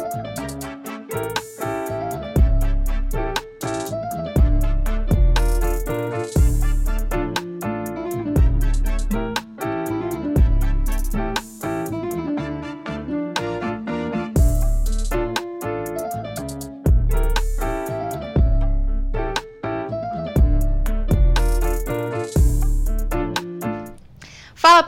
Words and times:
何? 0.00 0.29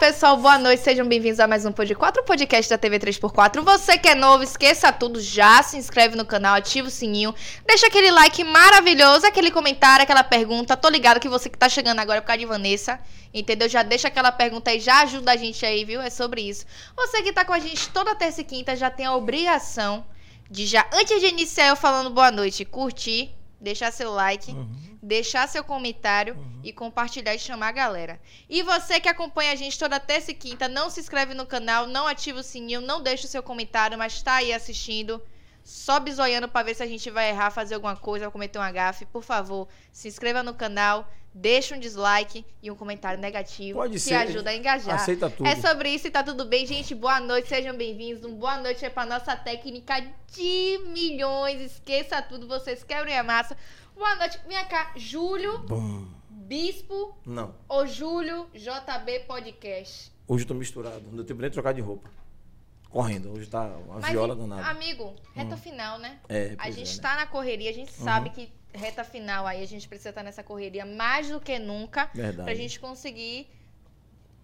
Pessoal, 0.03 0.37
boa 0.37 0.59
noite, 0.59 0.83
sejam 0.83 1.07
bem-vindos 1.07 1.39
a 1.39 1.47
mais 1.47 1.65
um 1.65 1.71
Pod 1.71 1.95
4, 1.95 2.25
podcast 2.25 2.69
da 2.69 2.77
TV 2.77 2.99
3x4. 2.99 3.63
Você 3.63 3.97
que 3.97 4.09
é 4.09 4.17
novo, 4.17 4.43
esqueça 4.43 4.93
tudo, 4.93 5.21
já 5.21 5.63
se 5.63 5.77
inscreve 5.77 6.17
no 6.17 6.25
canal, 6.25 6.57
ativa 6.57 6.89
o 6.89 6.91
sininho, 6.91 7.33
deixa 7.65 7.87
aquele 7.87 8.11
like 8.11 8.43
maravilhoso, 8.43 9.25
aquele 9.25 9.53
comentário, 9.53 10.03
aquela 10.03 10.25
pergunta. 10.25 10.77
Tô 10.77 10.89
ligado 10.89 11.21
que 11.21 11.29
você 11.29 11.49
que 11.49 11.57
tá 11.57 11.69
chegando 11.69 12.01
agora 12.01 12.19
é 12.19 12.21
por 12.21 12.27
causa 12.27 12.41
de 12.41 12.47
Vanessa, 12.47 12.99
entendeu? 13.33 13.69
Já 13.69 13.85
deixa 13.85 14.09
aquela 14.09 14.33
pergunta 14.33 14.73
aí, 14.73 14.81
já 14.81 15.03
ajuda 15.03 15.31
a 15.31 15.37
gente 15.37 15.65
aí, 15.65 15.85
viu? 15.85 16.01
É 16.01 16.11
sobre 16.11 16.41
isso. 16.41 16.67
Você 16.97 17.23
que 17.23 17.33
tá 17.33 17.45
com 17.45 17.53
a 17.53 17.61
gente 17.61 17.89
toda 17.91 18.13
terça 18.17 18.41
e 18.41 18.45
quinta 18.45 18.75
já 18.75 18.91
tem 18.91 19.07
a 19.07 19.15
obrigação 19.15 20.05
de 20.51 20.67
já, 20.67 20.85
antes 20.93 21.21
de 21.21 21.29
iniciar 21.29 21.69
eu 21.69 21.77
falando 21.77 22.11
boa 22.11 22.33
noite, 22.33 22.65
curtir, 22.65 23.31
deixar 23.61 23.93
seu 23.93 24.11
like. 24.11 24.51
Uhum. 24.51 24.92
Deixar 25.03 25.49
seu 25.49 25.65
comentário 25.65 26.37
e 26.63 26.73
compartilhar 26.73 27.35
e 27.35 27.39
chamar 27.39 27.69
a 27.69 27.73
galera. 27.73 28.21
E 28.49 28.63
você 28.63 29.01
que 29.01 29.09
acompanha 29.09 29.53
a 29.53 29.57
gente 29.57 29.77
toda 29.77 29.99
terça 29.99 30.31
e 30.31 30.35
quinta, 30.35 30.69
não 30.69 30.89
se 30.89 31.01
inscreve 31.01 31.35
no 31.35 31.45
canal, 31.45 31.89
não 31.89 32.07
ativa 32.07 32.39
o 32.39 32.43
sininho, 32.43 32.81
não 32.81 33.03
deixa 33.03 33.27
o 33.27 33.31
seu 33.31 33.43
comentário, 33.43 33.99
mas 33.99 34.23
tá 34.23 34.35
aí 34.35 34.53
assistindo, 34.53 35.21
só 35.65 35.99
bisoiando 35.99 36.49
pra 36.49 36.63
ver 36.63 36.75
se 36.75 36.85
a 36.85 36.87
gente 36.87 37.11
vai 37.11 37.31
errar, 37.31 37.51
fazer 37.51 37.75
alguma 37.75 37.97
coisa, 37.97 38.31
cometer 38.31 38.61
um 38.61 38.63
agafe. 38.63 39.05
Por 39.07 39.25
favor, 39.25 39.67
se 39.91 40.07
inscreva 40.07 40.41
no 40.41 40.55
canal, 40.55 41.11
deixa 41.35 41.75
um 41.75 41.81
dislike 41.81 42.45
e 42.63 42.71
um 42.71 42.77
comentário 42.77 43.19
negativo 43.19 43.79
Pode 43.79 43.95
que 43.95 43.99
ser. 43.99 44.15
ajuda 44.15 44.51
a 44.51 44.57
engajar. 44.57 44.95
Aceita 44.95 45.29
tudo. 45.31 45.49
É 45.49 45.57
sobre 45.57 45.89
isso 45.89 46.07
e 46.07 46.11
tá 46.11 46.23
tudo 46.23 46.45
bem, 46.45 46.65
gente. 46.65 46.95
Boa 46.95 47.19
noite, 47.19 47.49
sejam 47.49 47.77
bem-vindos. 47.77 48.25
Um 48.25 48.35
boa 48.35 48.59
noite 48.59 48.85
é 48.85 48.91
pra 48.91 49.05
nossa 49.05 49.35
técnica 49.35 50.01
de 50.33 50.81
milhões. 50.87 51.61
Esqueça 51.61 52.23
tudo, 52.23 52.47
vocês 52.47 52.85
quebrem 52.85 53.19
a 53.19 53.23
massa. 53.25 53.57
Boa 53.95 54.17
noite. 54.17 54.39
Vem 54.47 54.65
cá, 54.67 54.93
Júlio 54.97 55.59
Bom. 55.61 56.07
Bispo 56.29 57.17
Não. 57.25 57.55
ou 57.69 57.87
Júlio 57.87 58.49
JB 58.55 59.21
Podcast. 59.27 60.13
Hoje 60.27 60.45
eu 60.45 60.49
tô 60.49 60.55
misturado. 60.55 61.01
Não 61.07 61.17
deu 61.17 61.25
tempo 61.25 61.41
nem 61.41 61.51
de 61.51 61.55
trocar 61.55 61.73
de 61.73 61.81
roupa. 61.81 62.11
Correndo. 62.91 63.33
Hoje 63.33 63.47
tá 63.49 63.63
uma 63.65 64.01
Mas, 64.01 64.11
viola 64.11 64.37
danada. 64.37 64.67
amigo, 64.69 65.15
reta 65.35 65.57
final, 65.57 65.99
né? 65.99 66.19
É, 66.29 66.55
A 66.59 66.71
gente 66.71 66.93
é, 66.93 66.97
né? 66.97 67.03
tá 67.03 67.17
na 67.17 67.27
correria, 67.27 67.71
a 67.71 67.75
gente 67.75 67.93
sabe 67.93 68.31
que 68.31 68.53
reta 68.75 69.03
final 69.05 69.47
aí 69.47 69.63
a 69.63 69.67
gente 69.67 69.89
precisa 69.89 70.11
estar 70.11 70.23
nessa 70.23 70.43
correria 70.43 70.85
mais 70.85 71.31
do 71.31 71.41
que 71.41 71.59
nunca 71.59 72.11
Verdade. 72.15 72.45
pra 72.45 72.55
gente 72.55 72.79
conseguir 72.81 73.49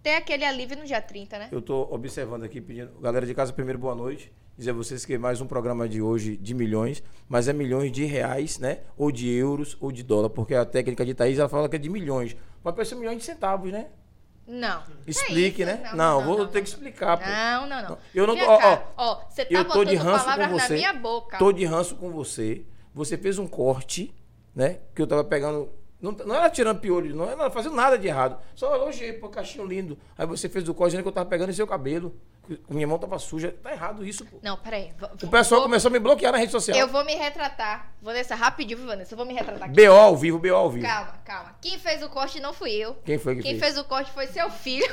ter 0.09 0.15
aquele 0.15 0.45
alívio 0.45 0.79
no 0.79 0.85
dia 0.87 1.03
30, 1.03 1.39
né? 1.39 1.49
Eu 1.53 1.61
tô 1.61 1.87
observando 1.91 2.43
aqui, 2.43 2.63
pedindo. 2.63 2.99
Galera 2.99 3.27
de 3.27 3.35
casa, 3.35 3.53
primeiro 3.53 3.79
boa 3.79 3.95
noite. 3.95 4.33
Dizer 4.57 4.71
a 4.71 4.73
vocês 4.73 5.05
que 5.05 5.19
mais 5.19 5.43
um 5.43 5.47
programa 5.47 5.87
de 5.87 6.01
hoje 6.01 6.35
de 6.39 6.55
milhões, 6.55 7.03
mas 7.29 7.47
é 7.47 7.53
milhões 7.53 7.93
de 7.93 8.07
reais, 8.07 8.59
né? 8.59 8.81
Ou 8.97 9.13
de 9.13 9.29
euros 9.31 9.77
ou 9.79 9.93
de 9.93 10.03
dólar, 10.03 10.31
porque 10.31 10.55
a 10.55 10.65
técnica 10.65 11.05
de 11.05 11.13
Thaís 11.13 11.39
ela 11.39 11.49
fala 11.49 11.69
que 11.69 11.77
é 11.77 11.79
de 11.79 11.91
milhões. 11.91 12.35
Mas 12.65 12.75
parece 12.75 12.95
milhões 12.95 13.19
de 13.19 13.25
centavos, 13.25 13.71
né? 13.71 13.89
Não. 14.47 14.83
Explique, 15.07 15.63
É 15.63 15.75
isso? 15.75 15.83
né? 15.83 15.91
Não, 15.91 15.97
Não, 15.97 16.21
não, 16.21 16.27
vou 16.27 16.39
não, 16.39 16.47
ter 16.49 16.63
que 16.63 16.69
explicar, 16.69 17.19
pô. 17.19 17.27
Não, 17.29 17.67
não, 17.69 17.89
não. 17.91 17.99
Eu 18.15 18.27
não 18.27 18.35
tô- 18.35 18.47
ó. 18.51 18.79
Ó, 18.97 19.21
você 19.29 19.45
tá 19.45 19.55
eu 19.59 19.65
tô 19.67 19.85
de 19.85 19.95
ranço 19.95 20.25
palavras 20.25 20.49
com 20.49 20.57
na 20.57 20.65
você. 20.67 20.75
minha 20.75 20.95
boca. 20.95 21.37
Tô 21.37 21.53
de 21.53 21.67
ranço 21.67 21.97
com 21.97 22.11
você. 22.11 22.65
Você 22.95 23.19
fez 23.19 23.39
um 23.39 23.47
corte, 23.47 24.15
né? 24.55 24.79
Que 24.95 25.03
eu 25.03 25.07
tava 25.07 25.23
pegando. 25.23 25.69
Não, 26.01 26.13
não 26.13 26.35
era 26.37 26.49
tirando 26.49 26.79
piolho, 26.79 27.15
não 27.17 27.29
era 27.29 27.51
fazendo 27.51 27.75
nada 27.75 27.99
de 27.99 28.07
errado. 28.07 28.39
Só 28.55 28.73
elogiei, 28.75 29.13
pô, 29.15 29.29
cachinho 29.29 29.67
lindo. 29.67 29.99
Aí 30.17 30.27
você 30.27 30.49
fez 30.49 30.69
o 30.69 30.75
corte 30.75 30.91
dizendo 30.93 31.03
que 31.03 31.09
eu 31.09 31.13
tava 31.13 31.29
pegando 31.29 31.51
em 31.51 31.55
seu 31.55 31.67
cabelo. 31.67 32.15
Minha 32.71 32.87
mão 32.87 32.99
tava 32.99 33.19
suja. 33.19 33.55
Tá 33.63 33.73
errado 33.73 34.07
isso, 34.07 34.25
pô. 34.25 34.39
Não, 34.43 34.57
peraí. 34.57 34.93
O 35.23 35.29
pessoal 35.29 35.61
vou- 35.61 35.69
começou 35.69 35.89
a 35.89 35.93
me 35.93 35.99
bloquear 35.99 36.33
na 36.33 36.39
rede 36.39 36.53
social. 36.53 36.79
Eu 36.79 36.87
vou 36.89 37.05
me 37.05 37.15
retratar. 37.15 37.93
Vanessa, 38.01 38.35
rapidinho, 38.35 38.87
Vanessa. 38.87 39.13
Eu 39.13 39.17
vou 39.19 39.27
me 39.27 39.35
retratar 39.35 39.65
aqui. 39.69 39.75
BO 39.87 39.93
ao 39.93 40.17
vivo, 40.17 40.39
BO 40.39 40.55
ao 40.55 40.71
vivo. 40.71 40.87
Calma, 40.87 41.15
calma. 41.25 41.57
Quem 41.61 41.79
fez 41.79 42.03
o 42.03 42.09
corte 42.09 42.41
não 42.41 42.55
fui 42.55 42.71
eu. 42.71 42.95
Quem 43.05 43.19
foi 43.19 43.37
que 43.37 43.43
Quem 43.43 43.59
fez? 43.59 43.75
fez 43.75 43.79
o 43.79 43.85
corte 43.89 44.11
foi 44.13 44.29
seu 44.29 44.49
filho. 44.51 44.87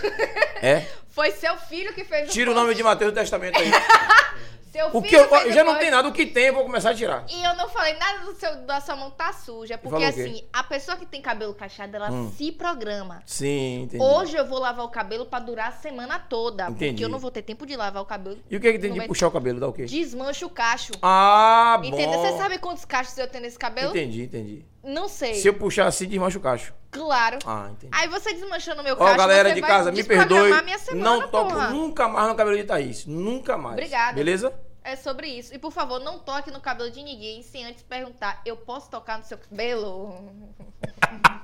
É? 0.61 0.85
foi 1.07 1.31
seu 1.31 1.55
filho 1.55 1.93
que 1.93 2.03
fez 2.03 2.29
Tira 2.33 2.49
o 2.51 2.53
corte. 2.53 2.63
nome 2.65 2.75
de 2.75 2.83
Mateus 2.83 3.11
do 3.13 3.15
Testamento 3.15 3.57
aí. 3.57 3.71
Seu 4.75 4.89
O 4.91 5.01
que 5.01 5.15
eu, 5.15 5.29
já 5.53 5.63
não 5.63 5.77
tem 5.79 5.89
nada, 5.89 6.07
o 6.09 6.11
que 6.11 6.25
tem 6.25 6.47
eu 6.47 6.53
vou 6.53 6.63
começar 6.65 6.89
a 6.89 6.93
tirar. 6.93 7.25
E 7.29 7.43
eu 7.45 7.55
não 7.55 7.69
falei 7.69 7.93
nada 7.93 8.25
do 8.25 8.33
seu, 8.35 8.55
da 8.65 8.81
sua 8.81 8.95
mão 8.97 9.09
tá 9.09 9.31
suja. 9.31 9.77
Porque 9.77 10.03
assim, 10.03 10.43
a 10.51 10.63
pessoa 10.63 10.97
que 10.97 11.05
tem 11.05 11.21
cabelo 11.21 11.53
cacheado, 11.53 11.95
ela 11.95 12.11
Hum. 12.11 12.29
se 12.37 12.51
programa. 12.51 13.23
Sim, 13.25 13.83
entendi. 13.83 14.03
Hoje 14.03 14.35
eu 14.35 14.45
vou 14.45 14.59
lavar 14.59 14.83
o 14.85 14.89
cabelo 14.89 15.25
pra 15.25 15.39
durar 15.39 15.69
a 15.69 15.71
semana 15.71 16.19
toda. 16.19 16.69
Entendi. 16.69 16.91
Porque 16.91 17.05
eu 17.05 17.09
não 17.09 17.19
vou 17.19 17.31
ter 17.31 17.41
tempo 17.41 17.65
de 17.65 17.75
lavar 17.77 18.03
o 18.03 18.05
cabelo. 18.05 18.37
E 18.49 18.57
o 18.57 18.59
que, 18.59 18.73
que 18.73 18.79
tem 18.79 18.91
de 18.91 18.97
vai- 18.97 19.07
puxar 19.07 19.27
o 19.27 19.31
cabelo? 19.31 19.61
Dá 19.61 19.67
o 19.69 19.71
quê? 19.73 19.85
Desmancha 19.85 20.45
o 20.45 20.49
cacho. 20.49 20.91
Ah, 21.01 21.77
bom. 21.81 21.87
Entendeu? 21.87 22.19
Você 22.19 22.37
sabe 22.37 22.57
quantos 22.57 22.83
cachos 22.83 23.17
eu 23.17 23.27
tenho 23.29 23.43
nesse 23.43 23.57
cabelo? 23.57 23.91
Entendi, 23.91 24.23
entendi. 24.23 24.65
Não 24.83 25.07
sei. 25.07 25.33
Se 25.35 25.47
eu 25.47 25.53
puxar 25.53 25.87
assim, 25.87 26.05
desmancha 26.07 26.37
o 26.37 26.41
cacho. 26.41 26.73
Claro. 26.91 27.39
Ah, 27.45 27.69
entendi. 27.71 27.91
Aí 27.95 28.07
você 28.07 28.33
desmanchando 28.33 28.83
meu 28.83 28.93
Ó, 28.93 28.97
cacho, 28.97 29.17
galera 29.17 29.49
você 29.49 29.55
de 29.55 29.61
casa, 29.61 29.91
me 29.91 30.03
perdoe. 30.03 30.61
minha 30.63 30.77
semana, 30.77 31.03
não 31.03 31.27
toco 31.27 31.51
porra. 31.51 31.69
nunca 31.69 32.07
mais 32.07 32.27
no 32.27 32.35
cabelo 32.35 32.55
de 32.55 32.63
Thaís. 32.63 33.05
Nunca 33.05 33.57
mais. 33.57 33.73
Obrigada. 33.73 34.13
Beleza? 34.13 34.53
É 34.85 34.95
sobre 34.95 35.27
isso. 35.27 35.51
E 35.51 35.57
por 35.57 35.71
favor, 35.71 35.99
não 35.99 36.19
toque 36.19 36.51
no 36.51 36.61
cabelo 36.61 36.91
de 36.91 37.01
ninguém 37.01 37.41
sem 37.41 37.65
antes 37.65 37.81
perguntar: 37.81 38.39
eu 38.45 38.55
posso 38.55 38.87
tocar 38.87 39.17
no 39.17 39.23
seu 39.23 39.35
cabelo? 39.35 40.13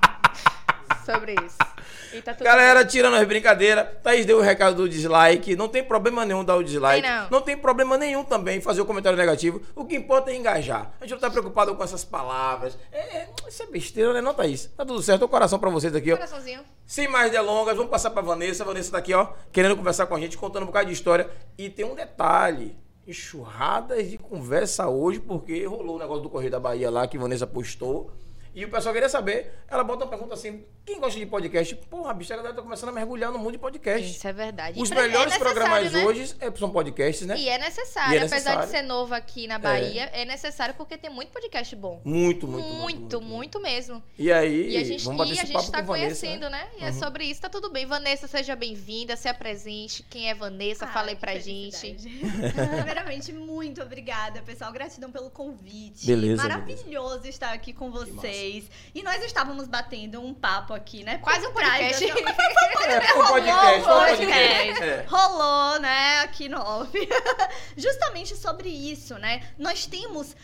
sobre 1.04 1.34
isso. 1.44 1.58
E 2.12 2.22
tá 2.22 2.32
tudo 2.32 2.44
Galera, 2.44 2.84
tirando 2.84 3.16
as 3.16 3.26
brincadeiras, 3.26 3.88
Thaís 4.00 4.24
deu 4.24 4.38
o 4.38 4.40
recado 4.40 4.76
do 4.76 4.88
dislike. 4.88 5.56
Não 5.56 5.68
tem 5.68 5.82
problema 5.82 6.24
nenhum 6.24 6.44
dar 6.44 6.54
o 6.54 6.62
dislike. 6.62 7.02
Tem 7.02 7.10
não. 7.28 7.40
tem 7.40 7.56
problema 7.56 7.98
nenhum 7.98 8.22
também 8.22 8.60
fazer 8.60 8.80
o 8.80 8.86
comentário 8.86 9.18
negativo. 9.18 9.60
O 9.74 9.84
que 9.84 9.96
importa 9.96 10.30
é 10.30 10.36
engajar. 10.36 10.92
A 11.00 11.04
gente 11.04 11.14
não 11.14 11.18
tá 11.18 11.28
preocupado 11.28 11.74
com 11.74 11.82
essas 11.82 12.04
palavras. 12.04 12.78
É, 12.92 12.98
é, 12.98 13.28
isso 13.48 13.62
é 13.62 13.66
besteira, 13.66 14.12
né, 14.12 14.20
não, 14.20 14.34
Thaís? 14.34 14.66
Tá 14.76 14.84
tudo 14.84 15.02
certo. 15.02 15.24
O 15.24 15.28
coração 15.28 15.58
pra 15.58 15.70
vocês 15.70 15.92
aqui, 15.96 16.12
ó. 16.12 16.16
Coraçãozinho. 16.16 16.60
Sem 16.86 17.08
mais 17.08 17.32
delongas, 17.32 17.76
vamos 17.76 17.90
passar 17.90 18.10
pra 18.10 18.22
Vanessa. 18.22 18.62
A 18.62 18.66
Vanessa 18.66 18.92
tá 18.92 18.98
aqui, 18.98 19.14
ó, 19.14 19.28
querendo 19.50 19.76
conversar 19.76 20.06
com 20.06 20.14
a 20.14 20.20
gente, 20.20 20.38
contando 20.38 20.64
um 20.64 20.66
bocado 20.66 20.86
de 20.86 20.92
história. 20.92 21.28
E 21.58 21.68
tem 21.70 21.84
um 21.84 21.94
detalhe: 21.94 22.76
enxurradas 23.06 24.08
de 24.08 24.18
conversa 24.18 24.88
hoje, 24.88 25.18
porque 25.20 25.64
rolou 25.66 25.96
o 25.96 25.98
negócio 25.98 26.22
do 26.22 26.30
Correio 26.30 26.50
da 26.50 26.60
Bahia 26.60 26.90
lá 26.90 27.06
que 27.06 27.18
Vanessa 27.18 27.46
postou. 27.46 28.10
E 28.54 28.64
o 28.64 28.70
pessoal 28.70 28.92
queria 28.92 29.08
saber. 29.08 29.50
Ela 29.68 29.82
bota 29.82 30.04
uma 30.04 30.10
pergunta 30.10 30.34
assim: 30.34 30.64
quem 30.84 31.00
gosta 31.00 31.18
de 31.18 31.24
podcast? 31.24 31.74
Porra, 31.88 32.12
bicho, 32.12 32.32
a 32.32 32.36
galera 32.36 32.54
tá 32.54 32.60
começando 32.60 32.90
a 32.90 32.92
mergulhar 32.92 33.32
no 33.32 33.38
mundo 33.38 33.52
de 33.52 33.58
podcast. 33.58 34.10
Isso 34.10 34.28
é 34.28 34.32
verdade. 34.32 34.80
Os 34.80 34.90
pra- 34.90 35.02
melhores 35.02 35.32
é 35.34 35.38
programas 35.38 35.92
né? 35.92 36.04
hoje 36.04 36.34
é- 36.38 36.52
são 36.56 36.70
podcasts, 36.70 37.26
né? 37.26 37.36
E 37.38 37.48
é 37.48 37.56
necessário, 37.58 38.12
E 38.12 38.16
é 38.16 38.18
apesar 38.18 38.34
necessário. 38.36 38.62
de 38.66 38.70
ser 38.70 38.82
novo 38.82 39.14
aqui 39.14 39.46
na 39.46 39.58
Bahia, 39.58 40.10
é, 40.12 40.24
necessário 40.26 40.74
porque 40.74 40.98
tem 40.98 41.08
muito 41.10 41.30
podcast 41.32 41.74
bom. 41.76 42.02
Muito, 42.04 42.46
muito, 42.46 42.68
Muito, 42.68 43.20
muito, 43.22 43.60
mesmo. 43.60 44.02
E 44.18 44.30
aí, 44.30 44.70
E 44.72 44.76
a 44.76 44.84
gente, 44.84 45.04
vamos 45.04 45.18
bater 45.18 45.36
e 45.36 45.40
a 45.40 45.44
gente 45.44 45.52
papo 45.54 45.70
tá 45.70 45.80
com 45.80 45.86
Vanessa, 45.86 46.26
conhecendo, 46.26 46.50
né? 46.50 46.68
E 46.78 46.84
é 46.84 46.92
sobre 46.92 47.24
isso, 47.24 47.40
tá 47.40 47.48
tudo 47.48 47.70
bem. 47.70 47.86
Vanessa, 47.86 48.26
seja 48.26 48.54
bem-vinda, 48.54 49.16
se 49.16 49.28
apresente. 49.28 50.02
Quem 50.10 50.28
é 50.28 50.34
Vanessa? 50.34 50.84
Ah, 50.84 50.88
Fale 50.88 51.14
que 51.14 51.20
pra 51.20 51.38
gente. 51.38 51.96
Primeiramente, 52.76 53.32
muito 53.32 53.80
obrigada, 53.82 54.42
pessoal. 54.42 54.70
Gratidão 54.72 55.10
pelo 55.10 55.30
convite. 55.30 56.06
Beleza, 56.06 56.42
Maravilhoso 56.42 57.26
estar 57.26 57.52
aqui 57.52 57.72
com 57.72 57.90
vocês. 57.90 58.41
E 58.94 59.02
nós 59.02 59.22
estávamos 59.24 59.68
batendo 59.68 60.20
um 60.20 60.34
papo 60.34 60.74
aqui, 60.74 61.04
né? 61.04 61.18
Quase 61.18 61.46
um 61.46 61.52
podcast. 61.52 62.06
da- 62.06 62.14
É, 62.82 63.00
foi 63.00 63.26
podcast, 63.26 63.82
foi 63.84 63.92
Rolou, 63.92 64.06
podcast. 64.06 64.82
É. 64.82 65.06
Rolou, 65.08 65.80
né, 65.80 66.20
aqui 66.20 66.48
no 66.48 66.58
off. 66.60 66.90
Justamente 67.76 68.36
sobre 68.36 68.68
isso, 68.68 69.14
né? 69.18 69.46
Nós 69.56 69.86
temos 69.86 70.34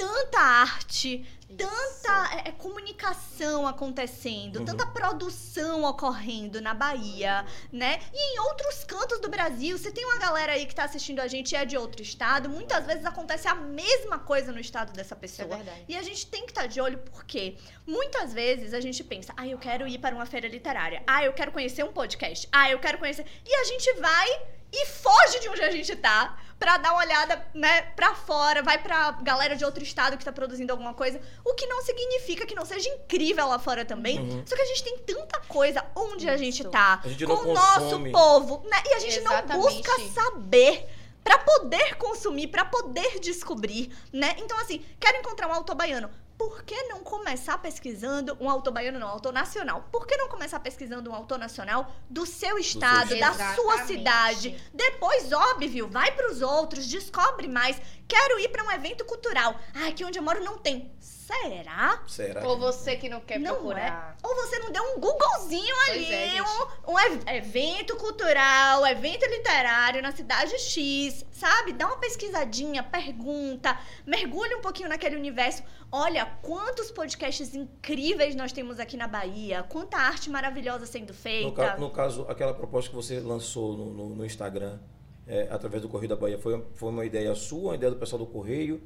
tanta 0.00 0.38
arte, 0.40 1.26
tanta 1.56 2.36
é, 2.36 2.48
é, 2.48 2.52
comunicação 2.52 3.66
acontecendo, 3.66 4.60
Uhum. 4.60 4.64
tanta 4.64 4.86
produção 4.86 5.84
ocorrendo 5.84 6.60
na 6.60 6.72
Bahia, 6.74 7.44
né? 7.72 8.00
E 8.12 8.34
em 8.36 8.40
outros 8.40 8.84
cantos 8.84 9.20
do 9.20 9.28
Brasil. 9.28 9.76
Você 9.76 9.90
tem 9.90 10.04
uma 10.04 10.18
galera 10.18 10.52
aí 10.52 10.64
que 10.66 10.74
tá 10.74 10.84
assistindo 10.84 11.20
a 11.20 11.26
gente 11.28 11.52
e 11.52 11.56
é 11.56 11.64
de 11.64 11.76
outro 11.76 12.02
estado. 12.02 12.48
Muitas 12.48 12.86
vezes 12.86 13.04
acontece 13.04 13.46
a 13.48 13.54
mesma 13.54 14.18
coisa 14.18 14.52
no 14.52 14.60
estado 14.60 14.92
dessa 14.92 15.14
Isso 15.22 15.42
é 15.42 15.44
pessoa. 15.44 15.56
verdade. 15.56 15.84
E 15.88 15.96
a 15.96 16.02
gente 16.02 16.26
tem 16.26 16.44
que 16.46 16.52
estar 16.52 16.66
de 16.66 16.80
olho 16.80 16.98
porque 16.98 17.56
muitas 17.86 18.32
vezes 18.32 18.72
a 18.72 18.80
gente 18.80 19.02
pensa, 19.04 19.32
ah, 19.36 19.46
eu 19.46 19.58
quero 19.58 19.86
ir 19.88 19.98
para 19.98 20.14
uma 20.14 20.26
feira 20.26 20.48
literária, 20.48 21.02
ah, 21.06 21.24
eu 21.24 21.32
quero 21.32 21.52
conhecer 21.52 21.84
um 21.84 21.92
podcast, 21.92 22.48
ah, 22.52 22.70
eu 22.70 22.78
quero 22.78 22.98
conhecer. 22.98 23.26
E 23.44 23.54
a 23.54 23.64
gente 23.64 23.92
vai 23.94 24.42
e 24.72 24.86
foge 24.86 25.40
de 25.40 25.48
onde 25.48 25.62
a 25.62 25.70
gente 25.70 25.94
tá 25.96 26.38
pra 26.58 26.76
dar 26.76 26.92
uma 26.92 27.00
olhada, 27.00 27.42
né, 27.54 27.82
pra 27.96 28.14
fora, 28.14 28.62
vai 28.62 28.76
pra 28.76 29.12
galera 29.22 29.56
de 29.56 29.64
outro 29.64 29.82
estado 29.82 30.18
que 30.18 30.24
tá 30.24 30.30
produzindo 30.30 30.70
alguma 30.70 30.92
coisa, 30.92 31.18
o 31.42 31.54
que 31.54 31.66
não 31.66 31.82
significa 31.82 32.44
que 32.44 32.54
não 32.54 32.66
seja 32.66 32.86
incrível 32.90 33.48
lá 33.48 33.58
fora 33.58 33.82
também. 33.82 34.20
Uhum. 34.20 34.42
Só 34.44 34.54
que 34.54 34.60
a 34.60 34.66
gente 34.66 34.84
tem 34.84 34.98
tanta 34.98 35.40
coisa 35.48 35.82
onde 35.96 36.28
a 36.28 36.36
gente 36.36 36.60
Isso. 36.60 36.70
tá, 36.70 37.00
A 37.02 37.08
gente 37.08 37.24
com 37.24 37.32
o 37.32 37.54
nosso 37.54 37.98
povo, 38.12 38.62
né? 38.68 38.76
E 38.84 38.94
a 38.94 38.98
gente 38.98 39.18
Exatamente. 39.18 39.48
não 39.48 39.60
busca 39.62 39.92
saber 40.12 40.86
Pra 41.22 41.38
poder 41.38 41.96
consumir, 41.96 42.48
pra 42.48 42.64
poder 42.64 43.20
descobrir, 43.20 43.92
né? 44.12 44.34
Então, 44.38 44.58
assim, 44.58 44.82
quero 44.98 45.18
encontrar 45.18 45.48
um 45.48 45.52
autor 45.52 45.74
baiano. 45.74 46.10
Por 46.40 46.62
que 46.62 46.84
não 46.84 47.00
começar 47.00 47.58
pesquisando 47.58 48.34
um 48.40 48.48
autor 48.48 48.72
baiano, 48.72 48.98
não, 48.98 49.08
autor 49.08 49.30
nacional? 49.30 49.86
Por 49.92 50.06
que 50.06 50.16
não 50.16 50.26
começar 50.26 50.58
pesquisando 50.58 51.10
um 51.10 51.14
autor 51.14 51.38
nacional 51.38 51.94
do 52.08 52.24
seu 52.24 52.56
estado, 52.56 53.10
da 53.10 53.32
estado. 53.32 53.56
sua 53.56 53.74
Exatamente. 53.74 53.86
cidade? 53.86 54.64
Depois, 54.72 55.30
óbvio, 55.34 55.86
vai 55.86 56.12
pros 56.12 56.40
outros, 56.40 56.86
descobre 56.86 57.46
mais. 57.46 57.78
Quero 58.08 58.40
ir 58.40 58.48
pra 58.48 58.64
um 58.64 58.70
evento 58.70 59.04
cultural. 59.04 59.54
Ah, 59.74 59.88
aqui 59.88 60.02
onde 60.02 60.18
eu 60.18 60.22
moro 60.22 60.42
não 60.42 60.56
tem. 60.56 60.90
Será? 61.38 62.02
Será? 62.06 62.46
Ou 62.48 62.58
você 62.58 62.96
que 62.96 63.08
não 63.08 63.20
quer 63.20 63.38
não 63.38 63.54
procurar. 63.54 64.16
é. 64.22 64.26
Ou 64.26 64.34
você 64.36 64.58
não 64.58 64.70
deu 64.70 64.82
um 64.82 65.00
Googlezinho 65.00 65.74
Pois 65.86 65.96
ali, 65.96 66.12
é, 66.12 66.42
um, 66.42 66.92
um 66.92 66.98
ev- 66.98 67.22
evento 67.28 67.96
cultural, 67.96 68.86
evento 68.86 69.24
literário 69.26 70.02
na 70.02 70.12
cidade 70.12 70.58
X, 70.58 71.24
sabe? 71.32 71.72
Dá 71.72 71.86
uma 71.86 71.96
pesquisadinha, 71.98 72.82
pergunta, 72.82 73.78
mergulha 74.06 74.56
um 74.58 74.60
pouquinho 74.60 74.88
naquele 74.88 75.16
universo. 75.16 75.62
Olha 75.92 76.24
quantos 76.42 76.90
podcasts 76.90 77.54
incríveis 77.54 78.34
nós 78.36 78.52
temos 78.52 78.78
aqui 78.78 78.96
na 78.96 79.08
Bahia, 79.08 79.62
quanta 79.64 79.96
arte 79.96 80.30
maravilhosa 80.30 80.86
sendo 80.86 81.08
No, 81.08 81.14
feita. 81.14 81.52
ca- 81.52 81.76
no 81.76 81.90
caso, 81.90 82.24
aquela 82.28 82.54
proposta 82.54 82.90
que 82.90 82.96
você 82.96 83.18
lançou 83.20 83.76
no, 83.76 83.86
no- 83.92 84.08
no 84.16 84.24
Instagram, 84.24 84.78
é, 85.26 85.48
através 85.50 85.82
do 85.82 85.88
Correio 85.88 86.08
da 86.08 86.16
Bahia, 86.16 86.38
foi, 86.38 86.64
foi 86.74 86.88
uma 86.90 87.04
ideia 87.04 87.34
sua, 87.34 87.70
uma 87.70 87.74
ideia 87.74 87.90
do 87.92 87.98
pessoal 87.98 88.18
do 88.18 88.26
Correio? 88.26 88.82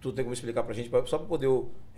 Tu 0.00 0.12
tem 0.12 0.24
como 0.24 0.34
explicar 0.34 0.62
pra 0.62 0.74
gente, 0.74 0.88
pra- 0.90 1.04
só 1.06 1.18
para 1.18 1.26
poder 1.26 1.48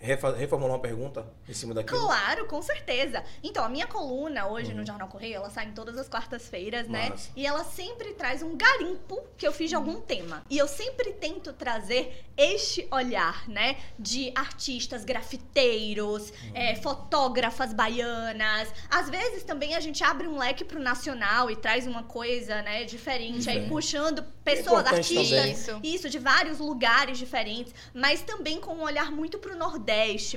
reformular 0.01 0.77
uma 0.77 0.81
pergunta 0.81 1.27
em 1.49 1.53
cima 1.53 1.75
daquilo? 1.75 2.01
Claro, 2.01 2.47
com 2.47 2.63
certeza. 2.63 3.25
Então, 3.43 3.65
a 3.65 3.69
minha 3.69 3.87
coluna 3.87 4.47
hoje 4.47 4.73
no 4.73 4.87
Jornal 4.87 5.09
Correio, 5.09 5.37
ela 5.37 5.51
sai 5.51 5.67
em 5.67 5.73
todas 5.73 5.97
as 5.99 6.09
quartas-feiras, 6.09 6.89
né? 6.89 7.13
E 7.35 7.47
ela 7.47 7.65
sempre 7.65 8.13
traz 8.15 8.43
um 8.43 8.57
garimpo 8.57 9.21
que 9.37 9.47
eu 9.47 9.53
fiz 9.53 9.69
de 9.71 9.77
algum 9.77 10.01
tema. 10.01 10.45
E 10.49 10.57
eu 10.57 10.69
sempre 10.69 11.13
tento 11.13 11.53
trazer 11.53 12.25
este 12.37 12.87
olhar, 12.91 13.49
né? 13.49 13.77
De 13.99 14.33
artistas, 14.35 15.05
grafiteiros, 15.05 16.33
é, 16.55 16.77
fotógrafas 16.77 17.73
baianas. 17.73 18.73
Às 18.89 19.11
vezes 19.11 19.43
também 19.43 19.75
a 19.75 19.81
gente 19.81 20.05
abre 20.05 20.29
um 20.29 20.39
leque 20.39 20.65
pro 20.65 20.79
nacional 20.79 21.51
e 21.51 21.57
traz 21.57 21.87
uma 21.87 22.05
coisa, 22.05 22.63
né, 22.63 22.85
diferente. 22.85 23.49
Aí 23.49 23.59
Diferente. 23.59 23.69
puxando 23.69 24.23
pessoas, 24.45 24.81
importante 24.81 25.19
artistas, 25.19 25.67
também. 25.67 25.95
Isso, 25.95 26.09
de 26.09 26.19
vários 26.19 26.59
lugares 26.59 27.19
diferentes, 27.19 27.75
mas 27.93 28.23
também 28.23 28.61
com 28.61 28.75
um 28.75 28.83
olhar 28.83 29.11
muito 29.11 29.39
pro 29.39 29.57
Nordeste, 29.57 29.88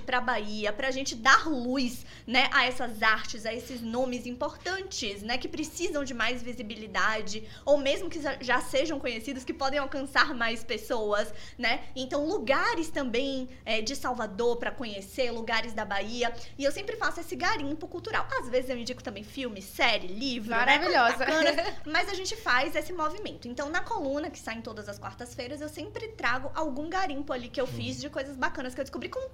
pra 0.06 0.22
Bahia, 0.22 0.72
pra 0.72 0.92
gente 0.92 1.16
dar 1.16 1.48
luz, 1.50 2.06
né, 2.26 2.50
a 2.54 2.66
essas 2.66 3.02
artes, 3.04 3.46
a 3.46 3.54
esses 3.54 3.82
nomes 3.82 4.26
importantes, 4.26 5.22
né, 5.22 5.38
que 5.38 5.48
precisam 5.48 6.04
de 6.04 6.14
mais 6.14 6.42
visibilidade, 6.42 7.44
ou 7.66 7.78
mesmo 7.78 8.10
que 8.10 8.22
já- 8.22 8.62
sejam 8.62 9.00
conhecidos, 9.00 9.44
que 9.44 9.54
podem 9.54 9.80
alcançar 9.80 10.34
mais 10.34 10.64
pessoas, 10.64 11.34
né? 11.58 11.84
Então, 11.96 12.26
lugares 12.28 12.90
também 12.90 13.50
é, 13.66 13.82
de 13.82 13.96
Salvador 13.96 14.58
pra 14.58 14.72
conhecer, 14.72 15.32
lugares 15.32 15.74
da 15.74 15.84
Bahia, 15.84 16.34
e 16.58 16.64
eu 16.64 16.72
sempre 16.72 16.96
faço 16.96 17.20
esse 17.20 17.36
garimpo 17.36 17.88
cultural. 17.88 18.28
Às 18.40 18.50
vezes 18.50 18.70
eu 18.70 18.78
indico 18.78 19.04
também 19.04 19.24
filme, 19.24 19.62
série, 19.62 20.08
livro, 20.08 20.52
né, 20.52 20.58
Maravilhosa. 20.58 21.18
bacanas, 21.18 21.56
mas 21.86 22.10
a 22.10 22.14
gente 22.14 22.36
faz 22.36 22.76
esse 22.76 22.94
movimento. 22.94 23.48
Então, 23.48 23.70
na 23.70 23.82
coluna, 23.82 24.30
que 24.30 24.40
sai 24.40 24.56
em 24.56 24.62
todas 24.62 24.88
as 24.88 24.98
quartas-feiras, 25.00 25.60
eu 25.62 25.70
sempre 25.70 26.08
trago 26.10 26.52
algum 26.56 26.90
garimpo 26.90 27.34
ali 27.34 27.50
que 27.50 27.60
eu 27.60 27.68
fiz 27.68 28.00
de 28.00 28.10
coisas 28.10 28.36
bacanas 28.38 28.74
que 28.74 28.80
eu 28.80 28.84
descobri 28.86 29.10
com 29.10 29.20
um 29.20 29.30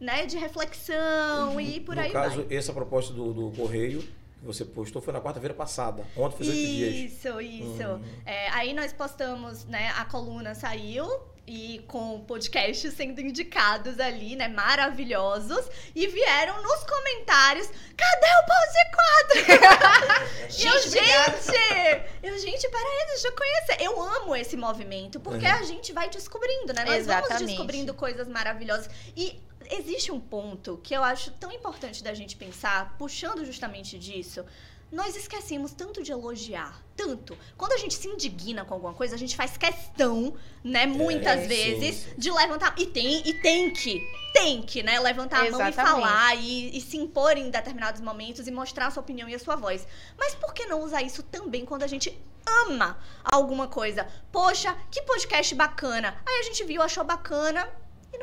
né, 0.00 0.26
de 0.26 0.36
reflexão 0.36 1.60
e 1.60 1.80
por 1.80 1.96
no 1.96 2.02
aí 2.02 2.12
caso, 2.12 2.42
vai. 2.42 2.56
essa 2.56 2.72
proposta 2.72 3.12
do, 3.12 3.32
do 3.32 3.56
Correio 3.56 4.00
que 4.00 4.44
você 4.44 4.64
postou 4.64 5.00
foi 5.00 5.12
na 5.12 5.20
quarta-feira 5.20 5.54
passada. 5.54 6.04
Ontem 6.16 6.36
fez 6.36 6.50
oito 6.50 6.60
dias. 6.60 6.94
Isso, 7.12 7.40
isso. 7.40 7.88
Uhum. 7.88 8.02
É, 8.24 8.48
aí 8.50 8.74
nós 8.74 8.92
postamos, 8.92 9.64
né, 9.64 9.90
a 9.96 10.04
coluna 10.04 10.54
saiu 10.54 11.08
e 11.46 11.84
com 11.86 12.20
podcasts 12.20 12.92
sendo 12.94 13.20
indicados 13.20 14.00
ali, 14.00 14.34
né, 14.34 14.48
maravilhosos, 14.48 15.64
e 15.94 16.06
vieram 16.06 16.60
nos 16.62 16.82
comentários, 16.84 17.68
cadê 17.96 18.26
o 18.26 18.46
Pose 18.46 19.46
4? 19.46 20.26
E 20.58 20.64
eu, 20.66 20.80
Gente, 20.80 20.90
gente, 20.90 22.06
eu, 22.22 22.38
gente, 22.38 22.68
peraí, 22.68 23.06
deixa 23.08 23.28
eu 23.28 23.32
conhecer. 23.32 23.76
Eu 23.80 24.00
amo 24.02 24.34
esse 24.36 24.56
movimento, 24.56 25.18
porque 25.20 25.44
Uhum. 25.44 25.52
a 25.52 25.62
gente 25.62 25.92
vai 25.92 26.08
descobrindo, 26.08 26.72
né? 26.72 26.84
Nós 26.84 27.06
vamos 27.06 27.24
Exatamente. 27.24 27.46
descobrindo 27.48 27.92
coisas 27.94 28.28
maravilhosas. 28.28 28.88
E 29.16 29.40
existe 29.70 30.10
um 30.12 30.20
ponto 30.20 30.80
que 30.82 30.94
eu 30.94 31.02
acho 31.02 31.30
tão 31.32 31.50
importante 31.52 32.02
da 32.02 32.14
gente 32.14 32.36
pensar, 32.36 32.94
puxando 32.96 33.44
justamente 33.44 33.98
disso. 33.98 34.44
Nós 34.90 35.16
esquecemos 35.16 35.72
tanto 35.72 36.02
de 36.02 36.12
elogiar, 36.12 36.80
tanto. 36.96 37.36
Quando 37.56 37.72
a 37.72 37.76
gente 37.76 37.94
se 37.94 38.06
indigna 38.06 38.64
com 38.64 38.74
alguma 38.74 38.94
coisa, 38.94 39.16
a 39.16 39.18
gente 39.18 39.34
faz 39.34 39.56
questão, 39.56 40.34
né, 40.62 40.86
muitas 40.86 41.40
sim, 41.40 41.48
vezes, 41.48 41.96
sim. 41.96 42.14
de 42.16 42.30
levantar. 42.30 42.74
E 42.78 42.86
tem, 42.86 43.26
e 43.28 43.34
tem 43.42 43.70
que, 43.70 44.00
tem 44.32 44.62
que, 44.62 44.84
né, 44.84 45.00
levantar 45.00 45.44
a 45.44 45.50
mão 45.50 45.68
e 45.68 45.72
falar 45.72 46.36
e, 46.36 46.76
e 46.76 46.80
se 46.80 46.96
impor 46.96 47.36
em 47.36 47.50
determinados 47.50 48.00
momentos 48.00 48.46
e 48.46 48.50
mostrar 48.52 48.86
a 48.86 48.90
sua 48.90 49.02
opinião 49.02 49.28
e 49.28 49.34
a 49.34 49.38
sua 49.38 49.56
voz. 49.56 49.86
Mas 50.16 50.36
por 50.36 50.54
que 50.54 50.66
não 50.66 50.82
usar 50.82 51.02
isso 51.02 51.22
também 51.24 51.64
quando 51.64 51.82
a 51.82 51.88
gente 51.88 52.16
ama 52.64 52.96
alguma 53.24 53.66
coisa? 53.66 54.06
Poxa, 54.30 54.76
que 54.90 55.02
podcast 55.02 55.52
bacana. 55.56 56.16
Aí 56.24 56.38
a 56.38 56.42
gente 56.44 56.62
viu, 56.62 56.80
achou 56.80 57.02
bacana 57.02 57.68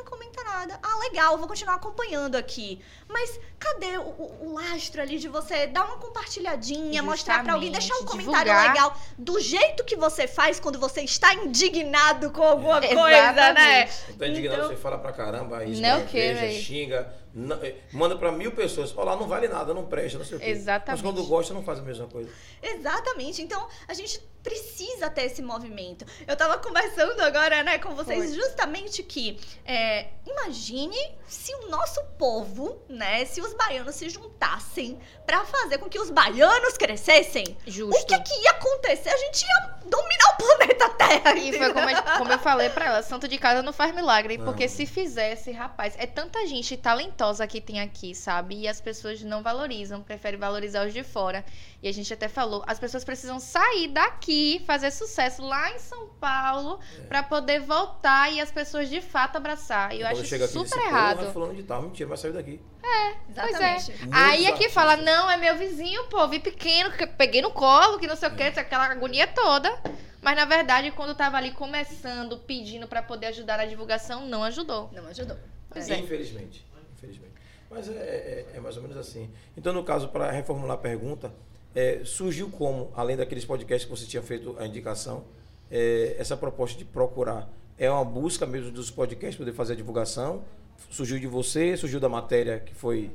não 0.03 0.11
comenta 0.11 0.44
nada. 0.44 0.79
Ah, 0.83 0.97
legal, 1.00 1.38
vou 1.38 1.47
continuar 1.47 1.75
acompanhando 1.75 2.35
aqui. 2.35 2.81
Mas 3.07 3.39
cadê 3.59 3.97
o, 3.97 4.01
o- 4.01 4.38
o 4.50 4.53
lastro 4.53 5.01
ali 5.01 5.17
de 5.17 5.27
você 5.27 5.67
dar 5.67 5.85
uma 5.85 5.97
compartilhadinha, 5.97 7.01
mostrar 7.01 7.44
pra 7.44 7.53
alguém, 7.53 7.71
deixar 7.71 7.94
um 7.95 7.97
Justamente, 8.00 8.25
comentário 8.25 8.51
divulgar. 8.51 8.73
legal 8.73 8.97
do 9.17 9.39
jeito 9.39 9.83
que 9.83 9.95
você 9.95 10.27
faz 10.27 10.59
quando 10.59 10.79
você 10.79 11.01
está 11.01 11.33
indignado 11.33 12.31
com 12.31 12.44
alguma 12.44 12.79
coisa, 12.81 13.09
Exatamente. 13.31 13.55
né? 13.59 13.85
Tá 14.17 14.27
indignado, 14.27 14.57
Então- 14.57 14.69
você 14.69 14.75
fala 14.75 14.97
pra 14.97 15.11
caramba, 15.13 15.63
isso 15.65 15.81
Não 15.81 16.05
véi. 16.05 16.61
xinga, 16.61 17.13
não- 17.33 17.57
eh, 17.63 17.75
manda 17.91 18.15
pra 18.18 18.31
mil 18.31 18.51
pessoas. 18.53 18.94
Olha 18.95 19.12
lá, 19.12 19.15
não 19.15 19.27
vale 19.27 19.47
nada, 19.47 19.74
não 19.74 19.85
presta, 19.85 20.18
não 20.19 20.25
sei 20.25 20.38
o 20.38 20.39
quê. 20.39 20.50
Exatamente. 20.50 21.01
Mas 21.03 21.13
quando 21.13 21.27
gosta, 21.27 21.53
não 21.53 21.63
faz 21.63 21.80
a 21.80 21.81
mesma 21.81 22.07
coisa. 22.07 22.30
Exatamente. 22.62 23.41
Então, 23.41 23.68
a 23.88 23.94
gente 23.94 24.19
precisa 24.44 25.09
ter 25.09 25.24
esse 25.24 25.41
movimento. 25.41 26.06
Eu 26.27 26.35
tava 26.35 26.57
conversando 26.57 27.19
agora, 27.21 27.63
né, 27.63 27.77
com 27.80 27.95
vocês, 27.95 28.25
Foi. 28.25 28.35
justamente 28.35 29.01
que 29.01 29.39
é, 29.65 30.07
imagine 30.27 30.97
se 31.25 31.53
o 31.56 31.69
nosso 31.69 32.03
povo, 32.19 32.81
né, 32.89 33.24
se 33.24 33.39
os 33.39 33.53
baianos 33.53 33.95
se 33.95 34.09
juntassem 34.09 35.00
pra 35.25 35.45
fazer 35.45 35.77
com 35.77 35.88
que 35.89 35.97
os 35.97 36.09
baianos 36.09 36.77
crescessem. 36.77 37.57
Justo. 37.65 37.97
O 38.01 38.06
que 38.06 38.19
que 38.19 38.41
ia 38.44 38.51
acontecer? 38.51 39.09
A 39.09 39.18
gente 39.18 39.44
ia 39.44 39.75
dominar 39.86 40.33
o 40.33 40.38
planeta 40.38 40.89
Terra. 40.89 41.36
E 41.38 41.57
foi 41.57 41.74
como, 41.74 41.88
a- 41.89 42.18
como 42.18 42.31
eu 42.33 42.39
falei 42.39 42.69
pra 42.69 42.86
ela, 42.86 43.01
santo 43.01 43.27
de 43.29 43.38
casa 43.38 43.62
não 43.63 43.71
faz 43.71 43.95
milagre. 43.95 44.38
Não. 44.38 44.45
Porque 44.45 44.68
se 44.68 44.86
fizesse, 44.86 45.51
rapaz, 45.51 45.96
é 45.98 46.05
tanta 46.05 46.46
gente 46.48 46.75
talentosa 46.75 47.23
que 47.48 47.62
tem 47.62 47.80
aqui, 47.80 48.13
sabe? 48.13 48.56
E 48.62 48.68
as 48.68 48.82
pessoas 48.82 49.22
não 49.22 49.42
valorizam, 49.42 50.01
preferem 50.03 50.39
valorizar 50.39 50.86
os 50.86 50.94
de 50.94 51.03
fora. 51.03 51.46
E 51.82 51.88
a 51.88 51.92
gente 51.94 52.13
até 52.13 52.27
falou, 52.27 52.63
as 52.68 52.80
pessoas 52.80 53.03
precisam 53.03 53.39
sair 53.39 53.88
daqui, 53.88 54.62
fazer 54.68 54.92
sucesso 54.92 55.42
lá 55.42 55.72
em 55.72 55.80
São 55.80 56.10
Paulo, 56.20 56.80
pra 57.08 57.24
poder 57.24 57.62
voltar 57.62 58.32
e 58.32 58.42
as 58.42 58.51
pessoas 58.51 58.89
de 58.89 59.01
fato 59.01 59.38
abraçar. 59.38 59.94
E 59.94 60.01
eu 60.01 60.08
Quando 60.08 60.22
acho 60.22 60.48
super 60.48 60.63
diz 60.63 60.74
assim, 60.74 60.86
errado. 60.86 61.32
Fulano 61.32 61.53
de 61.56 61.63
tal, 61.63 61.82
mentira, 61.82 62.10
vai 62.10 62.18
sair 62.18 62.34
daqui. 62.34 62.60
Pois 62.82 62.94
é. 62.94 63.15
Exatamente. 63.30 63.92
Muitos 63.92 64.08
Aí 64.12 64.42
aqui 64.42 64.48
artistas. 64.48 64.74
fala, 64.74 64.98
não, 64.98 65.32
é 65.32 65.38
meu 65.38 65.58
vizinho, 65.58 66.03
pô, 66.10 66.27
vi 66.27 66.39
pequeno, 66.39 66.92
que 66.92 67.08
peguei 67.08 67.42
no 67.42 67.51
colo, 67.51 67.98
que 67.98 68.08
não 68.08 68.15
sei 68.15 68.27
o 68.27 68.36
que, 68.36 68.44
aquela 68.44 68.86
agonia 68.86 69.27
toda. 69.27 69.74
Mas 70.22 70.36
na 70.38 70.46
verdade, 70.46 70.89
quando 70.92 71.13
tava 71.15 71.38
ali 71.38 71.51
começando, 71.51 72.38
pedindo 72.38 72.88
pra 72.88 73.01
poder 73.03 73.27
ajudar 73.27 73.58
na 73.58 73.65
divulgação, 73.65 74.25
não 74.25 74.44
ajudou. 74.44 74.89
Não 74.94 75.06
ajudou. 75.08 75.38
Pois 75.70 75.89
é. 75.89 75.98
Infelizmente. 75.98 76.65
Infelizmente. 77.03 77.33
Mas 77.69 77.89
é, 77.89 77.91
é- 77.93 78.45
é 78.55 78.60
mais 78.60 78.77
ou 78.77 78.81
menos 78.83 78.98
assim. 78.98 79.29
Então, 79.57 79.74
no 79.74 79.83
caso, 79.83 80.07
para 80.10 80.31
reformular 80.31 80.75
a 80.75 80.79
pergunta, 80.79 81.33
é, 81.75 82.01
surgiu 82.05 82.50
como, 82.50 82.91
além 82.95 83.17
daqueles 83.17 83.43
podcasts 83.45 83.86
que 83.89 83.91
você 83.98 84.05
tinha 84.05 84.22
feito 84.24 84.55
a 84.60 84.65
indicação, 84.65 85.25
é, 85.69 86.15
essa 86.17 86.38
proposta 86.38 86.77
de 86.77 86.86
procurar? 86.86 87.50
É 87.77 87.89
uma 87.89 88.05
busca 88.05 88.45
mesmo 88.45 88.72
dos 88.72 88.89
podcasts 88.91 89.36
poder 89.38 89.53
fazer 89.53 89.74
a 89.74 89.75
divulgação? 89.75 90.43
Surgiu 90.89 91.19
de 91.19 91.27
você? 91.27 91.75
Surgiu 91.75 92.00
da 92.00 92.07
matéria 92.07 92.60
que 92.60 92.74
foi 92.74 93.10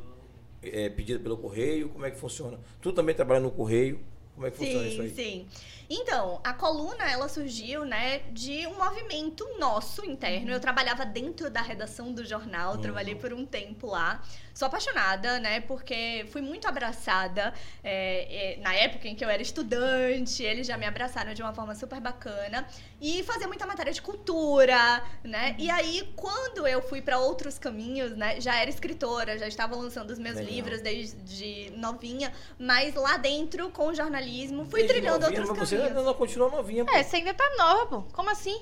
é, 0.62 0.88
pedida 0.88 1.20
pelo 1.20 1.36
correio? 1.36 1.88
Como 1.90 2.04
é 2.04 2.10
que 2.10 2.18
funciona? 2.18 2.58
Tu 2.82 2.92
também 2.92 3.14
trabalha 3.14 3.40
no 3.40 3.50
correio? 3.50 4.00
Como 4.34 4.46
é 4.46 4.50
que 4.50 4.56
funciona 4.56 4.86
isso 4.88 5.00
aí? 5.00 5.10
Sim, 5.10 5.16
sim. 5.16 5.46
Então, 5.90 6.40
a 6.44 6.52
coluna, 6.52 7.10
ela 7.10 7.28
surgiu, 7.28 7.84
né, 7.84 8.18
de 8.30 8.66
um 8.66 8.74
movimento 8.76 9.46
nosso 9.58 10.04
interno. 10.04 10.50
Eu 10.50 10.60
trabalhava 10.60 11.06
dentro 11.06 11.48
da 11.48 11.62
redação 11.62 12.12
do 12.12 12.26
jornal, 12.26 12.74
Uhum. 12.74 12.80
trabalhei 12.82 13.14
por 13.14 13.32
um 13.32 13.46
tempo 13.46 13.86
lá. 13.86 14.22
Sou 14.52 14.66
apaixonada, 14.66 15.38
né, 15.38 15.60
porque 15.60 16.26
fui 16.32 16.42
muito 16.42 16.66
abraçada 16.68 17.54
é, 17.82 18.56
é, 18.56 18.60
na 18.60 18.74
época 18.74 19.06
em 19.08 19.14
que 19.14 19.24
eu 19.24 19.30
era 19.30 19.40
estudante. 19.40 20.42
Eles 20.42 20.66
já 20.66 20.76
me 20.76 20.84
abraçaram 20.84 21.32
de 21.32 21.40
uma 21.40 21.54
forma 21.54 21.74
super 21.74 22.00
bacana. 22.00 22.66
E 23.00 23.22
fazia 23.22 23.46
muita 23.46 23.64
matéria 23.64 23.92
de 23.92 24.02
cultura, 24.02 25.02
né? 25.22 25.54
E 25.56 25.70
aí, 25.70 26.12
quando 26.16 26.66
eu 26.66 26.82
fui 26.82 27.00
para 27.00 27.18
outros 27.18 27.56
caminhos, 27.56 28.16
né, 28.16 28.40
já 28.40 28.56
era 28.56 28.68
escritora, 28.68 29.38
já 29.38 29.46
estava 29.46 29.76
lançando 29.76 30.10
os 30.10 30.18
meus 30.18 30.34
Legal. 30.36 30.52
livros 30.52 30.80
desde 30.82 31.72
novinha, 31.76 32.32
mas 32.58 32.94
lá 32.96 33.16
dentro, 33.16 33.70
com 33.70 33.86
o 33.86 33.94
jornalismo 33.94 34.64
fui 34.64 34.80
Desde 34.80 34.94
trilhando 34.94 35.20
novinha, 35.20 35.40
outros 35.40 35.58
mas 35.58 35.68
você 35.68 35.77
caminhos. 35.82 35.98
ainda 35.98 36.14
continua 36.14 36.48
novinha, 36.50 36.84
pô. 36.84 36.92
É, 36.94 37.02
você 37.02 37.16
ainda 37.16 37.34
tá 37.34 37.48
nova, 37.56 37.86
pô. 37.86 38.02
Como 38.12 38.30
assim? 38.30 38.60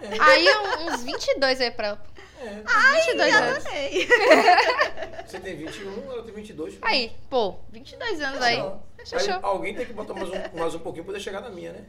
É. 0.00 0.20
Aí 0.20 0.46
um- 0.48 0.88
uns 0.92 1.02
22 1.04 1.60
aí 1.60 1.70
pra. 1.70 1.98
É. 2.38 2.62
Ai, 2.66 3.00
22 3.06 3.32
Já 3.32 3.38
anos. 3.38 3.66
adorei. 3.66 4.08
Você 5.26 5.40
tem 5.40 5.56
21, 5.56 6.12
ela 6.12 6.22
tem 6.22 6.34
22. 6.34 6.74
pô. 6.76 6.86
Aí, 6.86 7.16
pô, 7.30 7.56
22 7.70 8.20
anos 8.20 8.42
aí. 8.42 8.58
Não. 8.58 8.82
Fechou. 9.04 9.34
Aí 9.34 9.40
alguém 9.42 9.74
tem 9.74 9.86
que 9.86 9.92
botar 9.94 10.12
mais 10.14 10.28
um, 10.28 10.58
mais 10.58 10.74
um 10.74 10.78
pouquinho 10.80 11.04
pra 11.04 11.12
poder 11.14 11.24
chegar 11.24 11.40
na 11.40 11.48
minha, 11.48 11.72
né? 11.72 11.84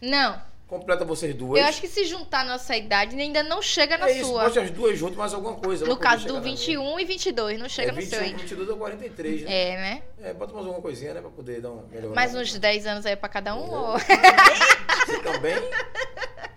Não, 0.00 0.40
Completa 0.72 1.04
vocês 1.04 1.34
duas. 1.34 1.60
eu 1.60 1.66
acho 1.68 1.82
que 1.82 1.86
se 1.86 2.06
juntar 2.06 2.40
a 2.40 2.44
nossa 2.44 2.74
idade 2.74 3.14
ainda 3.20 3.42
não 3.42 3.60
chega 3.60 3.98
na 3.98 4.08
é 4.08 4.16
isso, 4.16 4.30
sua. 4.30 4.44
bote 4.44 4.58
as 4.58 4.70
duas 4.70 4.98
juntas, 4.98 5.16
mais 5.18 5.34
alguma 5.34 5.54
coisa. 5.56 5.84
No 5.84 5.98
caso 5.98 6.26
do 6.26 6.32
na 6.32 6.40
minha. 6.40 6.56
21 6.56 6.98
e 6.98 7.04
22, 7.04 7.60
não 7.60 7.68
chega 7.68 7.90
é, 7.90 7.92
no 7.92 8.00
21, 8.00 8.10
seu 8.10 8.20
aí. 8.26 8.32
22 8.34 8.68
ou 8.70 8.76
43, 8.78 9.42
né? 9.42 9.52
É, 9.52 9.76
né? 9.76 10.02
É, 10.22 10.32
bota 10.32 10.54
mais 10.54 10.64
alguma 10.64 10.80
coisinha, 10.80 11.12
né? 11.12 11.20
Pra 11.20 11.28
poder 11.28 11.60
dar 11.60 11.72
um 11.72 11.86
melhor. 11.88 12.14
Mais 12.14 12.34
uns 12.34 12.58
10 12.58 12.86
anos 12.86 13.04
aí 13.04 13.14
pra 13.16 13.28
cada 13.28 13.54
um? 13.54 13.70
ou- 13.70 13.98
Você 13.98 15.18
também? 15.22 15.56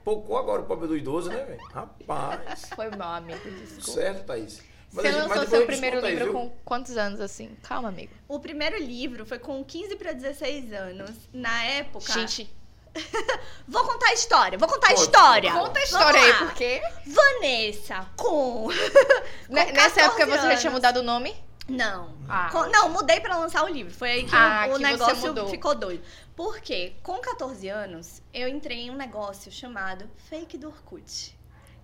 Poucou 0.03 0.37
agora 0.37 0.61
o 0.61 0.65
pobre 0.65 0.87
do 0.87 0.95
idoso, 0.95 1.29
né, 1.29 1.43
velho? 1.43 1.59
Rapaz. 1.73 2.69
Foi 2.73 2.89
mal, 2.91 3.15
amigo. 3.15 3.39
Desculpa. 3.49 3.99
Certo, 3.99 4.23
Thaís. 4.23 4.61
Mas 4.93 5.07
Você 5.07 5.11
gente- 5.11 5.27
lançou 5.27 5.47
seu 5.47 5.65
primeiro 5.65 5.97
conta 5.97 6.07
aí, 6.07 6.13
livro 6.15 6.31
viu? 6.31 6.41
com 6.41 6.49
quantos 6.63 6.95
anos, 6.95 7.19
assim? 7.19 7.49
Calma, 7.63 7.89
amigo. 7.89 8.13
O 8.29 8.39
primeiro 8.39 8.77
livro 8.77 9.25
foi 9.25 9.39
com 9.39 9.61
15 9.61 9.97
pra 9.97 10.13
16 10.13 10.71
anos. 10.71 11.11
Na 11.33 11.65
época. 11.65 12.13
Gente, 12.13 12.49
Vou 13.67 13.83
contar 13.83 14.07
a 14.09 14.13
história, 14.13 14.57
vou 14.57 14.67
contar 14.67 14.89
a 14.91 14.93
história. 14.93 15.51
conta 15.51 15.79
a 15.79 15.83
história 15.83 16.19
aí, 16.21 16.31
lá. 16.31 16.37
porque... 16.39 16.81
Vanessa, 17.07 18.07
com. 18.15 18.67
Com 19.47 19.53
Nessa 19.53 20.01
época 20.01 20.25
14 20.25 20.31
você 20.41 20.47
já 20.53 20.57
tinha 20.57 20.69
anos. 20.69 20.73
mudado 20.73 20.97
o 20.99 21.03
nome? 21.03 21.35
Não. 21.67 22.15
Ah. 22.29 22.49
Com- 22.51 22.67
não, 22.69 22.89
mudei 22.89 23.19
pra 23.19 23.37
lançar 23.37 23.63
o 23.63 23.67
livro. 23.67 23.93
Foi 23.93 24.09
aí 24.11 24.23
que 24.23 24.35
Ah, 24.35 24.67
o, 24.69 24.73
o 24.73 24.77
que 24.77 24.83
negócio 24.83 25.49
ficou 25.49 25.75
doido. 25.75 26.03
Por 26.35 26.59
quê? 26.59 26.93
Com 27.01 27.17
14 27.19 27.67
anos, 27.69 28.21
eu 28.33 28.47
entrei 28.47 28.81
em 28.81 28.91
um 28.91 28.95
negócio 28.95 29.51
chamado 29.51 30.09
Fake 30.29 30.57
do 30.57 30.67
Orkut. 30.67 31.34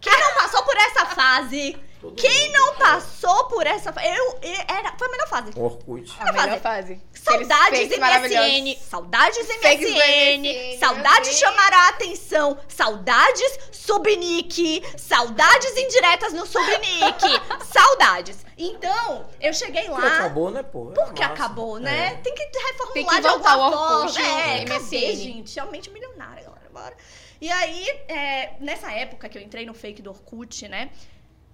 Quem 0.01 0.19
não 0.19 0.33
passou 0.35 0.63
por 0.63 0.75
essa 0.77 1.05
fase? 1.05 1.77
Todo 2.01 2.15
Quem 2.15 2.47
mundo. 2.47 2.57
não 2.57 2.75
passou 2.77 3.43
por 3.45 3.67
essa 3.67 3.93
fase? 3.93 4.07
Eu, 4.07 4.39
eu- 4.41 4.65
era, 4.67 4.91
foi 4.97 5.07
a 5.07 5.11
melhor 5.11 5.27
fase. 5.27 5.51
Orkut. 5.55 6.11
A 6.19 6.31
melhor 6.33 6.59
fase. 6.59 6.99
Saudades 7.13 7.79
fakes 7.79 7.99
maravilhosos. 7.99 8.49
MSN, 8.51 8.77
saudades 8.89 9.47
Fakes 9.61 9.91
MSN, 9.91 10.79
saudades 10.79 11.29
meu 11.29 11.37
chamar 11.39 11.71
a 11.73 11.89
atenção, 11.89 12.57
saudades 12.67 13.59
subnick, 13.71 14.81
saudades 14.97 15.77
indiretas 15.77 16.33
no 16.33 16.45
subnick, 16.47 17.21
saudades. 17.71 18.37
Então, 18.57 19.27
eu 19.39 19.53
cheguei 19.53 19.83
Porque 19.85 20.01
lá. 20.01 20.15
acabou, 20.15 20.49
né, 20.49 20.63
pô? 20.63 20.91
Era 20.91 21.05
Porque 21.05 21.21
massa. 21.21 21.33
acabou, 21.33 21.79
né? 21.79 22.13
É. 22.13 22.15
Tem 22.17 22.33
que 22.33 22.43
reformular 22.43 22.93
Tem 22.93 23.05
que 23.05 23.21
de 23.21 23.27
alguma 23.27 23.71
forma. 23.71 24.19
É, 24.19 24.65
MSN? 24.65 25.15
gente? 25.15 25.55
Realmente 25.55 25.89
milionária, 25.91 26.43
galera. 26.43 26.69
Bora. 26.71 26.97
E 27.41 27.49
aí, 27.51 27.87
é, 28.07 28.53
nessa 28.59 28.91
época 28.91 29.27
que 29.27 29.35
eu 29.37 29.41
entrei 29.41 29.65
no 29.65 29.73
fake 29.73 30.01
do 30.01 30.11
Orkut, 30.11 30.67
né? 30.67 30.91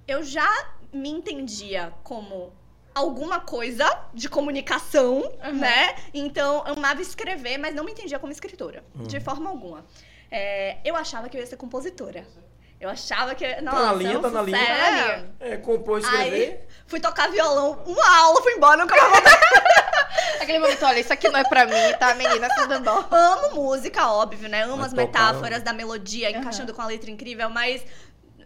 Eu 0.06 0.22
já 0.22 0.48
me 0.92 1.10
entendia 1.10 1.94
como 2.04 2.54
alguma 2.94 3.40
coisa 3.40 3.86
de 4.14 4.28
comunicação, 4.28 5.20
Uhum. 5.46 5.54
né? 5.54 5.96
Então, 6.14 6.64
eu 6.68 6.74
amava 6.74 7.02
escrever, 7.02 7.58
mas 7.58 7.74
não 7.74 7.84
me 7.86 7.92
entendia 7.94 8.20
como 8.20 8.32
escritora. 8.32 8.84
Uhum. 8.96 9.04
De 9.04 9.20
forma 9.22 9.50
alguma. 9.50 9.86
É, 10.30 10.78
eu 10.84 10.96
achava 10.96 11.30
que 11.30 11.38
eu 11.38 11.42
ia 11.42 11.48
ser 11.48 11.56
compositora. 11.58 12.28
Eu 12.80 12.90
achava 12.90 13.34
que... 13.34 13.46
Nossa, 13.62 13.86
na 13.86 13.94
linha, 13.94 14.18
é 14.18 14.20
tá 14.20 14.30
na 14.30 14.42
linha. 14.42 14.58
Tá 14.66 14.78
na 14.78 14.92
linha. 14.92 15.36
É, 15.40 15.58
compor, 15.58 16.00
escrever. 16.00 16.52
Aí, 16.52 16.60
fui 16.86 17.00
tocar 17.00 17.30
violão, 17.32 17.82
uma 17.86 18.18
aula, 18.20 18.42
fui 18.42 18.54
embora, 18.54 18.78
nunca 18.78 18.96
mais 18.96 19.12
voltei. 19.14 19.34
Aquele 20.42 20.60
momento, 20.60 20.86
olha, 20.86 21.00
isso 21.00 21.12
aqui 21.14 21.28
não 21.30 21.40
é 21.40 21.44
pra 21.44 21.66
mim, 21.66 21.74
tá, 22.00 22.14
menina? 22.16 22.48
Você 22.50 22.68
dando 22.68 22.84
dó. 22.86 23.08
Amo 23.12 23.56
música, 23.56 24.12
óbvio, 24.12 24.48
né? 24.50 24.64
Amo 24.64 24.78
Mas 24.78 24.88
as 24.88 24.94
metáforas 24.94 25.62
da 25.64 25.74
melodia, 25.74 26.30
encaixando 26.32 26.74
com 26.74 26.82
a 26.82 26.86
letra 26.88 27.10
incrível, 27.12 27.50
mas 27.50 27.82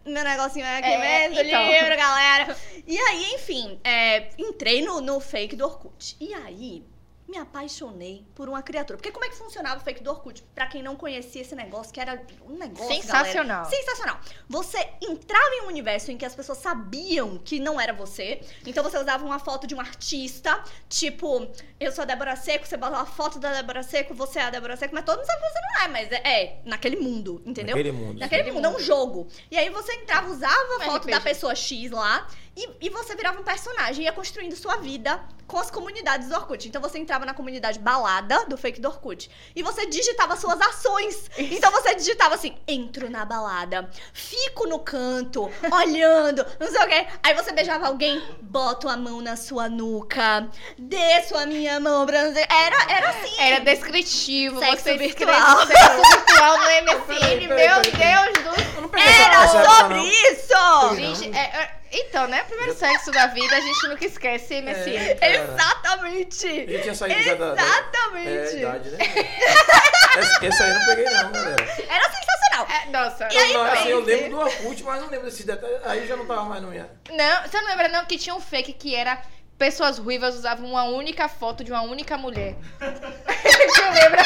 meu 0.04 0.24
negocinho 0.24 0.64
é 0.66 0.78
aqui 0.78 0.88
É, 0.88 1.28
mesmo, 1.28 1.40
então. 1.46 1.66
livro, 1.70 1.96
galera. 1.96 2.56
E 2.86 2.98
aí, 2.98 3.34
enfim, 3.34 3.80
é, 3.84 4.30
entrei 4.38 4.82
no, 4.84 5.00
no 5.00 5.20
fake 5.20 5.54
do 5.54 5.64
Orkut. 5.64 6.16
E 6.20 6.34
aí, 6.34 6.84
me 7.32 7.38
apaixonei 7.38 8.26
por 8.34 8.46
uma 8.46 8.62
criatura. 8.62 8.98
Porque 8.98 9.10
como 9.10 9.24
é 9.24 9.30
que 9.30 9.36
funcionava 9.36 9.80
o 9.80 9.82
fake 9.82 10.02
do 10.02 10.10
Orkut? 10.10 10.42
Pra 10.54 10.66
quem 10.66 10.82
não 10.82 10.94
conhecia 10.94 11.40
esse 11.40 11.54
negócio, 11.54 11.90
que 11.90 11.98
era 11.98 12.22
um 12.46 12.58
negócio, 12.58 12.94
Sensacional. 12.94 13.64
galera, 13.64 13.70
sensacional. 13.70 14.20
Você 14.50 14.86
entrava 15.00 15.54
em 15.54 15.62
um 15.62 15.68
universo 15.68 16.10
em 16.12 16.18
que 16.18 16.26
as 16.26 16.34
pessoas 16.34 16.58
sabiam 16.58 17.38
que 17.38 17.58
não 17.58 17.80
era 17.80 17.94
você. 17.94 18.42
Então 18.66 18.84
você 18.84 18.98
usava 18.98 19.24
uma 19.24 19.38
foto 19.38 19.66
de 19.66 19.74
um 19.74 19.80
artista, 19.80 20.62
tipo, 20.90 21.48
eu 21.80 21.90
sou 21.90 22.02
a 22.02 22.04
Débora 22.04 22.36
Seco, 22.36 22.66
você 22.66 22.76
bota 22.76 22.96
uma 22.96 23.06
foto 23.06 23.38
da 23.38 23.50
Débora 23.50 23.82
Seco, 23.82 24.12
você 24.12 24.38
é 24.38 24.42
a 24.42 24.50
Débora 24.50 24.76
Seco, 24.76 24.94
mas 24.94 25.04
todo 25.04 25.16
mundo 25.16 25.26
sabe 25.26 25.40
que 25.40 25.48
você 25.48 25.60
não 25.60 25.82
é, 25.84 25.88
mas 25.88 26.12
é, 26.12 26.42
é 26.42 26.60
naquele 26.66 26.96
mundo, 26.96 27.42
entendeu? 27.46 27.74
Naquele 27.74 27.92
mundo. 27.92 28.18
Naquele 28.18 28.52
mundo, 28.52 28.66
é 28.66 28.68
um 28.68 28.78
jogo. 28.78 29.26
E 29.50 29.56
aí 29.56 29.70
você 29.70 29.94
entrava, 29.94 30.30
usava 30.30 30.76
a 30.76 30.84
foto 30.84 31.04
RPG. 31.04 31.10
da 31.10 31.20
pessoa 31.22 31.54
X 31.54 31.90
lá 31.90 32.28
e, 32.56 32.86
e 32.86 32.90
você 32.90 33.14
virava 33.16 33.40
um 33.40 33.44
personagem 33.44 34.02
e 34.02 34.04
ia 34.06 34.12
construindo 34.12 34.54
sua 34.56 34.76
vida 34.76 35.20
com 35.46 35.58
as 35.58 35.70
comunidades 35.70 36.28
do 36.28 36.34
Orkut. 36.34 36.66
Então 36.68 36.80
você 36.80 36.98
entrava 36.98 37.24
na 37.26 37.34
comunidade 37.34 37.78
balada 37.78 38.44
do 38.46 38.56
fake 38.56 38.80
do 38.80 38.88
Orkut 38.88 39.30
e 39.56 39.62
você 39.62 39.86
digitava 39.86 40.36
suas 40.36 40.60
ações. 40.60 41.30
Então 41.36 41.70
você 41.70 41.94
digitava 41.94 42.34
assim: 42.34 42.56
entro 42.68 43.10
na 43.10 43.24
balada, 43.24 43.88
fico 44.12 44.66
no 44.66 44.78
canto, 44.78 45.50
olhando, 45.70 46.46
não 46.60 46.70
sei 46.70 46.80
o 46.82 46.86
quê. 46.88 47.06
Aí 47.22 47.34
você 47.34 47.52
beijava 47.52 47.86
alguém, 47.86 48.22
boto 48.40 48.88
a 48.88 48.96
mão 48.96 49.20
na 49.20 49.36
sua 49.36 49.68
nuca, 49.68 50.48
desço 50.78 51.36
a 51.36 51.46
minha 51.46 51.80
mão 51.80 52.06
sei- 52.32 52.46
Era, 52.48 52.92
era 52.92 53.10
assim. 53.10 53.40
Era 53.40 53.60
descritivo, 53.60 54.58
Sexo 54.58 54.84
você 54.84 54.98
virtual. 54.98 55.66
sexo 55.66 56.02
virtual 56.02 56.58
no 56.58 56.64
MSN. 56.64 57.48
Meu. 57.48 57.82
Deus 57.82 58.44
do... 58.44 58.76
Eu 58.76 58.82
não 58.82 58.88
peguei 58.88 59.06
essa- 59.06 59.22
Era 59.58 59.74
sobre 59.78 60.02
isso! 60.02 60.94
Gente, 60.96 61.36
é- 61.36 61.40
é- 61.40 61.81
então, 61.92 62.26
né? 62.26 62.42
Primeiro 62.44 62.74
sexo 62.74 63.10
da 63.10 63.26
vida, 63.26 63.54
a 63.56 63.60
gente 63.60 63.88
nunca 63.88 64.04
esquece 64.04 64.60
MSN. 64.62 65.16
É. 65.20 65.36
Exatamente! 65.36 66.46
A 66.46 66.50
gente 66.50 66.82
tinha 66.82 66.94
saído 66.94 67.22
já 67.22 67.34
da. 67.34 67.54
da- 67.54 67.62
Exatamente! 67.62 68.28
É, 68.28 68.58
idade, 68.58 68.90
né? 68.90 68.98
esse, 70.42 70.62
aí 70.62 70.70
eu 70.70 70.74
não 70.78 70.86
peguei, 70.86 71.04
não, 71.04 71.32
galera. 71.32 71.62
Era 71.88 72.04
sensacional! 72.10 72.66
É, 72.68 72.90
nossa. 72.90 73.28
Não, 73.32 73.52
não, 73.52 73.64
assim, 73.64 73.88
eu 73.88 74.00
lembro 74.00 74.30
do 74.30 74.38
Orkut, 74.40 74.82
mas 74.82 75.00
não 75.00 75.08
lembro 75.08 75.26
desses 75.26 75.44
detalhes. 75.44 75.80
Aí 75.84 76.06
já 76.06 76.16
não 76.16 76.26
tava 76.26 76.44
mais 76.44 76.62
no 76.62 76.68
minha. 76.68 76.88
Não, 77.10 77.42
você 77.42 77.60
não 77.60 77.68
lembra 77.68 77.88
não 77.88 78.04
que 78.06 78.18
tinha 78.18 78.34
um 78.34 78.40
fake 78.40 78.72
que 78.72 78.94
era 78.94 79.20
pessoas 79.58 79.98
ruivas 79.98 80.34
usavam 80.34 80.66
uma 80.68 80.84
única 80.84 81.28
foto 81.28 81.62
de 81.62 81.70
uma 81.70 81.82
única 81.82 82.18
mulher. 82.18 82.56
você 82.80 83.90
lembra? 83.90 84.22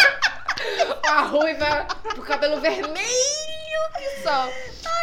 Uma 1.05 1.21
ruiva, 1.23 1.87
o 2.17 2.23
cabelo 2.23 2.61
vermelho 2.61 2.97
que 3.99 4.23
só. 4.23 4.49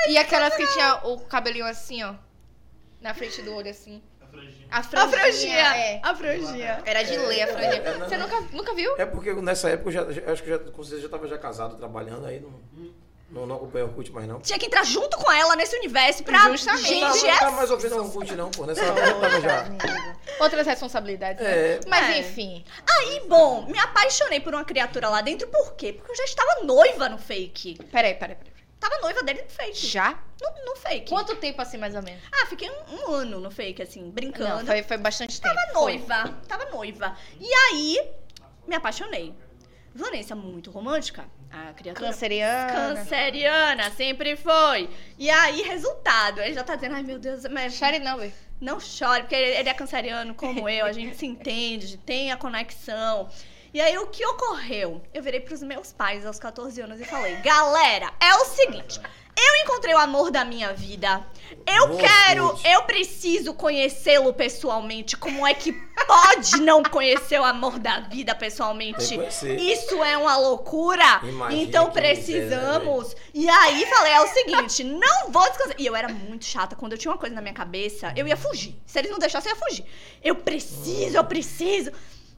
e 0.10 0.18
aquelas 0.18 0.56
que 0.56 0.66
tinha 0.74 1.00
o 1.04 1.20
cabelinho 1.20 1.66
assim, 1.66 2.04
ó. 2.04 2.14
Na 3.04 3.14
frente 3.14 3.42
do 3.42 3.54
olho, 3.54 3.70
assim. 3.70 4.02
A 4.72 4.80
A 4.80 4.84
franjinha. 4.84 5.10
franjinha! 5.20 5.76
É. 5.78 6.00
A 6.02 6.16
franjinha! 6.16 6.82
Era 6.86 7.04
de 7.04 7.16
ler 7.18 7.44
a 7.44 7.48
franjinha. 7.48 7.74
É, 7.84 7.98
não, 7.98 8.08
Você 8.10 8.18
não. 8.18 8.28
nunca, 8.28 8.56
nunca 8.56 8.74
viu? 8.74 8.96
É 8.98 9.06
porque 9.06 9.32
nessa 9.34 9.70
época 9.70 9.90
eu 9.90 9.94
já, 9.94 10.12
já- 10.12 10.32
acho 10.32 10.42
que 10.42 10.50
já, 10.50 10.58
com 10.58 10.82
certeza 10.84 11.04
já 11.04 11.10
tava 11.10 11.28
já 11.28 11.38
casado, 11.38 11.76
trabalhando, 11.78 12.26
aí 12.26 12.40
não, 12.40 12.60
não, 13.30 13.46
não 13.46 13.56
acompanhei 13.58 13.86
o 13.86 13.90
Orkut 13.90 14.12
mais 14.12 14.28
não. 14.28 14.40
Tinha 14.40 14.58
que 14.58 14.66
entrar 14.66 14.84
junto 14.84 15.18
com 15.18 15.32
ela 15.32 15.56
nesse 15.56 15.76
universo 15.78 16.24
pra. 16.24 16.50
Justamente. 16.50 16.88
Gente, 16.88 17.02
não, 17.02 17.12
tava, 17.12 17.28
é 17.28 17.32
não 17.32 17.40
tava 17.40 17.52
mais 17.58 17.72
ouvindo 17.72 17.96
o 17.96 18.00
Orkut 18.06 18.36
não, 18.36 18.50
pô. 18.52 18.66
Nessa 18.66 18.84
época 18.86 19.06
eu 19.08 19.20
tava 19.22 19.42
já. 19.42 19.66
Outras 20.40 20.66
responsabilidades. 20.66 21.44
né? 21.44 21.52
É. 21.52 21.80
Mas 21.88 22.10
É. 22.16 22.20
enfim. 22.20 22.66
Aí, 22.90 23.22
bom, 23.28 23.68
me 23.68 23.78
apaixonei 23.78 24.40
por 24.40 24.54
uma 24.56 24.66
criatura 24.66 25.10
lá 25.10 25.22
dentro, 25.22 25.48
por 25.50 25.76
quê? 25.76 25.94
Porque 25.94 26.12
eu 26.12 26.16
já 26.16 26.24
estava 26.24 26.64
noiva 26.64 27.08
no 27.10 27.20
fake. 27.20 27.76
Peraí, 27.92 28.16
peraí, 28.16 28.36
peraí. 28.36 28.53
Tava 28.84 29.00
noiva 29.00 29.24
dele 29.24 29.44
no 29.44 29.50
fake. 29.50 29.88
Já? 29.88 30.20
No, 30.42 30.66
no 30.66 30.76
fake. 30.76 31.08
Quanto 31.08 31.38
tempo 31.38 31.62
assim, 31.62 31.78
mais 31.78 31.96
ou 31.96 32.04
menos? 32.04 32.22
Ah, 32.34 32.48
fiquei 32.48 32.70
um, 32.70 32.96
um 32.96 33.14
ano 33.14 33.40
no 33.40 33.50
fake, 33.50 33.82
assim, 33.82 34.10
brincando. 34.12 34.58
Não, 34.58 34.66
foi, 34.66 34.84
foi 34.84 34.98
bastante 34.98 35.40
tempo. 35.40 35.56
Tava 35.56 35.72
noiva, 35.72 36.38
tava 36.50 36.66
noiva. 36.66 37.16
E 37.40 37.48
aí, 37.54 38.06
me 38.68 38.76
apaixonei. 38.76 39.34
Vanessa, 39.96 40.36
muito 40.36 40.70
romântica. 40.70 41.24
A 41.50 41.72
criatura. 41.72 42.08
Canceriana. 42.08 42.74
Canceriana, 42.74 43.92
sempre 43.92 44.36
foi. 44.36 44.90
E 45.18 45.30
aí, 45.30 45.62
resultado. 45.62 46.42
Ele 46.42 46.54
já 46.54 46.64
tá 46.66 46.76
dizendo, 46.76 46.96
ai 46.96 47.04
meu 47.04 47.18
Deus, 47.20 47.46
mas 47.50 47.76
Chore 47.76 48.00
não, 48.00 48.18
velho. 48.18 48.34
não 48.60 48.82
chore, 48.82 49.22
porque 49.22 49.36
ele 49.36 49.60
ele 49.60 49.70
é 49.70 49.74
canceriano 49.74 50.36
como 50.36 50.68
eu, 50.68 50.86
a 50.86 50.92
gente 50.92 51.16
se 51.16 51.26
entende, 51.26 51.96
tem 52.00 52.34
a 52.34 52.36
conexão. 52.38 53.30
E 53.74 53.82
aí, 53.82 53.98
o 53.98 54.06
que 54.06 54.24
ocorreu? 54.24 55.02
Eu 55.12 55.24
virei 55.24 55.40
pros 55.40 55.64
meus 55.64 55.92
pais 55.92 56.26
aos 56.28 56.38
14 56.38 56.80
anos 56.80 57.02
e 57.02 57.06
falei: 57.06 57.38
galera, 57.38 58.14
é 58.20 58.36
o 58.36 58.46
seguinte. 58.46 59.02
Eu 59.36 59.64
encontrei 59.64 59.96
o 59.96 59.98
amor 59.98 60.30
da 60.30 60.46
minha 60.46 60.72
vida. 60.74 61.26
Eu 61.66 61.88
Boa, 61.88 62.00
quero, 62.00 62.48
Ruth. 62.50 62.62
eu 62.66 62.84
preciso 62.84 63.52
conhecê-lo 63.56 64.32
pessoalmente. 64.32 65.18
Como 65.18 65.46
é 65.46 65.56
que 65.56 65.74
pode 66.06 66.62
não 66.62 66.84
conhecer 66.84 67.40
o 67.42 67.44
amor 67.44 67.80
da 67.80 68.02
vida 68.02 68.36
pessoalmente? 68.36 69.18
Isso 69.60 70.04
é 70.04 70.16
uma 70.18 70.38
loucura. 70.38 71.20
Imagina 71.24 71.64
então 71.64 71.90
precisamos. 71.90 73.16
E 73.34 73.50
aí 73.50 73.88
falei, 73.88 74.14
é 74.14 74.22
o 74.22 74.28
seguinte, 74.28 74.84
não 74.84 75.32
vou 75.32 75.50
descansar. 75.50 75.76
E 75.80 75.86
eu 75.88 75.96
era 75.96 76.10
muito 76.10 76.46
chata. 76.46 76.76
Quando 76.76 76.92
eu 76.92 76.98
tinha 77.00 77.12
uma 77.12 77.18
coisa 77.18 77.34
na 77.34 77.42
minha 77.42 77.56
cabeça, 77.56 78.14
eu 78.16 78.28
ia 78.28 78.38
fugir. 78.38 78.76
Se 78.86 79.00
eles 79.00 79.10
não 79.10 79.18
deixassem, 79.18 79.52
eu 79.52 79.58
ia 79.58 79.66
fugir. 79.68 79.86
Eu 80.24 80.36
preciso, 80.36 81.18
eu 81.18 81.24
preciso. 81.24 81.92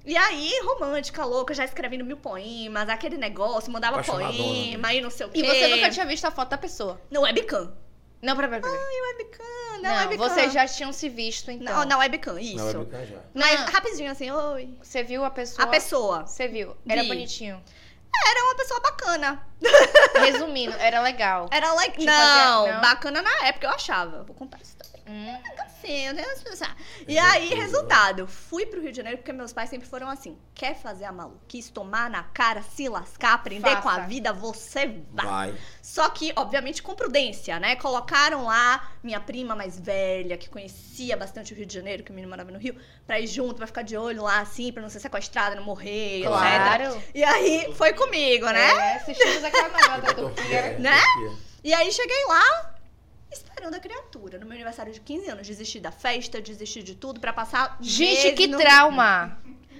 E 0.05 0.15
aí, 0.15 0.51
romântica, 0.63 1.25
louca, 1.25 1.53
já 1.53 1.65
escrevendo 1.65 2.05
mil 2.05 2.17
poemas, 2.17 2.87
aquele 2.89 3.17
negócio, 3.17 3.71
mandava 3.71 3.95
Apaixonadona. 3.95 4.37
poema 4.37 4.93
e 4.93 5.01
não 5.01 5.09
sei 5.09 5.25
o 5.25 5.29
quê. 5.29 5.39
E 5.39 5.43
você 5.45 5.67
nunca 5.67 5.89
tinha 5.89 6.05
visto 6.05 6.25
a 6.25 6.31
foto 6.31 6.49
da 6.49 6.57
pessoa? 6.57 7.01
No 7.09 7.21
webcam. 7.21 7.73
Não, 8.21 8.35
pera, 8.35 8.47
pera, 8.47 8.61
pera. 8.61 8.73
Ai, 8.73 9.13
webcam, 9.13 9.81
na 9.81 9.89
Não, 9.89 10.09
webcam. 10.09 10.29
vocês 10.29 10.53
já 10.53 10.67
tinham 10.67 10.93
se 10.93 11.09
visto, 11.09 11.49
então. 11.51 11.73
Não, 11.79 11.85
na 11.85 11.97
webcam, 11.97 12.39
isso. 12.39 12.55
Na 12.57 12.65
webcam 12.65 13.05
já. 13.05 13.17
Mas 13.33 13.59
Não. 13.61 13.67
rapidinho 13.67 14.11
assim, 14.11 14.31
oi. 14.31 14.77
Você 14.81 15.03
viu 15.03 15.23
a 15.25 15.29
pessoa? 15.29 15.63
A 15.63 15.67
pessoa. 15.69 16.25
Você 16.27 16.47
viu. 16.47 16.75
Era 16.87 17.01
Vi. 17.01 17.07
bonitinho. 17.07 17.61
Era 18.29 18.43
uma 18.45 18.55
pessoa 18.55 18.79
bacana. 18.79 19.45
Resumindo, 20.19 20.73
era 20.77 21.01
legal. 21.01 21.49
Era 21.51 21.73
like. 21.73 21.97
Te 21.99 22.05
Não, 22.05 22.13
fazia- 22.13 22.73
não? 22.75 22.81
bacana 22.81 23.21
na 23.21 23.47
época, 23.47 23.67
eu 23.67 23.71
achava. 23.71 24.23
Vou 24.23 24.35
contar 24.35 24.59
isso 24.61 24.75
também. 24.77 24.94
Hum. 25.07 25.37
Eu 25.87 26.15
tenho 26.15 26.35
que 26.35 26.43
pensar. 26.43 26.75
E 27.07 27.17
aí, 27.17 27.53
resultado. 27.53 28.27
Fui 28.27 28.65
pro 28.65 28.81
Rio 28.81 28.89
de 28.91 28.97
Janeiro 28.97 29.19
porque 29.19 29.31
meus 29.31 29.53
pais 29.53 29.69
sempre 29.69 29.87
foram 29.87 30.09
assim: 30.09 30.35
quer 30.55 30.75
fazer 30.75 31.05
a 31.05 31.11
maluquice, 31.11 31.71
tomar 31.71 32.09
na 32.09 32.23
cara, 32.23 32.63
se 32.63 32.89
lascar, 32.89 33.33
aprender 33.33 33.69
com 33.81 33.89
a 33.89 33.95
Faça. 33.95 34.07
vida, 34.07 34.33
você 34.33 34.87
vai. 35.11 35.25
Vai. 35.51 35.55
Só 35.81 36.09
que, 36.09 36.33
obviamente, 36.35 36.81
com 36.81 36.95
prudência, 36.95 37.59
né? 37.59 37.75
Colocaram 37.75 38.45
lá 38.45 38.91
minha 39.03 39.19
prima 39.19 39.55
mais 39.55 39.79
velha, 39.79 40.37
que 40.37 40.49
conhecia 40.49 41.15
bastante 41.15 41.53
o 41.53 41.55
Rio 41.55 41.67
de 41.67 41.73
Janeiro, 41.75 42.03
que 42.03 42.09
o 42.09 42.13
menino 42.13 42.29
morava 42.31 42.49
no 42.49 42.57
Rio, 42.57 42.75
pra 43.05 43.19
ir 43.19 43.27
junto, 43.27 43.55
pra 43.55 43.67
ficar 43.67 43.83
de 43.83 43.95
olho 43.95 44.23
lá, 44.23 44.39
assim, 44.39 44.71
pra 44.71 44.81
não 44.81 44.89
ser 44.89 44.99
sequestrada, 44.99 45.55
não 45.55 45.63
morrer, 45.63 46.21
etc. 46.21 46.27
Claro. 46.29 47.03
E 47.13 47.23
aí, 47.23 47.71
foi 47.75 47.93
comigo, 47.93 48.45
né? 48.49 48.71
É, 48.71 48.95
assistimos 48.95 49.43
aquela 49.43 49.69
novela 49.69 49.97
da 49.99 50.13
Turquia. 50.15 50.57
É, 50.57 50.79
Né? 50.79 50.99
Turquia. 51.13 51.45
E 51.63 51.73
aí, 51.73 51.91
cheguei 51.91 52.25
lá, 52.27 52.74
esperando 53.35 53.75
a 53.75 53.79
criatura. 53.79 54.37
No 54.39 54.45
meu 54.45 54.53
aniversário 54.55 54.91
de 54.93 54.99
15 54.99 55.27
anos, 55.29 55.47
desisti 55.47 55.79
da 55.79 55.91
festa, 55.91 56.41
desisti 56.41 56.81
de 56.83 56.95
tudo, 56.95 57.19
pra 57.19 57.31
passar 57.33 57.77
Gente, 57.81 58.33
que 58.33 58.47
no- 58.47 58.57
trauma. 58.57 59.37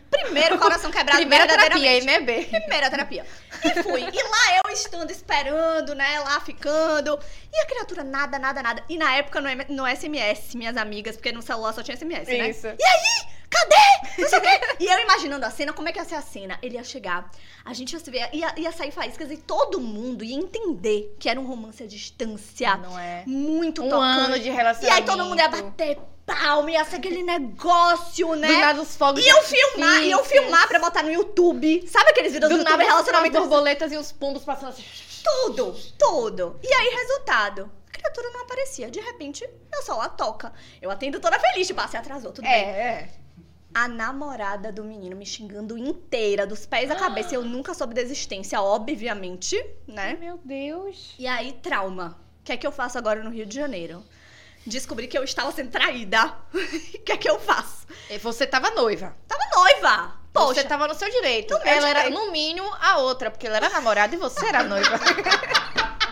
Primeiro 0.10 0.58
coração 0.60 0.92
quebrado 0.92 1.18
Primeira 1.20 1.48
terapia. 1.48 2.02
MB. 2.02 2.46
Primeira 2.46 2.90
terapia. 2.90 3.26
E 3.64 3.84
fui. 3.84 4.02
E 4.02 4.24
lá 4.24 4.62
eu 4.66 4.72
estando 4.74 5.10
esperando, 5.12 5.94
né? 5.96 6.20
Lá 6.20 6.40
ficando. 6.42 7.20
E 7.54 7.60
a 7.62 7.66
criatura 7.66 8.04
nada, 8.04 8.38
nada, 8.40 8.62
nada. 8.64 8.84
E 8.90 8.98
na 8.98 9.16
época 9.16 9.42
no, 9.42 9.50
no 9.70 9.88
SMS, 9.88 10.56
minhas 10.56 10.78
amigas, 10.78 11.16
porque 11.16 11.32
no 11.32 11.42
celular 11.42 11.74
só 11.74 11.82
tinha 11.84 11.98
SMS, 11.98 12.28
né? 12.28 12.50
Isso. 12.50 12.68
E 12.68 12.84
aí? 12.86 13.36
Cadê? 13.50 14.22
Não 14.22 14.28
sei 14.30 14.40
o 14.40 14.42
quê. 14.42 14.60
E 14.80 14.86
eu 14.88 15.00
imaginando 15.00 15.46
a 15.46 15.50
cena, 15.50 15.72
como 15.72 15.88
é 15.88 15.92
que 15.94 16.00
ia 16.00 16.04
ser 16.04 16.16
a 16.16 16.22
cena? 16.22 16.58
Ele 16.62 16.76
ia 16.76 16.84
chegar, 16.84 17.30
a 17.64 17.74
gente 17.74 17.94
ia 17.94 18.00
se 18.00 18.12
ver, 18.12 18.28
ia, 18.34 18.54
ia 18.58 18.72
sair 18.72 18.92
faíscas 18.92 19.32
e 19.32 19.38
todo 19.38 19.80
mundo 19.80 20.24
ia 20.24 20.36
entender 20.36 21.16
que 21.18 21.30
era 21.30 21.40
um 21.40 21.46
romance 21.46 21.82
à 21.82 21.88
distância. 21.88 22.76
Não 22.76 23.00
é? 23.00 23.24
Muito 23.26 23.84
Um 23.84 23.90
tocante. 23.90 24.20
ano 24.20 24.40
de 24.40 24.50
E 24.50 24.52
relacionamento. 24.52 25.02
aí 25.02 25.06
todo 25.18 25.26
mundo 25.30 25.40
ia 25.40 25.48
bater 25.48 25.98
palma, 26.26 26.72
ia 26.72 26.84
ser 26.86 26.98
aquele 26.98 27.24
negócio, 27.24 28.36
né? 28.36 28.48
Do 28.48 28.58
nada 28.58 28.82
os 28.82 28.96
fogos 28.96 29.24
E 29.24 29.28
eu 29.28 29.42
filmar, 29.44 30.04
e 30.04 30.12
eu 30.12 30.24
filmar 30.24 30.68
pra 30.68 30.80
botar 30.80 31.04
no 31.04 31.12
YouTube. 31.12 31.88
Sabe 31.88 32.10
aqueles 32.10 32.34
vídeos 32.34 32.50
do, 32.52 32.58
Do 32.58 32.64
nada 32.64 32.82
as 32.82 32.90
relacionamento? 32.90 33.40
borboletas 33.40 33.92
e 33.92 33.98
os 33.98 34.12
pombos 34.12 34.44
passando 34.44 34.70
assim. 34.70 34.84
Tudo, 35.24 35.76
tudo. 35.98 36.60
E 36.64 36.74
aí, 36.74 36.96
resultado. 36.96 37.72
A 37.88 37.92
criatura 37.92 38.30
não 38.32 38.42
aparecia. 38.42 38.90
De 38.92 39.00
repente, 39.00 39.48
meu 39.72 39.82
celular 39.82 40.10
toca. 40.10 40.52
Eu 40.82 40.92
atendo 40.92 41.20
toda 41.20 41.40
feliz, 41.40 41.68
tipo, 41.68 41.80
ah, 41.82 41.88
você 41.88 41.98
atrasou, 41.98 42.32
tudo 42.32 42.46
bem. 42.46 42.54
É, 42.54 42.68
é. 42.70 43.10
A 43.74 43.88
namorada 43.88 44.72
do 44.72 44.84
menino 44.84 45.16
me 45.18 45.26
xingando 45.26 45.78
inteira, 45.78 46.46
dos 46.48 46.66
pés 46.66 46.90
à 46.90 46.96
cabeça. 46.96 47.36
Eu 47.36 47.44
nunca 47.44 47.74
soube 47.74 47.94
da 47.94 48.02
existência, 48.02 48.62
obviamente, 48.62 49.62
né? 49.88 50.16
Meu 50.20 50.40
Deus. 50.44 51.14
E 51.20 51.28
aí, 51.28 51.54
trauma. 51.54 52.18
O 52.42 52.44
que 52.46 52.54
é 52.54 52.58
que 52.58 52.66
eu 52.66 52.72
faço 52.72 52.98
agora 52.98 53.24
no 53.24 53.30
Rio 53.32 53.46
de 53.46 53.56
Janeiro? 53.56 54.04
Descobri 54.66 55.08
que 55.08 55.18
eu 55.18 55.24
estava 55.24 55.52
sendo 55.52 55.70
traída. 55.72 56.34
O 56.54 56.58
que 57.06 57.12
é 57.12 57.18
que 57.18 57.30
eu 57.30 57.40
faço? 57.40 57.86
E 58.10 58.18
Você 58.18 58.48
tava 58.48 58.72
noiva. 58.72 59.16
Tava 59.28 59.44
noiva! 59.56 60.16
Poxa, 60.34 60.62
Você 60.62 60.68
tava 60.68 60.88
no 60.88 60.96
seu 60.96 61.10
direito. 61.10 61.54
No 61.54 61.62
ela 61.64 61.88
era, 61.90 62.04
direito. 62.04 62.26
no 62.26 62.32
mínimo, 62.32 62.70
a 62.82 62.98
outra, 62.98 63.32
porque 63.32 63.48
ela 63.48 63.58
era 63.58 63.70
namorada 63.70 64.14
e 64.16 64.18
você 64.18 64.46
era 64.48 64.64
noiva. 64.64 65.00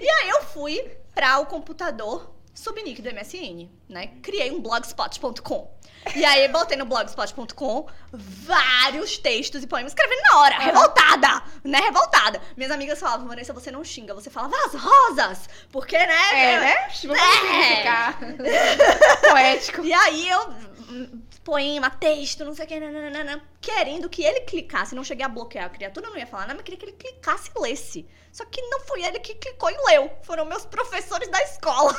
E 0.00 0.08
aí 0.10 0.28
eu 0.30 0.42
fui 0.42 0.80
para 1.14 1.38
o 1.38 1.46
computador 1.46 2.33
subnick 2.54 3.02
do 3.02 3.12
MSN, 3.12 3.68
né? 3.88 4.06
Criei 4.22 4.50
um 4.50 4.60
blogspot.com. 4.60 5.74
E 6.14 6.24
aí 6.24 6.46
botei 6.48 6.76
no 6.76 6.84
blogspot.com 6.84 7.86
vários 8.12 9.16
textos 9.16 9.62
e 9.62 9.66
poemas 9.66 9.92
escrevendo 9.92 10.20
na 10.28 10.38
hora, 10.38 10.58
revoltada, 10.58 11.42
né? 11.64 11.78
Revoltada. 11.78 12.40
Minhas 12.56 12.70
amigas 12.70 13.00
falavam, 13.00 13.26
Vanessa, 13.26 13.52
você 13.52 13.70
não 13.70 13.82
xinga, 13.82 14.14
você 14.14 14.28
falava 14.28 14.54
as 14.66 14.74
rosas, 14.74 15.48
porque, 15.72 15.96
né? 15.96 16.14
É, 16.32 16.60
né? 16.60 16.74
Vamos 16.74 16.98
simplificar. 16.98 18.18
Poético. 19.30 19.84
E 19.84 19.92
aí 19.92 20.28
eu 20.28 20.50
hum, 20.90 21.22
poema, 21.42 21.90
texto, 21.90 22.44
não 22.44 22.54
sei 22.54 22.64
o 22.64 22.68
que, 22.68 22.80
nananana, 22.80 23.42
querendo 23.60 24.08
que 24.08 24.22
ele 24.22 24.40
clicasse, 24.40 24.94
não 24.94 25.04
cheguei 25.04 25.24
a 25.24 25.28
bloquear 25.28 25.66
a 25.66 25.70
criatura, 25.70 26.08
não 26.08 26.16
ia 26.16 26.26
falar 26.26 26.42
nada, 26.42 26.54
mas 26.54 26.64
queria 26.64 26.78
que 26.78 26.86
ele 26.86 26.96
clicasse 26.96 27.50
e 27.54 27.60
lesse. 27.60 28.06
Só 28.34 28.44
que 28.46 28.60
não 28.62 28.80
foi 28.80 29.04
ele 29.04 29.20
que 29.20 29.32
clicou 29.36 29.70
e 29.70 29.76
leu, 29.92 30.10
foram 30.24 30.44
meus 30.44 30.64
professores 30.66 31.28
da 31.30 31.40
escola. 31.44 31.94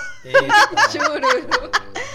Chururu. 0.91 1.47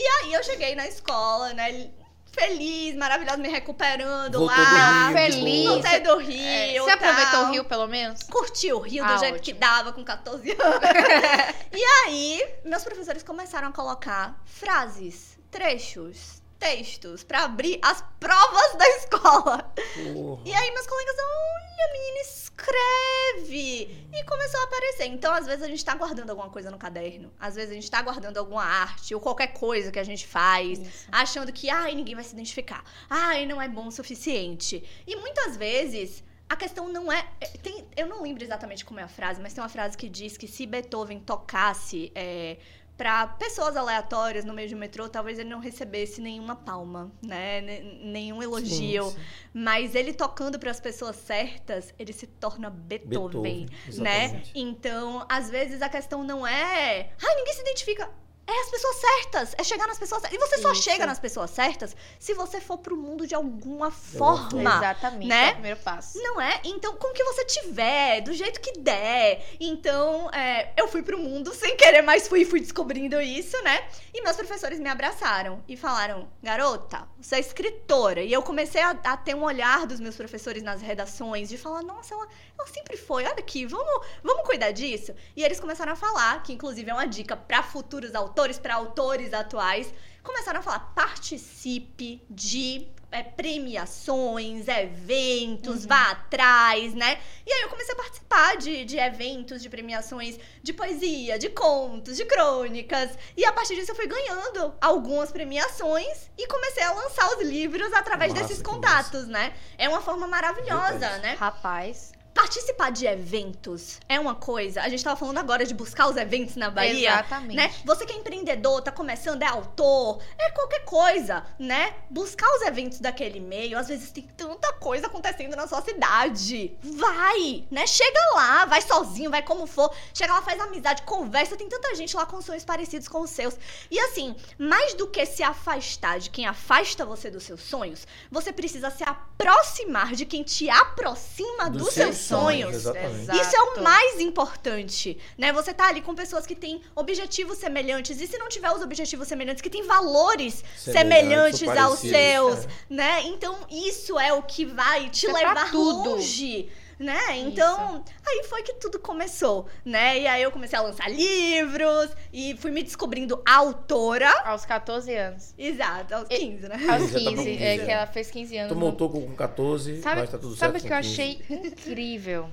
aí 0.06 0.32
eu 0.32 0.42
cheguei 0.44 0.76
na 0.76 0.86
escola, 0.86 1.52
né, 1.54 1.90
feliz, 2.32 2.94
maravilhosa, 2.94 3.36
me 3.38 3.48
recuperando 3.48 4.38
Voltou 4.38 4.46
lá. 4.46 5.08
do 5.08 5.08
Rio, 5.08 5.12
feliz. 5.16 5.68
Voltei 5.68 6.00
do 6.00 6.16
Rio. 6.18 6.40
É, 6.40 6.78
Você 6.80 6.90
aproveitou 6.92 7.30
tal. 7.32 7.44
o 7.44 7.50
Rio, 7.50 7.64
pelo 7.64 7.86
menos? 7.88 8.22
Curti 8.22 8.72
o 8.72 8.78
Rio 8.78 9.04
do 9.04 9.12
Ah, 9.12 9.16
jeito 9.16 9.34
ótimo. 9.38 9.44
que 9.44 9.52
dava 9.54 9.92
com 9.92 10.04
14 10.04 10.52
anos. 10.52 10.80
e 11.72 11.82
aí, 12.04 12.48
meus 12.64 12.84
professores 12.84 13.24
começaram 13.24 13.68
a 13.68 13.72
colocar 13.72 14.40
frases, 14.44 15.36
trechos, 15.50 16.40
textos 16.58 17.22
pra 17.22 17.44
abrir 17.44 17.78
as 17.82 18.02
provas 18.18 18.74
da 18.76 18.88
escola. 18.96 19.72
Porra. 19.94 20.42
E 20.44 20.52
aí 20.52 20.70
meus 20.72 20.86
colegas, 20.86 21.16
olha, 21.18 21.92
menina, 21.92 22.20
escreve! 22.20 24.08
E 24.12 24.24
começou 24.24 24.60
a 24.60 24.64
aparecer. 24.64 25.06
Então, 25.06 25.32
às 25.32 25.46
vezes, 25.46 25.62
a 25.62 25.68
gente 25.68 25.84
tá 25.84 25.94
guardando 25.94 26.30
alguma 26.30 26.50
coisa 26.50 26.70
no 26.70 26.78
caderno. 26.78 27.32
Às 27.38 27.54
vezes, 27.54 27.70
a 27.70 27.74
gente 27.74 27.90
tá 27.90 28.02
guardando 28.02 28.36
alguma 28.38 28.64
arte 28.64 29.14
ou 29.14 29.20
qualquer 29.20 29.48
coisa 29.48 29.92
que 29.92 29.98
a 29.98 30.04
gente 30.04 30.26
faz, 30.26 30.78
Isso. 30.78 31.08
achando 31.12 31.52
que, 31.52 31.70
ai, 31.70 31.94
ninguém 31.94 32.14
vai 32.14 32.24
se 32.24 32.32
identificar. 32.32 32.82
Ai, 33.08 33.46
não 33.46 33.62
é 33.62 33.68
bom 33.68 33.86
o 33.86 33.92
suficiente. 33.92 34.82
E 35.06 35.16
muitas 35.16 35.56
vezes. 35.56 36.24
A 36.50 36.56
questão 36.56 36.88
não 36.90 37.12
é. 37.12 37.28
é, 37.42 37.46
Tem, 37.58 37.86
eu 37.94 38.06
não 38.06 38.22
lembro 38.22 38.42
exatamente 38.42 38.82
como 38.82 38.98
é 38.98 39.02
a 39.02 39.08
frase, 39.08 39.38
mas 39.38 39.52
tem 39.52 39.62
uma 39.62 39.68
frase 39.68 39.98
que 39.98 40.08
diz 40.08 40.34
que 40.38 40.48
se 40.48 40.64
Beethoven 40.64 41.20
tocasse 41.20 42.10
é, 42.14 42.56
para 42.98 43.26
pessoas 43.28 43.76
aleatórias 43.76 44.44
no 44.44 44.52
meio 44.52 44.68
um 44.68 44.76
metrô, 44.76 45.08
talvez 45.08 45.38
ele 45.38 45.48
não 45.48 45.60
recebesse 45.60 46.20
nenhuma 46.20 46.56
palma, 46.56 47.10
né? 47.22 47.60
Ne- 47.60 47.80
Nenhum 48.02 48.42
elogio. 48.42 49.04
Sim, 49.04 49.10
sim. 49.16 49.24
Mas 49.54 49.94
ele 49.94 50.12
tocando 50.12 50.58
para 50.58 50.70
as 50.72 50.80
pessoas 50.80 51.14
certas, 51.16 51.94
ele 51.98 52.12
se 52.12 52.26
torna 52.26 52.68
Beethoven, 52.68 53.66
Beethoven, 53.66 54.02
né? 54.02 54.42
Então, 54.54 55.24
às 55.28 55.48
vezes 55.48 55.80
a 55.80 55.88
questão 55.88 56.24
não 56.24 56.44
é, 56.46 57.10
ai, 57.22 57.34
ninguém 57.36 57.54
se 57.54 57.60
identifica. 57.60 58.10
É 58.48 58.60
as 58.62 58.70
pessoas 58.70 58.96
certas, 58.96 59.54
é 59.58 59.62
chegar 59.62 59.86
nas 59.86 59.98
pessoas 59.98 60.22
certas. 60.22 60.38
E 60.38 60.40
você 60.40 60.56
só 60.56 60.72
Isso. 60.72 60.82
chega 60.82 61.04
nas 61.04 61.18
pessoas 61.18 61.50
certas 61.50 61.94
se 62.18 62.32
você 62.32 62.62
for 62.62 62.78
pro 62.78 62.96
mundo 62.96 63.26
de 63.26 63.34
alguma 63.34 63.90
forma. 63.90 64.78
Exatamente. 64.78 65.28
né? 65.28 65.48
É 65.48 65.50
o 65.50 65.52
primeiro 65.52 65.80
passo. 65.80 66.18
Não 66.18 66.40
é? 66.40 66.58
Então, 66.64 66.96
com 66.96 67.08
o 67.08 67.12
que 67.12 67.22
você 67.24 67.44
tiver, 67.44 68.22
do 68.22 68.32
jeito 68.32 68.58
que 68.58 68.72
der. 68.78 69.44
Então, 69.60 70.30
é, 70.32 70.72
eu 70.78 70.88
fui 70.88 71.02
pro 71.02 71.18
mundo 71.18 71.52
sem 71.52 71.76
querer, 71.76 72.00
mas 72.00 72.26
fui 72.26 72.46
fui 72.46 72.58
descobrindo 72.60 73.20
isso, 73.20 73.60
né? 73.62 73.86
E 74.14 74.22
meus 74.22 74.36
professores 74.36 74.80
me 74.80 74.88
abraçaram 74.88 75.62
e 75.68 75.76
falaram: 75.76 76.26
garota, 76.42 77.06
você 77.20 77.36
é 77.36 77.40
escritora. 77.40 78.22
E 78.22 78.32
eu 78.32 78.42
comecei 78.42 78.80
a, 78.80 78.90
a 78.90 79.16
ter 79.16 79.34
um 79.34 79.44
olhar 79.44 79.86
dos 79.86 80.00
meus 80.00 80.16
professores 80.16 80.62
nas 80.62 80.80
redações, 80.80 81.50
de 81.50 81.58
falar: 81.58 81.82
nossa, 81.82 82.14
ela, 82.14 82.26
ela 82.58 82.66
sempre 82.68 82.96
foi, 82.96 83.24
olha 83.24 83.34
aqui, 83.34 83.66
vamos, 83.66 84.06
vamos 84.22 84.46
cuidar 84.46 84.70
disso. 84.70 85.14
E 85.36 85.44
eles 85.44 85.60
começaram 85.60 85.92
a 85.92 85.96
falar, 85.96 86.42
que 86.42 86.54
inclusive 86.54 86.90
é 86.90 86.94
uma 86.94 87.06
dica 87.06 87.36
para 87.36 87.62
futuros 87.62 88.14
autores, 88.14 88.37
para 88.58 88.76
autores 88.76 89.34
atuais. 89.34 89.92
Começaram 90.22 90.60
a 90.60 90.62
falar: 90.62 90.92
participe 90.94 92.22
de 92.30 92.86
é, 93.10 93.22
premiações, 93.22 94.68
eventos, 94.68 95.86
vá 95.86 96.10
atrás, 96.10 96.94
né? 96.94 97.18
E 97.46 97.52
aí 97.52 97.62
eu 97.62 97.68
comecei 97.68 97.94
a 97.94 97.96
participar 97.96 98.56
de, 98.56 98.84
de 98.84 98.98
eventos, 98.98 99.62
de 99.62 99.68
premiações 99.68 100.38
de 100.62 100.72
poesia, 100.72 101.38
de 101.38 101.48
contos, 101.48 102.16
de 102.16 102.24
crônicas. 102.26 103.10
E 103.36 103.44
a 103.44 103.52
partir 103.52 103.74
disso 103.74 103.92
eu 103.92 103.96
fui 103.96 104.06
ganhando 104.06 104.74
algumas 104.80 105.32
premiações 105.32 106.30
e 106.36 106.46
comecei 106.46 106.82
a 106.82 106.92
lançar 106.92 107.28
os 107.36 107.42
livros 107.42 107.92
através 107.92 108.32
Massa, 108.32 108.46
desses 108.46 108.62
contatos, 108.62 109.26
né? 109.26 109.54
É 109.76 109.88
uma 109.88 110.00
forma 110.00 110.26
maravilhosa, 110.26 111.18
né? 111.18 111.34
Rapaz. 111.38 112.17
Participar 112.38 112.92
de 112.92 113.04
eventos 113.04 113.98
é 114.08 114.18
uma 114.20 114.34
coisa. 114.34 114.82
A 114.82 114.88
gente 114.88 115.02
tava 115.02 115.16
falando 115.16 115.38
agora 115.38 115.66
de 115.66 115.74
buscar 115.74 116.08
os 116.08 116.16
eventos 116.16 116.54
na 116.54 116.70
Bahia. 116.70 117.10
Exatamente. 117.10 117.56
Né? 117.56 117.74
Você 117.84 118.06
que 118.06 118.12
é 118.12 118.16
empreendedor, 118.16 118.80
tá 118.80 118.92
começando, 118.92 119.42
é 119.42 119.46
autor, 119.46 120.22
é 120.38 120.50
qualquer 120.52 120.84
coisa, 120.84 121.44
né? 121.58 121.94
Buscar 122.08 122.48
os 122.54 122.62
eventos 122.62 123.00
daquele 123.00 123.40
meio, 123.40 123.76
às 123.76 123.88
vezes 123.88 124.12
tem 124.12 124.22
tanta 124.36 124.72
coisa 124.74 125.08
acontecendo 125.08 125.56
na 125.56 125.66
sua 125.66 125.82
cidade. 125.82 126.76
Vai, 126.80 127.64
né? 127.72 127.86
Chega 127.88 128.20
lá, 128.34 128.64
vai 128.66 128.82
sozinho, 128.82 129.30
vai 129.30 129.42
como 129.42 129.66
for. 129.66 129.92
Chega 130.14 130.32
lá, 130.32 130.40
faz 130.40 130.60
amizade, 130.60 131.02
conversa. 131.02 131.56
Tem 131.56 131.68
tanta 131.68 131.92
gente 131.96 132.16
lá 132.16 132.24
com 132.24 132.40
sonhos 132.40 132.64
parecidos 132.64 133.08
com 133.08 133.20
os 133.20 133.30
seus. 133.30 133.56
E 133.90 133.98
assim, 133.98 134.36
mais 134.56 134.94
do 134.94 135.08
que 135.08 135.26
se 135.26 135.42
afastar 135.42 136.20
de 136.20 136.30
quem 136.30 136.46
afasta 136.46 137.04
você 137.04 137.30
dos 137.30 137.42
seus 137.42 137.62
sonhos, 137.62 138.06
você 138.30 138.52
precisa 138.52 138.90
se 138.90 139.02
aproximar 139.02 140.14
de 140.14 140.24
quem 140.24 140.44
te 140.44 140.70
aproxima 140.70 141.68
dos, 141.68 141.82
Dos 141.82 141.94
seus 141.94 142.16
seus 142.16 142.27
sonhos. 142.28 142.74
exatamente. 142.74 143.40
Isso 143.40 143.56
é 143.56 143.60
o 143.60 143.82
mais 143.82 144.20
importante, 144.20 145.18
né? 145.36 145.52
Você 145.52 145.72
tá 145.72 145.88
ali 145.88 146.00
com 146.00 146.14
pessoas 146.14 146.46
que 146.46 146.54
têm 146.54 146.80
objetivos 146.94 147.58
semelhantes. 147.58 148.20
E 148.20 148.26
se 148.26 148.38
não 148.38 148.48
tiver 148.48 148.70
os 148.70 148.82
objetivos 148.82 149.28
semelhantes, 149.28 149.62
que 149.62 149.70
têm 149.70 149.86
valores 149.86 150.64
Semelhantes 150.76 151.60
semelhantes, 151.60 151.68
aos 151.68 151.98
seus, 151.98 152.64
é. 152.64 152.68
né? 152.90 153.22
Então, 153.24 153.56
isso 153.70 154.18
é 154.18 154.32
o 154.32 154.42
que 154.42 154.64
vai 154.64 155.08
te 155.10 155.26
Isso 155.26 155.36
é 155.36 155.48
levar 155.48 155.70
tudo. 155.70 156.10
longe. 156.10 156.68
Né? 156.98 157.38
Então, 157.38 158.02
aí 158.26 158.44
foi 158.48 158.62
que 158.64 158.74
tudo 158.74 158.98
começou, 158.98 159.66
né? 159.84 160.18
E 160.18 160.26
aí 160.26 160.42
eu 160.42 160.50
comecei 160.50 160.76
a 160.76 160.82
lançar 160.82 161.08
livros 161.08 162.10
e 162.32 162.56
fui 162.58 162.72
me 162.72 162.82
descobrindo 162.82 163.40
autora. 163.46 164.28
Aos 164.44 164.64
14 164.64 165.14
anos. 165.14 165.54
Exato, 165.56 166.12
aos 166.14 166.26
E- 166.28 166.38
15, 166.38 166.68
né? 166.68 166.74
Aos 166.74 166.82
Já 166.82 166.88
tá 166.88 166.96
com 166.96 167.08
15, 167.08 167.44
15, 167.44 167.62
é 167.62 167.74
é. 167.76 167.78
que 167.84 167.90
ela 167.90 168.06
fez 168.06 168.30
15 168.32 168.56
anos. 168.58 168.72
Tu 168.72 168.76
montou 168.78 169.08
com 169.08 169.34
14, 169.36 170.00
Sabe, 170.02 170.22
mas 170.22 170.30
tá 170.30 170.38
tudo 170.38 170.56
sabe 170.56 170.80
certo. 170.80 170.82
o 170.82 170.82
que 170.82 170.88
com 170.88 170.94
eu 170.94 171.02
15. 171.02 171.12
achei 171.22 171.58
incrível, 171.68 172.48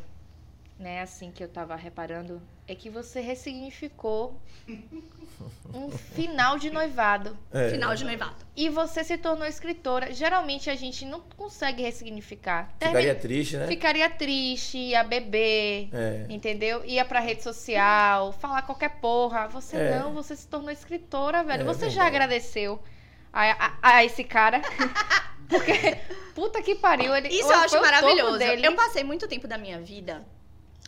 né? 0.78 1.02
Assim 1.02 1.32
que 1.32 1.44
eu 1.44 1.48
tava 1.48 1.76
reparando, 1.76 2.42
é 2.68 2.76
que 2.76 2.90
você 2.90 3.22
ressignificou 3.22 4.40
um 5.74 5.90
final 5.92 6.58
de 6.58 6.70
noivado. 6.70 7.38
É. 7.54 7.70
Final 7.70 7.94
de 7.96 8.04
noivado. 8.04 8.36
E 8.56 8.70
você 8.70 9.04
se 9.04 9.18
tornou 9.18 9.46
escritora. 9.48 10.12
Geralmente 10.14 10.70
a 10.70 10.76
gente 10.76 11.06
não 11.06 11.22
consegue 11.38 11.82
ressignificar. 11.84 12.74
Ficaria 12.80 13.16
triste, 13.16 13.58
né? 13.58 13.68
Ficaria 13.68 14.10
triste, 14.10 14.78
ia 14.78 15.04
beber, 15.04 15.90
É. 15.94 16.26
entendeu? 16.30 16.84
Ia 16.86 17.04
pra 17.06 17.20
rede 17.20 17.44
social, 17.44 18.32
falar 18.34 18.62
qualquer 18.64 19.00
porra. 19.00 19.48
Você 19.48 19.78
É. 19.78 20.00
não, 20.00 20.14
você 20.14 20.36
se 20.36 20.48
tornou 20.48 20.72
escritora, 20.72 21.44
velho. 21.44 21.62
É 21.62 21.66
você 21.66 21.90
já 21.90 22.06
agradeceu 22.06 22.82
a, 23.32 23.66
a- 23.68 23.78
a 23.82 24.04
esse 24.06 24.24
cara. 24.24 24.62
Porque, 25.48 25.96
puta 26.34 26.60
que 26.62 26.74
pariu. 26.76 27.16
Ele, 27.16 27.28
Isso 27.28 27.52
eu 27.52 27.56
acho 27.60 27.80
maravilhoso. 27.80 28.40
Dele. 28.40 28.66
Eu 28.66 28.74
passei 28.76 29.04
muito 29.04 29.28
tempo 29.28 29.48
da 29.48 29.58
minha 29.60 29.80
vida, 29.80 30.26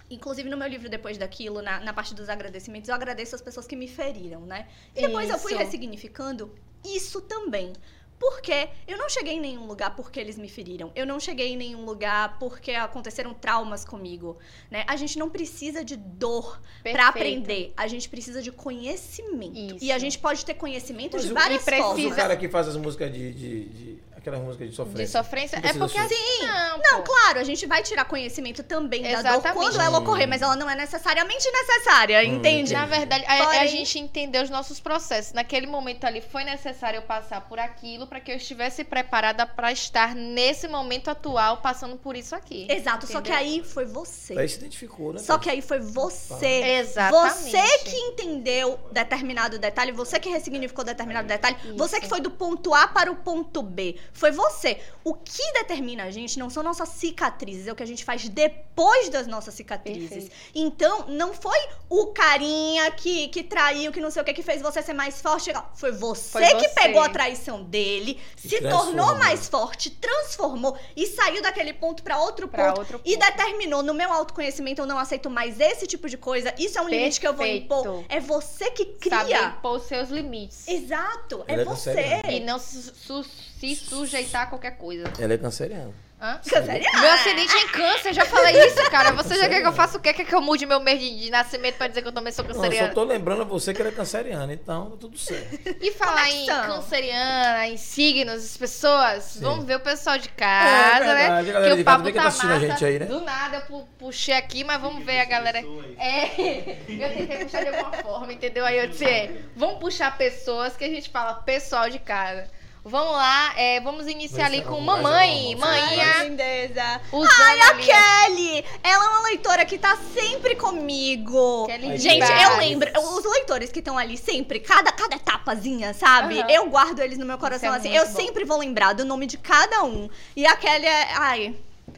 inclusive 0.09 0.49
no 0.49 0.57
meu 0.57 0.67
livro 0.67 0.89
Depois 0.89 1.17
daquilo, 1.17 1.61
na, 1.61 1.79
na 1.79 1.93
parte 1.93 2.13
dos 2.13 2.29
agradecimentos, 2.29 2.89
eu 2.89 2.95
agradeço 2.95 3.35
as 3.35 3.41
pessoas 3.41 3.67
que 3.67 3.75
me 3.75 3.87
feriram, 3.87 4.41
né? 4.41 4.67
E 4.95 5.01
depois 5.01 5.29
eu 5.29 5.37
fui 5.37 5.53
Isso. 5.53 5.61
ressignificando 5.61 6.53
isso 6.85 7.21
também. 7.21 7.73
Porque 8.19 8.69
eu 8.87 8.97
não 8.97 9.07
cheguei 9.07 9.33
em 9.33 9.39
nenhum 9.39 9.67
lugar 9.67 9.95
porque 9.95 10.19
eles 10.19 10.39
me 10.39 10.49
feriram. 10.49 10.91
Eu 10.95 11.05
não 11.05 11.19
cheguei 11.19 11.49
em 11.53 11.55
nenhum 11.57 11.85
lugar 11.85 12.39
porque 12.39 12.71
aconteceram 12.71 13.31
traumas 13.31 13.85
comigo, 13.85 14.39
né? 14.71 14.83
A 14.87 14.95
gente 14.95 15.19
não 15.19 15.29
precisa 15.29 15.83
de 15.85 15.95
dor 15.95 16.59
pra 16.81 17.09
aprender. 17.09 17.73
A 17.77 17.87
gente 17.87 18.09
precisa 18.09 18.41
de 18.41 18.51
conhecimento. 18.51 19.75
Isso. 19.75 19.85
E 19.85 19.91
a 19.91 19.99
gente 19.99 20.17
pode 20.17 20.43
ter 20.43 20.55
conhecimento 20.55 21.13
Mas 21.13 21.27
de 21.27 21.33
várias 21.33 21.61
e 21.61 21.65
precisa- 21.65 21.87
formas. 21.89 22.11
o 22.13 22.15
cara 22.15 22.35
que 22.35 22.49
faz 22.49 22.67
as 22.67 22.75
músicas 22.75 23.13
de. 23.13 23.31
de, 23.33 23.65
de 23.65 23.99
aquelas 24.29 24.45
músicas 24.45 24.69
de 24.69 24.75
sofrência. 24.75 25.05
De 25.05 25.11
sofrência. 25.11 25.59
Não 25.61 25.69
É 25.69 25.73
porque 25.73 25.97
assim. 25.97 26.45
Não, 26.47 26.77
Não, 26.77 26.97
pô. 27.03 27.11
claro, 27.13 27.39
a 27.39 27.43
gente 27.43 27.65
vai 27.65 27.81
tirar 27.83 28.05
conhecimento 28.05 28.63
também 28.63 29.01
da 29.03 29.09
dor 29.09 29.19
Exatamente. 29.19 29.53
quando 29.55 29.81
ela 29.81 29.99
ocorrer, 29.99 30.27
mas 30.27 30.41
ela 30.41 30.55
não 30.55 30.69
é 30.69 30.75
necessariamente 30.75 31.49
necessária, 31.51 32.19
Hum, 32.19 32.35
entende? 32.35 32.73
Na 32.73 32.85
verdade, 32.85 33.23
a, 33.27 33.37
Porém- 33.45 33.59
a 33.59 33.65
gente 33.67 33.99
entendeu 33.99 34.43
os 34.43 34.49
nossos 34.49 34.79
processos. 34.79 35.33
Naquele 35.33 35.67
momento 35.67 36.05
ali 36.05 36.21
foi 36.21 36.43
necessário 36.43 36.97
eu 36.97 37.01
passar 37.01 37.41
por 37.41 37.59
aquilo 37.59 38.05
para 38.07 38.19
que 38.19 38.31
eu 38.31 38.35
estivesse 38.37 38.83
preparada 38.83 39.45
para 39.45 39.71
estar 39.71 40.13
nesse 40.15 40.67
momento 40.67 41.09
atual 41.09 41.57
passando 41.57 41.95
por 41.97 42.15
isso 42.15 42.35
aqui. 42.35 42.67
Exato, 42.69 43.05
só 43.07 43.21
que 43.21 43.29
Entendeu? 43.31 43.37
aí 43.55 43.63
foi 43.63 43.85
você. 43.85 44.37
Aí 44.37 44.47
se 44.49 44.57
identificou, 44.57 45.13
né? 45.13 45.19
Só 45.19 45.37
que 45.37 45.49
aí 45.49 45.61
foi 45.61 45.79
você. 45.79 46.45
Exatamente. 46.79 47.51
Você 47.51 47.77
que 47.79 47.95
entendeu 47.95 48.79
determinado 48.91 49.57
detalhe, 49.59 49.91
você 49.91 50.19
que 50.19 50.29
ressignificou 50.29 50.83
determinado 50.83 51.27
detalhe, 51.27 51.55
Isso. 51.63 51.77
você 51.77 51.99
que 51.99 52.07
foi 52.07 52.19
do 52.19 52.31
ponto 52.31 52.73
A 52.73 52.87
para 52.87 53.11
o 53.11 53.15
ponto 53.15 53.61
B. 53.61 53.97
Foi 54.17 54.31
você. 54.31 54.79
O 55.03 55.13
que 55.13 55.53
determina 55.53 56.03
a 56.05 56.11
gente 56.11 56.39
não 56.39 56.49
são 56.49 56.63
nossas 56.63 56.89
cicatrizes, 56.89 57.67
é 57.67 57.71
o 57.71 57.75
que 57.75 57.83
a 57.83 57.85
gente 57.85 58.03
faz 58.03 58.27
depois 58.27 59.09
das 59.09 59.27
nossas 59.27 59.53
cicatrizes. 59.53 60.09
Perfeito. 60.09 60.35
Então, 60.55 61.07
não 61.07 61.33
foi 61.35 61.57
o 61.87 62.07
carinha 62.07 62.89
que, 62.91 63.27
que 63.27 63.43
traiu, 63.43 63.91
que 63.91 64.01
não 64.01 64.09
sei 64.09 64.23
o 64.23 64.25
que, 64.25 64.33
que 64.33 64.41
fez 64.41 64.59
você 64.61 64.81
ser 64.81 64.93
mais 64.93 65.21
forte. 65.21 65.51
Foi 65.75 65.91
você, 65.91 66.31
Foi 66.31 66.41
que 66.55 66.67
você. 66.67 66.73
pegou 66.81 67.01
a 67.01 67.09
traição 67.09 67.63
dele, 67.63 68.19
E 68.43 68.49
se 68.49 68.59
tornou 68.61 69.15
mais 69.17 69.47
forte, 69.47 69.91
transformou 69.91 70.75
e 70.95 71.05
saiu 71.05 71.41
daquele 71.43 71.71
ponto 71.73 72.01
para 72.01 72.19
outro 72.19 72.47
Pra 72.47 72.69
ponto. 72.69 72.79
outro 72.79 73.01
E 73.05 73.15
ponto. 73.17 73.25
determinou 73.31 73.83
no 73.83 73.93
meu 73.93 74.11
autoconhecimento, 74.11 74.81
eu 74.81 74.87
não 74.87 74.97
aceito 74.97 75.29
mais 75.29 75.59
esse 75.59 75.85
tipo 75.85 76.09
de 76.09 76.17
coisa. 76.17 76.53
Isso 76.57 76.77
é 76.77 76.81
um 76.81 76.89
limite 76.89 77.19
que 77.19 77.27
eu 77.27 77.33
vou 77.33 77.45
Perfeito. 77.45 77.65
impor. 77.65 78.03
É 78.09 78.19
você 78.19 78.71
que 78.71 78.83
Saber 79.07 79.25
cria. 79.25 79.43
impor 79.49 79.77
os 79.77 79.83
seus 79.83 80.09
limites. 80.09 80.67
Exato, 80.67 81.43
é 81.47 81.53
Ela 81.53 81.61
é 81.61 81.65
você. 81.65 81.93
canceriana. 81.93 82.31
E 82.31 82.39
não 82.39 82.57
se, 82.57 82.81
su- 82.95 83.25
se 83.59 83.75
sujeitar 83.75 84.43
a 84.43 84.45
qualquer 84.47 84.77
coisa. 84.77 85.11
Ela 85.19 85.33
é 85.33 85.37
canceriana. 85.37 85.91
Hã? 86.19 86.39
Canceriana. 86.49 86.99
Meu 86.99 87.11
acidente 87.11 87.55
é 87.55 87.61
em 87.61 87.67
câncer, 87.67 88.11
já 88.11 88.25
falei 88.25 88.65
isso, 88.65 88.89
cara. 88.89 89.11
Você 89.11 89.35
já 89.35 89.47
quer 89.47 89.61
que 89.61 89.67
eu 89.67 89.71
faça 89.73 89.99
o 89.99 90.01
quê? 90.01 90.11
Quer 90.13 90.25
que 90.25 90.33
eu 90.33 90.41
mude 90.41 90.65
meu 90.65 90.79
mês 90.79 90.99
de, 90.99 91.15
de 91.25 91.29
nascimento 91.29 91.75
pra 91.75 91.87
dizer 91.87 92.01
que 92.01 92.07
eu 92.07 92.11
também 92.11 92.33
sou 92.33 92.43
Não, 92.43 92.49
eu 92.49 92.55
só 92.55 92.61
canceriana? 92.63 92.93
tô 92.93 93.03
lembrando 93.03 93.43
a 93.43 93.45
você 93.45 93.71
que 93.71 93.79
ela 93.81 93.89
é 93.91 93.93
canceriana, 93.93 94.51
então 94.51 94.89
tá 94.91 94.97
tudo 94.99 95.15
certo. 95.15 95.59
E 95.79 95.91
falar 95.91 96.27
é 96.27 96.31
que 96.31 96.37
em 96.37 96.45
canceriana, 96.47 97.67
em 97.67 97.77
signos, 97.77 98.43
as 98.43 98.57
pessoas, 98.57 99.23
Sim. 99.25 99.41
vamos 99.41 99.65
ver 99.65 99.75
o 99.75 99.79
pessoal 99.79 100.17
de 100.17 100.29
casa, 100.29 101.05
É 101.05 101.13
verdade, 101.13 101.29
a 101.29 101.43
né? 101.43 101.51
galera 101.53 101.69
que 101.69 101.75
de 101.75 101.81
o 101.81 101.85
casa 101.85 101.97
papo 101.97 102.07
que 102.07 102.13
tá 102.13 102.21
tá 102.23 102.27
assistindo 102.29 102.49
a 102.51 102.53
massa. 102.55 102.67
gente 102.67 102.85
aí, 102.85 102.99
né? 102.99 103.05
Do 103.05 103.21
nada 103.21 103.57
eu 103.57 103.61
pu- 103.61 103.87
puxei 103.99 104.33
aqui, 104.33 104.63
mas 104.63 104.81
vamos 104.81 105.05
ver 105.05 105.19
a 105.19 105.25
galera. 105.25 105.59
É, 105.59 106.77
eu 106.89 107.13
tentei 107.15 107.37
puxar 107.45 107.61
de 107.63 107.69
alguma 107.69 107.93
forma, 107.93 108.33
entendeu? 108.33 108.65
Aí 108.65 108.79
eu 108.79 108.87
disse, 108.87 109.05
é, 109.05 109.35
vamos 109.55 109.77
puxar 109.79 110.17
pessoas 110.17 110.75
que 110.75 110.83
a 110.83 110.89
gente 110.89 111.09
fala 111.11 111.35
pessoal 111.35 111.89
de 111.91 111.99
casa. 111.99 112.49
Vamos 112.89 113.11
lá, 113.13 113.53
é, 113.57 113.79
vamos 113.81 114.07
iniciar 114.07 114.45
ali 114.45 114.61
com 114.61 114.71
Vamos, 114.83 114.85
mamãe, 114.85 115.55
manhinha, 115.55 116.05
Ai, 116.17 116.29
lindeza. 116.29 117.01
usando 117.11 117.31
Ai, 117.41 117.59
a 117.59 117.69
ali. 117.69 117.83
Kelly! 117.85 118.65
Ela 118.83 119.05
é 119.05 119.07
uma 119.09 119.21
leitora 119.27 119.65
que 119.65 119.77
tá 119.77 119.97
sempre 120.13 120.55
comigo. 120.55 121.65
Kelly 121.67 121.97
Gente, 121.97 122.23
Ribas. 122.23 122.41
eu 122.43 122.57
lembro, 122.57 122.89
os 122.99 123.25
leitores 123.25 123.71
que 123.71 123.79
estão 123.79 123.97
ali 123.97 124.17
sempre, 124.17 124.59
cada, 124.59 124.91
cada 124.91 125.15
etapazinha, 125.15 125.93
sabe? 125.93 126.39
Aham. 126.39 126.49
Eu 126.49 126.69
guardo 126.69 126.99
eles 126.99 127.17
no 127.17 127.25
meu 127.25 127.37
coração 127.37 127.73
é 127.73 127.77
assim. 127.77 127.93
Eu 127.95 128.05
bom. 128.07 128.15
sempre 128.15 128.45
vou 128.45 128.57
lembrar 128.59 128.93
do 128.93 129.03
nome 129.03 129.25
de 129.27 129.37
cada 129.37 129.83
um. 129.83 130.09
E 130.35 130.45
a 130.47 130.55
Kelly 130.55 130.85
é, 130.85 131.07
ai, 131.15 131.55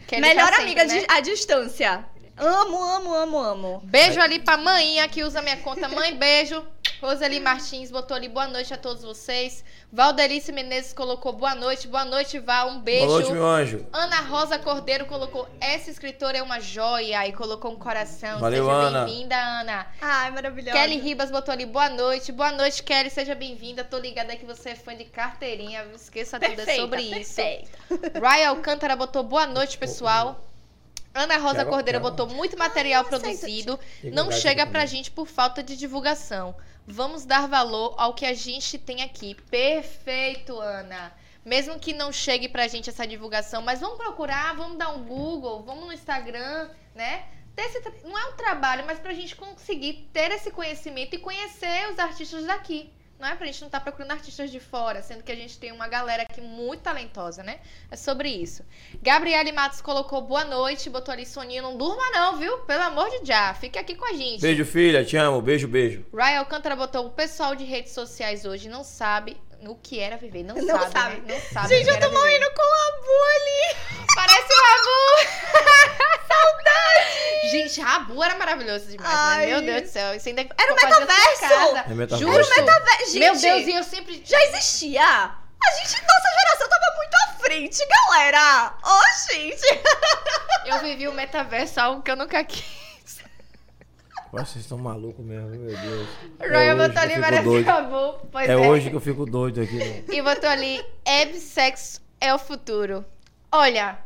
Kelly 0.08 0.21
melhor 0.21 0.49
tá 0.49 0.58
sempre, 0.58 0.63
amiga 0.63 0.86
né? 0.86 0.99
de- 0.99 1.06
à 1.08 1.19
distância. 1.19 2.06
Amo, 2.41 2.82
amo, 2.82 3.13
amo, 3.13 3.38
amo. 3.38 3.82
Beijo 3.84 4.19
ali 4.21 4.39
pra 4.39 4.56
manhinha 4.56 5.06
que 5.10 5.23
usa 5.23 5.41
minha 5.41 5.58
conta. 5.58 5.89
Mãe, 5.89 6.15
beijo. 6.15 6.65
Roseli 7.02 7.40
Martins 7.40 7.90
botou 7.90 8.16
ali 8.18 8.28
boa 8.28 8.46
noite 8.48 8.74
a 8.74 8.78
todos 8.78 9.04
vocês. 9.04 9.64
Valdelice 9.92 10.52
Menezes 10.52 10.92
colocou 10.92 11.32
boa 11.32 11.56
noite. 11.56 11.88
Boa 11.88 12.04
noite, 12.04 12.38
Val. 12.40 12.70
Um 12.72 12.82
beijo. 12.82 13.06
Boa 13.06 13.20
noite, 13.20 13.32
meu 13.32 13.48
anjo. 13.48 13.86
Ana 13.94 14.18
Rosa 14.22 14.60
Cordeiro 14.60 15.06
colocou 15.06 15.48
essa 15.62 15.90
escritora 15.90 16.38
é 16.38 16.44
uma 16.44 16.60
joia 16.60 17.26
e 17.26 17.32
colocou 17.32 17.72
um 17.72 17.78
coração. 17.78 18.40
Valeu, 18.40 18.66
seja 18.66 18.76
Ana. 18.78 19.06
bem-vinda, 19.06 19.36
Ana. 19.38 19.88
Ai, 20.02 20.32
maravilhosa. 20.32 20.78
Kelly 20.78 20.98
Ribas 20.98 21.32
botou 21.32 21.54
ali 21.54 21.66
boa 21.66 21.88
noite. 21.90 22.34
Boa 22.34 22.52
noite, 22.52 22.84
Kelly. 22.84 23.10
Seja 23.10 23.34
bem-vinda. 23.34 23.82
Tô 23.86 23.98
ligada 23.98 24.36
que 24.36 24.46
você 24.46 24.72
é 24.72 24.76
fã 24.76 24.94
de 24.94 25.06
carteirinha. 25.06 25.86
Esqueça 25.96 26.38
tudo 26.38 26.52
é 26.52 26.56
Perfeita, 26.56 26.82
sobre 26.82 27.02
isso. 27.02 27.36
perfeita. 27.36 28.20
Ryan 28.20 28.50
Alcântara 28.50 28.96
botou 28.98 29.24
boa 29.24 29.48
noite, 29.48 29.78
pessoal. 29.78 30.46
Ana 31.14 31.38
Rosa 31.38 31.56
Quero- 31.60 31.70
Cordeiro 31.70 32.00
quero- 32.02 32.12
botou 32.12 32.28
muito 32.28 32.58
material 32.58 33.06
produzido. 33.06 33.80
Não 34.04 34.30
chega 34.32 34.64
aqui 34.64 34.72
pra 34.74 34.86
gente 34.86 35.10
por 35.10 35.26
falta 35.28 35.64
de 35.64 35.78
divulgação. 35.78 36.54
Vamos 36.91 37.23
dar 37.23 37.47
valor 37.47 37.93
ao 37.99 38.15
que 38.15 38.25
a 38.25 38.34
gente 38.34 38.80
tem 38.80 39.04
aqui. 39.04 39.36
Perfeito, 39.36 40.60
Ana. 40.60 41.13
Mesmo 41.45 41.78
que 41.78 41.93
não 41.93 42.12
chegue 42.12 42.49
pra 42.49 42.67
gente 42.67 42.89
essa 42.89 43.06
divulgação, 43.06 43.62
mas 43.62 43.80
vamos 43.80 43.99
procurar, 43.99 44.56
vamos 44.56 44.75
dar 44.75 44.89
um 44.89 45.04
Google, 45.04 45.62
vamos 45.62 45.86
no 45.86 45.93
Instagram, 45.93 46.67
né? 46.95 47.28
Esse 47.56 47.80
não 48.04 48.17
é 48.17 48.25
um 48.30 48.36
trabalho, 48.36 48.86
mas 48.88 48.99
pra 48.99 49.13
gente 49.13 49.36
conseguir 49.36 50.10
ter 50.12 50.32
esse 50.32 50.49
conhecimento 50.49 51.15
e 51.15 51.19
conhecer 51.19 51.91
os 51.91 51.99
artistas 51.99 52.45
daqui. 52.45 52.91
Não 53.20 53.28
é 53.28 53.36
pra 53.36 53.46
gente 53.46 53.60
não 53.60 53.68
estar 53.68 53.82
procurando 53.82 54.12
artistas 54.12 54.50
de 54.50 54.62
fora, 54.62 55.02
sendo 55.02 55.24
que 55.24 55.32
a 55.32 55.36
gente 55.36 55.60
tem 55.60 55.74
uma 55.74 55.90
galera 55.90 56.24
aqui 56.24 56.40
muito 56.40 56.84
talentosa, 56.84 57.44
né? 57.44 57.60
É 57.92 57.98
sobre 57.98 58.30
isso. 58.30 58.64
Gabriele 59.02 59.52
Matos 59.52 59.82
colocou 59.82 60.22
boa 60.22 60.46
noite, 60.46 60.90
botou 60.90 61.12
ali 61.12 61.26
soninho. 61.26 61.62
Não 61.62 61.78
durma 61.78 62.10
não, 62.12 62.38
viu? 62.38 62.60
Pelo 62.60 62.84
amor 62.84 63.10
de 63.10 63.28
já. 63.28 63.54
Fique 63.54 63.78
aqui 63.78 63.94
com 63.94 64.06
a 64.06 64.14
gente. 64.14 64.40
Beijo, 64.40 64.64
filha. 64.64 65.04
Te 65.04 65.18
amo. 65.18 65.42
Beijo, 65.42 65.68
beijo. 65.68 66.06
Ryan 66.14 66.40
Alcântara 66.40 66.78
botou 66.78 67.08
o 67.08 67.10
pessoal 67.10 67.56
de 67.58 67.66
redes 67.66 67.92
sociais 67.92 68.46
hoje 68.46 68.70
não 68.70 68.86
sabe 68.86 69.36
o 69.67 69.76
que 69.76 70.00
era 70.00 70.17
viver. 70.17 70.43
Não, 70.43 70.56
Não 70.62 70.80
sabe, 70.80 70.91
sabe. 70.91 71.22
né? 71.22 71.34
Não 71.36 71.52
sabe 71.54 71.67
Gente, 71.69 71.88
o 71.89 71.93
eu 71.93 72.00
tô 72.00 72.10
viver. 72.10 72.17
morrendo 72.19 72.52
com 72.52 72.62
a 72.62 72.91
Bu 73.02 73.24
ali. 73.36 73.78
Parece 74.15 74.54
o 74.54 74.63
Rabu! 74.65 75.69
Gente, 77.52 77.82
Rabu 77.82 78.24
era 78.24 78.36
maravilhoso 78.36 78.86
demais, 78.86 79.12
Ai. 79.17 79.45
né? 79.45 79.52
Meu 79.54 79.62
Deus 79.62 79.82
do 79.84 79.88
céu. 79.89 80.13
Isso 80.15 80.30
ainda 80.30 80.41
Era 80.41 80.72
o 80.72 80.76
metaverso! 80.76 81.43
É 81.43 81.93
metaverso. 81.93 82.17
Juro, 82.17 82.50
Metaverso, 82.50 83.06
gente, 83.12 83.19
Meu 83.19 83.36
Deus, 83.36 83.67
e 83.67 83.74
eu 83.76 83.84
sempre... 83.84 84.22
já 84.26 84.39
existia. 84.43 85.04
A 85.04 85.72
gente, 85.76 86.02
nossa 86.02 86.30
geração 86.39 86.69
tava 86.69 86.95
muito 86.98 87.15
à 87.15 87.34
frente, 87.43 87.88
galera. 87.88 88.74
Ô, 88.84 89.32
gente. 89.34 89.82
Eu 90.65 90.80
vivi 90.80 91.08
o 91.08 91.12
metaverso, 91.13 91.80
algo 91.80 92.02
que 92.04 92.12
eu 92.12 92.15
nunca 92.15 92.43
quis. 92.43 92.63
Vocês 94.32 94.58
estão 94.58 94.78
malucos 94.78 95.26
mesmo, 95.26 95.50
meu 95.50 95.76
Deus. 95.76 96.08
Ryan 96.39 96.76
hoje 96.76 96.76
botou 96.76 96.94
que 96.94 97.00
ali, 97.00 97.22
parece 97.22 97.44
doido. 97.44 97.65
Rabu. 97.65 98.28
Pois 98.32 98.50
É 98.50 98.52
é. 98.54 98.58
hoje 98.58 98.89
que 98.89 98.96
eu 98.96 99.02
fico 99.02 99.26
doido 99.26 99.62
aqui. 99.62 99.76
né? 99.76 100.04
E 100.10 100.22
botou 100.22 100.50
ali, 100.50 100.84
Ebsex 101.06 102.02
é 102.22 102.34
o 102.34 102.38
futuro. 102.38 103.04
Olha, 103.52 103.98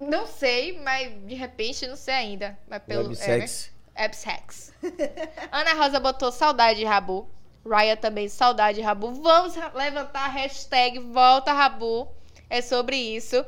não 0.00 0.26
sei, 0.26 0.80
mas 0.82 1.12
de 1.26 1.34
repente 1.34 1.86
não 1.86 1.96
sei 1.96 2.14
ainda. 2.14 2.58
Mas 2.68 2.82
pelo, 2.82 3.08
Websex. 3.08 3.70
É, 3.94 4.00
né? 4.00 4.04
Ebsex. 4.06 4.72
Ana 5.52 5.74
Rosa 5.74 6.00
botou 6.00 6.32
saudade 6.32 6.80
de 6.80 6.84
Rabu. 6.84 7.28
Ryan 7.64 7.96
também, 7.96 8.28
saudade 8.28 8.78
de 8.78 8.84
Rabu. 8.84 9.12
Vamos 9.14 9.54
levantar 9.74 10.24
a 10.24 10.28
hashtag 10.28 10.98
Volta 10.98 11.52
Rabu. 11.52 12.08
É 12.50 12.60
sobre 12.62 12.96
isso. 12.96 13.44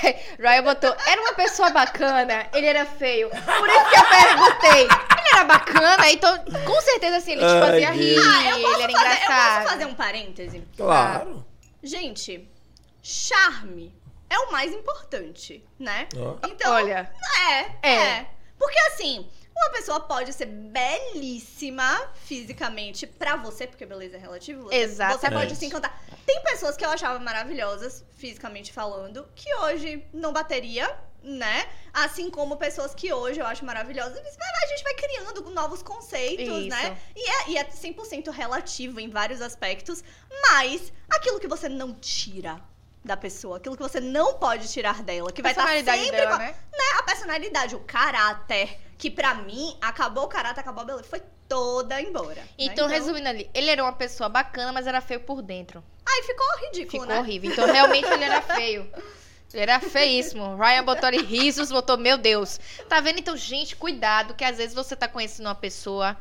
Ryan 0.38 0.62
botou, 0.62 0.94
era 1.06 1.20
uma 1.20 1.32
pessoa 1.34 1.70
bacana, 1.70 2.48
ele 2.54 2.66
era 2.66 2.84
feio. 2.86 3.28
Por 3.30 3.68
isso 3.68 3.90
que 3.90 3.96
eu 3.96 4.04
perguntei. 4.08 4.82
Ele 4.82 5.28
era 5.32 5.44
bacana, 5.44 6.10
então 6.10 6.44
com 6.64 6.80
certeza 6.82 7.16
assim, 7.16 7.32
ele 7.32 7.40
te 7.40 7.46
Ai, 7.46 7.60
fazia 7.60 7.90
Deus. 7.92 7.96
rir, 7.96 8.18
Ah, 8.18 8.50
eu 8.50 8.60
posso, 8.62 8.74
ele 8.74 8.82
era 8.82 8.92
fazer, 8.92 9.06
eu 9.08 9.14
engraçado. 9.16 9.62
posso 9.62 9.68
fazer 9.72 9.84
um 9.86 9.94
parêntese? 9.94 10.64
Claro. 10.76 11.46
Gente, 11.82 12.48
charme 13.02 13.94
é 14.28 14.38
o 14.38 14.52
mais 14.52 14.72
importante, 14.72 15.64
né? 15.78 16.08
Então, 16.48 16.72
Olha, 16.72 17.10
é, 17.48 17.88
É. 17.88 17.94
é, 17.94 18.26
Porque 18.58 18.78
assim, 18.92 19.28
uma 19.56 19.70
pessoa 19.70 20.00
pode 20.00 20.32
ser 20.32 20.46
belíssima 20.46 22.10
fisicamente 22.24 23.06
pra 23.06 23.36
você, 23.36 23.66
porque 23.66 23.86
beleza 23.86 24.16
é 24.16 24.20
relativo. 24.20 24.64
Você, 24.64 24.76
Exatamente. 24.76 25.20
Você 25.20 25.30
pode 25.30 25.56
se 25.56 25.66
encantar. 25.66 26.02
Tem 26.26 26.42
pessoas 26.42 26.76
que 26.76 26.84
eu 26.84 26.90
achava 26.90 27.18
maravilhosas, 27.18 28.04
fisicamente 28.16 28.72
falando, 28.72 29.26
que 29.34 29.52
hoje 29.56 30.06
não 30.12 30.32
bateria, 30.32 30.94
né? 31.22 31.68
Assim 31.92 32.30
como 32.30 32.56
pessoas 32.56 32.94
que 32.94 33.12
hoje 33.12 33.40
eu 33.40 33.46
acho 33.46 33.64
maravilhosas. 33.64 34.18
A 34.18 34.66
gente 34.66 34.82
vai 34.84 34.94
criando 34.94 35.50
novos 35.50 35.82
conceitos, 35.82 36.46
Isso. 36.46 36.68
né? 36.68 36.98
E 37.16 37.30
é, 37.30 37.50
e 37.50 37.56
é 37.56 37.64
100% 37.64 38.30
relativo 38.30 39.00
em 39.00 39.08
vários 39.08 39.40
aspectos, 39.40 40.04
mas 40.50 40.92
aquilo 41.08 41.40
que 41.40 41.48
você 41.48 41.68
não 41.68 41.94
tira 41.94 42.60
da 43.06 43.16
pessoa, 43.16 43.56
aquilo 43.56 43.76
que 43.76 43.82
você 43.82 44.00
não 44.00 44.34
pode 44.34 44.68
tirar 44.68 45.02
dela, 45.02 45.32
que 45.32 45.40
vai 45.42 45.52
estar 45.52 45.62
personalidade 45.64 46.02
sempre 46.04 46.16
dela, 46.20 46.32
com- 46.32 46.38
né? 46.38 46.54
né, 46.72 46.84
a 46.98 47.02
personalidade, 47.02 47.74
o 47.76 47.80
caráter, 47.80 48.78
que 48.98 49.10
pra 49.10 49.34
mim 49.34 49.76
acabou 49.80 50.24
o 50.24 50.28
caráter, 50.28 50.60
acabou 50.60 50.82
a 50.82 50.84
beleza, 50.86 51.04
foi 51.08 51.22
toda 51.48 52.00
embora. 52.02 52.34
né? 52.34 52.48
Então, 52.58 52.88
resumindo 52.88 53.28
ali, 53.28 53.48
ele 53.54 53.70
era 53.70 53.82
uma 53.82 53.92
pessoa 53.92 54.28
bacana, 54.28 54.72
mas 54.72 54.86
era 54.86 55.00
feio 55.00 55.20
por 55.20 55.40
dentro. 55.42 55.82
Aí 56.08 56.22
ficou 56.24 56.46
ridículo, 56.60 56.90
Ficou 56.90 57.06
né? 57.06 57.18
horrível. 57.20 57.50
Então, 57.52 57.66
realmente, 57.66 58.08
ele 58.08 58.24
era 58.24 58.40
feio. 58.42 58.90
Ele 59.52 59.62
era 59.62 59.80
feíssimo. 59.80 60.56
Ryan 60.56 60.84
botou 60.84 61.06
ali 61.06 61.22
risos, 61.22 61.70
botou, 61.70 61.96
meu 61.96 62.18
Deus. 62.18 62.58
Tá 62.88 63.00
vendo? 63.00 63.18
Então, 63.20 63.36
gente, 63.36 63.76
cuidado, 63.76 64.34
que 64.34 64.44
às 64.44 64.56
vezes 64.56 64.74
você 64.74 64.96
tá 64.96 65.06
conhecendo 65.08 65.46
uma 65.46 65.54
pessoa 65.54 66.16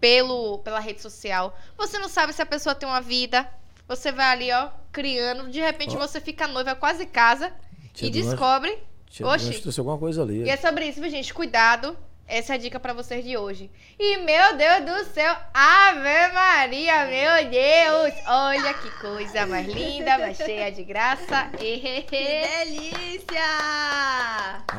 pelo, 0.00 0.58
pela 0.60 0.78
rede 0.80 1.00
social. 1.02 1.56
Você 1.76 1.98
não 1.98 2.08
sabe 2.08 2.32
se 2.32 2.40
a 2.40 2.46
pessoa 2.46 2.74
tem 2.74 2.88
uma 2.88 3.00
vida. 3.00 3.48
Você 3.88 4.12
vai 4.12 4.26
ali, 4.26 4.52
ó, 4.52 4.68
criando. 4.92 5.50
De 5.50 5.60
repente, 5.60 5.96
Ó. 5.96 5.98
você 5.98 6.20
fica 6.20 6.46
noiva, 6.46 6.74
quase 6.74 7.06
casa. 7.06 7.50
Tia 7.94 8.08
e 8.08 8.10
descobre. 8.10 8.78
Tia 9.08 9.26
Oxi. 9.26 9.62
Alguma 9.78 9.96
coisa 9.98 10.22
ali. 10.22 10.44
E 10.44 10.50
é 10.50 10.56
sobre 10.56 10.86
isso, 10.86 11.00
viu, 11.00 11.10
gente? 11.10 11.32
Cuidado. 11.32 11.96
Essa 12.30 12.52
é 12.52 12.56
a 12.56 12.58
dica 12.58 12.78
pra 12.78 12.92
vocês 12.92 13.24
de 13.24 13.38
hoje. 13.38 13.70
E, 13.98 14.18
meu 14.18 14.54
Deus 14.54 14.84
do 14.84 15.14
céu, 15.14 15.34
Ave 15.54 16.32
Maria, 16.34 17.06
meu 17.06 17.50
Deus! 17.50 18.14
Olha 18.26 18.74
que 18.74 18.90
coisa 19.00 19.46
mais 19.46 19.66
linda, 19.66 20.18
mais 20.18 20.36
cheia 20.36 20.70
de 20.70 20.84
graça. 20.84 21.48
Que 21.56 22.04
delícia! 22.10 23.40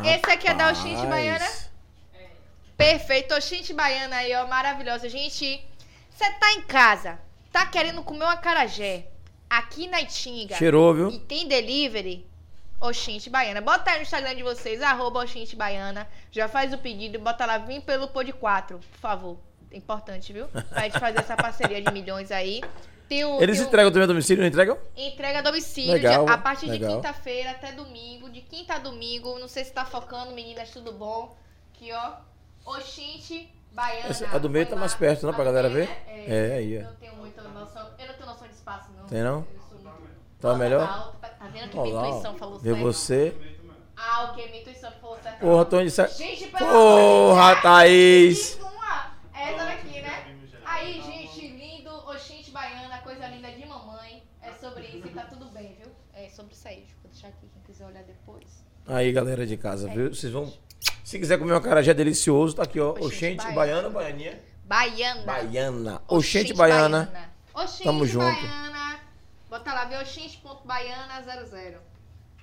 Esse 0.06 0.32
aqui 0.32 0.48
é 0.48 0.54
da 0.54 0.70
Oxinte 0.70 0.98
Rapaz. 0.98 1.10
Baiana? 1.10 1.50
Perfeito, 2.78 3.34
Oxinte 3.34 3.74
Baiana 3.74 4.18
aí, 4.18 4.36
ó, 4.36 4.46
maravilhosa. 4.46 5.10
Gente, 5.10 5.60
você 6.12 6.32
tá 6.34 6.52
em 6.54 6.62
casa, 6.62 7.20
tá 7.52 7.66
querendo 7.66 8.04
comer 8.04 8.24
uma 8.26 8.38
carajé 8.38 9.08
aqui 9.50 9.88
na 9.88 10.02
Itinga 10.02 10.56
Cheirou, 10.56 10.94
viu? 10.94 11.10
e 11.10 11.20
tem 11.20 11.48
delivery, 11.48 12.26
Oxinte 12.82 13.30
Baiana. 13.30 13.60
Bota 13.62 13.92
aí 13.92 13.98
no 13.98 14.04
Instagram 14.04 14.36
de 14.36 14.44
vocês, 14.44 14.82
arroba 14.82 15.22
Oxinte 15.24 15.56
Baiana. 15.56 16.08
Já 16.32 16.48
faz 16.48 16.74
o 16.74 16.78
pedido, 16.78 17.20
bota 17.20 17.46
lá, 17.46 17.58
vim 17.58 17.82
pelo 17.82 18.08
Pod 18.08 18.32
4, 18.32 18.78
por 18.80 18.98
favor. 19.00 19.38
É 19.72 19.78
importante, 19.78 20.32
viu? 20.34 20.48
Pra 20.48 20.84
gente 20.84 21.00
fazer 21.00 21.20
essa 21.20 21.36
parceria 21.36 21.82
de 21.82 21.92
milhões 21.92 22.32
aí. 22.32 22.62
Tem 23.08 23.26
o, 23.26 23.42
Eles 23.42 23.58
tem 23.58 23.66
o- 23.66 23.68
entregam 23.68 23.92
também 23.92 24.04
a 24.04 24.08
domicílio, 24.08 24.42
não 24.42 24.48
entregam? 24.48 24.78
Entrega 24.96 25.40
a 25.40 25.42
domicílio 25.42 25.92
Legal, 25.94 26.26
de- 26.26 26.32
a 26.32 26.38
partir 26.38 26.68
legal. 26.68 26.90
de 26.90 26.96
quinta-feira 26.96 27.52
até 27.52 27.72
domingo. 27.72 28.30
De 28.30 28.42
quinta 28.42 28.76
a 28.76 28.80
domingo. 28.80 29.38
Não 29.40 29.48
sei 29.48 29.64
se 29.66 29.72
tá 29.74 29.84
focando, 29.86 30.32
meninas, 30.34 30.70
tudo 30.72 30.92
bom? 30.94 31.36
Aqui, 31.74 31.92
ó. 31.92 32.14
Oxinte, 32.66 33.50
Baiana. 33.72 34.10
Essa- 34.10 34.28
a 34.36 34.38
do 34.38 34.50
meio 34.50 34.66
tá 34.66 34.76
mais 34.76 34.94
perto, 34.96 35.26
né, 35.26 35.32
A 35.32 35.36
pra 35.36 35.44
galera 35.46 35.70
ver? 35.70 35.88
né? 35.88 35.98
É, 36.28 36.54
aí, 36.58 36.78
ó. 36.78 36.82
Eu 36.82 36.86
não 36.86 36.96
tenho 36.96 37.16
muita 37.16 37.42
noção. 37.44 37.90
Eu 37.98 38.08
não 38.08 38.14
tenho 38.16 38.26
noção 38.26 38.48
de 38.48 38.54
espaço, 38.54 38.92
não. 38.98 39.06
Tem 39.06 39.24
não? 39.24 39.44
Tá 40.40 40.50
Nossa, 40.50 40.60
melhor? 40.60 40.88
alta. 40.90 41.28
Tá 41.28 41.48
vendo 41.48 41.70
que 41.70 41.78
Olha 41.78 41.92
minha 41.92 42.08
intuição 42.10 42.38
falou 42.38 42.60
certo? 42.60 42.80
você. 42.80 43.36
Ah, 43.98 44.24
ok. 44.32 44.48
Minha 44.50 44.62
intuição 44.62 44.92
falou 45.02 45.18
certo. 45.22 45.40
Porra, 45.40 45.66
Tony, 45.66 45.92
sa... 45.92 46.08
Gente, 46.08 46.48
pelo 46.48 46.66
Porra, 46.72 47.52
amor. 47.52 47.62
Thaís! 47.62 48.58
Uma. 48.62 49.12
Essa 49.34 49.66
daqui, 49.66 50.02
né? 50.02 50.36
Aí, 50.66 51.02
gente, 51.02 51.48
lindo, 51.48 51.90
Oxinte 52.10 52.52
Baiana, 52.52 53.00
coisa 53.00 53.28
linda 53.28 53.52
de 53.52 53.66
mamãe. 53.66 54.24
É 54.42 54.52
sobre 54.54 54.84
isso 54.88 55.08
e 55.08 55.10
tá 55.10 55.24
tudo 55.24 55.46
bem, 55.48 55.76
viu? 55.78 55.92
É 56.14 56.30
sobre 56.30 56.54
isso 56.54 56.68
aí. 56.68 56.88
Vou 57.04 57.12
deixar 57.12 57.28
aqui 57.28 57.48
quem 57.52 57.62
quiser 57.64 57.86
olhar 57.86 58.04
depois. 58.04 58.64
Aí, 58.88 59.12
galera 59.12 59.46
de 59.46 59.58
casa, 59.58 59.90
viu? 59.90 60.14
Vocês 60.14 60.32
vão. 60.32 60.52
Se 61.10 61.18
quiser 61.18 61.40
comer 61.40 61.56
um 61.56 61.60
carajé 61.60 61.92
delicioso, 61.92 62.56
tá 62.56 62.62
aqui, 62.62 62.80
ó. 62.80 62.92
Oxente, 62.92 63.06
Oxente, 63.08 63.38
baiana. 63.38 63.56
baiana, 63.56 63.90
baianinha. 63.90 64.40
Baiana. 64.64 65.24
Baiana. 65.24 66.02
Oxente, 66.08 66.54
baiana. 66.54 67.32
Oxente 67.52 67.84
Tamo 67.84 68.06
junto. 68.06 68.26
Baiana. 68.26 69.00
Bota 69.50 69.74
lá, 69.74 69.86
vê 69.86 69.98
oxente.baiana00. 69.98 71.78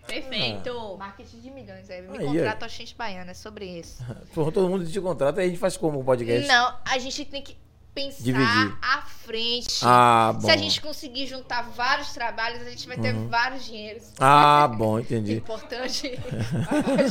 Perfeito! 0.05 0.97
Marketing 0.99 1.41
de 1.43 1.51
milhões, 1.53 1.89
é. 1.89 2.01
Me 2.01 2.19
Aí, 2.19 2.27
contrata 2.27 2.67
Oxente 2.67 2.97
Baiana, 2.97 3.31
é 3.31 3.35
sobre 3.35 3.67
isso. 3.67 4.05
Porra, 4.35 4.51
todo 4.51 4.69
mundo 4.69 4.85
te 4.85 5.01
contrata, 5.01 5.41
aí 5.41 5.47
a 5.47 5.49
gente 5.51 5.61
faz 5.61 5.77
como 5.77 6.01
o 6.01 6.05
podcast? 6.05 6.49
Não, 6.49 6.77
a 6.85 6.99
gente 6.99 7.25
tem 7.25 7.43
que 7.43 7.57
pensar 7.97 8.23
Dividir. 8.23 8.77
à 8.83 9.01
frente. 9.25 9.79
Ah, 9.83 10.33
bom. 10.35 10.41
Se 10.43 10.51
a 10.51 10.57
gente 10.59 10.81
conseguir 10.83 11.27
juntar 11.27 11.63
vários 11.75 12.13
trabalhos, 12.13 12.61
a 12.61 12.71
gente 12.71 12.87
vai 12.87 12.99
ter 12.99 13.15
Uhum. 13.15 13.29
vários 13.29 13.65
dinheiros. 13.65 14.03
Ah, 14.21 14.69
bom, 14.77 14.99
entendi. 15.01 15.37
Importante. 15.37 16.19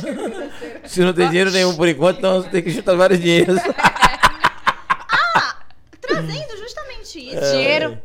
Se 0.86 1.00
não 1.00 1.12
tem 1.12 1.26
dinheiro 1.28 1.50
nenhum 1.50 1.74
por 1.76 1.88
enquanto, 1.88 2.18
então 2.18 2.40
você 2.40 2.48
tem 2.50 2.62
que 2.62 2.70
juntar 2.70 2.94
vários 2.94 3.20
dinheiros. 3.20 3.58
Trazendo 6.00 6.56
justamente 6.56 7.18
isso. 7.18 7.36
É. 7.44 7.50
Dinheiro. 7.52 7.98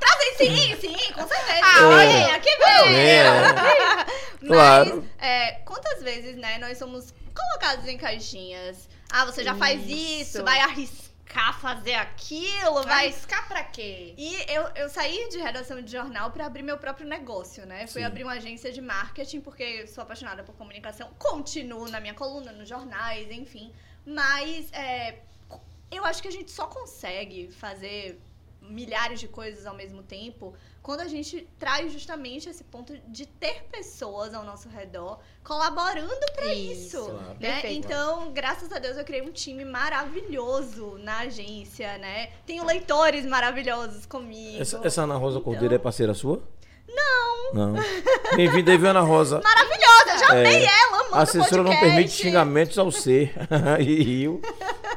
Trazem 0.00 0.34
sim, 0.38 0.76
sim, 0.80 1.12
com 1.12 1.28
certeza. 1.28 1.60
Ah, 1.62 1.88
olha, 1.88 2.34
aqui 2.36 2.50
vem. 2.56 2.96
É, 2.96 3.24
Mas, 4.40 4.48
claro. 4.48 5.04
é, 5.18 5.50
quantas 5.66 6.02
vezes, 6.02 6.36
né, 6.36 6.56
nós 6.58 6.78
somos 6.78 7.12
colocados 7.36 7.86
em 7.86 7.96
caixinhas? 7.96 8.88
Ah, 9.10 9.24
você 9.24 9.44
já 9.44 9.54
faz 9.54 9.82
Isso. 9.82 10.38
isso, 10.38 10.44
vai 10.44 10.60
arriscar 10.60 11.06
fazer 11.60 11.94
aquilo, 11.94 12.82
vai... 12.82 13.06
arriscar 13.06 13.46
pra 13.46 13.62
quê? 13.62 14.14
E 14.16 14.34
eu, 14.50 14.62
eu 14.74 14.88
saí 14.88 15.28
de 15.28 15.38
redação 15.38 15.80
de 15.82 15.90
jornal 15.90 16.30
pra 16.30 16.46
abrir 16.46 16.62
meu 16.62 16.78
próprio 16.78 17.06
negócio, 17.06 17.66
né? 17.66 17.86
Fui 17.86 18.00
Sim. 18.00 18.06
abrir 18.06 18.22
uma 18.22 18.32
agência 18.32 18.72
de 18.72 18.80
marketing, 18.80 19.40
porque 19.40 19.62
eu 19.62 19.86
sou 19.86 20.02
apaixonada 20.02 20.42
por 20.42 20.54
comunicação. 20.54 21.10
Continuo 21.18 21.88
na 21.88 22.00
minha 22.00 22.14
coluna, 22.14 22.52
nos 22.52 22.68
jornais, 22.68 23.30
enfim. 23.30 23.72
Mas 24.04 24.72
é, 24.72 25.18
eu 25.90 26.04
acho 26.04 26.22
que 26.22 26.28
a 26.28 26.32
gente 26.32 26.50
só 26.50 26.66
consegue 26.66 27.50
fazer 27.52 28.20
milhares 28.60 29.20
de 29.20 29.28
coisas 29.28 29.66
ao 29.66 29.74
mesmo 29.74 30.02
tempo 30.02 30.54
quando 30.86 31.00
a 31.00 31.08
gente 31.08 31.48
traz 31.58 31.92
justamente 31.92 32.48
esse 32.48 32.62
ponto 32.62 32.96
de 33.08 33.26
ter 33.26 33.64
pessoas 33.72 34.32
ao 34.32 34.44
nosso 34.44 34.68
redor 34.68 35.18
colaborando 35.42 36.14
pra 36.36 36.54
isso. 36.54 37.02
Claro. 37.06 37.18
né? 37.40 37.54
Perfeito. 37.54 37.84
Então, 37.86 38.30
graças 38.32 38.70
a 38.70 38.78
Deus, 38.78 38.96
eu 38.96 39.04
criei 39.04 39.20
um 39.20 39.32
time 39.32 39.64
maravilhoso 39.64 40.96
na 40.98 41.18
agência, 41.22 41.98
né? 41.98 42.28
Tenho 42.46 42.64
leitores 42.64 43.26
maravilhosos 43.26 44.06
comigo. 44.06 44.62
Essa, 44.62 44.80
essa 44.84 45.02
Ana 45.02 45.16
Rosa 45.16 45.38
Então- 45.40 45.50
Cordeiro 45.52 45.74
é 45.74 45.78
parceira 45.78 46.14
sua? 46.14 46.40
Não. 46.88 47.52
Não. 47.52 47.74
Bem-vinda 48.36 48.70
aí, 48.70 48.86
Ana 48.86 49.00
Rosa. 49.00 49.40
Maravilhosa, 49.42 50.18
já 50.20 50.36
É. 50.36 50.46
amei 50.46 50.64
ela, 50.64 51.00
amando 51.00 51.14
A 51.16 51.22
assessora 51.22 51.64
não 51.64 51.80
permite 51.80 52.10
xingamentos 52.12 52.78
ao 52.78 52.92
ser. 52.92 53.34
e 53.80 54.04
riu. 54.04 54.40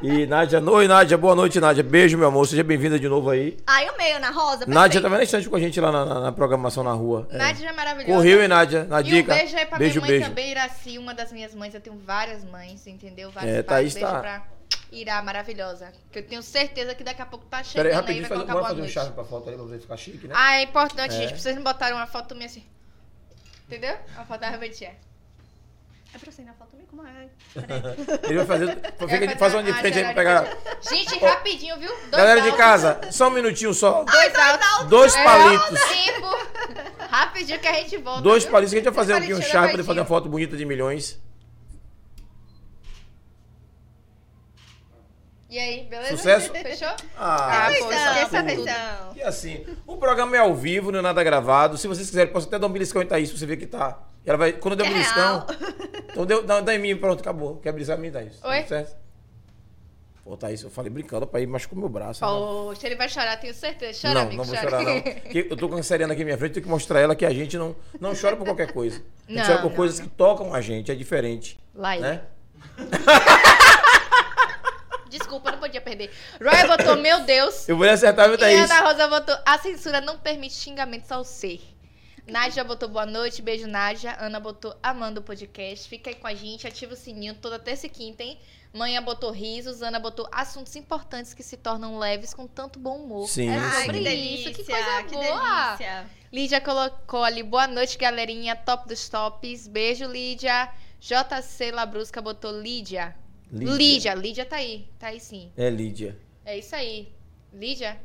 E 0.02 0.24
Nádia, 0.26 0.60
oi 0.62 0.88
Nádia, 0.88 1.18
boa 1.18 1.34
noite 1.34 1.60
Nádia, 1.60 1.82
beijo 1.82 2.16
meu 2.16 2.28
amor, 2.28 2.46
seja 2.46 2.64
bem-vinda 2.64 2.98
de 2.98 3.06
novo 3.06 3.28
aí. 3.28 3.58
Ai, 3.66 3.90
o 3.90 3.96
meio 3.98 4.18
na 4.18 4.30
rosa. 4.30 4.64
Nádia 4.66 4.82
perfeito. 4.82 5.02
tava 5.02 5.16
na 5.18 5.22
estante 5.24 5.48
com 5.48 5.56
a 5.56 5.60
gente 5.60 5.78
lá 5.78 5.92
na, 5.92 6.04
na- 6.06 6.20
na 6.20 6.32
programação 6.32 6.82
na 6.82 6.92
rua. 6.92 7.28
É. 7.30 7.36
Nádia 7.36 7.68
é 7.68 7.72
maravilhosa. 7.72 8.14
Correu, 8.14 8.40
hein, 8.40 8.48
Nádia? 8.48 8.84
Na 8.84 9.00
E 9.00 9.04
dica. 9.04 9.34
um 9.34 9.36
beijo 9.36 9.56
aí 9.58 9.66
pra 9.66 9.78
beijo, 9.78 9.94
minha 10.00 10.00
mãe 10.00 10.10
beijo. 10.10 10.28
também, 10.30 10.50
Iraci, 10.52 10.96
uma 10.98 11.12
das 11.12 11.30
minhas 11.30 11.54
mães. 11.54 11.74
Eu 11.74 11.82
tenho 11.82 11.98
várias 11.98 12.42
mães, 12.44 12.86
entendeu? 12.86 13.30
Vários 13.30 13.54
É, 13.56 13.62
pais. 13.62 13.92
Beijo 13.92 14.08
tá- 14.08 14.20
pra 14.20 14.42
Irá, 14.90 15.20
maravilhosa. 15.22 15.92
Que 16.10 16.18
eu 16.20 16.22
tenho 16.26 16.42
certeza 16.42 16.94
que 16.94 17.04
daqui 17.04 17.20
a 17.22 17.26
pouco 17.26 17.44
tá 17.46 17.62
chegando 17.62 17.74
Pera 17.84 17.88
aí, 17.88 17.92
aí, 17.92 17.96
rapidinho, 18.00 18.22
vai 18.22 18.28
faz, 18.30 18.40
colocar 18.40 18.54
bora 18.54 18.74
fazer 18.74 18.82
um 18.82 18.88
charme 18.92 19.12
pra 19.12 19.24
foto 19.24 19.48
ali 19.48 19.56
pra 19.58 19.66
você 19.66 19.78
ficar 19.78 19.96
chique, 19.96 20.26
né? 20.26 20.34
Ah, 20.36 20.56
é 20.56 20.62
importante, 20.62 21.14
É. 21.14 21.18
gente. 21.18 21.28
Pra 21.30 21.38
vocês 21.38 21.54
não 21.54 21.62
botarem 21.62 21.94
uma 21.94 22.06
foto 22.06 22.34
minha 22.34 22.46
assim. 22.46 22.64
Entendeu? 23.68 23.96
A 24.16 24.24
foto 24.24 24.40
da 24.40 24.48
Rebetinha. 24.48 24.92
É 26.12 26.18
pra 26.18 26.32
você 26.32 26.42
ir 26.42 26.44
na 26.44 26.54
foto 26.54 26.70
também? 26.70 26.86
Como 26.86 27.06
é? 27.06 27.28
Peraí. 27.54 27.82
Ele 28.24 28.38
vai 28.42 28.46
fazer. 28.46 28.76
Fica, 28.98 29.08
fazer 29.08 29.38
faz 29.38 29.54
uma 29.54 29.62
de 29.62 29.72
frente 29.74 29.98
aí 29.98 30.04
pra 30.04 30.14
pegar. 30.14 30.42
de 30.80 30.88
Gente, 30.88 31.18
rapidinho, 31.18 31.78
viu? 31.78 31.88
Dois 31.88 32.10
Galera 32.10 32.40
de 32.40 32.48
altos. 32.48 32.58
casa, 32.64 33.00
só 33.12 33.28
um 33.28 33.30
minutinho 33.30 33.72
só. 33.72 34.02
Dois 34.04 34.34
altos. 34.34 34.88
Dois 34.88 35.14
É, 35.14 35.24
palitos. 35.24 35.80
Tempo. 35.80 36.28
Rapidinho 36.98 37.58
que 37.60 37.68
a 37.68 37.72
gente 37.74 37.96
volta. 37.98 38.22
Dois 38.22 38.42
viu? 38.42 38.52
palitos 38.52 38.72
que 38.72 38.78
a 38.78 38.82
gente 38.82 38.92
vai 38.92 38.94
fazer 39.04 39.12
aqui 39.14 39.32
um 39.34 39.40
charme 39.42 39.74
pra 39.74 39.84
fazer 39.84 40.00
uma 40.00 40.06
foto 40.06 40.28
bonita 40.28 40.56
de 40.56 40.64
milhões. 40.64 41.20
E 45.48 45.58
aí, 45.58 45.84
beleza? 45.90 46.16
Sucesso? 46.16 46.52
Fechou? 46.52 46.88
Ah, 47.18 47.66
Ah, 47.66 47.70
pô, 47.76 47.90
esqueça. 47.92 49.10
E 49.16 49.22
assim, 49.22 49.66
o 49.84 49.96
programa 49.96 50.36
é 50.36 50.38
ao 50.38 50.54
vivo, 50.54 50.92
não 50.92 51.00
é 51.00 51.02
nada 51.02 51.24
gravado. 51.24 51.76
Se 51.76 51.88
vocês 51.88 52.08
quiserem, 52.08 52.32
posso 52.32 52.46
até 52.46 52.56
dar 52.56 52.68
um 52.68 52.70
beliscão 52.70 53.02
em 53.02 53.06
Thaís 53.06 53.30
pra 53.30 53.38
você 53.38 53.46
ver 53.46 53.56
que 53.56 53.66
tá. 53.66 53.98
Ela 54.24 54.38
vai, 54.38 54.52
quando 54.52 54.76
der 54.76 54.84
um 54.84 54.86
É 54.86 54.90
beliscão. 54.92 55.46
Então 56.10 56.26
deu, 56.26 56.42
dá, 56.42 56.60
dá 56.60 56.74
em 56.74 56.78
mim, 56.78 56.96
pronto, 56.96 57.20
acabou. 57.20 57.56
Quer 57.56 57.72
beliscar 57.72 57.98
em 57.98 58.02
mim, 58.02 58.10
Thaís? 58.10 58.42
Oi? 58.44 58.62
Certo? 58.64 58.98
Pô, 60.24 60.36
Thaís, 60.36 60.62
eu 60.62 60.70
falei 60.70 60.90
brincando 60.90 61.26
pra 61.26 61.40
ir, 61.40 61.46
machucou 61.46 61.78
meu 61.78 61.88
braço. 61.88 62.22
né? 62.24 62.30
Poxa, 62.30 62.86
ele 62.86 62.94
vai 62.96 63.08
chorar, 63.08 63.36
tenho 63.38 63.54
certeza. 63.54 64.00
Chora, 64.02 64.14
não, 64.14 64.20
amigo, 64.22 64.36
não 64.36 64.44
vou 64.44 64.54
chora. 64.54 64.70
chorar, 64.70 64.82
não. 64.84 65.00
Porque 65.02 65.46
eu 65.50 65.56
tô 65.56 65.68
com 65.68 65.76
a 65.76 65.82
Seriana 65.82 66.12
aqui 66.12 66.20
na 66.22 66.26
minha 66.26 66.38
frente, 66.38 66.52
tenho 66.54 66.64
que 66.64 66.70
mostrar 66.70 67.00
ela 67.00 67.16
que 67.16 67.24
a 67.24 67.30
gente 67.30 67.56
não, 67.56 67.74
não 68.00 68.12
chora 68.14 68.36
por 68.36 68.44
qualquer 68.44 68.72
coisa. 68.72 69.02
A 69.26 69.32
gente 69.32 69.38
Não, 69.40 69.46
chora 69.46 69.58
por 69.62 69.70
não, 69.70 69.76
coisas 69.76 69.98
que 69.98 70.08
tocam 70.08 70.52
a 70.54 70.60
gente, 70.60 70.92
é 70.92 70.94
diferente. 70.94 71.58
Lá. 71.74 71.96
Né? 71.96 72.22
Desculpa, 75.08 75.50
não 75.50 75.58
podia 75.58 75.80
perder. 75.80 76.10
Roy 76.40 76.68
botou, 76.68 76.96
meu 76.96 77.20
Deus. 77.24 77.68
Eu 77.68 77.76
vou 77.76 77.88
acertar, 77.88 78.30
E 78.30 78.38
Thaís? 78.38 78.70
Ana 78.70 78.80
Rosa 78.82 79.08
botou, 79.08 79.36
a 79.44 79.58
censura 79.58 80.00
não 80.00 80.16
permite 80.18 80.54
xingamentos 80.54 81.10
ao 81.10 81.24
ser. 81.24 81.60
Nádia 82.26 82.62
botou 82.62 82.88
boa 82.88 83.06
noite, 83.06 83.42
beijo 83.42 83.66
Nádia. 83.66 84.16
Ana 84.20 84.38
botou 84.38 84.76
amando 84.82 85.20
o 85.20 85.22
podcast. 85.22 85.88
Fica 85.88 86.10
aí 86.10 86.16
com 86.16 86.26
a 86.26 86.34
gente, 86.34 86.66
ativa 86.66 86.94
o 86.94 86.96
sininho 86.96 87.34
toda 87.34 87.58
terça 87.58 87.86
e 87.86 87.90
quinta, 87.90 88.22
hein? 88.22 88.38
Manhã 88.72 89.02
botou 89.02 89.30
risos, 89.32 89.82
Ana 89.82 89.98
botou 89.98 90.28
assuntos 90.30 90.76
importantes 90.76 91.34
que 91.34 91.42
se 91.42 91.56
tornam 91.56 91.98
leves 91.98 92.32
com 92.32 92.46
tanto 92.46 92.78
bom 92.78 92.98
humor. 92.98 93.28
Sim, 93.28 93.48
é 93.48 93.58
Ai, 93.58 93.84
sobre 93.84 93.98
que 93.98 93.98
sim. 93.98 94.04
delícia, 94.04 94.50
isso, 94.50 94.58
que 94.62 94.64
coisa 94.64 95.02
que 95.02 95.14
boa. 95.14 95.66
delícia. 95.76 96.06
Lídia 96.32 96.60
colocou 96.60 97.24
ali, 97.24 97.42
boa 97.42 97.66
noite, 97.66 97.98
galerinha, 97.98 98.54
top 98.54 98.86
dos 98.86 99.08
tops. 99.08 99.66
Beijo, 99.66 100.06
Lídia. 100.06 100.70
JC 101.00 101.72
Labrusca 101.72 102.22
botou 102.22 102.52
Lídia. 102.52 103.16
Lídia. 103.50 103.74
Lídia, 103.74 104.14
Lídia 104.14 104.46
tá 104.46 104.56
aí, 104.56 104.88
tá 104.98 105.08
aí 105.08 105.18
sim. 105.18 105.50
É 105.56 105.68
Lídia. 105.68 106.16
É 106.44 106.56
isso 106.56 106.76
aí. 106.76 107.12
Lídia? 107.52 108.00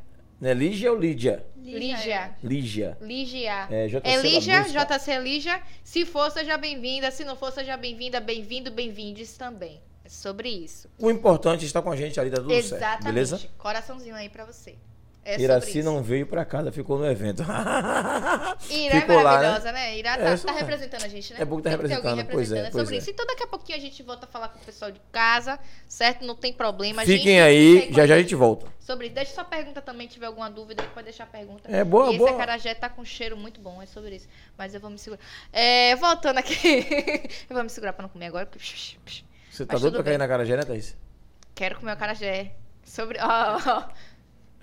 É 0.45 0.53
Lígia 0.53 0.91
ou 0.91 0.99
Lídia? 0.99 1.43
Lígia. 1.57 2.35
Lígia. 2.43 2.97
Lígia. 3.01 3.67
É, 3.71 3.87
JC 3.87 4.01
É 4.03 4.17
Lígia. 4.21 4.61
JC 4.61 5.19
Lígia. 5.19 5.59
Se 5.83 6.05
for, 6.05 6.29
seja 6.29 6.55
bem-vinda. 6.55 7.09
Se 7.09 7.25
não 7.25 7.35
for, 7.35 7.51
seja 7.51 7.75
bem-vinda. 7.75 8.19
Bem-vindo, 8.19 8.69
bem-vindes 8.69 9.35
também. 9.35 9.81
É 10.03 10.09
sobre 10.09 10.47
isso. 10.49 10.87
O 10.99 11.09
importante 11.09 11.63
é 11.63 11.65
estar 11.65 11.81
com 11.81 11.91
a 11.91 11.95
gente 11.95 12.19
ali, 12.19 12.29
tá 12.29 12.37
tudo 12.37 12.49
certo. 12.49 12.75
Exatamente. 12.75 13.05
Beleza? 13.05 13.49
Coraçãozinho 13.57 14.13
aí 14.13 14.29
pra 14.29 14.45
você. 14.45 14.75
É 15.27 15.41
Iraci 15.41 15.81
não 15.81 16.03
veio 16.03 16.27
pra 16.27 16.45
casa, 16.45 16.71
ficou 16.71 16.99
no 16.99 17.09
evento. 17.09 17.41
Ira 18.69 19.01
Ficou 19.01 19.19
é 19.19 19.23
lá, 19.23 19.31
maravilhosa, 19.33 19.71
né? 19.71 19.97
Ira 19.97 20.17
tá, 20.17 20.23
É, 20.23 20.37
tá 20.37 20.53
é. 20.53 20.59
representando 20.59 21.03
a 21.03 21.07
gente, 21.07 21.33
né? 21.33 21.41
É 21.41 21.45
bom 21.45 21.57
que 21.57 21.63
tá 21.63 21.71
alguém 21.71 21.81
representando, 21.81 22.03
pois 22.03 22.51
é, 22.51 22.55
representando. 22.55 22.71
pois 22.71 22.83
sobre 22.83 22.95
é. 22.95 22.97
isso. 22.99 23.09
Então 23.09 23.25
daqui 23.25 23.43
a 23.43 23.47
pouquinho 23.47 23.77
a 23.79 23.81
gente 23.81 24.03
volta 24.03 24.25
a 24.25 24.29
falar 24.29 24.49
com 24.49 24.59
o 24.59 24.61
pessoal 24.61 24.91
de 24.91 25.01
casa, 25.11 25.57
certo? 25.87 26.23
Não 26.23 26.35
tem 26.35 26.53
problema. 26.53 27.01
Fiquem 27.01 27.17
gente 27.17 27.41
aí, 27.41 27.91
já 27.91 28.05
já 28.05 28.13
a 28.13 28.19
gente 28.19 28.35
volta. 28.35 28.67
Sobre 28.79 29.07
isso. 29.07 29.15
Deixa 29.15 29.33
sua 29.33 29.43
pergunta 29.43 29.81
também, 29.81 30.07
tiver 30.07 30.27
alguma 30.27 30.47
dúvida, 30.47 30.83
pode 30.93 31.05
deixar 31.05 31.23
a 31.23 31.27
pergunta. 31.27 31.71
É, 31.71 31.83
boa, 31.83 32.05
e 32.05 32.09
esse 32.09 32.17
boa. 32.19 32.29
acarajé 32.29 32.75
tá 32.75 32.87
com 32.87 33.03
cheiro 33.03 33.35
muito 33.35 33.59
bom, 33.59 33.81
é 33.81 33.87
sobre 33.87 34.17
isso. 34.17 34.27
Mas 34.55 34.75
eu 34.75 34.79
vou 34.79 34.91
me 34.91 34.99
segurar. 34.99 35.23
É, 35.51 35.95
voltando 35.95 36.37
aqui. 36.37 36.85
eu 37.49 37.55
vou 37.55 37.63
me 37.63 37.69
segurar 37.69 37.93
pra 37.93 38.03
não 38.03 38.09
comer 38.09 38.27
agora. 38.27 38.47
Você 38.55 39.65
tá 39.65 39.75
doido 39.79 39.95
pra 39.95 40.03
cair 40.03 40.11
bem. 40.11 40.17
na 40.19 40.27
carajé, 40.27 40.55
né, 40.55 40.63
Thaís? 40.63 40.95
Quero 41.55 41.79
comer 41.79 41.89
o 41.89 41.93
acarajé. 41.93 42.51
Sobre. 42.83 43.17
Ó, 43.19 43.57
ó. 43.65 43.89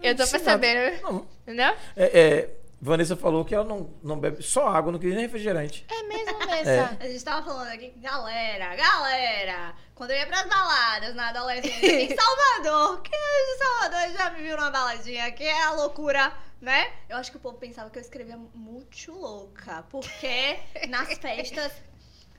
Eu 0.03 0.17
tô 0.17 0.27
percebendo. 0.27 1.03
Não. 1.03 1.27
Não? 1.47 1.75
É, 1.97 2.21
é, 2.21 2.51
Vanessa 2.85 3.15
falou 3.15 3.45
que 3.45 3.55
ela 3.55 3.65
não, 3.65 3.91
não 4.03 4.19
bebe 4.19 4.43
só 4.43 4.67
água, 4.67 4.91
não 4.91 4.99
queria 4.99 5.15
nem 5.15 5.27
refrigerante. 5.27 5.87
É 5.89 6.03
mesmo, 6.03 6.37
Nessa. 6.45 6.97
A 6.99 7.07
gente 7.07 7.25
tava 7.25 7.47
falando 7.47 7.69
aqui, 7.69 7.91
galera, 7.99 8.75
galera, 8.75 9.75
quando 9.95 10.11
eu 10.11 10.17
ia 10.17 10.27
pras 10.27 10.49
baladas 10.49 11.15
na 11.15 11.29
adolescência 11.29 12.03
em 12.03 12.17
Salvador, 12.17 13.01
quem 13.03 13.17
é 13.17 13.53
de 13.53 13.59
Salvador 13.59 14.17
já 14.19 14.31
me 14.31 14.43
viu 14.43 14.57
numa 14.57 14.71
baladinha, 14.71 15.31
que 15.31 15.45
é 15.45 15.63
a 15.63 15.71
loucura, 15.71 16.33
né? 16.61 16.91
Eu 17.09 17.19
acho 17.19 17.31
que 17.31 17.37
o 17.37 17.41
povo 17.41 17.57
pensava 17.57 17.89
que 17.89 17.99
eu 17.99 18.03
escrevia 18.03 18.37
muito 18.53 19.13
louca, 19.13 19.85
porque 19.89 20.59
nas 20.91 21.17
festas, 21.19 21.73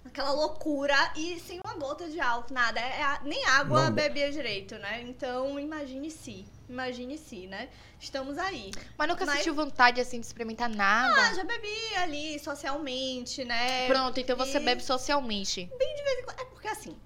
aquela 0.05 0.31
loucura 0.31 0.95
e 1.15 1.39
sem 1.39 1.59
uma 1.63 1.75
gota 1.75 2.07
de 2.09 2.19
álcool, 2.19 2.53
nada, 2.53 2.79
é 2.79 3.01
a- 3.01 3.21
nem 3.23 3.43
água 3.45 3.85
Não 3.85 3.91
bebia 3.91 4.31
direito, 4.31 4.75
né? 4.77 5.01
Então, 5.01 5.59
imagine 5.59 6.11
se, 6.11 6.45
imagine 6.69 7.17
se, 7.17 7.47
né? 7.47 7.69
Estamos 7.99 8.37
aí. 8.37 8.71
Mas 8.97 9.07
nunca 9.07 9.25
Mas- 9.25 9.37
sentiu 9.37 9.53
vontade 9.55 10.01
assim 10.01 10.19
de 10.19 10.25
experimentar 10.25 10.69
nada. 10.69 11.13
Ah, 11.29 11.33
já 11.33 11.43
bebi 11.43 11.95
ali 11.97 12.37
socialmente, 12.39 13.43
né? 13.45 13.87
Pronto, 13.87 14.19
então 14.19 14.35
você 14.35 14.57
E- 14.57 14.61
bebe 14.61 14.83
socialmente. 14.83 15.65
de 15.65 16.03
vez 16.03 16.19
em 16.19 16.23
quando. 16.23 16.39
É 16.39 16.45
porque 16.45 16.67
assim, 16.67 16.97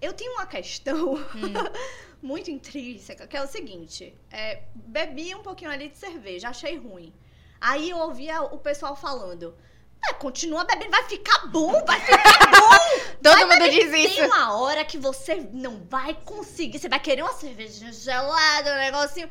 eu 0.00 0.12
tenho 0.12 0.32
uma 0.32 0.46
questão 0.46 1.14
Hum. 1.14 1.22
muito 2.22 2.50
intrínseca, 2.50 3.26
que 3.26 3.36
é 3.36 3.42
o 3.42 3.46
seguinte: 3.46 4.14
é, 4.30 4.62
bebi 4.74 5.34
um 5.34 5.42
pouquinho 5.42 5.70
ali 5.70 5.88
de 5.88 5.96
cerveja, 5.96 6.48
achei 6.50 6.76
ruim. 6.76 7.12
Aí 7.60 7.90
eu 7.90 7.96
ouvia 7.98 8.42
o 8.42 8.58
pessoal 8.58 8.94
falando. 8.94 9.54
É, 10.08 10.14
continua 10.14 10.64
bebendo, 10.64 10.90
vai 10.90 11.04
ficar 11.04 11.46
bom, 11.46 11.84
vai 11.84 12.00
ficar 12.00 12.50
bom. 12.50 12.78
Todo 13.22 13.34
Vai 13.34 13.44
mundo 13.44 13.58
beber. 13.60 13.70
diz 13.70 13.90
Tem 13.90 14.06
isso. 14.06 14.24
uma 14.24 14.56
hora 14.56 14.84
que 14.84 14.98
você 14.98 15.36
não 15.52 15.84
vai 15.88 16.12
conseguir, 16.24 16.78
você 16.80 16.88
vai 16.88 16.98
querer 16.98 17.22
uma 17.22 17.32
cervejinha 17.32 17.92
gelada, 17.92 18.72
um 18.74 18.78
negocinho. 18.78 19.30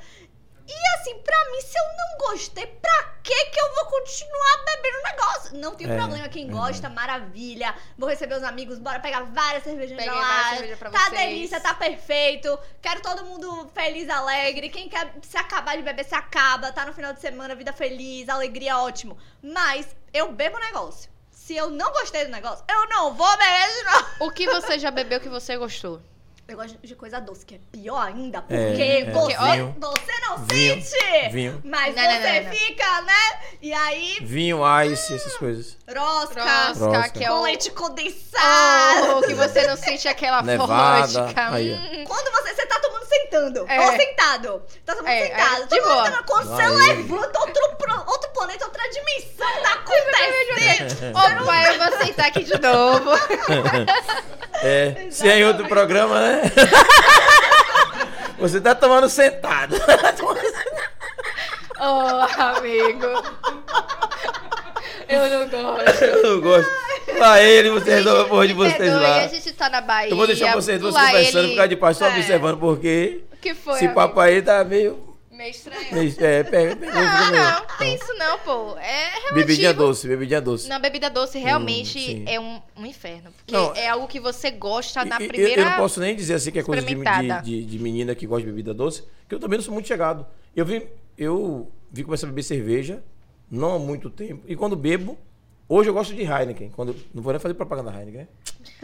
E 0.67 0.73
assim, 0.99 1.17
pra 1.19 1.36
mim, 1.51 1.60
se 1.60 1.77
eu 1.77 1.84
não 1.97 2.29
gostei, 2.29 2.65
pra 2.65 3.03
que 3.21 3.45
que 3.47 3.60
eu 3.60 3.75
vou 3.75 3.86
continuar 3.88 4.63
bebendo 4.65 4.97
o 4.97 5.03
negócio? 5.03 5.57
Não 5.57 5.75
tem 5.75 5.91
É, 5.91 5.97
problema, 5.97 6.29
quem 6.29 6.47
é. 6.47 6.49
gosta, 6.51 6.88
maravilha. 6.88 7.75
Vou 7.97 8.07
receber 8.07 8.36
os 8.36 8.43
amigos, 8.43 8.79
bora 8.79 8.99
pegar 9.01 9.23
várias 9.23 9.63
várias 9.65 9.89
geladas. 9.89 10.49
cervejas 10.51 10.79
pra 10.79 10.89
tá 10.91 10.99
vocês. 10.99 11.12
delícia, 11.19 11.60
tá 11.60 11.73
perfeito. 11.73 12.57
Quero 12.81 13.01
todo 13.01 13.25
mundo 13.25 13.69
feliz, 13.73 14.07
alegre. 14.10 14.69
Quem 14.69 14.88
quer 14.88 15.13
se 15.23 15.36
acabar 15.36 15.75
de 15.75 15.84
beber, 15.84 16.05
se 16.05 16.15
acaba. 16.15 16.71
Tá 16.71 16.86
no 16.86 16.93
final 16.93 17.12
de 17.12 17.19
semana, 17.19 17.53
vida 17.55 17.73
feliz, 17.73 18.29
alegria, 18.29 18.77
ótimo. 18.77 19.17
Mas 19.43 19.88
eu 20.13 20.32
bebo 20.32 20.58
o 20.58 20.60
negócio. 20.60 21.10
Se 21.32 21.56
eu 21.56 21.69
não 21.69 21.91
gostei 21.91 22.26
do 22.26 22.32
negócio, 22.32 22.63
eu 22.69 22.88
não 22.88 23.13
vou 23.13 23.38
beber 23.38 23.67
de 23.67 23.84
novo. 23.84 24.08
O 24.19 24.32
que 24.32 24.45
você 24.45 24.78
já 24.78 24.91
bebeu 24.91 25.19
que 25.19 25.30
você 25.30 25.58
gostou? 25.58 26.02
Eu 26.51 26.57
gosto 26.57 26.77
de 26.85 26.95
coisa 26.95 27.21
doce, 27.21 27.45
que 27.45 27.55
é 27.55 27.59
pior 27.71 27.97
ainda, 28.07 28.41
porque 28.41 28.53
É, 28.81 29.01
é, 29.03 29.05
você, 29.09 29.37
vinho. 29.37 29.75
você 29.79 30.11
não 30.27 30.37
Vinho, 30.39 30.83
sente, 30.83 31.29
vinho. 31.31 31.61
mas 31.63 31.95
Não, 31.95 32.03
você 32.03 32.39
não, 32.41 32.43
não. 32.43 32.51
fica, 32.53 33.01
né? 33.03 33.39
E 33.61 33.73
aí, 33.73 34.17
Vinho, 34.21 34.59
ice, 34.83 35.15
essas 35.15 35.37
coisas. 35.37 35.77
rosca, 35.87 36.43
Rosca, 36.43 36.85
Rosca. 36.87 37.09
que 37.11 37.23
é 37.23 37.27
com 37.29 37.35
o... 37.35 37.43
leite 37.43 37.71
condensado. 37.71 39.17
Oh, 39.17 39.21
que 39.21 39.33
você 39.33 39.65
não 39.65 39.77
sente 39.77 40.09
aquela 40.09 40.41
Nevada. 40.41 41.07
vodka. 41.07 41.51
Hum. 41.51 42.03
Quando 42.05 42.31
você, 42.33 42.53
você 42.53 42.65
tá 42.65 42.79
tomando 42.81 43.05
sentando, 43.05 43.65
É. 43.69 43.79
ou 43.79 43.91
sentado, 43.95 44.63
tá 44.85 44.93
tomando 44.95 45.07
É, 45.09 45.27
sentado, 45.27 45.55
é, 45.63 45.65
de 45.67 45.69
tomando- 45.69 45.83
boa. 45.87 46.03
tomando- 46.11 46.25
quando 46.25 46.47
você 46.49 46.67
levanta, 46.67 47.39
outro, 47.39 47.61
outro 48.07 48.29
planeta, 48.31 48.65
outra 48.65 48.83
dimensão 48.89 49.61
tá 49.63 49.73
acontecendo. 49.73 51.17
Opa, 51.17 51.63
eu 51.65 51.77
vou 51.77 52.05
sentar 52.05 52.25
aqui 52.27 52.43
de 52.43 52.59
novo. 52.59 53.11
É, 54.63 55.07
se 55.09 55.27
é 55.27 55.39
em 55.39 55.43
outro 55.45 55.67
programa, 55.67 56.19
né? 56.19 56.40
Você 58.39 58.60
tá 58.62 58.73
tomando 58.75 59.08
sentado. 59.10 59.75
Oh, 61.84 62.27
amigo. 62.39 63.08
Eu 65.10 65.30
não 65.30 65.49
gosto. 65.49 66.04
Eu 66.04 66.23
não 66.36 66.41
gosto. 66.41 66.69
Lá 67.17 67.41
ele, 67.41 67.71
você 67.71 67.95
resolve 67.95 68.21
a 68.21 68.25
porra 68.25 68.47
de 68.47 68.54
vocês 68.54 68.77
Perdoe, 68.77 69.01
lá. 69.01 69.15
A 69.23 69.27
gente 69.27 69.51
tá 69.54 69.67
na 69.67 69.82
Bahia. 69.82 70.12
Eu 70.12 70.15
vou 70.15 70.27
deixar 70.27 70.54
vocês 70.54 70.80
duas 70.80 70.93
conversando, 70.95 71.39
ele- 71.45 71.49
ficar 71.54 71.65
de 71.65 71.75
paz 71.75 71.97
só 71.97 72.06
É. 72.06 72.10
observando, 72.10 72.60
porque 72.60 73.21
O 73.34 73.38
que 73.38 73.56
foi, 73.56 73.73
esse 73.73 73.86
amigo? 73.86 73.99
papo 73.99 74.19
aí 74.19 74.43
tá 74.43 74.63
meio. 74.63 75.11
Meio 75.41 76.08
estranho. 76.08 76.30
É, 76.30 76.43
pega, 76.43 76.75
pega, 76.77 76.93
Não, 76.93 77.32
não, 77.32 77.51
não 77.62 77.77
tem 77.80 77.95
isso 77.95 78.13
não, 78.13 78.38
pô. 78.39 78.77
É 78.77 79.10
relativo. 79.10 79.34
Bebidinha 79.34 79.73
doce, 79.73 80.08
bebidinha 80.08 80.39
doce. 80.39 80.69
Não, 80.69 80.79
bebida 80.79 81.10
doce 81.10 81.39
realmente 81.39 82.00
sim. 82.00 82.23
é 82.27 82.39
um, 82.39 82.62
um 82.77 82.85
inferno. 82.85 83.31
Porque 83.31 83.52
Não, 83.52 83.73
é 83.75 83.89
algo 83.89 84.08
que 84.08 84.19
você 84.19 84.52
gosta 84.52 85.04
na 85.04 85.17
primeira. 85.17 85.62
Eu, 85.62 85.65
não 85.65 85.77
posso 85.77 86.00
nem 86.00 86.15
dizer 86.15 86.35
assim 86.35 86.52
que 86.52 86.60
é 86.60 86.63
coisa 86.63 86.83
de, 86.83 86.96
de, 87.44 87.65
de- 87.65 87.79
menina 87.79 88.13
que 88.13 88.27
gosta 88.27 88.46
de 88.46 88.52
bebida 88.52 88.71
doce, 88.73 89.04
que 89.27 89.33
eu 89.33 89.39
também 89.39 89.58
não 89.58 89.63
sou 89.63 89.73
muito 89.73 89.87
chegado. 89.87 90.27
Eu 90.56 90.63
vi, 90.65 90.87
eu 91.17 91.71
vi 91.92 92.04
começar 92.04 92.27
a 92.27 92.29
beber 92.29 92.44
cerveja, 92.44 93.04
não 93.50 93.75
há 93.75 93.79
muito 93.79 94.12
tempo. 94.12 94.44
E 94.48 94.56
quando 94.56 94.75
bebo, 94.75 95.17
hoje 95.67 95.89
eu 95.89 95.94
gosto 95.94 96.13
de 96.13 96.21
Heineken. 96.21 96.69
Quando, 96.69 96.96
não 97.13 97.23
vou 97.23 97.33
nem 97.33 97.39
fazer 97.39 97.56
propaganda 97.56 97.89
da 97.92 97.98
Heineken, 98.00 98.21
né? 98.21 98.27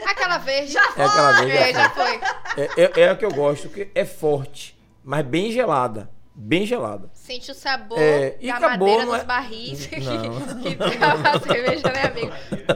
Aquela 0.03 0.39
verde. 0.39 0.72
Já 0.72 0.82
É 0.82 1.03
aquela 1.03 1.32
vez. 1.34 1.51
É, 1.53 1.74
já 1.74 1.89
foi. 1.91 2.20
foi. 2.20 2.64
É, 2.64 2.84
é, 2.84 3.01
é 3.01 3.10
a 3.10 3.16
que 3.16 3.26
eu 3.26 3.32
gosto, 3.32 3.70
que 3.70 3.89
é 3.93 4.05
forte, 4.05 4.76
mas 5.03 5.24
bem 5.24 5.51
gelada. 5.51 6.16
Bem 6.40 6.68
gelada. 6.68 7.10
Sente 7.16 7.50
o 7.50 7.56
sabor 7.56 7.98
É, 8.00 8.38
e 8.40 8.48
da 8.48 8.58
acabou, 8.58 8.88
madeira 8.88 9.06
dos 9.12 9.22
é- 9.22 9.26
barris 9.26 9.90
Não. 9.90 10.62
que 10.62 10.76
trava 10.76 11.30
a 11.32 11.40
cerveja, 11.40 11.92
né, 11.92 12.04
amigo? 12.04 12.32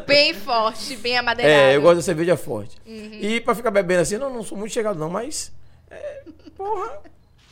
Bem 0.07 0.33
forte, 0.33 0.95
bem 0.97 1.15
amadeirado. 1.17 1.55
É, 1.55 1.75
eu 1.75 1.81
gosto 1.83 1.97
da 1.97 2.01
cerveja 2.01 2.35
forte. 2.35 2.75
Uhum. 2.87 3.19
E 3.21 3.39
pra 3.39 3.53
ficar 3.53 3.69
bebendo 3.69 4.01
assim, 4.01 4.15
eu 4.15 4.19
não, 4.19 4.31
não 4.33 4.43
sou 4.43 4.57
muito 4.57 4.73
chegado, 4.73 4.97
não, 4.97 5.11
mas. 5.11 5.53
é, 5.91 6.23
porra, 6.57 7.01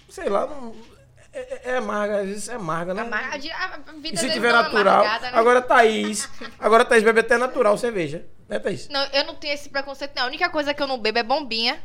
sei 0.09 0.27
lá, 0.29 0.47
não. 0.47 0.73
É, 1.31 1.39
é- 1.39 1.61
é 1.73 1.77
amarga, 1.77 2.21
às 2.21 2.27
vezes 2.27 2.49
é 2.49 2.55
amarga, 2.55 2.91
né? 2.95 3.03
Amarga- 3.03 3.55
a 3.55 3.91
vida 3.93 4.15
E 4.15 4.17
se 4.17 4.31
tiver 4.31 4.51
natural. 4.51 5.03
né? 5.03 5.29
Agora 5.31 5.61
Thaís. 5.61 6.27
Agora 6.57 6.83
Thaís 6.83 7.03
bebe 7.03 7.19
até 7.19 7.37
natural 7.37 7.77
cerveja. 7.77 8.25
Né, 8.47 8.57
Thaís? 8.57 8.89
Não, 8.89 9.05
eu 9.13 9.25
não 9.25 9.35
tenho 9.35 9.53
esse 9.53 9.69
preconceito, 9.69 10.13
não. 10.15 10.23
A 10.23 10.25
única 10.25 10.49
coisa 10.49 10.73
que 10.73 10.81
eu 10.81 10.87
não 10.87 10.97
bebo 10.97 11.19
é 11.19 11.23
bombinha. 11.23 11.79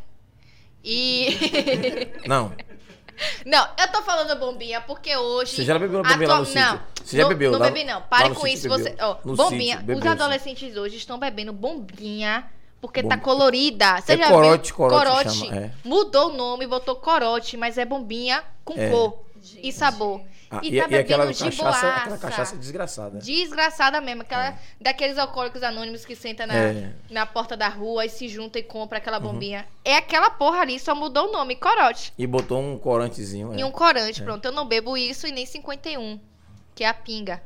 E. 0.82 2.08
Não. 2.26 2.52
não, 3.46 3.66
eu 3.78 3.88
tô 3.88 4.02
falando 4.02 4.38
bombinha 4.38 4.80
porque 4.80 5.16
hoje. 5.16 5.52
Você 5.56 5.64
já 5.64 5.78
bebeu 5.78 6.02
bombinha 6.02 6.28
lá 6.28 6.36
no 6.36 6.42
atual- 6.42 6.54
Não, 6.54 6.72
sítio? 6.72 6.80
Você 7.04 7.16
já 7.16 7.22
não, 7.22 7.28
bebeu 7.28 7.52
Não 7.52 7.58
lá- 7.58 7.66
bebi, 7.70 7.84
não. 7.84 8.02
Pare 8.02 8.28
com 8.30 8.34
sítio 8.42 8.48
isso. 8.54 8.68
bebeu? 8.68 8.78
Você, 8.84 8.96
ó, 9.02 9.16
No 9.24 9.36
bombinha. 9.36 9.74
sítio 9.74 9.78
bebeu, 9.86 9.96
Os 9.96 10.02
sim. 10.02 10.08
adolescentes 10.08 10.76
hoje 10.76 10.96
estão 10.96 11.18
bebendo 11.18 11.52
bombinha. 11.52 12.44
Porque 12.80 13.02
tá 13.02 13.16
Bom- 13.16 13.22
colorida. 13.22 13.98
Você 14.00 14.12
É 14.12 14.16
já 14.18 14.28
corote, 14.28 14.66
viu? 14.68 14.76
corote 14.76 15.30
chama, 15.38 15.56
é. 15.56 15.70
Mudou 15.82 16.30
o 16.30 16.36
nome, 16.36 16.66
botou 16.66 16.94
corote, 16.96 17.56
mas 17.56 17.78
é 17.78 17.84
bombinha 17.86 18.44
com 18.62 18.74
É. 18.78 18.90
cor 18.90 19.24
e 19.42 19.46
Gente. 19.46 19.72
sabor. 19.72 20.20
Ah, 20.58 20.60
e, 20.62 20.68
e, 20.76 20.80
tá 20.80 20.88
e 20.90 20.96
aquela 20.96 21.26
bebendo 21.26 21.38
de 21.38 21.44
cachaça, 21.44 21.62
boaça. 21.62 21.88
aquela 21.88 22.18
cachaça 22.18 22.56
desgraçada. 22.56 23.18
Desgraçada 23.18 24.00
mesmo. 24.00 24.22
Aquela, 24.22 24.58
Daqueles 24.80 25.18
alcoólicos 25.18 25.62
anônimos 25.62 26.04
que 26.04 26.14
sentam 26.14 26.46
na, 26.46 26.54
É. 26.54 26.70
Uhum. 26.72 26.92
na 27.10 27.26
porta 27.26 27.56
da 27.56 27.68
rua 27.68 28.04
e 28.06 28.08
se 28.10 28.28
junta 28.28 28.58
e 28.58 28.62
compra 28.62 28.98
aquela 28.98 29.18
bombinha. 29.20 29.66
É 29.84 29.96
aquela 29.96 30.30
porra 30.30 30.60
ali, 30.60 30.78
só 30.78 30.94
mudou 30.94 31.28
o 31.28 31.32
nome, 31.32 31.56
corote. 31.56 32.12
E 32.18 32.26
botou 32.26 32.60
um 32.60 32.78
corantezinho. 32.78 33.52
é. 33.54 33.58
E 33.60 33.64
um 33.64 33.70
corante, 33.70 34.22
pronto. 34.22 34.44
Eu 34.44 34.52
não 34.52 34.66
bebo 34.66 34.96
isso 34.96 35.26
e 35.26 35.32
nem 35.32 35.46
51, 35.46 36.20
que 36.74 36.84
é 36.84 36.88
a 36.88 36.94
pinga. 36.94 37.42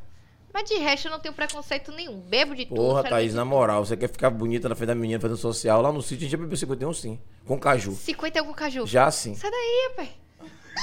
Mas 0.52 0.68
de 0.68 0.76
resto 0.76 1.06
eu 1.09 1.12
não 1.12 1.20
tenho 1.20 1.34
preconceito 1.34 1.92
nenhum. 1.92 2.18
Bebo 2.20 2.54
de 2.54 2.64
tudo. 2.64 2.76
Porra, 2.76 3.04
Thaís, 3.04 3.34
na 3.34 3.44
moral, 3.44 3.84
você 3.84 3.96
quer 3.96 4.09
ficar 4.09 4.30
bonita 4.30 4.68
na 4.68 4.74
frente 4.74 4.88
da 4.88 4.94
menina 4.94 5.20
fazendo 5.20 5.36
social? 5.36 5.80
Lá 5.82 5.92
no 5.92 6.00
sítio 6.02 6.16
a 6.16 6.20
gente 6.22 6.30
já 6.32 6.38
bebeu 6.38 6.56
51 6.56 6.92
sim. 6.94 7.20
Com 7.46 7.59
caju. 7.59 7.90
tudo. 7.90 8.00
51 8.00 8.44
com 8.46 8.54
caju. 8.54 8.86
Já 8.86 9.11
sim. 9.11 9.34
Sai 9.34 9.50
daí, 9.50 9.92
pai. 9.94 10.11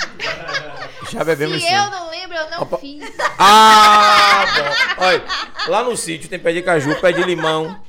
Já 1.11 1.23
bebemos 1.23 1.61
Se 1.61 1.67
sim. 1.67 1.75
eu 1.75 1.89
não 1.89 2.09
lembro, 2.09 2.35
eu 2.35 2.49
não 2.49 2.61
Opa. 2.63 2.77
fiz. 2.77 3.03
Ah, 3.37 4.45
bom. 4.97 5.05
Olha, 5.05 5.23
lá 5.67 5.83
no 5.83 5.95
sítio 5.95 6.29
tem 6.29 6.39
pé 6.39 6.51
de 6.51 6.61
caju, 6.61 6.99
pé 6.99 7.11
de 7.11 7.23
limão. 7.23 7.79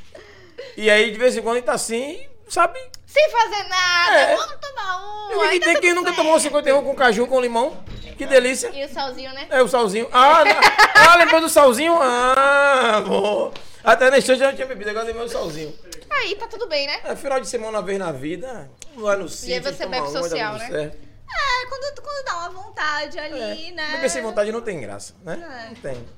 E 0.77 0.91
aí, 0.91 1.11
de 1.11 1.19
vez 1.19 1.37
em 1.37 1.43
quando, 1.43 1.55
a 1.55 1.57
gente 1.57 1.67
tá 1.67 1.73
assim, 1.73 2.21
sabe? 2.49 2.79
Sem 3.07 3.31
fazer 3.31 3.65
nada. 3.69 4.17
É. 4.17 4.37
Vamos 4.37 4.57
tomar 4.61 4.99
um. 4.99 5.33
Eu 5.33 5.41
vi 5.41 5.47
que 5.47 5.53
ainda 5.53 5.65
tem 5.65 5.75
tá 5.75 5.81
quem 5.81 5.95
nunca 5.95 6.09
certo. 6.09 6.17
tomou 6.17 6.39
51 6.39 6.83
com 6.83 6.95
caju 6.95 7.27
com 7.27 7.41
limão. 7.41 7.83
Que 8.17 8.27
delícia. 8.27 8.71
E 8.75 8.85
o 8.85 8.89
salzinho, 8.89 9.33
né? 9.33 9.47
É 9.51 9.63
o 9.63 9.69
salzinho. 9.69 10.09
Ah, 10.13 10.45
não. 10.45 10.57
ah 10.95 11.17
lembrou 11.17 11.41
do 11.41 11.49
salzinho? 11.49 11.99
Ah, 12.01 13.03
bom. 13.07 13.53
Até 13.85 14.11
na 14.11 14.19
estante 14.19 14.41
eu 14.41 14.49
já 14.49 14.53
tinha 14.53 14.67
bebido, 14.67 14.91
agora 14.91 15.07
lembrou 15.07 15.27
do 15.27 15.31
salzinho. 15.31 15.73
Aí 16.11 16.35
tá 16.35 16.47
tudo 16.47 16.67
bem, 16.67 16.87
né? 16.87 16.99
É, 17.05 17.15
final 17.15 17.39
de 17.39 17.47
semana, 17.47 17.79
uma 17.79 17.83
vez 17.83 17.99
na 17.99 18.11
vida, 18.11 18.71
lá 18.97 19.17
no 19.17 19.29
sítio. 19.29 19.63
você 19.63 19.85
toma 19.85 19.91
bebe 19.91 20.09
uma, 20.09 20.13
dá 20.13 20.23
social, 20.23 20.53
tudo 20.53 20.63
né? 20.63 20.69
certo. 20.71 21.06
É, 21.29 21.67
quando, 21.67 22.03
quando 22.03 22.25
dá 22.25 22.37
uma 22.37 22.51
vontade 22.51 23.19
ali, 23.19 23.69
É. 23.69 23.73
né? 23.73 23.91
Beber 23.93 24.11
sem 24.11 24.23
vontade 24.23 24.53
não 24.53 24.61
tem 24.63 24.81
graça, 24.81 25.15
né? 25.23 25.35
É. 25.35 25.69
Não 25.69 25.75
tem. 25.77 26.09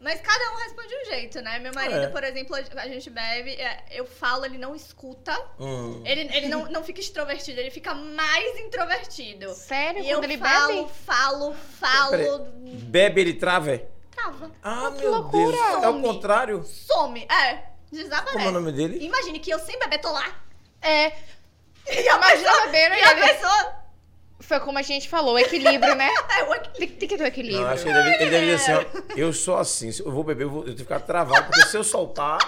Mas 0.00 0.20
cada 0.20 0.52
um 0.52 0.56
responde 0.58 0.88
de 0.88 0.96
um 0.96 1.04
jeito, 1.06 1.40
né? 1.40 1.58
Meu 1.60 1.72
marido, 1.72 2.04
É. 2.04 2.06
por 2.08 2.22
exemplo, 2.22 2.54
a 2.54 2.86
gente 2.88 3.08
bebe, 3.08 3.52
é, 3.52 3.84
eu 3.90 4.04
falo, 4.04 4.44
ele 4.44 4.58
não 4.58 4.74
escuta. 4.74 5.32
Hum. 5.58 6.02
Ele, 6.04 6.28
ele 6.36 6.48
não, 6.48 6.66
não 6.66 6.84
fica 6.84 7.00
extrovertido, 7.00 7.58
ele 7.58 7.70
fica 7.70 7.94
mais 7.94 8.58
introvertido. 8.58 9.54
Sério? 9.54 10.02
E 10.04 10.10
eu 10.10 10.18
Quando 10.18 10.24
ele 10.24 10.36
falo, 10.36 10.82
bebe? 10.82 10.90
falo, 11.06 11.54
falo, 11.54 12.10
Peraí. 12.10 12.76
Bebe, 12.82 13.20
ele 13.22 13.34
trava? 13.34 13.80
trava. 14.10 14.50
Ah, 14.62 14.92
que 14.94 15.00
meu 15.00 15.10
loucura. 15.10 15.56
Deus. 15.56 15.82
É 15.82 15.88
o 15.88 15.92
Some. 15.92 16.02
contrário. 16.02 16.64
Some. 16.64 17.24
É, 17.30 17.62
desaparece. 17.90 18.32
Como 18.34 18.44
é 18.44 18.48
o 18.48 18.52
nome 18.52 18.72
dele? 18.72 18.98
Imagine 19.04 19.38
que 19.40 19.50
eu 19.50 19.58
sem 19.58 19.78
beber 19.78 19.98
tô 20.00 20.12
lá. 20.12 20.26
É. 20.82 21.12
E 21.90 22.08
a 22.08 22.18
pessoa, 22.18 22.66
beber 22.66 22.98
e 22.98 23.02
a 23.04 23.14
pessoa... 23.14 23.83
Foi 24.46 24.60
como 24.60 24.78
a 24.78 24.82
gente 24.82 25.08
falou, 25.08 25.38
equilíbrio, 25.38 25.94
né? 25.94 26.10
É, 26.38 26.44
o 26.44 26.54
equilíbrio. 26.54 26.78
Tem, 26.78 26.88
tem 26.88 27.08
que 27.08 27.16
ter 27.16 27.24
o 27.24 27.26
equilíbrio. 27.26 27.62
Não, 27.62 27.70
acho 27.70 27.82
que 27.84 27.88
ele 27.88 28.02
deve, 28.02 28.22
ele 28.22 28.30
deve 28.30 28.56
dizer 28.56 28.72
assim, 28.72 28.86
ó, 28.98 29.02
eu 29.16 29.32
sou 29.32 29.56
assim, 29.58 29.90
se 29.92 30.04
eu 30.04 30.10
vou 30.12 30.22
beber, 30.24 30.44
eu 30.44 30.50
vou 30.50 30.58
eu 30.60 30.64
tenho 30.66 30.76
que 30.76 30.82
ficar 30.82 31.00
travado, 31.00 31.44
porque 31.46 31.62
se 31.66 31.76
eu 31.76 31.84
soltar, 31.84 32.38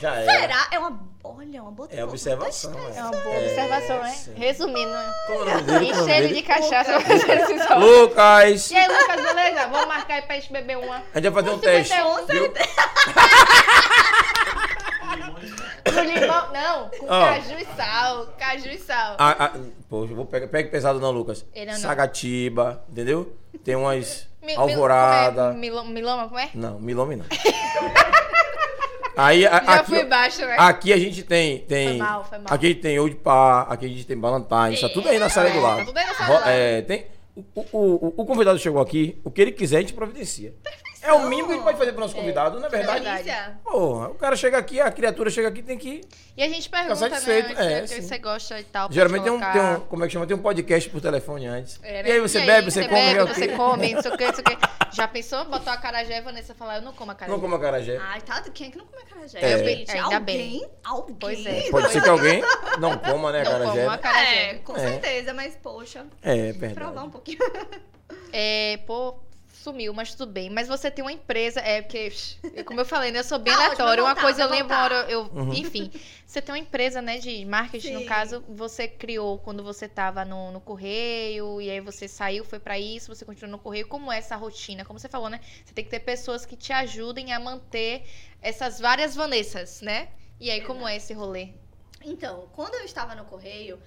já 0.00 0.14
era. 0.16 0.40
Será? 0.40 0.68
É 0.72 0.78
uma... 0.78 1.08
Olha, 1.24 1.62
uma 1.62 1.70
boa 1.72 1.88
É 1.92 2.02
observação, 2.04 2.72
É 2.96 3.02
uma 3.02 3.10
boa 3.10 3.36
observação, 3.38 4.02
né? 4.02 4.10
sim. 4.12 4.32
Resumindo, 4.34 4.90
é 4.90 5.32
o 5.32 5.44
nome 5.44 5.44
dele? 5.44 5.46
Como 5.46 5.50
é 5.50 5.56
o 5.56 5.62
nome 5.66 5.90
enche 5.90 6.10
ele 6.10 6.34
de 6.34 6.42
cachaça 6.42 6.90
pra 6.92 7.00
fazer 7.00 7.40
esse 7.42 7.66
sol. 7.68 7.78
Lucas! 7.78 8.70
E 8.70 8.76
aí, 8.76 8.88
Lucas, 8.88 9.22
beleza? 9.22 9.66
Vamos 9.68 9.86
marcar 9.88 10.14
aí 10.14 10.22
pra 10.22 10.36
gente 10.36 10.50
beber 10.52 10.78
uma. 10.78 10.96
A 11.14 11.20
gente 11.20 11.30
vai 11.30 11.42
fazer 11.42 11.54
um 11.54 11.58
Com 11.58 11.64
teste. 11.64 11.94
51, 11.94 12.26
viu? 12.26 12.52
Com 15.84 16.00
limão, 16.02 16.52
não, 16.52 16.88
com 16.90 17.06
Ó. 17.06 17.26
caju 17.26 17.54
e 17.58 17.66
sal. 17.76 18.26
Caju 18.38 18.68
e 18.68 18.78
sal. 18.78 19.16
Ah, 19.18 19.36
ah, 19.38 19.52
poxa, 19.88 20.12
eu 20.12 20.16
vou 20.16 20.26
pegar, 20.26 20.48
pega 20.48 20.68
pesado 20.70 21.00
não, 21.00 21.10
Lucas. 21.10 21.44
Ele 21.54 21.70
não. 21.72 21.78
Sagatiba, 21.78 22.82
entendeu? 22.90 23.34
Tem 23.64 23.74
umas 23.76 24.26
Mi- 24.42 24.48
mi- 24.48 24.54
alvorada. 24.54 25.42
como 25.48 25.54
é? 25.56 25.60
Milo- 25.60 25.84
Miloma, 25.84 26.28
como 26.28 26.38
é? 26.38 26.50
Não, 26.54 26.78
milome 26.78 27.16
não. 27.16 27.24
Aí, 29.16 29.44
a- 29.44 29.50
Já 29.64 29.74
aqui, 29.74 29.86
fui 29.90 30.04
baixo, 30.04 30.40
né? 30.46 30.54
aqui 30.58 30.92
a 30.92 30.96
gente 30.96 31.24
tem, 31.24 31.58
tem 31.58 31.88
Foi 31.88 31.96
mal, 31.96 32.24
foi 32.24 32.38
mal. 32.38 32.46
aqui 32.54 32.72
tem 32.74 32.98
Old 33.00 33.16
Par, 33.16 33.66
aqui 33.72 33.86
a 33.86 33.88
gente 33.88 34.04
tem 34.06 34.16
Ballantine, 34.16 34.74
isso 34.74 34.86
tá 34.86 34.94
tudo 34.94 35.08
aí 35.08 35.18
na 35.18 35.28
sala 35.28 35.50
do 35.50 35.58
É, 35.58 35.60
lado. 35.60 35.78
tá 35.78 35.84
tudo 35.86 35.98
aí 35.98 36.06
na 36.06 36.14
sala 36.14 36.26
do 36.28 36.32
lado. 36.34 36.48
É, 36.48 36.82
tem, 36.82 37.06
o, 37.34 37.42
o, 37.72 37.78
o, 38.06 38.14
o 38.18 38.24
convidado 38.24 38.58
chegou 38.60 38.80
aqui, 38.80 39.20
o 39.24 39.30
que 39.30 39.40
ele 39.42 39.50
quiser 39.50 39.78
a 39.78 39.80
gente 39.80 39.92
providencia. 39.92 40.54
É 41.08 41.12
o 41.12 41.28
mínimo 41.28 41.48
que 41.48 41.52
a 41.52 41.56
gente 41.56 41.64
pode 41.64 41.78
fazer 41.78 41.92
pro 41.92 42.00
nosso 42.02 42.14
convidado, 42.14 42.60
não 42.60 42.66
é 42.66 42.70
verdade? 42.70 43.04
verdade. 43.04 43.56
Porra, 43.64 44.08
o 44.10 44.14
cara 44.14 44.36
chega 44.36 44.58
aqui, 44.58 44.80
a 44.80 44.90
criatura 44.90 45.30
chega 45.30 45.48
aqui, 45.48 45.62
tem 45.62 45.78
que. 45.78 46.02
E 46.36 46.42
a 46.42 46.48
gente 46.48 46.68
pergunta, 46.68 46.94
né? 46.94 47.08
satisfeito, 47.10 47.54
que 47.54 47.60
é, 47.62 47.80
que 47.82 48.02
você 48.02 48.18
gosta 48.18 48.60
e 48.60 48.64
tal. 48.64 48.92
Geralmente 48.92 49.22
tem 49.22 49.32
um, 49.32 49.40
tem 49.40 49.60
um. 49.60 49.80
Como 49.80 50.04
é 50.04 50.06
que 50.06 50.12
chama? 50.12 50.26
Tem 50.26 50.36
um 50.36 50.40
podcast 50.42 50.88
por 50.90 51.00
telefone 51.00 51.46
antes. 51.46 51.80
É, 51.82 52.02
né? 52.02 52.08
E 52.08 52.12
aí 52.12 52.20
você 52.20 52.40
bebe, 52.40 52.70
você, 52.70 52.82
come, 52.86 52.94
bebe, 53.00 53.18
é 53.18 53.24
o 53.24 53.26
você 53.26 53.48
come, 53.48 53.94
não 53.94 54.02
sei 54.02 54.10
o 54.12 54.16
que, 54.16 54.24
não 54.26 54.34
sei 54.34 54.44
o 54.44 54.46
que. 54.46 54.68
Já 54.92 55.08
pensou? 55.08 55.44
Botou 55.46 55.72
a 55.72 55.76
carajé 55.76 56.18
e 56.18 56.20
Vanessa 56.20 56.54
falar, 56.54 56.76
eu 56.76 56.82
não 56.82 56.92
como 56.92 57.10
a 57.10 57.14
carajé. 57.14 57.32
Não 57.34 57.40
como 57.40 57.54
acarajé. 57.56 57.98
Ai, 58.00 58.20
tá. 58.20 58.42
Quem 58.52 58.68
é 58.68 58.70
que 58.70 58.78
não 58.78 58.86
come 58.86 59.02
acarajé? 59.02 59.38
É. 59.40 59.58
gente? 59.64 59.90
Ainda 59.90 60.04
alguém? 60.16 60.20
bem. 60.24 60.68
Alguém? 60.84 61.16
Pois 61.18 61.46
é. 61.46 61.70
Pode 61.70 61.90
ser 61.90 62.02
que 62.02 62.08
alguém 62.08 62.42
não 62.78 62.96
coma, 62.98 63.32
né, 63.32 63.42
Não 63.44 63.50
acarajé. 63.50 63.78
como 63.78 63.90
a 63.90 63.94
acarajé. 63.94 64.50
É, 64.50 64.54
com 64.56 64.76
É. 64.76 64.78
certeza, 64.80 65.34
mas 65.34 65.56
poxa, 65.56 66.06
É, 66.22 66.52
provar 66.52 66.68
verdade. 66.74 66.98
um 67.06 67.10
pouquinho. 67.10 67.38
É, 68.32 68.78
pô, 68.86 69.18
sumiu, 69.58 69.92
mas 69.92 70.14
tudo 70.14 70.30
bem. 70.32 70.50
Mas 70.50 70.68
você 70.68 70.90
tem 70.90 71.04
uma 71.04 71.12
empresa, 71.12 71.60
é 71.60 71.82
porque, 71.82 72.12
como 72.66 72.80
eu 72.80 72.84
falei, 72.84 73.10
né, 73.10 73.18
eu 73.20 73.24
sou 73.24 73.38
bem 73.38 73.52
Ah, 73.52 73.56
aleatório. 73.56 74.04
ótimo, 74.04 74.06
Uma 74.06 74.14
coisa 74.16 74.42
eu 74.42 74.48
lembro, 74.48 74.74
eu, 75.08 75.22
Uhum. 75.22 75.52
enfim. 75.54 75.90
Você 76.26 76.40
tem 76.42 76.52
uma 76.52 76.58
empresa, 76.58 77.00
né, 77.02 77.18
de 77.18 77.44
marketing, 77.44 77.92
no 77.94 78.00
Sim. 78.00 78.06
caso, 78.06 78.44
você 78.48 78.86
criou 78.88 79.38
quando 79.38 79.62
você 79.62 79.88
tava 79.88 80.24
no, 80.24 80.52
no 80.52 80.60
correio, 80.60 81.60
e 81.60 81.70
aí 81.70 81.80
você 81.80 82.06
saiu, 82.08 82.44
foi 82.44 82.58
pra 82.58 82.78
isso, 82.78 83.14
você 83.14 83.24
continuou 83.24 83.52
no 83.56 83.62
correio. 83.62 83.86
Como 83.88 84.10
é 84.12 84.18
essa 84.18 84.36
rotina? 84.36 84.84
Como 84.84 84.98
você 84.98 85.08
falou, 85.08 85.28
né? 85.28 85.40
Você 85.64 85.74
tem 85.74 85.84
que 85.84 85.90
ter 85.90 86.00
pessoas 86.00 86.44
que 86.46 86.56
te 86.56 86.72
ajudem 86.72 87.32
a 87.32 87.40
manter 87.40 88.04
essas 88.40 88.78
várias 88.78 89.14
Vanessas, 89.14 89.80
né? 89.80 90.08
E 90.40 90.50
aí, 90.50 90.60
como 90.60 90.86
é 90.86 90.96
esse 90.96 91.12
rolê? 91.12 91.48
Então, 92.04 92.48
quando 92.52 92.74
eu 92.74 92.84
estava 92.84 93.14
no 93.14 93.24
correio, 93.24 93.78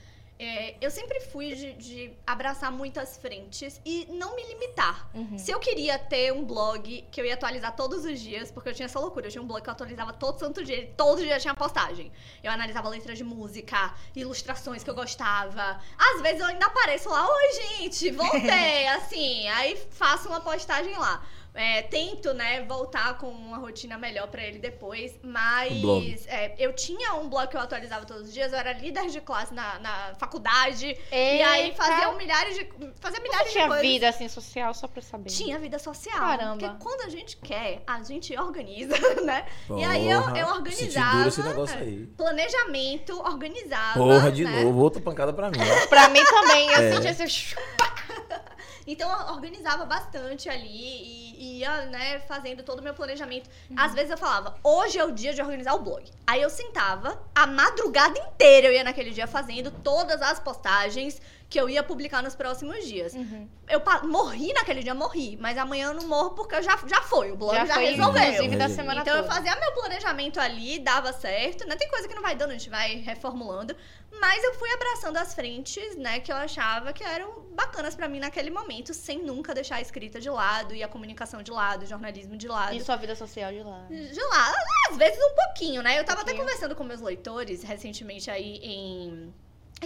é, 0.43 0.75
eu 0.81 0.89
sempre 0.89 1.19
fui 1.19 1.53
de, 1.53 1.73
de 1.73 2.13
abraçar 2.25 2.71
muitas 2.71 3.15
frentes 3.15 3.79
e 3.85 4.07
não 4.09 4.35
me 4.35 4.43
limitar. 4.47 5.07
Uhum. 5.13 5.37
Se 5.37 5.51
eu 5.51 5.59
queria 5.59 5.99
ter 5.99 6.33
um 6.33 6.43
blog 6.43 7.05
que 7.11 7.21
eu 7.21 7.25
ia 7.25 7.35
atualizar 7.35 7.75
todos 7.75 8.05
os 8.05 8.19
dias, 8.19 8.51
porque 8.51 8.69
eu 8.69 8.73
tinha 8.73 8.87
essa 8.87 8.99
loucura, 8.99 9.27
eu 9.27 9.31
tinha 9.31 9.41
um 9.43 9.45
blog 9.45 9.61
que 9.61 9.69
eu 9.69 9.71
atualizava 9.71 10.11
todo 10.11 10.39
santo 10.39 10.63
dia, 10.63 10.79
e 10.79 10.87
todo 10.87 11.21
dia 11.21 11.39
tinha 11.39 11.53
postagem. 11.53 12.11
Eu 12.43 12.51
analisava 12.51 12.89
letras 12.89 13.19
de 13.19 13.23
música, 13.23 13.93
ilustrações 14.15 14.83
que 14.83 14.89
eu 14.89 14.95
gostava. 14.95 15.79
Às 15.95 16.21
vezes 16.23 16.39
eu 16.39 16.47
ainda 16.47 16.65
apareço 16.65 17.07
lá, 17.07 17.23
oi 17.29 17.53
gente, 17.53 18.09
voltei, 18.09 18.87
assim, 18.97 19.47
aí 19.49 19.77
faço 19.91 20.27
uma 20.27 20.41
postagem 20.41 20.97
lá. 20.97 21.23
É, 21.53 21.81
tento, 21.81 22.33
né, 22.33 22.63
voltar 22.63 23.17
com 23.17 23.27
uma 23.27 23.57
rotina 23.57 23.97
melhor 23.97 24.27
pra 24.27 24.41
ele 24.41 24.57
depois, 24.57 25.13
mas 25.21 25.81
blog. 25.81 26.17
é, 26.27 26.55
eu 26.57 26.71
tinha 26.73 27.13
um 27.15 27.27
blog 27.27 27.49
que 27.49 27.57
eu 27.57 27.59
atualizava 27.61 28.05
todos 28.05 28.29
os 28.29 28.33
dias, 28.33 28.53
eu 28.53 28.57
era 28.57 28.71
líder 28.71 29.07
de 29.09 29.19
classe 29.19 29.53
na, 29.53 29.77
na 29.79 30.15
faculdade, 30.17 30.85
e 31.11 31.13
Eita. 31.13 31.49
aí 31.49 31.75
fazia 31.75 32.09
um 32.09 32.15
milhares 32.15 32.55
de 32.55 32.69
fazia 33.01 33.19
milhares 33.19 33.47
Você 33.47 33.51
tinha 33.51 33.63
de 33.65 33.69
coisas. 33.69 33.85
vida 33.87 34.07
assim 34.09 34.29
social 34.29 34.73
só 34.73 34.87
pra 34.87 35.01
saber. 35.01 35.29
Tinha 35.29 35.59
vida 35.59 35.77
social. 35.77 36.17
Caramba. 36.17 36.57
Porque 36.69 36.83
quando 36.83 37.01
a 37.01 37.09
gente 37.09 37.35
quer, 37.35 37.83
a 37.85 38.01
gente 38.01 38.33
organiza, 38.39 38.95
né? 39.25 39.45
e 39.77 39.83
aí 39.83 40.09
eu, 40.09 40.21
Porra, 40.21 40.39
eu 40.39 40.47
organizava. 40.47 41.17
duro 41.17 41.27
esse 41.27 41.43
negócio 41.43 41.77
aí. 41.77 42.07
Planejamento, 42.15 43.19
organizava. 43.19 43.99
Porra, 43.99 44.31
de 44.31 44.45
né? 44.45 44.63
novo, 44.63 44.79
outra 44.79 45.01
pancada 45.01 45.33
pra 45.33 45.49
mim. 45.51 45.59
Pra 45.89 46.07
mim 46.07 46.23
também, 46.23 46.69
eu 46.69 46.81
É. 46.81 46.91
senti 46.93 47.23
esse. 47.23 47.55
Então 48.85 49.09
eu 49.09 49.33
organizava 49.33 49.85
bastante 49.85 50.49
ali 50.49 50.67
e 50.67 51.31
e 51.41 51.57
ia, 51.57 51.85
né, 51.87 52.19
fazendo 52.19 52.61
todo 52.61 52.81
o 52.81 52.83
meu 52.83 52.93
planejamento. 52.93 53.49
Uhum. 53.67 53.75
Às 53.79 53.95
vezes 53.95 54.11
eu 54.11 54.17
falava, 54.17 54.55
hoje 54.63 54.99
é 54.99 55.03
o 55.03 55.11
dia 55.11 55.33
de 55.33 55.41
organizar 55.41 55.73
o 55.73 55.79
blog. 55.79 56.03
Aí 56.27 56.39
eu 56.39 56.51
sentava, 56.51 57.19
a 57.33 57.47
madrugada 57.47 58.19
inteira 58.19 58.67
eu 58.67 58.73
ia 58.73 58.83
naquele 58.83 59.09
dia 59.09 59.25
fazendo 59.25 59.71
todas 59.71 60.21
as 60.21 60.39
postagens 60.39 61.19
que 61.51 61.59
eu 61.59 61.69
ia 61.69 61.83
publicar 61.83 62.23
nos 62.23 62.33
próximos 62.33 62.85
dias. 62.87 63.13
Uhum. 63.13 63.45
Eu 63.67 63.81
morri 64.07 64.53
naquele 64.53 64.81
dia, 64.81 64.95
morri. 64.95 65.37
Mas 65.37 65.57
amanhã 65.57 65.87
eu 65.89 65.93
não 65.93 66.07
morro 66.07 66.29
porque 66.31 66.55
eu 66.55 66.63
já, 66.63 66.79
já 66.87 67.01
foi, 67.01 67.29
o 67.33 67.35
blog 67.35 67.53
já, 67.53 67.65
Já 67.65 67.73
foi, 67.73 67.85
resolveu. 67.87 68.23
inclusive, 68.23 68.55
da 68.55 68.69
semana 68.69 69.01
Então 69.01 69.17
eu 69.17 69.23
toda. 69.23 69.35
fazia 69.35 69.53
meu 69.57 69.73
planejamento 69.73 70.39
ali, 70.39 70.79
dava 70.79 71.11
certo, 71.11 71.67
né? 71.67 71.75
Tem 71.75 71.89
coisa 71.89 72.07
que 72.07 72.15
não 72.15 72.21
vai 72.21 72.35
dando, 72.35 72.51
a 72.51 72.53
gente 72.53 72.69
vai 72.69 72.95
reformulando. 73.01 73.75
Mas 74.21 74.41
eu 74.45 74.53
fui 74.53 74.71
abraçando 74.71 75.17
as 75.17 75.33
frentes, 75.33 75.97
né, 75.97 76.19
que 76.21 76.31
eu 76.31 76.35
achava 76.37 76.93
que 76.93 77.03
eram 77.03 77.41
bacanas 77.53 77.95
pra 77.95 78.07
mim 78.07 78.19
naquele 78.19 78.49
momento, 78.49 78.93
sem 78.93 79.19
nunca 79.21 79.53
deixar 79.53 79.75
a 79.75 79.81
escrita 79.81 80.21
de 80.21 80.29
lado 80.29 80.73
e 80.73 80.81
a 80.81 80.87
comunicação 80.87 81.43
de 81.43 81.51
lado, 81.51 81.83
o 81.83 81.85
jornalismo 81.85 82.37
de 82.37 82.47
lado. 82.47 82.73
E 82.75 82.81
sua 82.81 82.95
vida 82.95 83.15
social 83.15 83.51
de 83.51 83.61
lá. 83.61 83.85
De 83.89 84.23
lado, 84.23 84.55
às 84.89 84.95
vezes 84.97 85.19
um 85.21 85.35
pouquinho, 85.35 85.81
né? 85.81 85.99
Eu 85.99 86.05
tava 86.05 86.21
até 86.21 86.31
Pouquinho. 86.31 86.45
conversando 86.45 86.75
com 86.75 86.83
meus 86.85 87.01
leitores 87.01 87.61
recentemente 87.63 88.29
aí 88.31 88.57
em 88.63 89.33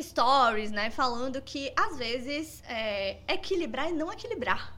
stories, 0.01 0.71
né? 0.71 0.89
Falando 0.89 1.41
que 1.41 1.71
às 1.75 1.97
vezes 1.97 2.61
é, 2.67 3.17
equilibrar 3.27 3.89
e 3.89 3.93
não 3.93 4.11
equilibrar. 4.11 4.73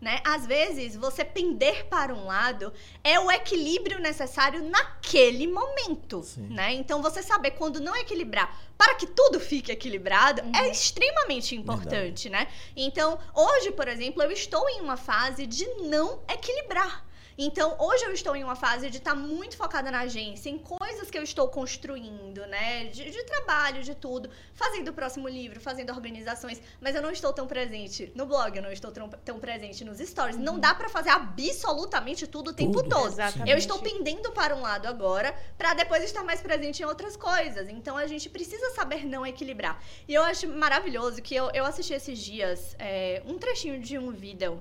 Né? 0.00 0.20
Às 0.24 0.46
vezes, 0.46 0.94
você 0.94 1.24
pender 1.24 1.86
para 1.86 2.14
um 2.14 2.26
lado 2.26 2.72
é 3.02 3.18
o 3.18 3.28
equilíbrio 3.32 3.98
necessário 3.98 4.62
naquele 4.62 5.48
momento, 5.48 6.22
Sim. 6.22 6.46
né? 6.50 6.72
Então, 6.74 7.02
você 7.02 7.20
saber 7.20 7.50
quando 7.52 7.80
não 7.80 7.96
equilibrar 7.96 8.56
para 8.76 8.94
que 8.94 9.08
tudo 9.08 9.40
fique 9.40 9.72
equilibrado 9.72 10.40
Uhum. 10.42 10.52
é 10.54 10.68
extremamente 10.68 11.56
importante, 11.56 12.30
né? 12.30 12.46
Então, 12.76 13.18
hoje, 13.34 13.72
por 13.72 13.88
exemplo, 13.88 14.22
eu 14.22 14.30
estou 14.30 14.68
em 14.70 14.80
uma 14.80 14.96
fase 14.96 15.48
de 15.48 15.66
não 15.82 16.20
equilibrar. 16.28 17.04
Então, 17.40 17.76
hoje 17.78 18.04
eu 18.04 18.10
estou 18.10 18.34
em 18.34 18.42
uma 18.42 18.56
fase 18.56 18.90
de 18.90 18.96
estar 18.96 19.14
muito 19.14 19.56
focada 19.56 19.92
na 19.92 20.00
agência, 20.00 20.50
em 20.50 20.58
coisas 20.58 21.08
que 21.08 21.16
eu 21.16 21.22
estou 21.22 21.46
construindo, 21.46 22.44
né? 22.46 22.86
De, 22.86 23.08
de 23.08 23.22
trabalho, 23.22 23.80
de 23.84 23.94
tudo. 23.94 24.28
Fazendo 24.52 24.88
o 24.88 24.92
próximo 24.92 25.28
livro, 25.28 25.60
fazendo 25.60 25.90
organizações. 25.90 26.60
Mas 26.80 26.96
eu 26.96 27.00
não 27.00 27.12
estou 27.12 27.32
tão 27.32 27.46
presente 27.46 28.10
no 28.16 28.26
blog, 28.26 28.56
eu 28.56 28.62
não 28.62 28.72
estou 28.72 28.90
tão, 28.90 29.08
tão 29.08 29.38
presente 29.38 29.84
nos 29.84 29.98
stories. 29.98 30.36
Não 30.36 30.58
dá 30.58 30.74
pra 30.74 30.88
fazer 30.88 31.10
absolutamente 31.10 32.26
tudo 32.26 32.50
o 32.50 32.52
tempo 32.52 32.82
Tudo. 32.82 32.88
todo. 32.88 33.12
Exatamente. 33.12 33.48
Eu 33.52 33.56
estou 33.56 33.78
pendendo 33.78 34.32
para 34.32 34.56
um 34.56 34.60
lado 34.60 34.88
agora, 34.88 35.32
pra 35.56 35.74
depois 35.74 36.02
estar 36.02 36.24
mais 36.24 36.40
presente 36.40 36.82
em 36.82 36.86
outras 36.86 37.16
coisas. 37.16 37.68
Então 37.68 37.96
a 37.96 38.08
gente 38.08 38.28
precisa 38.28 38.70
saber 38.70 39.06
não 39.06 39.24
equilibrar. 39.24 39.80
E 40.08 40.14
eu 40.14 40.24
acho 40.24 40.48
maravilhoso 40.48 41.22
que 41.22 41.36
eu, 41.36 41.48
eu 41.54 41.64
assisti 41.64 41.94
esses 41.94 42.18
dias 42.18 42.74
é, 42.80 43.22
um 43.24 43.38
trechinho 43.38 43.80
de 43.80 43.96
um 43.96 44.10
vídeo 44.10 44.60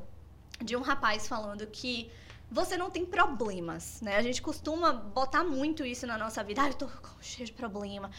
de 0.64 0.76
um 0.76 0.82
rapaz 0.82 1.28
falando 1.28 1.66
que 1.68 2.12
você 2.50 2.78
não 2.78 2.90
tem 2.90 3.06
problemas, 3.06 4.02
né? 4.02 4.16
A 4.18 4.22
gente 4.22 4.42
costuma 4.42 4.94
botar 4.94 5.44
muito 5.44 5.86
isso 5.86 6.08
na 6.08 6.18
nossa 6.18 6.44
vida. 6.44 6.62
Ah, 6.62 6.68
eu 6.70 6.74
tô 6.74 6.88
cheio 7.22 7.46
de 7.46 7.54
problema. 7.54 8.10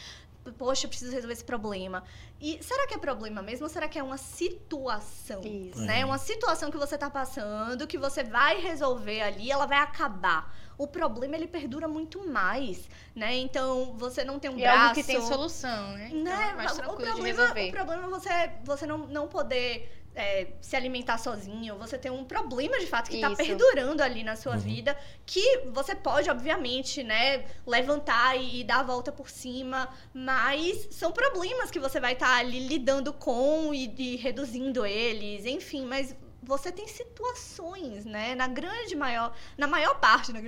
Poxa, 0.57 0.87
eu 0.87 0.89
preciso 0.89 1.13
resolver 1.13 1.35
esse 1.35 1.45
problema. 1.45 2.03
E 2.41 2.59
será 2.63 2.87
que 2.87 2.95
é 2.95 2.99
problema 2.99 3.43
mesmo 3.43 3.65
ou 3.65 3.71
será 3.71 3.87
que 3.87 3.99
é 3.99 4.03
uma 4.03 4.17
situação? 4.17 5.43
Isso. 5.43 5.81
Né? 5.81 6.05
Uma 6.05 6.17
situação 6.19 6.71
que 6.71 6.77
você 6.79 6.97
tá 6.97 7.11
passando, 7.11 7.87
que 7.87 7.99
você 7.99 8.23
vai 8.25 8.59
resolver 8.61 9.21
ali, 9.21 9.51
ela 9.51 9.67
vai 9.67 9.79
acabar. 9.79 10.55
O 10.79 10.87
problema, 10.87 11.35
ele 11.35 11.49
perdura 11.49 11.89
muito 11.89 12.27
mais, 12.27 12.89
né? 13.15 13.35
Então, 13.37 13.95
você 13.99 14.23
não 14.25 14.39
tem 14.39 14.49
um 14.51 14.57
E 14.57 14.63
é 14.63 14.69
braço... 14.71 14.83
algo 14.85 14.95
que 14.95 15.03
tem 15.05 15.21
solução, 15.21 15.93
né? 15.93 16.07
Então 16.13 16.23
Né? 16.23 16.51
é 16.51 16.55
mais 16.55 16.73
o 16.73 16.77
tranquilo 16.77 16.99
de 17.01 17.11
problema, 17.13 17.43
resolver. 17.43 17.69
o 17.69 17.73
problema 17.73 18.03
é 18.05 18.09
você, 18.09 18.51
você 18.65 18.87
não, 18.87 18.99
não 18.99 19.27
poder 19.27 19.98
é, 20.19 20.49
se 20.61 20.75
alimentar 20.75 21.17
sozinho. 21.17 21.79
Você 21.79 21.97
tem 21.97 22.11
um 22.11 22.25
problema, 22.25 22.79
de 22.81 22.87
fato, 22.87 23.09
que 23.09 23.21
tá 23.21 23.29
Isso. 23.29 23.37
perdurando 23.37 24.03
ali 24.03 24.25
na 24.25 24.35
sua 24.35 24.55
Uhum. 24.55 24.59
vida. 24.59 24.99
Que 25.25 25.63
você 25.73 25.95
pode, 25.95 26.29
obviamente, 26.29 27.05
né, 27.05 27.45
levantar 27.65 28.37
e, 28.37 28.61
e 28.61 28.65
dar 28.65 28.81
a 28.81 28.83
volta 28.83 29.13
por 29.13 29.31
cima. 29.31 29.89
Mas 30.13 30.89
são 30.91 31.13
problemas 31.13 31.71
que 31.71 31.79
você 31.79 32.01
vai 32.01 32.15
estar 32.15 32.37
ali 32.37 32.67
lidando 32.67 33.13
com 33.13 33.73
e, 33.73 33.85
e 33.97 34.17
reduzindo 34.17 34.85
eles. 34.85 35.47
Enfim, 35.47 35.85
mas... 35.87 36.15
Você 36.43 36.71
tem 36.71 36.87
situações, 36.87 38.05
né? 38.05 38.35
Na 38.35 38.47
grande 38.47 38.95
maior, 38.95 39.35
na 39.57 39.67
maior 39.67 39.99
parte, 39.99 40.33
na, 40.33 40.41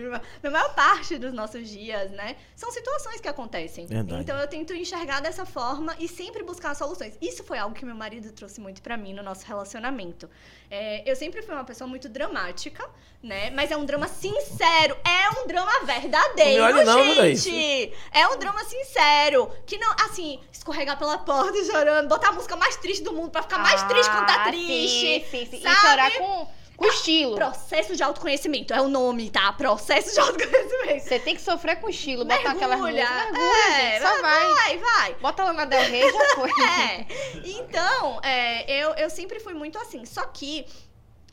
na 0.43 0.51
maior 0.51 0.75
parte 0.75 1.19
dos 1.19 1.33
nossos 1.33 1.69
dias, 1.69 2.11
né? 2.13 2.37
São 2.55 2.71
situações 2.71 3.21
que 3.21 3.29
acontecem. 3.29 3.87
Verdade. 3.87 4.23
Então 4.23 4.39
eu 4.39 4.47
tento 4.47 4.73
enxergar 4.73 5.21
dessa 5.21 5.45
forma 5.45 5.95
e 5.99 6.07
sempre 6.07 6.43
buscar 6.43 6.75
soluções. 6.75 7.19
Isso 7.21 7.43
foi 7.43 7.59
algo 7.59 7.75
que 7.75 7.85
meu 7.85 7.95
marido 7.95 8.33
trouxe 8.33 8.61
muito 8.61 8.81
pra 8.81 8.97
mim 8.97 9.13
no 9.13 9.23
nosso 9.23 9.45
relacionamento. 9.47 10.31
É, 10.71 11.03
eu 11.05 11.17
sempre 11.17 11.43
fui 11.43 11.53
uma 11.53 11.65
pessoa 11.65 11.89
muito 11.89 12.09
dramática, 12.09 12.89
né? 13.21 13.51
Mas 13.51 13.73
é 13.73 13.77
um 13.77 13.85
drama 13.85 14.07
sincero, 14.07 14.97
é 15.05 15.41
um 15.43 15.47
drama 15.49 15.85
verdadeiro, 15.85 16.63
Não 16.63 16.85
não, 16.85 17.15
gente. 17.35 17.93
É 18.13 18.29
um 18.29 18.39
drama 18.39 18.63
sincero, 18.65 19.51
que 19.67 19.77
não, 19.79 19.93
assim, 20.05 20.39
escorregar 20.53 20.97
pela 20.97 21.19
porta 21.19 21.65
chorando, 21.65 22.09
botar 22.09 22.29
a 22.29 22.33
música 22.33 22.55
mais 22.55 22.77
triste 22.77 23.03
do 23.03 23.13
mundo 23.13 23.31
pra 23.31 23.43
ficar 23.43 23.59
mais 23.59 23.83
triste 23.83 24.11
quando 24.11 24.27
tá 24.27 24.45
Ah, 24.45 24.49
triste. 24.49 25.25
Sim, 25.25 25.25
sim, 25.31 25.47
sim. 25.47 25.57
E 25.59 25.63
sabe? 25.63 25.77
chorar 25.77 26.11
com, 26.13 26.49
com 26.81 26.87
estilo. 26.87 27.35
Processo 27.35 27.95
de 27.95 28.03
autoconhecimento, 28.03 28.73
é 28.73 28.81
o 28.81 28.89
nome, 28.89 29.29
tá? 29.31 29.53
Processo 29.53 30.15
de 30.15 30.19
autoconhecimento. 30.19 31.05
Você 31.07 31.19
tem 31.19 31.35
que 31.35 31.43
sofrer 31.43 31.79
com 31.79 31.91
estilo, 31.91 32.25
botar 32.25 32.53
aquela 32.53 32.79
música. 32.79 32.97
Mergulha, 32.97 33.33
Mergulha, 33.33 33.77
é, 33.77 33.91
gente, 33.91 34.03
só 34.03 34.23
vai. 34.23 34.55
Vai, 34.55 34.79
vai. 34.79 35.15
Bota 35.17 35.45
lá 35.45 35.53
na 35.53 35.65
Del 35.67 35.83
Rey 35.83 36.11
já 36.11 36.25
foi. 36.35 36.51
É. 36.51 37.07
Então, 37.45 38.21
é, 38.23 38.83
eu, 38.83 38.95
eu 38.95 39.11
sempre 39.11 39.39
fui 39.41 39.53
muito 39.53 39.79
assim. 39.79 40.07
Só 40.07 40.25
que 40.25 40.67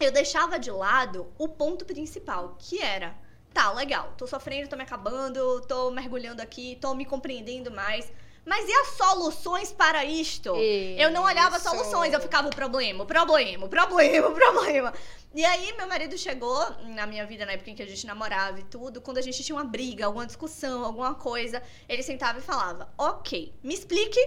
eu 0.01 0.11
deixava 0.11 0.59
de 0.59 0.69
lado 0.69 1.31
o 1.37 1.47
ponto 1.47 1.85
principal, 1.85 2.57
que 2.59 2.81
era. 2.81 3.15
Tá, 3.53 3.71
legal, 3.71 4.13
tô 4.17 4.27
sofrendo, 4.27 4.69
tô 4.69 4.75
me 4.75 4.83
acabando, 4.83 5.61
tô 5.61 5.89
mergulhando 5.89 6.41
aqui, 6.41 6.77
tô 6.81 6.93
me 6.93 7.05
compreendendo 7.05 7.71
mais. 7.71 8.11
Mas 8.47 8.65
e 8.69 8.71
as 8.71 8.87
soluções 8.95 9.73
para 9.73 10.05
isto? 10.05 10.55
Eu 10.97 11.11
não 11.11 11.23
olhava 11.23 11.57
Isso. 11.57 11.69
soluções, 11.69 12.13
eu 12.13 12.21
ficava 12.21 12.47
o 12.47 12.49
problema, 12.49 13.03
o 13.03 13.05
problema, 13.05 13.65
o 13.65 13.69
problema, 13.69 14.29
o 14.29 14.33
problema. 14.33 14.93
E 15.35 15.43
aí, 15.43 15.75
meu 15.75 15.85
marido 15.85 16.17
chegou 16.17 16.57
na 16.95 17.05
minha 17.05 17.25
vida, 17.25 17.45
na 17.45 17.51
época 17.51 17.71
em 17.71 17.75
que 17.75 17.83
a 17.83 17.85
gente 17.85 18.07
namorava 18.07 18.57
e 18.61 18.63
tudo, 18.63 19.01
quando 19.01 19.17
a 19.17 19.21
gente 19.21 19.43
tinha 19.43 19.53
uma 19.53 19.65
briga, 19.65 20.05
alguma 20.05 20.25
discussão, 20.25 20.85
alguma 20.85 21.13
coisa, 21.13 21.61
ele 21.89 22.01
sentava 22.01 22.39
e 22.39 22.41
falava: 22.41 22.89
Ok, 22.97 23.53
me 23.61 23.73
explique 23.73 24.17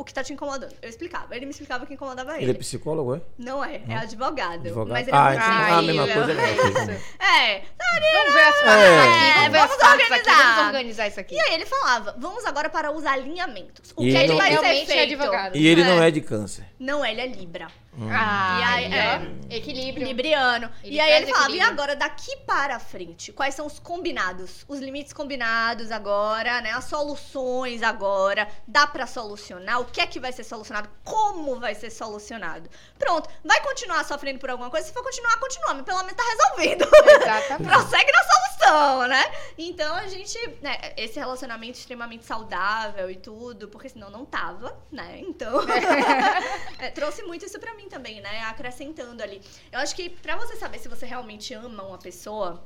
o 0.00 0.04
que 0.04 0.12
tá 0.14 0.22
te 0.24 0.32
incomodando. 0.32 0.74
Eu 0.80 0.88
explicava. 0.88 1.34
Ele 1.36 1.44
me 1.46 1.50
explicava 1.52 1.84
o 1.84 1.86
que 1.86 1.94
incomodava 1.94 2.34
ele. 2.36 2.44
Ele 2.44 2.50
é 2.52 2.54
psicólogo, 2.54 3.14
é? 3.16 3.20
Não 3.38 3.62
é, 3.64 3.80
é 3.88 3.94
advogado. 3.96 4.66
Advogado? 4.66 4.88
Mas 4.92 5.06
ele 5.08 5.16
Ah, 5.16 5.32
é 5.32 5.36
então 5.36 5.46
muito 5.52 5.68
é 5.70 5.72
a 5.72 5.82
mesma 5.82 6.06
coisa, 6.08 6.32
é. 7.20 7.54
É. 7.54 7.62
Vamos 7.78 8.34
ver 8.34 8.40
as 8.40 8.54
partes 8.62 8.84
É. 8.84 9.00
aqui. 9.00 9.50
Vamos 9.50 9.58
Vamos 9.60 9.76
partes 9.76 10.10
aqui. 10.10 10.12
organizar. 10.30 10.54
Vamos 10.56 10.66
organizar 10.66 11.08
isso 11.08 11.20
aqui. 11.20 11.34
E 11.34 11.40
aí 11.40 11.54
ele 11.54 11.66
falava: 11.66 12.14
Vamos 12.18 12.44
agora 12.44 12.68
para 12.70 12.90
os 12.92 13.04
alinhamentos. 13.06 13.92
O 13.96 14.02
E 14.04 14.10
que 14.10 14.16
é 14.16 14.20
ele 14.20 14.28
não- 14.28 14.36
vai 14.38 14.46
ser 14.52 14.60
Realmente 14.60 14.82
é 14.90 14.94
feito? 14.94 15.14
advogado. 15.14 15.56
E 15.56 15.66
ele 15.66 15.82
É. 15.82 15.84
não 15.84 16.02
é 16.02 16.10
de 16.10 16.20
câncer. 16.20 16.64
Não, 16.78 17.04
ele 17.04 17.20
é 17.20 17.26
Libra. 17.26 17.68
Ah, 18.08 18.58
E 18.60 18.62
aí, 18.62 18.94
é. 18.94 19.56
equilíbrio. 19.56 20.06
Libriano. 20.06 20.70
Ele 20.82 20.94
e 20.96 21.00
aí 21.00 21.10
ele 21.12 21.26
falava, 21.26 21.50
e 21.50 21.54
equilíbrio. 21.54 21.72
agora 21.72 21.96
daqui 21.96 22.36
para 22.46 22.78
frente? 22.78 23.32
Quais 23.32 23.54
são 23.54 23.66
os 23.66 23.78
combinados? 23.80 24.64
Os 24.68 24.78
limites 24.78 25.12
combinados 25.12 25.90
agora, 25.90 26.60
né? 26.60 26.70
As 26.70 26.84
soluções 26.84 27.82
agora. 27.82 28.48
Dá 28.66 28.86
pra 28.86 29.06
solucionar? 29.06 29.80
O 29.80 29.86
que 29.86 30.00
é 30.00 30.06
que 30.06 30.20
vai 30.20 30.32
ser 30.32 30.44
solucionado? 30.44 30.88
Como 31.04 31.58
vai 31.58 31.74
ser 31.74 31.90
solucionado? 31.90 32.70
Pronto. 32.98 33.28
Vai 33.44 33.60
continuar 33.60 34.04
sofrendo 34.04 34.38
por 34.38 34.50
alguma 34.50 34.70
coisa? 34.70 34.86
Se 34.86 34.92
for 34.92 35.02
continuar, 35.02 35.36
continua. 35.38 35.74
Mas 35.74 35.82
pelo 35.84 35.98
menos 36.04 36.14
tá 36.14 36.22
resolvido. 36.22 36.88
Exatamente. 37.22 37.68
Prossegue 37.70 38.12
na 38.12 38.22
solução, 38.22 39.08
né? 39.08 39.32
Então 39.58 39.94
a 39.96 40.06
gente, 40.06 40.38
né, 40.62 40.78
esse 40.96 41.18
relacionamento 41.18 41.78
extremamente 41.78 42.24
saudável 42.24 43.10
e 43.10 43.16
tudo, 43.16 43.68
porque 43.68 43.88
senão 43.88 44.10
não 44.10 44.24
tava, 44.24 44.78
né? 44.92 45.18
Então, 45.20 45.60
é, 46.78 46.90
trouxe 46.90 47.22
muito 47.24 47.44
isso 47.44 47.58
pra 47.58 47.74
mim 47.74 47.79
também, 47.88 48.20
né? 48.20 48.42
Acrescentando 48.42 49.22
ali. 49.22 49.40
Eu 49.72 49.78
acho 49.80 49.94
que 49.94 50.10
pra 50.10 50.36
você 50.36 50.56
saber 50.56 50.78
se 50.78 50.88
você 50.88 51.06
realmente 51.06 51.52
ama 51.54 51.82
uma 51.82 51.98
pessoa, 51.98 52.62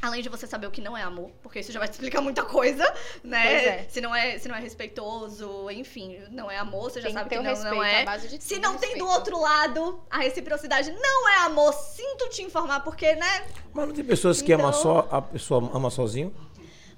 Além 0.00 0.20
de 0.20 0.28
você 0.28 0.48
saber 0.48 0.66
o 0.66 0.70
que 0.72 0.80
não 0.80 0.96
é 0.98 1.02
amor, 1.02 1.30
porque 1.44 1.60
isso 1.60 1.70
já 1.70 1.78
vai 1.78 1.86
te 1.86 1.92
explicar 1.92 2.20
muita 2.20 2.42
coisa, 2.42 2.82
né? 3.22 3.42
Pois 3.44 3.62
é. 3.66 3.86
Se 3.88 4.00
não 4.00 4.12
é, 4.12 4.36
se 4.36 4.48
não 4.48 4.56
é 4.56 4.58
respeitoso, 4.58 5.70
enfim, 5.70 6.18
não 6.30 6.50
é 6.50 6.56
amor, 6.58 6.90
você 6.90 7.00
já 7.00 7.06
Tem 7.06 7.12
que 7.14 7.18
sabe 7.20 7.28
ter 7.30 7.36
que 7.36 7.40
o 7.40 7.44
não, 7.44 7.50
respeito, 7.50 7.74
não 7.76 7.84
é. 7.84 8.02
a 8.02 8.04
base 8.06 8.26
de 8.28 8.42
Se 8.42 8.58
não 8.58 8.76
tem 8.76 8.98
do 8.98 9.06
outro 9.06 9.38
lado, 9.38 10.02
a 10.10 10.18
reciprocidade 10.18 10.90
não 10.90 11.28
é 11.28 11.36
amor, 11.44 11.72
sinto 11.72 12.28
te 12.30 12.42
informar, 12.42 12.80
porque, 12.80 13.14
né? 13.14 13.46
Mas 13.72 13.86
não 13.86 13.94
tem 13.94 14.02
pessoas 14.04 14.42
que 14.42 14.52
amam 14.52 14.70
Então- 14.70 14.82
só, 14.82 15.08
a 15.08 15.22
pessoa 15.22 15.70
ama 15.72 15.88
sozinho? 15.88 16.34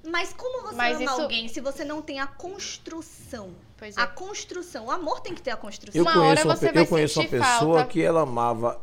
Mas 0.03 0.33
como 0.33 0.63
você 0.63 0.75
Mas 0.75 0.95
ama 0.95 1.05
isso- 1.05 1.21
alguém 1.21 1.47
se 1.47 1.61
você 1.61 1.85
não 1.85 2.01
tem 2.01 2.19
a 2.19 2.25
construção? 2.25 3.53
Pois 3.77 3.97
é. 3.97 4.01
A 4.01 4.07
construção. 4.07 4.85
O 4.85 4.91
amor 4.91 5.19
tem 5.19 5.33
que 5.33 5.41
ter 5.41 5.51
a 5.51 5.57
construção. 5.57 5.99
Eu 5.99 6.03
Uma 6.05 6.13
conheço, 6.13 6.29
hora 6.31 6.43
uma, 6.47 6.55
você 6.55 6.67
pe- 6.67 6.73
vai 6.73 6.83
eu 6.83 6.87
conheço 6.87 7.19
uma 7.19 7.29
pessoa 7.29 7.77
falta. 7.79 7.85
que 7.85 8.01
ela 8.01 8.21
amava 8.21 8.79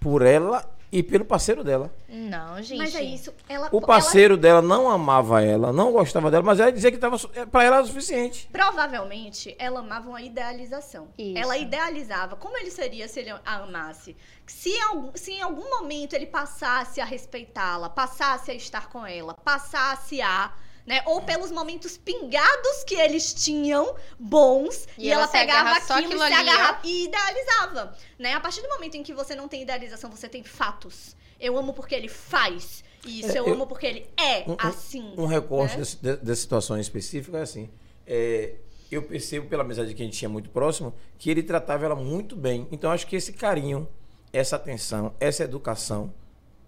por 0.00 0.22
ela 0.22 0.68
e 0.92 1.02
pelo 1.02 1.24
parceiro 1.24 1.64
dela. 1.64 1.92
Não, 2.08 2.62
gente. 2.62 2.78
Mas 2.78 2.94
é 2.94 3.02
isso. 3.02 3.34
Ela, 3.48 3.68
O 3.72 3.80
parceiro 3.80 4.36
dela 4.36 4.62
não 4.62 4.88
amava 4.88 5.42
ela, 5.42 5.72
não 5.72 5.90
gostava 5.92 6.30
dela, 6.30 6.44
mas 6.44 6.60
ela 6.60 6.70
dizia 6.72 6.92
que 6.92 6.96
tava, 6.96 7.16
é, 7.34 7.44
pra 7.44 7.64
ela 7.64 7.76
era 7.76 7.84
o 7.84 7.88
suficiente. 7.88 8.48
ela- 8.54 8.66
provavelmente 8.66 9.54
ela 9.58 9.80
amava 9.80 10.08
uma 10.08 10.22
idealização. 10.22 11.08
Isso. 11.18 11.36
Ela 11.36 11.58
idealizava 11.58 12.36
como 12.36 12.56
ele 12.56 12.70
seria 12.70 13.08
se 13.08 13.18
ele 13.20 13.30
a 13.30 13.40
amasse. 13.44 14.16
Se, 14.46 14.70
em 14.70 14.80
algum- 14.82 15.10
se 15.14 15.32
em 15.32 15.42
algum 15.42 15.68
momento 15.68 16.14
ele 16.14 16.26
passasse 16.26 17.00
a 17.00 17.04
respeitá-la, 17.04 17.90
passasse 17.90 18.50
a 18.52 18.54
estar 18.54 18.88
com 18.88 19.04
ela, 19.04 19.34
passasse 19.34 20.22
a. 20.22 20.52
Né? 20.86 21.02
Ou 21.04 21.20
pelos 21.20 21.50
momentos 21.50 21.96
pingados 21.98 22.84
que 22.86 22.94
eles 22.94 23.34
tinham, 23.34 23.96
bons, 24.18 24.86
E 24.96 25.06
e, 25.06 25.10
ela 25.10 25.22
ela, 25.22 25.26
se 25.26 25.32
pegava 25.32 25.70
aquilo, 25.72 25.92
aquilo 25.98 26.14
e 26.14 26.26
se 26.28 26.32
agarrava 26.32 26.78
e 26.84 27.04
idealizava. 27.06 27.96
Né? 28.18 28.34
A 28.34 28.40
partir 28.40 28.62
do 28.62 28.68
momento 28.68 28.94
em 28.96 29.02
que 29.02 29.12
você 29.12 29.34
não 29.34 29.48
tem 29.48 29.62
idealização, 29.62 30.08
você 30.10 30.28
tem 30.28 30.44
fatos. 30.44 31.16
Eu 31.40 31.58
amo 31.58 31.72
porque 31.74 31.94
ele 31.94 32.08
faz 32.08 32.84
isso, 33.04 33.32
É, 33.32 33.38
eu, 33.40 33.46
eu- 33.48 33.54
amo 33.54 33.66
porque 33.66 33.86
ele 33.86 34.06
é 34.16 34.44
Um- 34.48 34.52
um- 34.52 34.56
assim. 34.60 35.14
Um 35.18 35.26
recorte 35.26 35.72
né? 35.74 35.78
desse- 35.80 35.96
de- 35.96 36.16
dessa 36.18 36.40
situação 36.40 36.78
específica 36.78 37.38
é 37.38 37.42
assim. 37.42 37.68
é, 38.06 38.54
eu 38.88 39.02
percebo 39.02 39.48
pela 39.48 39.64
amizade 39.64 39.92
que 39.92 40.00
a 40.00 40.04
gente 40.04 40.16
tinha 40.16 40.28
muito 40.28 40.48
próximo 40.50 40.94
que 41.18 41.28
ele 41.28 41.42
tratava 41.42 41.84
ela 41.84 41.96
muito 41.96 42.36
bem. 42.36 42.68
Então 42.70 42.92
acho 42.92 43.04
que 43.08 43.16
esse 43.16 43.32
carinho, 43.32 43.88
essa 44.32 44.54
atenção, 44.54 45.12
essa 45.18 45.42
educação, 45.42 46.14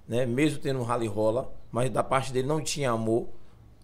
né, 0.08 0.26
mesmo 0.26 0.58
tendo 0.58 0.80
um 0.80 0.82
rally 0.82 1.06
rola, 1.06 1.54
mas 1.70 1.88
da 1.90 2.02
parte 2.02 2.32
dele 2.32 2.48
não 2.48 2.60
tinha 2.60 2.90
amor, 2.90 3.28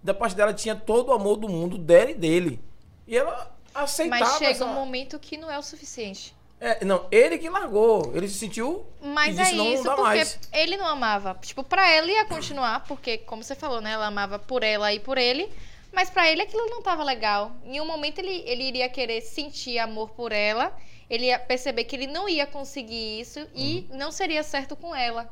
da 0.05 0.13
parte 0.15 0.37
dela 0.37 0.53
tinha 0.55 0.77
todo 0.77 1.09
o 1.09 1.13
amor 1.13 1.37
do 1.37 1.49
mundo 1.49 1.77
dela 1.79 2.11
e 2.11 2.15
dele. 2.15 2.61
E 3.09 3.17
ela 3.17 3.51
aceitava 3.75 4.25
Mas 4.25 4.39
chega 4.39 4.51
essa- 4.53 4.65
um 4.67 4.75
momento 4.75 5.19
que 5.19 5.37
não 5.37 5.51
é 5.51 5.59
o 5.59 5.63
suficiente. 5.63 6.35
É, 6.61 6.85
não, 6.85 7.07
ele 7.11 7.37
que 7.37 7.49
largou, 7.51 8.13
ele 8.15 8.29
se 8.29 8.39
sentiu 8.39 8.87
Mas 9.03 9.37
e 9.37 9.41
é 9.41 9.43
disse, 9.45 9.57
não, 9.57 9.65
não 9.65 9.73
isso, 9.75 9.83
porque 9.85 10.01
mais. 10.03 10.39
ele 10.53 10.77
não 10.77 10.87
amava. 10.87 11.37
Tipo, 11.43 11.65
pra 11.65 11.91
ela 11.91 12.07
ia 12.07 12.25
continuar, 12.27 12.85
porque, 12.87 13.19
como 13.19 13.43
você 13.43 13.55
falou, 13.55 13.81
né? 13.81 13.93
Ela 13.93 14.07
amava 14.07 14.39
por 14.39 14.63
ela 14.63 14.93
e 14.93 15.01
por 15.01 15.19
ele. 15.19 15.51
Mas 15.93 16.11
pra 16.11 16.31
ele 16.31 16.43
aquilo 16.43 16.67
não 16.67 16.83
tava 16.83 17.03
legal. 17.05 17.53
Em 17.65 17.81
um 17.81 17.87
momento 17.87 18.19
ele, 18.19 18.43
ele 18.47 18.65
iria 18.65 18.89
querer 18.89 19.21
sentir 19.21 19.79
amor 19.79 20.11
por 20.11 20.33
ela. 20.33 20.77
Ele 21.11 21.27
ia 21.27 21.39
perceber 21.39 21.85
que 21.85 21.95
ele 21.97 22.07
não 22.07 22.29
ia 22.29 22.47
conseguir 22.47 23.21
isso 23.21 23.47
e 23.55 23.87
Uhum. 23.91 23.99
não 23.99 24.11
seria 24.13 24.43
certo 24.43 24.75
com 24.75 24.95
ela. 24.95 25.31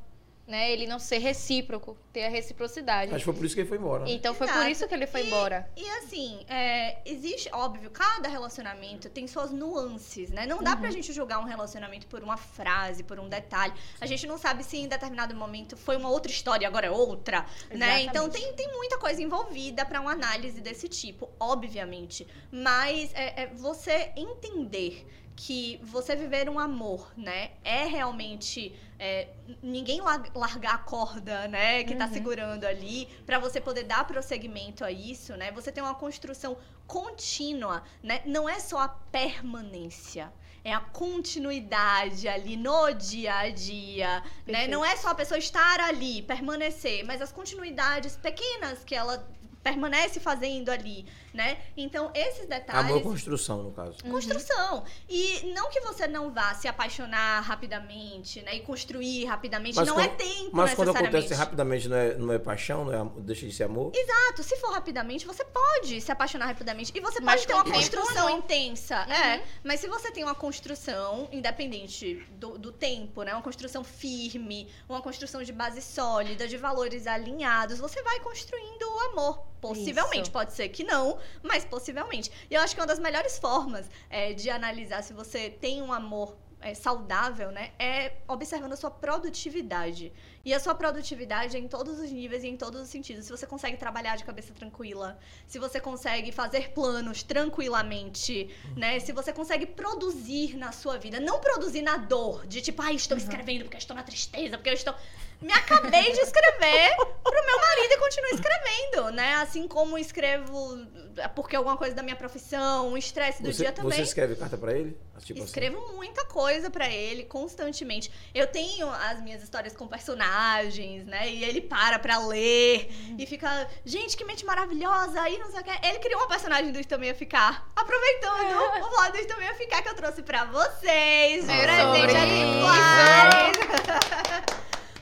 Né? 0.52 0.70
Ele 0.70 0.86
não 0.86 0.98
ser 0.98 1.16
recíproco, 1.16 1.96
ter 2.12 2.24
a 2.24 2.28
reciprocidade. 2.28 3.08
Acho 3.10 3.20
que 3.20 3.24
foi 3.24 3.32
por 3.32 3.46
isso 3.46 3.54
que 3.54 3.62
ele 3.62 3.68
foi 3.70 3.78
embora. 3.78 4.04
né? 4.04 4.10
Então 4.12 4.34
foi 4.34 4.46
por 4.46 4.52
Exato. 4.56 4.70
isso 4.70 4.86
que 4.86 4.92
ele 4.92 5.06
foi 5.06 5.22
E- 5.22 5.26
embora. 5.28 5.66
E 5.74 5.88
assim, 5.92 6.44
é, 6.46 6.98
existe, 7.06 7.48
óbvio, 7.54 7.90
cada 7.90 8.28
relacionamento 8.28 9.08
tem 9.08 9.26
suas 9.26 9.50
nuances, 9.50 10.28
né? 10.30 10.44
Não 10.46 10.62
dá 10.62 10.76
pra 10.76 10.88
Uhum. 10.88 10.92
gente 10.92 11.10
julgar 11.10 11.38
um 11.38 11.44
relacionamento 11.44 12.06
por 12.06 12.22
uma 12.22 12.36
frase, 12.36 13.02
por 13.02 13.18
um 13.18 13.30
detalhe. 13.30 13.72
A 13.98 14.04
gente 14.04 14.26
não 14.26 14.36
sabe 14.36 14.62
se 14.62 14.76
em 14.76 14.86
determinado 14.88 15.34
momento 15.34 15.74
foi 15.74 15.96
uma 15.96 16.10
outra 16.10 16.30
história 16.30 16.64
e 16.64 16.66
agora 16.66 16.86
é 16.86 16.90
outra, 16.90 17.46
né? 17.70 18.02
Exatamente. 18.02 18.06
Então 18.10 18.28
tem, 18.28 18.52
tem 18.52 18.70
muita 18.76 18.98
coisa 18.98 19.22
envolvida 19.22 19.86
pra 19.86 20.02
uma 20.02 20.12
análise 20.12 20.60
desse 20.60 20.86
tipo, 20.86 21.30
obviamente. 21.40 22.26
Mas 22.50 23.10
é, 23.14 23.44
é 23.44 23.46
você 23.46 24.12
entender 24.16 25.06
que 25.34 25.80
você 25.82 26.14
viver 26.14 26.46
um 26.50 26.58
amor, 26.58 27.10
né, 27.16 27.52
é 27.64 27.84
realmente 27.86 28.74
é, 29.04 29.28
ninguém 29.62 30.00
lar- 30.00 30.30
largar 30.34 30.74
a 30.74 30.78
corda, 30.78 31.48
né, 31.48 31.82
que 31.82 31.94
tá 31.96 32.06
Uhum. 32.06 32.12
segurando 32.12 32.64
ali, 32.64 33.06
pra 33.26 33.38
você 33.40 33.60
poder 33.60 33.82
dar 33.82 34.06
prosseguimento 34.06 34.84
a 34.84 34.92
isso, 34.92 35.36
né? 35.36 35.50
Você 35.58 35.72
tem 35.72 35.82
uma 35.82 35.96
construção 36.04 36.56
contínua, 36.86 37.82
né? 38.02 38.22
Não 38.24 38.48
é 38.48 38.58
só 38.60 38.78
a 38.78 38.88
permanência. 38.88 40.32
É 40.64 40.72
a 40.72 40.78
continuidade 40.80 42.28
ali 42.28 42.56
no 42.56 42.92
dia 42.92 43.34
a 43.34 43.50
dia, 43.50 44.22
né? 44.46 44.68
Não 44.68 44.84
é 44.84 44.94
só 44.96 45.08
a 45.08 45.14
pessoa 45.16 45.36
estar 45.38 45.80
ali, 45.80 46.22
permanecer, 46.22 47.04
mas 47.04 47.20
as 47.20 47.32
continuidades 47.32 48.16
pequenas 48.16 48.84
que 48.84 48.94
ela 48.94 49.16
permanece 49.62 50.18
fazendo 50.20 50.70
ali, 50.70 51.06
né? 51.32 51.58
Então, 51.76 52.10
esses 52.14 52.46
detalhes 52.48 52.86
Amor 52.90 52.98
é 53.00 53.02
construção, 53.02 53.62
no 53.62 53.70
caso. 53.72 53.96
construção. 54.02 54.84
E 55.08 55.52
não 55.54 55.70
que 55.70 55.80
você 55.80 56.06
não 56.08 56.32
vá 56.32 56.52
se 56.54 56.66
apaixonar 56.66 57.40
rapidamente, 57.40 58.42
né? 58.42 58.56
E 58.56 58.60
construir 58.60 59.24
rapidamente. 59.26 59.76
Mas 59.76 59.86
não 59.86 59.94
quando- 59.94 60.04
é 60.06 60.08
tempo 60.08 60.50
Mas 60.52 60.74
quando 60.74 60.88
necessariamente. 60.88 61.16
acontece 61.16 61.34
rapidamente, 61.34 61.88
não 61.88 61.96
é, 61.96 62.14
não 62.14 62.32
é 62.34 62.38
paixão, 62.38 62.84
não 62.84 62.92
é, 62.92 63.20
deixa 63.20 63.46
de 63.46 63.52
ser 63.52 63.64
amor? 63.64 63.92
Exato, 63.94 64.42
se 64.42 64.56
for 64.56 64.72
rapidamente, 64.72 65.24
você 65.26 65.44
pode 65.44 66.00
se 66.00 66.10
apaixonar 66.10 66.46
rapidamente. 66.46 66.92
E 66.94 67.00
você 67.00 67.20
Mas 67.20 67.34
pode 67.42 67.46
ter 67.46 67.54
uma 67.54 67.64
construção 67.64 68.28
não. 68.30 68.38
intensa. 68.38 69.04
Uhum. 69.06 69.12
É. 69.12 69.42
Mas 69.62 69.80
se 69.80 69.86
você 69.88 70.10
tem 70.10 70.24
uma 70.24 70.34
construção, 70.34 71.28
independente 71.30 72.16
do, 72.32 72.58
do 72.58 72.72
tempo, 72.72 73.22
né? 73.22 73.32
Uma 73.32 73.42
construção 73.42 73.84
firme, 73.84 74.68
uma 74.88 75.00
construção 75.00 75.42
de 75.42 75.52
base 75.52 75.80
sólida, 75.80 76.48
de 76.48 76.56
valores 76.56 77.06
alinhados, 77.06 77.78
você 77.78 78.02
vai 78.02 78.18
construindo 78.20 78.82
o 78.82 79.00
amor. 79.12 79.51
Possivelmente, 79.62 80.22
Isso. 80.22 80.32
pode 80.32 80.52
ser 80.52 80.68
que 80.70 80.82
não, 80.82 81.18
mas 81.40 81.64
possivelmente. 81.64 82.32
E 82.50 82.54
eu 82.54 82.60
acho 82.60 82.74
que 82.74 82.80
uma 82.80 82.86
das 82.86 82.98
melhores 82.98 83.38
formas 83.38 83.88
é, 84.10 84.32
de 84.32 84.50
analisar 84.50 85.02
se 85.04 85.12
você 85.12 85.48
tem 85.48 85.80
um 85.80 85.92
amor 85.92 86.36
é, 86.60 86.74
saudável, 86.74 87.52
né? 87.52 87.70
É 87.78 88.14
observando 88.26 88.72
a 88.72 88.76
sua 88.76 88.90
produtividade. 88.90 90.12
E 90.44 90.52
a 90.52 90.58
sua 90.58 90.74
produtividade 90.74 91.56
é 91.56 91.60
em 91.60 91.68
todos 91.68 92.00
os 92.00 92.10
níveis 92.10 92.42
e 92.42 92.48
em 92.48 92.56
todos 92.56 92.80
os 92.80 92.88
sentidos. 92.88 93.24
Se 93.24 93.30
você 93.30 93.46
consegue 93.46 93.76
trabalhar 93.76 94.16
de 94.16 94.24
cabeça 94.24 94.52
tranquila, 94.52 95.16
se 95.46 95.60
você 95.60 95.80
consegue 95.80 96.32
fazer 96.32 96.70
planos 96.70 97.22
tranquilamente, 97.22 98.48
né? 98.76 98.98
Se 98.98 99.12
você 99.12 99.32
consegue 99.32 99.66
produzir 99.66 100.56
na 100.56 100.72
sua 100.72 100.98
vida, 100.98 101.20
não 101.20 101.40
produzir 101.40 101.82
na 101.82 101.96
dor, 101.98 102.46
de 102.48 102.60
tipo, 102.60 102.82
ai, 102.82 102.96
estou 102.96 103.16
escrevendo 103.16 103.62
porque 103.62 103.76
eu 103.76 103.78
estou 103.78 103.94
na 103.94 104.02
tristeza, 104.02 104.56
porque 104.56 104.70
eu 104.70 104.74
estou. 104.74 104.94
Me 105.42 105.52
acabei 105.52 106.12
de 106.12 106.20
escrever 106.20 106.96
pro 106.96 107.46
meu 107.46 107.60
marido 107.60 107.92
e 107.92 107.98
continuo 107.98 108.30
escrevendo, 108.34 109.10
né? 109.12 109.34
Assim 109.34 109.66
como 109.66 109.98
escrevo 109.98 110.78
é, 111.16 111.28
porque 111.28 111.56
alguma 111.56 111.76
coisa 111.76 111.94
da 111.94 112.02
minha 112.02 112.16
profissão, 112.16 112.88
um 112.88 112.96
estresse 112.96 113.42
do 113.42 113.52
Você, 113.52 113.62
dia 113.62 113.72
também. 113.72 113.92
você 113.92 114.02
escreve 114.02 114.36
carta 114.36 114.56
pra 114.56 114.72
ele? 114.72 114.96
Tipo 115.20 115.40
assim. 115.40 115.48
Escrevo 115.48 115.92
muita 115.94 116.24
coisa 116.24 116.70
pra 116.70 116.88
ele 116.88 117.24
constantemente. 117.24 118.10
Eu 118.34 118.46
tenho 118.46 118.88
as 118.90 119.20
minhas 119.20 119.42
histórias 119.42 119.76
com 119.76 119.86
personagens, 119.86 121.04
né? 121.06 121.30
E 121.30 121.44
ele 121.44 121.60
para 121.60 121.98
pra 121.98 122.18
ler 122.18 122.90
e 123.18 123.26
fica, 123.26 123.68
gente, 123.84 124.16
que 124.16 124.24
mente 124.24 124.44
maravilhosa. 124.44 125.20
Aí 125.20 125.38
não 125.38 125.50
sei 125.50 125.60
o 125.60 125.64
que. 125.64 125.86
Ele 125.86 125.98
criou 125.98 126.20
uma 126.20 126.28
personagem 126.28 126.72
do 126.72 126.84
Também 126.84 127.08
Ia 127.10 127.14
Ficar. 127.14 127.70
Aproveitando 127.76 128.56
o 128.82 128.96
lado 128.96 129.18
do 129.18 129.26
Também 129.26 129.46
Ia 129.46 129.54
Ficar 129.54 129.82
que 129.82 129.88
eu 129.88 129.94
trouxe 129.94 130.22
pra 130.22 130.44
vocês. 130.46 131.48
Ah. 131.48 131.62
presente 131.62 131.82
Sobre 131.82 132.16
atemporais. 132.16 133.52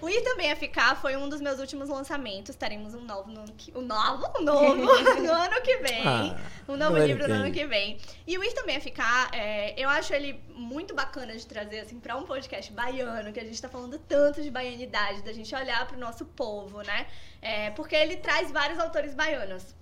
O 0.00 0.08
Ir 0.08 0.22
Também 0.22 0.48
Ia 0.48 0.56
Ficar 0.56 0.96
foi 0.96 1.16
um 1.16 1.28
dos 1.28 1.40
meus 1.40 1.58
últimos 1.58 1.88
lançamentos. 1.88 2.56
Teremos 2.56 2.94
um 2.94 3.02
novo 3.02 3.30
no 3.30 3.40
ano 3.40 3.52
que, 3.52 3.70
um 3.76 3.82
novo, 3.82 4.32
um 4.38 4.42
novo 4.44 4.74
no 4.74 5.32
ano 5.32 5.60
que 5.62 5.76
vem. 5.78 6.06
Ah, 6.06 6.36
um 6.68 6.76
novo 6.76 6.98
livro 6.98 7.28
no 7.28 7.34
ano 7.34 7.52
que 7.52 7.66
vem. 7.66 7.98
E 8.26 8.38
o 8.38 8.44
Ir 8.44 8.52
Também 8.52 8.76
Ia 8.76 8.80
Ficar, 8.80 9.30
é, 9.34 9.74
eu 9.76 9.88
acho 9.88 10.14
ele 10.14 10.42
muito 10.54 10.94
bacana 10.94 11.36
de 11.36 11.46
trazer, 11.46 11.80
assim, 11.80 12.00
pra 12.00 12.16
um 12.16 12.22
podcast 12.22 12.72
baiano, 12.72 13.32
que 13.32 13.40
a 13.40 13.44
gente 13.44 13.60
tá 13.60 13.68
falando 13.68 13.98
tanto 13.98 14.42
de 14.42 14.50
baianidade, 14.50 15.22
da 15.22 15.32
gente 15.32 15.54
olhar 15.54 15.86
pro 15.86 15.98
nosso 15.98 16.24
povo, 16.24 16.82
né? 16.82 17.06
É, 17.42 17.70
porque 17.70 17.94
ele 17.94 18.16
traz 18.16 18.50
vários 18.50 18.78
autores 18.78 19.14
baianos. 19.14 19.74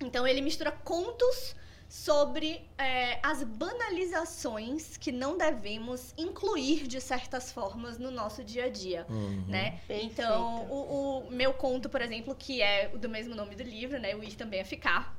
Então 0.00 0.26
ele 0.26 0.40
mistura 0.42 0.70
contos 0.70 1.56
sobre 1.88 2.68
é, 2.78 3.18
as 3.22 3.42
banalizações 3.42 4.96
que 4.96 5.12
não 5.12 5.36
devemos 5.38 6.12
incluir 6.18 6.86
de 6.86 7.00
certas 7.00 7.52
formas 7.52 7.98
no 7.98 8.10
nosso 8.10 8.42
dia 8.44 8.64
a 8.64 8.68
dia, 8.68 9.06
Uhum. 9.08 9.44
né? 9.48 9.80
Perfeito. 9.86 10.04
Então, 10.20 10.66
o, 10.70 11.26
o 11.28 11.30
meu 11.30 11.52
conto, 11.54 11.88
por 11.88 12.00
exemplo, 12.02 12.34
que 12.34 12.60
é 12.62 12.90
o 12.94 12.98
do 12.98 13.08
mesmo 13.08 13.34
nome 13.34 13.54
do 13.54 13.62
livro, 13.62 13.98
né? 13.98 14.14
O 14.14 14.22
Ir 14.24 14.34
Também 14.34 14.60
é 14.60 14.64
Ficar, 14.64 15.16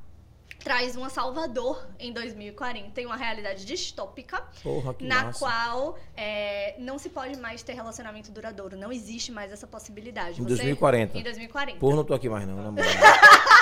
traz 0.60 0.96
uma 0.98 1.10
Salvador 1.10 1.88
em 2.00 2.12
2040 2.12 3.00
em 3.00 3.06
uma 3.06 3.16
realidade 3.16 3.64
distópica 3.64 4.42
Porra, 4.62 4.94
que 4.94 5.06
na 5.06 5.26
massa. 5.26 5.40
qual 5.40 5.98
é, 6.16 6.76
não 6.80 6.98
se 7.00 7.10
pode 7.10 7.38
mais 7.40 7.64
ter 7.64 7.74
relacionamento 7.74 8.32
duradouro. 8.32 8.76
Não 8.76 8.92
existe 8.92 9.32
mais 9.32 9.52
essa 9.54 9.66
possibilidade. 9.68 10.42
Em 10.42 10.44
Você- 10.44 10.56
2040. 10.56 11.18
Em 11.18 11.24
2040. 11.24 11.80
Porra, 11.80 11.96
não 11.96 12.04
tô 12.04 12.14
aqui 12.14 12.28
mais 12.28 12.46
não, 12.46 12.58
na 12.58 12.72
moral. 12.72 12.88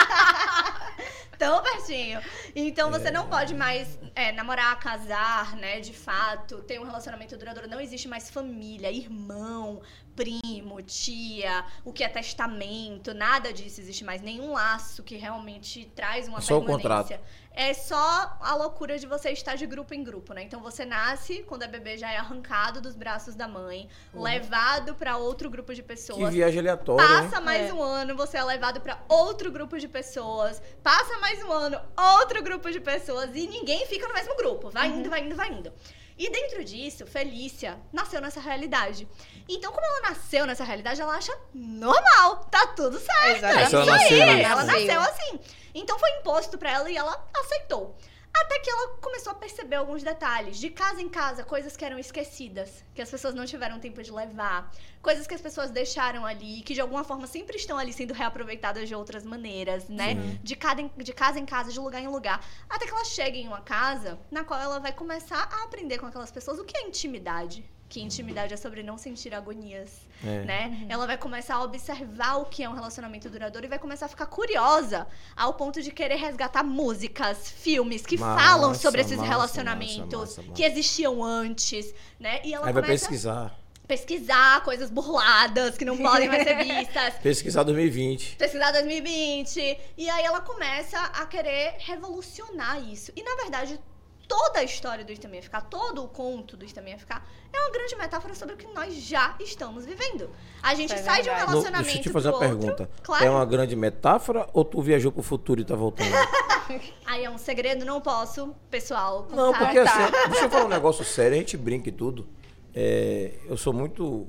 Tão 1.37 1.61
pertinho. 1.61 2.21
Então 2.55 2.91
você 2.91 3.11
não 3.11 3.27
pode 3.27 3.53
mais 3.53 3.99
é, 4.15 4.31
namorar, 4.31 4.79
casar, 4.79 5.55
né? 5.55 5.79
De 5.79 5.93
fato, 5.93 6.61
ter 6.63 6.79
um 6.79 6.83
relacionamento 6.83 7.37
duradouro. 7.37 7.69
Não 7.69 7.79
existe 7.79 8.07
mais 8.07 8.29
família, 8.29 8.91
irmão, 8.91 9.81
primo, 10.15 10.81
tia, 10.81 11.65
o 11.83 11.91
que 11.91 12.03
é 12.03 12.07
testamento, 12.09 13.13
nada 13.13 13.51
disso 13.51 13.81
existe 13.81 14.03
mais. 14.03 14.21
Nenhum 14.21 14.53
laço 14.53 15.03
que 15.03 15.15
realmente 15.15 15.85
traz 15.95 16.27
uma 16.27 16.39
só 16.41 16.57
o 16.57 16.65
permanência. 16.65 17.21
É 17.57 17.73
só 17.73 18.37
a 18.41 18.53
loucura 18.55 18.97
de 18.99 19.07
você 19.07 19.29
estar 19.31 19.55
de 19.55 19.65
grupo 19.65 19.93
em 19.93 20.03
grupo, 20.03 20.33
né? 20.33 20.43
Então 20.43 20.59
você 20.61 20.83
nasce, 20.85 21.41
quando 21.43 21.63
é 21.63 21.67
bebê, 21.67 21.97
já 21.97 22.11
é 22.11 22.17
arrancado 22.17 22.81
dos 22.81 22.95
braços 22.95 23.33
da 23.33 23.47
mãe, 23.47 23.87
levado 24.13 24.95
pra 24.95 25.15
outro 25.17 25.49
grupo 25.49 25.73
de 25.73 25.81
Que 25.81 25.87
pessoas. 25.87 26.33
viagem 26.33 26.59
aleatória, 26.59 27.01
hein? 27.03 27.23
Passa 27.23 27.39
mais 27.39 27.69
É. 27.69 27.73
um 27.73 27.81
ano, 27.81 28.15
você 28.15 28.37
é 28.37 28.43
levado 28.43 28.81
pra 28.81 28.99
outro 29.07 29.51
grupo 29.51 29.77
de 29.79 29.87
pessoas. 29.87 30.61
Passa 30.83 31.17
mais 31.19 31.41
um 31.43 31.51
ano, 31.51 31.79
outro 32.19 32.43
grupo 32.43 32.69
de 32.71 32.79
pessoas. 32.81 33.29
E 33.33 33.47
ninguém 33.47 33.85
fica 33.87 34.05
no 34.07 34.13
mesmo 34.13 34.35
grupo. 34.35 34.69
Vai 34.69 34.89
Uhum. 34.89 34.99
indo, 34.99 35.09
vai 35.09 35.23
indo, 35.23 35.35
vai 35.35 35.49
indo. 35.49 35.71
E 36.17 36.29
dentro 36.29 36.63
disso, 36.63 37.05
Felícia 37.05 37.77
nasceu 37.91 38.21
nessa 38.21 38.39
realidade. 38.39 39.07
Então, 39.49 39.71
como 39.71 39.85
ela 39.85 40.09
nasceu 40.09 40.45
nessa 40.45 40.63
realidade, 40.63 41.01
ela 41.01 41.13
acha 41.15 41.37
normal. 41.53 42.45
Tá 42.49 42.67
tudo 42.67 42.97
certo. 42.99 43.37
Exatamente. 43.45 43.75
É 43.75 43.77
ela 43.77 43.81
isso 43.81 43.85
nasceu. 43.85 44.21
Ela 44.21 44.63
Nasceu. 44.63 44.87
nasceu 44.87 45.01
assim. 45.01 45.39
Então 45.73 45.99
foi 45.99 46.09
imposto 46.19 46.57
pra 46.57 46.71
ela 46.71 46.89
e 46.89 46.95
ela 46.95 47.27
aceitou. 47.35 47.97
Até 48.41 48.59
que 48.59 48.69
ela 48.69 48.97
começou 48.97 49.31
a 49.31 49.35
perceber 49.35 49.77
alguns 49.77 50.03
detalhes. 50.03 50.57
De 50.57 50.69
casa 50.69 51.01
em 51.01 51.07
casa, 51.07 51.43
coisas 51.43 51.77
que 51.77 51.85
eram 51.85 51.97
esquecidas, 51.97 52.83
que 52.93 53.01
as 53.01 53.09
pessoas 53.09 53.33
não 53.33 53.45
tiveram 53.45 53.79
tempo 53.79 54.03
de 54.03 54.11
levar, 54.11 54.71
coisas 55.01 55.25
que 55.25 55.33
as 55.33 55.41
pessoas 55.41 55.71
deixaram 55.71 56.25
ali, 56.25 56.61
que 56.61 56.73
de 56.73 56.81
alguma 56.81 57.03
forma 57.03 57.27
sempre 57.27 57.55
estão 57.55 57.77
ali 57.77 57.93
sendo 57.93 58.13
reaproveitadas 58.13 58.87
de 58.87 58.95
outras 58.95 59.23
maneiras, 59.23 59.87
né? 59.87 60.15
De, 60.43 60.55
cada, 60.55 60.83
de 60.83 61.13
casa 61.13 61.39
em 61.39 61.45
casa, 61.45 61.71
de 61.71 61.79
lugar 61.79 62.01
em 62.01 62.07
lugar. 62.07 62.43
Até 62.69 62.85
que 62.85 62.91
ela 62.91 63.05
chega 63.05 63.37
em 63.37 63.47
uma 63.47 63.61
casa 63.61 64.19
na 64.29 64.43
qual 64.43 64.59
ela 64.59 64.79
vai 64.79 64.91
começar 64.91 65.47
a 65.51 65.63
aprender 65.63 65.97
com 65.97 66.05
aquelas 66.05 66.31
pessoas 66.31 66.59
o 66.59 66.65
que 66.65 66.77
é 66.77 66.87
intimidade. 66.87 67.63
Que 67.87 68.01
intimidade 68.01 68.53
é 68.53 68.57
sobre 68.57 68.81
não 68.81 68.97
sentir 68.97 69.33
agonias 69.33 69.89
É. 70.23 70.43
né? 70.43 70.85
Ela 70.89 71.05
vai 71.05 71.17
começar 71.17 71.55
a 71.55 71.63
observar 71.63 72.37
o 72.37 72.45
que 72.45 72.63
é 72.63 72.69
um 72.69 72.73
relacionamento 72.73 73.29
duradouro 73.29 73.65
e 73.65 73.69
vai 73.69 73.77
começar 73.79 74.07
a 74.07 74.09
ficar 74.09 74.25
curiosa 74.25 75.07
ao 75.35 75.53
ponto 75.53 75.81
de 75.81 75.91
querer 75.91 76.15
resgatar 76.15 76.63
músicas, 76.63 77.49
filmes 77.51 78.05
que 78.05 78.17
Massa, 78.17 78.41
falam 78.43 78.73
sobre 78.73 79.01
esses 79.01 79.17
massa, 79.17 79.29
relacionamentos 79.29 80.19
massa, 80.37 80.41
massa, 80.41 80.53
que 80.53 80.63
existiam 80.63 81.23
antes, 81.23 81.93
né? 82.19 82.41
E 82.43 82.53
ela 82.53 82.67
Aí 82.67 82.73
vai 82.73 82.83
pesquisar. 82.83 83.45
a 83.61 83.65
pesquisar 83.87 84.63
coisas 84.63 84.89
burladas 84.89 85.77
que 85.77 85.85
não 85.85 85.95
podem 85.95 86.27
mais 86.27 86.41
ser 86.43 86.57
vistas. 86.57 87.13
Pesquisar 87.21 87.61
2020. 87.63 88.35
Pesquisar 88.35 88.71
2020. 88.71 89.77
E 89.95 90.09
aí 90.09 90.25
ela 90.25 90.41
começa 90.41 90.99
a 90.99 91.23
querer 91.27 91.75
revolucionar 91.79 92.81
isso. 92.89 93.11
E 93.15 93.21
na 93.21 93.35
verdade, 93.35 93.79
toda 94.27 94.59
a 94.59 94.63
história 94.63 95.03
do 95.03 95.11
Itamia 95.11 95.41
Ficar, 95.41 95.61
todo 95.61 96.03
o 96.03 96.07
conto 96.07 96.57
do 96.57 96.65
Itamia 96.65 96.97
Ficar, 96.97 97.27
é 97.53 97.59
uma 97.59 97.71
grande 97.71 97.95
metáfora 97.95 98.35
sobre 98.35 98.55
o 98.55 98.57
que 98.57 98.67
nós 98.67 98.93
já 98.95 99.35
estamos 99.39 99.85
vivendo. 99.85 100.29
A 100.61 100.75
gente 100.75 100.93
é 100.93 100.97
sai 100.97 101.21
de 101.21 101.29
um 101.29 101.33
verdade. 101.33 101.45
No- 101.45 101.61
relacionamento 101.61 101.83
deixa 101.85 101.99
eu 101.99 102.03
te 102.03 102.09
fazer 102.09 102.29
uma 102.29 102.35
outro. 102.35 102.49
pergunta. 102.49 102.89
Claro. 103.03 103.25
É 103.25 103.29
uma 103.29 103.45
grande 103.45 103.75
metáfora 103.75 104.47
ou 104.53 104.65
tu 104.65 104.81
viajou 104.81 105.11
pro 105.11 105.23
futuro 105.23 105.61
e 105.61 105.65
tá 105.65 105.75
voltando? 105.75 106.09
Aí 107.05 107.23
é 107.23 107.29
um 107.29 107.37
segredo, 107.37 107.85
não 107.85 108.01
posso, 108.01 108.55
pessoal. 108.69 109.27
Não, 109.31 109.53
contar. 109.53 109.65
porque 109.65 109.83
tá. 109.83 110.05
assim, 110.05 110.29
deixa 110.29 110.45
eu 110.45 110.49
falar 110.49 110.65
um 110.65 110.69
negócio 110.69 111.05
sério, 111.05 111.35
a 111.35 111.39
gente 111.39 111.55
brinca 111.57 111.89
e 111.89 111.91
tudo. 111.91 112.27
É, 112.73 113.31
eu 113.45 113.55
sou 113.57 113.71
muito. 113.71 114.27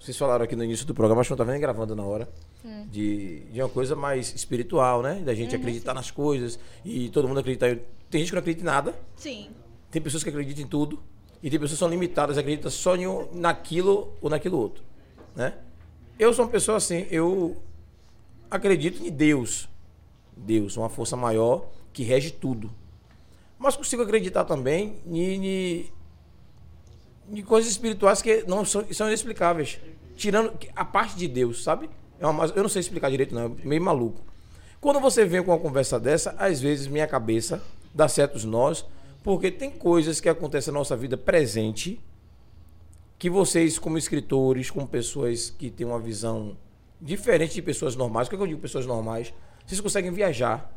Vocês 0.00 0.16
falaram 0.16 0.44
aqui 0.44 0.56
no 0.56 0.64
início 0.64 0.86
do 0.86 0.94
programa, 0.94 1.20
acho 1.20 1.28
que 1.28 1.32
não 1.32 1.38
tava 1.38 1.52
nem 1.52 1.60
gravando 1.60 1.94
na 1.94 2.02
hora. 2.04 2.28
De, 2.88 3.44
de 3.52 3.62
uma 3.62 3.68
coisa 3.68 3.94
mais 3.94 4.34
espiritual, 4.34 5.00
né? 5.00 5.20
Da 5.24 5.32
gente 5.34 5.54
acreditar 5.54 5.94
nas 5.94 6.10
coisas 6.10 6.58
e 6.84 7.08
todo 7.10 7.28
mundo 7.28 7.38
acreditar. 7.38 7.76
Em- 8.06 8.10
Tem 8.10 8.20
gente 8.20 8.28
que 8.30 8.34
não 8.34 8.40
acredita 8.40 8.62
em 8.62 8.66
nada, 8.66 8.94
Sim. 9.16 9.50
tem 9.90 10.00
pessoas 10.00 10.22
que 10.22 10.28
acreditam 10.30 10.64
em 10.64 10.66
tudo, 10.68 11.02
e 11.42 11.50
tem 11.50 11.58
pessoas 11.58 11.72
que 11.72 11.78
são 11.78 11.88
limitadas, 11.88 12.38
acreditam 12.38 12.70
só 12.70 12.96
em 12.96 13.06
um- 13.06 13.28
naquilo 13.32 14.12
ou 14.20 14.30
naquilo 14.30 14.58
outro. 14.58 14.82
Né? 15.34 15.54
Eu 16.18 16.32
sou 16.32 16.44
uma 16.44 16.50
pessoa 16.50 16.78
assim, 16.78 17.06
eu 17.10 17.56
acredito 18.50 19.04
em 19.04 19.10
Deus. 19.10 19.68
Deus, 20.36 20.76
uma 20.76 20.88
força 20.88 21.16
maior 21.16 21.66
que 21.92 22.02
rege 22.02 22.30
tudo. 22.30 22.70
Mas 23.58 23.74
consigo 23.76 24.02
acreditar 24.02 24.44
também 24.44 24.96
em, 25.06 25.46
em, 25.46 25.92
em 27.32 27.42
coisas 27.42 27.70
espirituais 27.70 28.20
que 28.22 28.44
não 28.46 28.64
são, 28.64 28.84
são 28.92 29.06
inexplicáveis. 29.08 29.78
Tirando 30.14 30.52
a 30.74 30.84
parte 30.84 31.16
de 31.16 31.26
Deus, 31.28 31.62
sabe? 31.62 31.88
É 32.18 32.26
uma, 32.26 32.46
eu 32.46 32.62
não 32.62 32.68
sei 32.68 32.80
explicar 32.80 33.10
direito, 33.10 33.34
não. 33.34 33.56
É 33.62 33.66
meio 33.66 33.82
maluco. 33.82 34.20
Quando 34.80 35.00
você 35.00 35.24
vem 35.24 35.42
com 35.42 35.50
uma 35.52 35.58
conversa 35.58 35.98
dessa, 35.98 36.34
às 36.38 36.60
vezes 36.60 36.86
minha 36.86 37.06
cabeça 37.06 37.62
dá 37.96 38.06
certos 38.06 38.44
nós, 38.44 38.84
porque 39.22 39.50
tem 39.50 39.70
coisas 39.70 40.20
que 40.20 40.28
acontecem 40.28 40.72
na 40.72 40.78
nossa 40.78 40.94
vida 40.94 41.16
presente 41.16 41.98
que 43.18 43.30
vocês, 43.30 43.78
como 43.78 43.96
escritores, 43.96 44.70
como 44.70 44.86
pessoas 44.86 45.48
que 45.48 45.70
têm 45.70 45.86
uma 45.86 45.98
visão 45.98 46.58
diferente 47.00 47.54
de 47.54 47.62
pessoas 47.62 47.96
normais, 47.96 48.28
o 48.28 48.30
que 48.30 48.36
eu 48.36 48.46
digo 48.46 48.60
pessoas 48.60 48.84
normais? 48.84 49.32
Vocês 49.66 49.80
conseguem 49.80 50.12
viajar. 50.12 50.70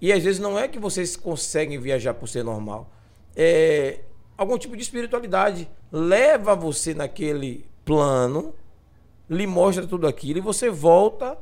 E 0.00 0.12
às 0.12 0.22
vezes 0.22 0.38
não 0.38 0.58
é 0.58 0.68
que 0.68 0.78
vocês 0.78 1.16
conseguem 1.16 1.78
viajar 1.78 2.12
por 2.12 2.28
ser 2.28 2.44
normal. 2.44 2.92
É 3.34 4.00
algum 4.36 4.58
tipo 4.58 4.76
de 4.76 4.82
espiritualidade 4.82 5.68
leva 5.90 6.54
você 6.54 6.92
naquele 6.92 7.64
plano, 7.84 8.54
lhe 9.28 9.46
mostra 9.46 9.86
tudo 9.86 10.06
aquilo 10.06 10.38
e 10.38 10.42
você 10.42 10.68
volta 10.68 11.38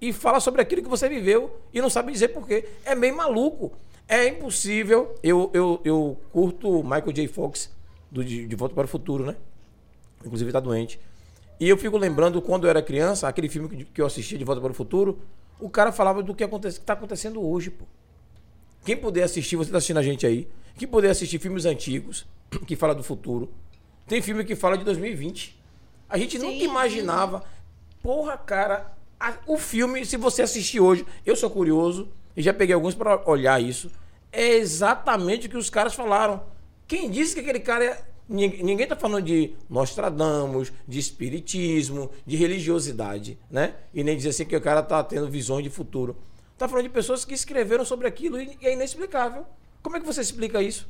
e 0.00 0.12
fala 0.12 0.40
sobre 0.40 0.62
aquilo 0.62 0.82
que 0.82 0.88
você 0.88 1.08
viveu 1.08 1.60
e 1.72 1.80
não 1.80 1.90
sabe 1.90 2.12
dizer 2.12 2.28
porquê. 2.28 2.66
É 2.84 2.94
meio 2.94 3.16
maluco. 3.16 3.72
É 4.08 4.28
impossível. 4.28 5.14
Eu, 5.22 5.50
eu, 5.52 5.80
eu 5.84 6.20
curto 6.32 6.82
Michael 6.82 7.12
J. 7.12 7.28
Fox 7.28 7.70
do 8.10 8.24
de, 8.24 8.46
de 8.46 8.56
Volta 8.56 8.74
para 8.74 8.84
o 8.84 8.88
Futuro, 8.88 9.24
né? 9.24 9.36
Inclusive 10.24 10.48
está 10.50 10.60
doente. 10.60 11.00
E 11.58 11.68
eu 11.68 11.76
fico 11.76 11.96
lembrando 11.96 12.40
quando 12.42 12.64
eu 12.64 12.70
era 12.70 12.82
criança, 12.82 13.26
aquele 13.26 13.48
filme 13.48 13.68
que, 13.68 13.84
que 13.86 14.00
eu 14.00 14.06
assistia 14.06 14.38
de 14.38 14.44
Volta 14.44 14.60
para 14.60 14.70
o 14.70 14.74
Futuro, 14.74 15.18
o 15.58 15.68
cara 15.70 15.90
falava 15.90 16.22
do 16.22 16.34
que 16.34 16.44
está 16.44 16.92
acontecendo 16.92 17.42
hoje, 17.42 17.70
pô. 17.70 17.84
Quem 18.84 18.96
puder 18.96 19.24
assistir, 19.24 19.56
você 19.56 19.68
está 19.68 19.78
assistindo 19.78 19.98
a 19.98 20.02
gente 20.02 20.26
aí, 20.26 20.48
quem 20.76 20.86
puder 20.86 21.10
assistir 21.10 21.38
filmes 21.38 21.64
antigos 21.64 22.26
que 22.66 22.76
fala 22.76 22.94
do 22.94 23.02
futuro, 23.02 23.50
tem 24.06 24.22
filme 24.22 24.44
que 24.44 24.54
fala 24.54 24.78
de 24.78 24.84
2020. 24.84 25.58
A 26.08 26.16
gente 26.18 26.38
nunca 26.38 26.52
Sim. 26.58 26.64
imaginava. 26.64 27.42
Porra, 28.02 28.36
cara, 28.38 28.92
a- 29.18 29.38
o 29.46 29.58
filme, 29.58 30.04
se 30.06 30.16
você 30.16 30.42
assistir 30.42 30.78
hoje, 30.78 31.04
eu 31.24 31.34
sou 31.34 31.50
curioso 31.50 32.08
e 32.36 32.42
já 32.42 32.52
peguei 32.52 32.74
alguns 32.74 32.94
para 32.94 33.22
olhar 33.28 33.60
isso. 33.62 33.90
É 34.30 34.56
exatamente 34.56 35.46
o 35.46 35.50
que 35.50 35.56
os 35.56 35.70
caras 35.70 35.94
falaram. 35.94 36.42
Quem 36.86 37.10
disse 37.10 37.34
que 37.34 37.40
aquele 37.40 37.60
cara 37.60 37.84
é. 37.84 38.02
Ninguém, 38.28 38.62
ninguém 38.64 38.86
tá 38.88 38.96
falando 38.96 39.24
de 39.24 39.54
Nostradamus, 39.70 40.72
de 40.86 40.98
espiritismo, 40.98 42.10
de 42.26 42.36
religiosidade, 42.36 43.38
né? 43.48 43.74
E 43.94 44.02
nem 44.02 44.16
dizer 44.16 44.30
assim 44.30 44.44
que 44.44 44.56
o 44.56 44.60
cara 44.60 44.82
tá 44.82 45.02
tendo 45.04 45.28
visões 45.30 45.62
de 45.62 45.70
futuro. 45.70 46.16
Tá 46.58 46.66
falando 46.68 46.84
de 46.84 46.90
pessoas 46.90 47.24
que 47.24 47.34
escreveram 47.34 47.84
sobre 47.84 48.08
aquilo 48.08 48.40
e 48.40 48.58
é 48.62 48.72
inexplicável. 48.72 49.46
Como 49.80 49.96
é 49.96 50.00
que 50.00 50.06
você 50.06 50.20
explica 50.20 50.60
isso? 50.60 50.88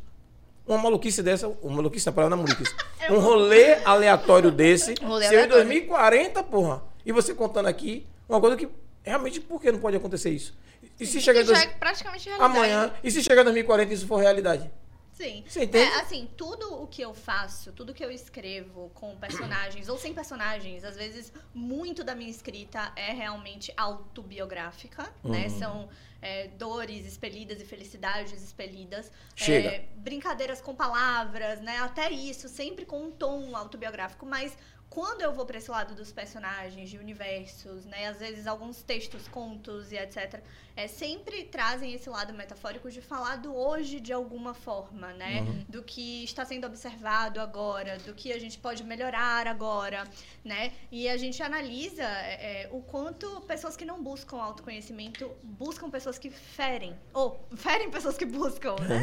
Uma 0.67 0.79
maluquice 0.79 1.23
dessa, 1.23 1.47
uma 1.63 1.77
maluquice, 1.77 2.11
palavra 2.11 2.35
não 2.35 2.43
é 2.45 2.49
maluquice. 2.49 2.75
Um 3.11 3.19
rolê 3.19 3.75
aleatório 3.85 4.51
desse, 4.51 4.95
Um 5.03 5.09
rolê 5.09 5.29
seu 5.29 5.41
em 5.41 5.43
aleatório. 5.43 5.65
2040, 5.67 6.43
porra. 6.45 6.83
E 7.05 7.13
você 7.13 7.35
contando 7.35 7.67
aqui 7.67 8.07
uma 8.29 8.41
coisa 8.41 8.57
que 8.57 8.67
realmente 9.11 9.41
por 9.41 9.61
que 9.61 9.71
não 9.73 9.79
pode 9.79 9.97
acontecer 9.97 10.31
isso? 10.31 10.57
E 10.99 11.07
se 11.07 11.21
chegar 11.21 11.41
já 11.41 11.47
dois- 11.53 11.63
é 11.63 11.67
praticamente 11.69 12.29
realidade. 12.29 12.57
amanhã, 12.57 12.95
e 13.03 13.11
se 13.11 13.23
chegar 13.23 13.41
em 13.43 13.45
2040 13.45 13.93
isso 13.93 14.07
for 14.07 14.17
realidade? 14.17 14.71
Sim. 15.13 15.43
Você 15.49 15.65
entende? 15.65 15.91
É, 15.93 16.01
assim, 16.01 16.29
tudo 16.37 16.83
o 16.83 16.87
que 16.87 17.01
eu 17.01 17.15
faço, 17.15 17.73
tudo 17.73 17.95
que 17.95 18.05
eu 18.05 18.11
escrevo 18.11 18.91
com 18.93 19.17
personagens 19.17 19.89
ou 19.89 19.97
sem 19.97 20.13
personagens, 20.13 20.85
às 20.85 20.95
vezes 20.95 21.33
muito 21.55 22.05
da 22.05 22.15
minha 22.15 22.31
escrita 22.31 22.93
é 22.95 23.13
realmente 23.13 23.73
autobiográfica, 24.21 25.05
né? 25.25 25.45
Uhum. 25.45 25.59
São 25.59 25.89
é, 26.21 26.49
dores 26.49 27.07
expelidas 27.07 27.61
e 27.61 27.65
felicidades 27.65 28.43
expelidas. 28.43 29.11
Chega. 29.35 29.69
É, 29.69 29.89
brincadeiras 29.97 30.61
com 30.61 30.75
palavras, 30.75 31.61
né? 31.61 31.79
Até 31.79 32.11
isso, 32.11 32.47
sempre 32.49 32.85
com 32.85 33.05
um 33.05 33.11
tom 33.11 33.55
autobiográfico, 33.57 34.27
mas 34.27 34.57
quando 34.89 35.23
eu 35.23 35.33
vou 35.33 35.45
pra 35.45 35.59
esse 35.59 35.71
lado 35.71 35.95
dos 35.95 36.13
personagens, 36.13 36.89
de 36.89 36.99
universos, 36.99 37.85
né? 37.85 38.09
Às 38.09 38.19
vezes 38.19 38.47
alguns 38.47 38.83
textos, 38.83 39.29
contos 39.29 39.93
e 39.93 39.97
etc. 39.97 40.41
É, 40.77 40.87
sempre 40.87 41.45
trazem 41.45 41.95
esse 41.95 42.09
lado 42.09 42.33
metafórico 42.35 42.91
de 42.91 43.01
falar 43.01 43.37
do 43.37 43.55
hoje 43.55 43.99
de 43.99 44.13
alguma 44.13 44.55
forma, 44.55 45.13
né? 45.15 45.65
Do 45.69 45.83
que 45.83 46.23
está 46.25 46.45
sendo 46.45 46.67
observado 46.67 47.41
agora, 47.41 47.99
do 47.99 48.15
que 48.15 48.33
a 48.33 48.39
gente 48.39 48.59
pode 48.59 48.85
melhorar 48.85 49.47
agora, 49.47 50.05
né? 50.45 50.73
E 50.93 51.09
a 51.09 51.17
gente 51.17 51.43
analisa 51.43 52.03
é, 52.03 52.65
é, 52.65 52.69
o 52.71 52.83
quanto 52.83 53.41
pessoas 53.43 53.77
que 53.77 53.85
não 53.85 54.03
buscam 54.03 54.37
autoconhecimento 54.37 55.31
buscam 55.43 55.91
pessoas 55.91 56.19
que 56.19 56.31
ferem. 56.31 56.95
Ou 57.13 57.45
ferem 57.57 57.91
pessoas 57.91 58.17
que 58.17 58.27
buscam, 58.27 58.77
né? 58.77 59.01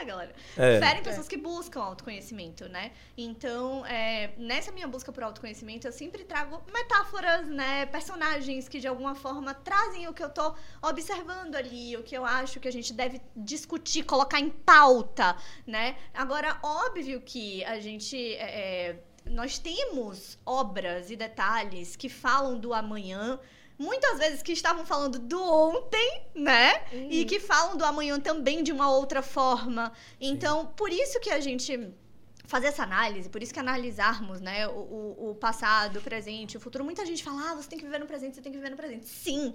É, 0.00 0.04
galera. 0.04 0.34
É. 0.56 0.80
Ferem 0.80 1.02
pessoas 1.02 1.28
que 1.28 1.36
buscam 1.36 1.82
autoconhecimento, 1.82 2.68
né? 2.68 2.92
Então, 3.16 3.84
é, 3.86 4.32
nessa 4.38 4.72
minha 4.72 4.88
busca 4.88 5.12
por 5.12 5.19
autoconhecimento, 5.26 5.86
eu 5.86 5.92
sempre 5.92 6.24
trago 6.24 6.62
metáforas, 6.72 7.48
né? 7.48 7.86
Personagens 7.86 8.68
que 8.68 8.80
de 8.80 8.88
alguma 8.88 9.14
forma 9.14 9.54
trazem 9.54 10.08
o 10.08 10.14
que 10.14 10.22
eu 10.22 10.30
tô 10.30 10.54
observando 10.82 11.54
ali, 11.54 11.96
o 11.96 12.02
que 12.02 12.16
eu 12.16 12.24
acho 12.24 12.60
que 12.60 12.68
a 12.68 12.72
gente 12.72 12.92
deve 12.92 13.20
discutir, 13.36 14.04
colocar 14.04 14.40
em 14.40 14.50
pauta, 14.50 15.36
né? 15.66 15.96
Agora, 16.14 16.58
óbvio 16.62 17.20
que 17.20 17.64
a 17.64 17.78
gente. 17.80 18.16
é, 18.34 18.88
é, 18.90 19.04
nós 19.26 19.58
temos 19.58 20.38
obras 20.44 21.10
e 21.10 21.16
detalhes 21.16 21.94
que 21.94 22.08
falam 22.08 22.58
do 22.58 22.72
amanhã, 22.72 23.38
muitas 23.78 24.18
vezes 24.18 24.42
que 24.42 24.52
estavam 24.52 24.84
falando 24.84 25.18
do 25.18 25.42
ontem, 25.42 26.22
né? 26.34 26.84
E 26.92 27.24
que 27.24 27.40
falam 27.40 27.76
do 27.76 27.84
amanhã 27.84 28.20
também 28.20 28.62
de 28.62 28.72
uma 28.72 28.90
outra 28.90 29.22
forma. 29.22 29.92
Então, 30.20 30.66
por 30.66 30.90
isso 30.90 31.18
que 31.20 31.30
a 31.30 31.40
gente 31.40 31.92
fazer 32.50 32.66
essa 32.66 32.82
análise, 32.82 33.28
por 33.28 33.40
isso 33.40 33.54
que 33.54 33.60
analisarmos, 33.60 34.40
né, 34.40 34.66
o, 34.66 34.72
o, 34.72 35.30
o 35.30 35.34
passado, 35.36 36.00
o 36.00 36.02
presente, 36.02 36.56
o 36.56 36.60
futuro. 36.60 36.84
Muita 36.84 37.06
gente 37.06 37.22
fala, 37.22 37.52
ah, 37.52 37.54
você 37.54 37.68
tem 37.68 37.78
que 37.78 37.84
viver 37.84 38.00
no 38.00 38.06
presente, 38.06 38.34
você 38.34 38.42
tem 38.42 38.50
que 38.50 38.58
viver 38.58 38.70
no 38.70 38.76
presente. 38.76 39.06
Sim, 39.06 39.54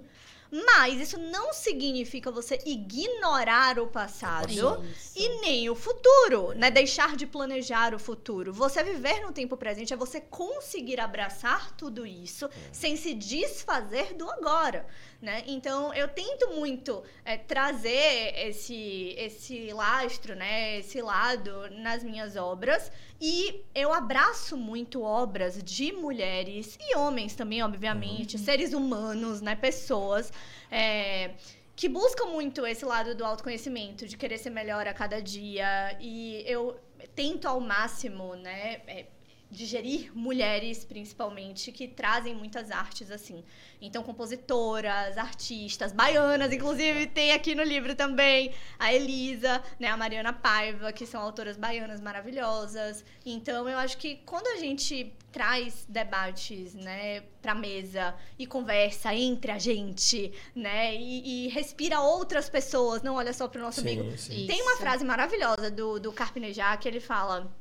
mas 0.50 1.00
isso 1.00 1.18
não 1.18 1.52
significa 1.52 2.30
você 2.30 2.58
ignorar 2.64 3.78
o 3.78 3.88
passado 3.88 4.50
Isso. 4.50 5.14
e 5.14 5.40
nem 5.40 5.68
o 5.68 5.74
futuro, 5.74 6.52
né? 6.54 6.70
Deixar 6.70 7.16
de 7.16 7.26
planejar 7.26 7.94
o 7.94 7.98
futuro. 7.98 8.52
Você 8.52 8.82
viver 8.82 9.20
no 9.22 9.32
tempo 9.32 9.56
presente 9.56 9.92
é 9.92 9.96
você 9.96 10.20
conseguir 10.20 11.00
abraçar 11.00 11.72
tudo 11.72 12.06
isso 12.06 12.48
sem 12.72 12.96
se 12.96 13.12
desfazer 13.14 14.14
do 14.14 14.30
agora, 14.30 14.86
né? 15.20 15.42
Então 15.46 15.92
eu 15.94 16.08
tento 16.08 16.50
muito 16.54 17.02
é, 17.24 17.36
trazer 17.36 18.34
esse 18.36 19.14
esse 19.18 19.72
lastro, 19.72 20.34
né? 20.34 20.78
Esse 20.78 21.00
lado 21.00 21.70
nas 21.70 22.02
minhas 22.04 22.36
obras 22.36 22.90
e 23.20 23.64
eu 23.74 23.92
abraço 23.92 24.56
muito 24.56 25.02
obras 25.02 25.62
de 25.62 25.92
mulheres 25.92 26.78
e 26.80 26.96
homens 26.96 27.34
também, 27.34 27.62
obviamente, 27.62 28.38
seres 28.38 28.72
humanos, 28.72 29.40
né? 29.40 29.56
Pessoas. 29.56 30.32
é, 30.70 31.30
que 31.76 31.90
buscam 31.90 32.26
muito 32.30 32.66
esse 32.66 32.86
lado 32.86 33.14
do 33.14 33.22
autoconhecimento, 33.24 34.06
de 34.08 34.16
querer 34.16 34.38
ser 34.38 34.48
melhor 34.48 34.88
a 34.88 34.94
cada 34.94 35.20
dia. 35.20 35.94
E 36.00 36.42
eu 36.46 36.80
tento 37.14 37.46
ao 37.46 37.60
máximo, 37.60 38.34
né, 38.34 38.80
é, 38.86 39.06
digerir 39.50 40.10
mulheres, 40.14 40.84
principalmente, 40.84 41.70
que 41.70 41.86
trazem 41.86 42.34
muitas 42.34 42.70
artes 42.70 43.10
assim. 43.10 43.44
Então, 43.80 44.02
compositoras, 44.02 45.16
artistas, 45.16 45.92
baianas, 45.92 46.52
inclusive 46.52 47.06
tem 47.06 47.32
aqui 47.32 47.54
no 47.54 47.62
livro 47.62 47.94
também 47.94 48.52
a 48.78 48.92
Elisa, 48.92 49.62
né, 49.78 49.88
a 49.88 49.96
Mariana 49.96 50.32
Paiva, 50.32 50.92
que 50.92 51.06
são 51.06 51.20
autoras 51.20 51.56
baianas 51.56 52.00
maravilhosas. 52.00 53.04
Então, 53.24 53.68
eu 53.68 53.78
acho 53.78 53.96
que 53.98 54.16
quando 54.26 54.46
a 54.48 54.56
gente 54.56 55.12
traz 55.30 55.84
debates, 55.88 56.74
né, 56.74 57.20
pra 57.42 57.54
mesa 57.54 58.14
e 58.38 58.46
conversa 58.46 59.14
entre 59.14 59.52
a 59.52 59.58
gente, 59.58 60.32
né, 60.54 60.94
e, 60.96 61.46
e 61.46 61.48
respira 61.48 62.00
outras 62.00 62.48
pessoas, 62.48 63.02
não 63.02 63.14
olha 63.16 63.32
só 63.32 63.46
pro 63.46 63.60
nosso 63.60 63.80
Sim, 63.80 64.00
umbigo. 64.00 64.18
sim. 64.18 64.46
Tem 64.46 64.60
uma 64.62 64.76
frase 64.76 65.04
maravilhosa 65.04 65.70
do, 65.70 66.00
do 66.00 66.10
Carpinejar 66.10 66.78
que 66.80 66.88
ele 66.88 67.00
fala: 67.00 67.54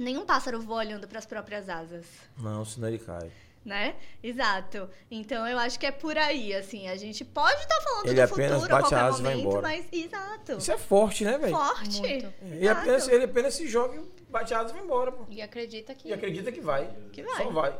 Nenhum 0.00 0.24
pássaro 0.24 0.60
voa 0.60 0.78
olhando 0.78 1.06
para 1.06 1.18
as 1.18 1.26
próprias 1.26 1.68
asas. 1.68 2.06
Não, 2.38 2.64
senão 2.64 2.88
ele 2.88 2.98
cai. 2.98 3.30
Né? 3.62 3.94
Exato. 4.22 4.88
Então 5.10 5.46
eu 5.46 5.58
acho 5.58 5.78
que 5.78 5.84
é 5.84 5.90
por 5.90 6.16
aí, 6.16 6.54
assim. 6.54 6.88
A 6.88 6.96
gente 6.96 7.22
pode 7.26 7.60
estar 7.60 7.78
falando 7.82 8.06
Ele 8.06 8.14
do 8.14 8.22
apenas 8.32 8.52
futuro 8.62 8.74
a 8.74 8.80
bate 8.80 8.94
a 8.94 8.98
qualquer 8.98 9.06
asa 9.08 9.18
e 9.18 9.22
vai 9.22 9.34
momento, 9.34 9.46
embora. 9.48 9.62
mas. 9.68 9.86
Exato. 9.92 10.52
Isso 10.56 10.72
é 10.72 10.78
forte, 10.78 11.24
né, 11.24 11.36
velho? 11.36 11.54
Forte. 11.54 12.00
Muito. 12.00 12.32
Ele 12.42 12.68
apenas, 12.68 13.08
ele 13.08 13.24
apenas 13.24 13.54
se 13.54 13.68
joga 13.68 13.96
e 13.96 14.30
bate 14.30 14.54
a 14.54 14.60
asa 14.60 14.70
e 14.70 14.72
vai 14.72 14.82
embora, 14.82 15.12
pô. 15.12 15.26
E 15.28 15.42
acredita 15.42 15.94
que. 15.94 16.08
E 16.08 16.12
acredita 16.14 16.50
que 16.50 16.60
vai. 16.62 16.88
Que 17.12 17.22
vai. 17.22 17.36
Só 17.36 17.50
vai. 17.50 17.74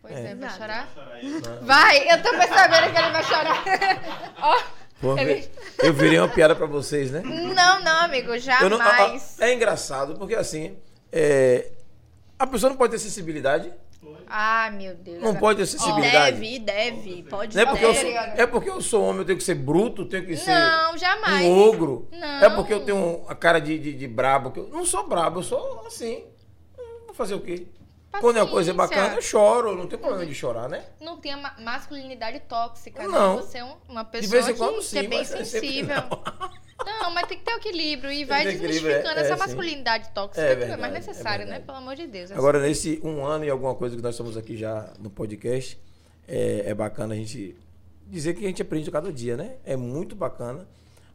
Pois 0.00 0.14
É. 0.14 0.30
é, 0.30 0.34
vai 0.34 0.50
chorar? 0.56 0.88
Vai, 1.62 2.10
eu 2.10 2.22
tô 2.22 2.30
percebendo 2.30 2.90
que 2.92 2.98
ele 2.98 3.10
vai 3.10 3.24
chorar. 3.24 3.64
Ó, 4.40 4.62
Pô, 5.00 5.16
Ele- 5.16 5.48
Eu 5.80 5.92
virei 5.94 6.18
uma 6.18 6.28
piada 6.28 6.56
pra 6.56 6.66
vocês, 6.66 7.10
né? 7.10 7.20
não, 7.24 7.80
não, 7.82 8.00
amigo, 8.04 8.32
Eu 8.34 8.68
não- 8.70 8.80
a- 8.80 8.84
a- 8.84 8.96
jamais. 8.96 9.36
é 9.40 9.54
engraçado, 9.54 10.16
porque 10.16 10.34
assim, 10.34 10.76
é, 11.12 11.70
a 12.38 12.46
pessoa 12.46 12.70
não 12.70 12.76
pode 12.76 12.92
ter 12.92 12.98
sensibilidade. 12.98 13.72
Ah, 14.30 14.70
meu 14.72 14.94
Deus. 14.94 15.22
Não 15.22 15.34
pode 15.34 15.58
ter 15.58 15.66
sensibilidade. 15.66 16.36
Deve, 16.40 16.58
deve. 16.58 17.22
Pode 17.30 17.56
Não 17.56 17.62
é 17.62 17.66
porque, 17.66 17.84
eu 17.84 17.92
deve. 17.94 18.00
sou, 18.12 18.20
é 18.20 18.46
porque 18.46 18.70
eu 18.70 18.80
sou 18.82 19.02
homem, 19.04 19.20
eu 19.20 19.24
tenho 19.24 19.38
que 19.38 19.44
ser 19.44 19.54
bruto, 19.54 20.02
eu 20.02 20.08
tenho 20.08 20.26
que 20.26 20.36
ser 20.36 20.50
Não, 20.50 20.98
jamais. 20.98 21.46
um 21.46 21.58
ogro. 21.68 22.08
Não. 22.12 22.44
É 22.44 22.50
porque 22.50 22.74
eu 22.74 22.80
tenho 22.84 23.24
a 23.26 23.34
cara 23.34 23.58
de, 23.58 23.78
de, 23.78 23.92
de 23.94 24.06
brabo. 24.06 24.50
Que 24.50 24.60
eu 24.60 24.68
não 24.68 24.84
sou 24.84 25.08
brabo, 25.08 25.38
eu 25.40 25.42
sou 25.44 25.84
assim. 25.86 26.24
Hum, 26.78 26.82
Vou 27.06 27.14
fazer 27.14 27.34
o 27.34 27.40
quê? 27.40 27.66
Quando 28.20 28.38
é 28.38 28.42
uma 28.42 28.50
coisa 28.50 28.74
Paciência. 28.74 28.96
bacana, 29.02 29.16
eu 29.18 29.22
choro. 29.22 29.76
Não 29.76 29.86
tem 29.86 29.98
problema 29.98 30.24
de 30.26 30.34
chorar, 30.34 30.68
né? 30.68 30.84
Não 31.00 31.18
tem 31.18 31.32
a 31.32 31.36
ma- 31.36 31.54
masculinidade 31.60 32.40
tóxica, 32.40 33.06
Não. 33.06 33.36
né? 33.36 33.42
Você 33.42 33.58
é 33.58 33.64
um- 33.64 33.76
uma 33.88 34.02
De 34.02 34.10
pessoa 34.10 34.30
vez 34.32 34.48
em 34.48 34.52
que, 34.52 34.58
quando 34.58 34.78
que 34.78 34.84
sim, 34.84 34.98
é 34.98 35.02
bem 35.04 35.20
é 35.20 35.24
sensível. 35.24 35.96
não. 35.96 36.58
Não, 36.86 37.10
mas 37.12 37.26
tem 37.26 37.36
que 37.36 37.44
ter 37.44 37.52
o 37.52 37.56
equilíbrio 37.56 38.10
e 38.12 38.24
vai 38.24 38.44
desmistificando 38.44 39.18
é, 39.18 39.22
essa 39.22 39.32
é, 39.32 39.36
sim. 39.36 39.38
masculinidade 39.40 40.10
tóxica 40.10 40.40
É 40.40 40.46
que 40.46 40.52
é 40.52 40.54
verdade, 40.56 40.80
mais 40.80 40.94
é 40.94 40.96
necessária, 40.98 41.44
né? 41.44 41.50
verdade. 41.50 41.66
Pelo 41.66 41.78
amor 41.78 41.96
de 41.96 42.06
Deus. 42.06 42.30
Agora, 42.30 42.60
nesse 42.60 43.00
um 43.02 43.26
ano 43.26 43.44
e 43.44 43.50
alguma 43.50 43.74
coisa 43.74 43.96
que 43.96 44.00
nós 44.02 44.14
estamos 44.14 44.36
aqui 44.36 44.56
já 44.56 44.92
no 45.00 45.10
podcast, 45.10 45.76
é, 46.26 46.62
é 46.66 46.74
bacana 46.74 47.14
a 47.14 47.16
gente 47.16 47.56
dizer 48.06 48.32
que 48.34 48.44
a 48.44 48.48
gente 48.48 48.62
aprende 48.62 48.88
cada 48.92 49.12
dia, 49.12 49.36
né? 49.36 49.56
É 49.64 49.76
muito 49.76 50.14
bacana 50.14 50.68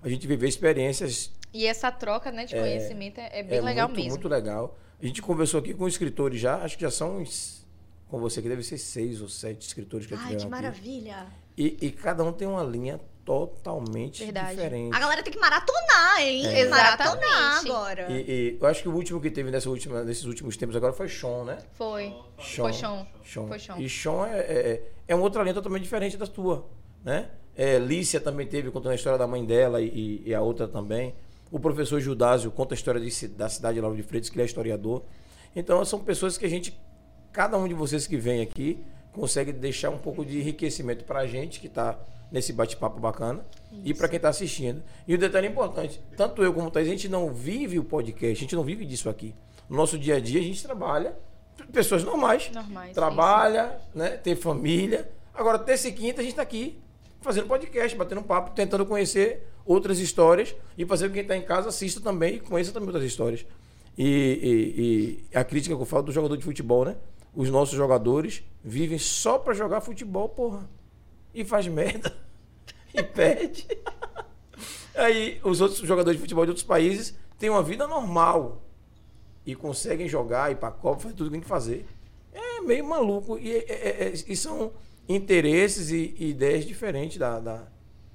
a 0.03 0.09
gente 0.09 0.27
viver 0.27 0.49
experiências. 0.49 1.31
E 1.53 1.65
essa 1.65 1.89
troca 1.89 2.29
né, 2.29 2.43
de 2.45 2.55
conhecimento 2.55 3.19
é, 3.21 3.39
é 3.39 3.41
bem 3.43 3.59
é 3.59 3.61
legal 3.61 3.87
muito, 3.87 3.97
mesmo. 3.99 4.11
Muito 4.11 4.27
legal. 4.27 4.77
A 5.03 5.05
gente 5.05 5.21
conversou 5.21 5.59
aqui 5.59 5.73
com 5.73 5.85
escritores 5.85 6.39
já, 6.39 6.63
acho 6.63 6.77
que 6.77 6.81
já 6.81 6.89
são 6.89 7.17
uns, 7.17 7.67
com 8.07 8.19
você 8.19 8.41
que 8.41 8.47
deve 8.47 8.63
ser 8.63 8.77
seis 8.77 9.21
ou 9.21 9.27
sete 9.27 9.67
escritores 9.67 10.07
que 10.07 10.15
já 10.15 10.21
Ai, 10.21 10.27
tiveram 10.27 10.39
que 10.39 10.45
aqui. 10.45 10.61
maravilha. 10.63 11.27
E, 11.57 11.77
e 11.81 11.91
cada 11.91 12.23
um 12.23 12.31
tem 12.31 12.47
uma 12.47 12.63
linha 12.63 13.01
totalmente 13.25 14.23
Verdade. 14.23 14.55
diferente. 14.55 14.95
A 14.95 14.99
galera 14.99 15.21
tem 15.21 15.33
que 15.33 15.39
maratonar, 15.39 16.21
hein? 16.21 16.45
É. 16.45 16.69
Maratonar 16.69 17.17
Exatamente. 17.17 17.69
agora. 17.69 18.11
E, 18.11 18.31
e 18.31 18.57
eu 18.61 18.65
acho 18.67 18.81
que 18.81 18.87
o 18.87 18.95
último 18.95 19.19
que 19.19 19.29
teve 19.29 19.51
nessa 19.51 19.69
última, 19.69 20.05
nesses 20.05 20.23
últimos 20.23 20.55
tempos 20.55 20.73
agora 20.73 20.93
foi 20.93 21.09
Sean, 21.09 21.43
né? 21.43 21.57
Foi. 21.73 22.15
Sean. 22.39 22.63
Foi 22.63 22.73
Sean. 22.73 23.07
Sean. 23.25 23.47
Foi 23.47 23.59
Sean. 23.59 23.77
E 23.79 23.89
Sean 23.89 24.27
é, 24.27 24.39
é, 24.39 24.91
é 25.09 25.15
uma 25.15 25.25
outra 25.25 25.43
linha 25.43 25.53
totalmente 25.53 25.83
diferente 25.83 26.15
da 26.15 26.27
tua, 26.27 26.65
né? 27.03 27.29
É, 27.57 27.77
Lícia 27.77 28.21
também 28.21 28.47
teve, 28.47 28.71
contando 28.71 28.93
a 28.93 28.95
história 28.95 29.19
da 29.19 29.27
mãe 29.27 29.45
dela 29.45 29.81
e, 29.81 30.23
e 30.25 30.33
a 30.33 30.41
outra 30.41 30.65
também. 30.65 31.13
O 31.53 31.59
professor 31.59 32.01
Judásio 32.01 32.49
conta 32.49 32.73
a 32.73 32.75
história 32.75 32.99
de 32.99 33.27
da 33.27 33.47
cidade 33.47 33.75
de 33.75 33.81
Lauro 33.81 33.95
de 33.95 34.01
Freitas, 34.01 34.27
que 34.27 34.35
ele 34.35 34.41
é 34.41 34.45
historiador. 34.45 35.03
Então, 35.55 35.85
são 35.85 35.99
pessoas 35.99 36.35
que 36.35 36.47
a 36.47 36.49
gente, 36.49 36.75
cada 37.31 37.55
um 37.59 37.67
de 37.67 37.75
vocês 37.75 38.07
que 38.07 38.17
vem 38.17 38.41
aqui, 38.41 38.83
consegue 39.11 39.53
deixar 39.53 39.91
um 39.91 39.99
pouco 39.99 40.25
de 40.25 40.39
enriquecimento 40.39 41.05
para 41.05 41.19
a 41.19 41.27
gente 41.27 41.59
que 41.59 41.67
está 41.67 41.99
nesse 42.31 42.51
bate-papo 42.51 42.99
bacana 42.99 43.45
e 43.85 43.93
para 43.93 44.07
quem 44.07 44.17
está 44.17 44.29
assistindo. 44.29 44.81
E 45.07 45.13
o 45.13 45.17
detalhe 45.19 45.47
importante, 45.47 46.01
tanto 46.17 46.41
eu 46.43 46.51
como 46.55 46.69
o 46.69 46.71
Thaís, 46.71 46.87
a 46.87 46.91
gente 46.91 47.07
não 47.07 47.31
vive 47.31 47.77
o 47.77 47.83
podcast, 47.83 48.35
a 48.35 48.41
gente 48.41 48.55
não 48.55 48.63
vive 48.63 48.83
disso 48.83 49.07
aqui. 49.07 49.35
No 49.69 49.77
nosso 49.77 49.95
dia 49.95 50.15
a 50.15 50.19
dia, 50.19 50.39
a 50.39 50.43
gente 50.43 50.63
trabalha, 50.63 51.15
pessoas 51.71 52.03
normais, 52.03 52.49
Normais, 52.51 52.95
trabalha, 52.95 53.79
né, 53.93 54.17
tem 54.17 54.35
família. 54.35 55.07
Agora, 55.31 55.59
terça 55.59 55.87
e 55.87 55.93
quinta, 55.93 56.19
a 56.19 56.23
gente 56.23 56.33
está 56.33 56.41
aqui 56.41 56.81
fazendo 57.21 57.45
podcast, 57.45 57.95
batendo 57.95 58.21
um 58.21 58.23
papo, 58.23 58.55
tentando 58.55 58.87
conhecer 58.87 59.52
outras 59.65 59.99
histórias 59.99 60.55
e 60.77 60.85
fazer 60.85 61.05
com 61.07 61.13
que 61.13 61.19
quem 61.19 61.21
está 61.23 61.37
em 61.37 61.41
casa 61.45 61.69
assista 61.69 61.99
também 62.01 62.35
e 62.35 62.39
conheça 62.39 62.71
também 62.71 62.87
outras 62.89 63.05
histórias. 63.05 63.45
E, 63.97 64.05
e- 64.05 65.27
e 65.33 65.37
a 65.37 65.43
crítica 65.43 65.75
que 65.75 65.81
eu 65.81 65.85
falo 65.85 66.03
do 66.03 66.11
jogador 66.11 66.35
de 66.37 66.43
futebol, 66.43 66.83
né? 66.85 66.95
Os 67.35 67.49
nossos 67.49 67.75
jogadores 67.75 68.43
vivem 68.63 68.97
só 68.97 69.37
para 69.39 69.53
jogar 69.53 69.81
futebol, 69.81 70.29
porra. 70.29 70.69
E 71.33 71.43
faz 71.43 71.67
merda. 71.67 72.15
E 72.95 73.01
perde. 73.01 73.65
Aí 74.93 75.39
os 75.43 75.59
outros 75.61 75.79
jogadores 75.79 76.17
de 76.17 76.21
futebol 76.21 76.45
de 76.45 76.51
outros 76.51 76.65
países 76.65 77.15
têm 77.39 77.49
uma 77.49 77.63
vida 77.63 77.87
normal. 77.87 78.61
E 79.45 79.55
conseguem 79.55 80.07
jogar, 80.07 80.51
ir 80.51 80.57
pra 80.57 80.69
Copa, 80.69 81.01
fazer 81.01 81.15
tudo 81.15 81.25
que 81.27 81.31
tem 81.31 81.41
que 81.41 81.47
fazer. 81.47 81.87
É 82.31 82.61
meio 82.61 82.85
maluco. 82.85 83.37
E, 83.39 83.51
é- 83.51 83.65
é- 83.67 84.03
é- 84.09 84.13
e 84.27 84.35
são 84.35 84.71
interesses 85.09 85.89
e, 85.89 86.15
e 86.19 86.29
ideias 86.29 86.65
diferentes 86.65 87.17
da, 87.17 87.39
da- 87.39 87.67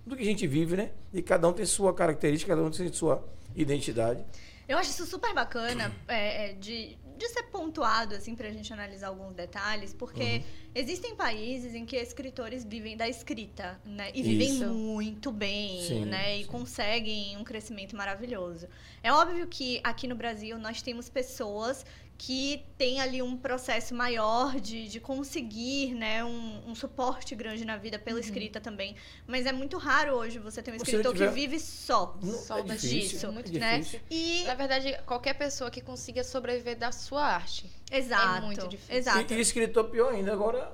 do 0.08 0.16
que 0.16 0.22
a 0.22 0.26
gente 0.26 0.46
vive, 0.46 0.76
né? 0.76 0.90
E 1.12 1.22
cada 1.22 1.46
um 1.48 1.52
tem 1.52 1.66
sua 1.66 1.94
característica, 1.94 2.54
cada 2.54 2.66
um 2.66 2.70
tem 2.70 2.92
sua 2.92 3.22
identidade. 3.54 4.24
Eu 4.68 4.76
acho 4.78 4.90
isso 4.90 5.06
super 5.06 5.34
bacana 5.34 5.92
é, 6.08 6.50
é, 6.50 6.52
de, 6.54 6.96
de 7.16 7.28
ser 7.28 7.44
pontuado, 7.44 8.14
assim, 8.14 8.34
pra 8.34 8.50
gente 8.50 8.72
analisar 8.72 9.08
alguns 9.08 9.34
detalhes, 9.34 9.94
porque 9.94 10.42
Existem 10.78 11.16
países 11.16 11.74
em 11.74 11.84
que 11.84 11.96
escritores 11.96 12.64
vivem 12.64 12.96
da 12.96 13.08
escrita, 13.08 13.80
né? 13.84 14.12
E 14.14 14.22
vivem 14.22 14.48
Isso. 14.48 14.66
muito 14.66 15.32
bem, 15.32 15.82
Sim, 15.82 16.04
né? 16.04 16.36
E 16.38 16.44
sim. 16.44 16.48
conseguem 16.48 17.36
um 17.36 17.42
crescimento 17.42 17.96
maravilhoso. 17.96 18.68
É 19.02 19.12
óbvio 19.12 19.48
que 19.48 19.80
aqui 19.82 20.06
no 20.06 20.14
Brasil 20.14 20.56
nós 20.56 20.80
temos 20.80 21.08
pessoas 21.08 21.84
que 22.20 22.66
têm 22.76 23.00
ali 23.00 23.22
um 23.22 23.36
processo 23.36 23.94
maior 23.94 24.58
de, 24.60 24.88
de 24.88 24.98
conseguir, 24.98 25.94
né? 25.94 26.24
Um, 26.24 26.68
um 26.70 26.74
suporte 26.74 27.32
grande 27.36 27.64
na 27.64 27.76
vida 27.76 27.96
pela 27.96 28.18
escrita 28.18 28.60
também. 28.60 28.96
Mas 29.24 29.46
é 29.46 29.52
muito 29.52 29.78
raro 29.78 30.14
hoje 30.14 30.40
você 30.40 30.60
ter 30.60 30.72
um 30.72 30.74
escritor 30.74 31.12
tiver- 31.12 31.28
que 31.28 31.32
vive 31.34 31.60
só. 31.60 32.18
Não, 32.20 32.32
Só 32.34 32.58
é 32.58 32.62
disso, 32.62 32.88
difícil, 32.88 33.30
muito 33.32 33.54
é 33.56 33.58
né? 33.60 33.78
difícil. 33.78 34.00
E 34.10 34.42
Na 34.46 34.54
verdade, 34.54 34.98
qualquer 35.06 35.34
pessoa 35.34 35.70
que 35.70 35.80
consiga 35.80 36.24
sobreviver 36.24 36.76
da 36.76 36.90
sua 36.90 37.22
arte. 37.24 37.70
exato, 37.90 38.46
muito 38.46 38.66
difícil. 38.66 38.96
exato. 38.96 39.32
E, 39.32 39.36
e 39.36 39.40
escritor 39.40 39.84
pior 39.84 40.12
ainda. 40.12 40.32
Agora, 40.32 40.72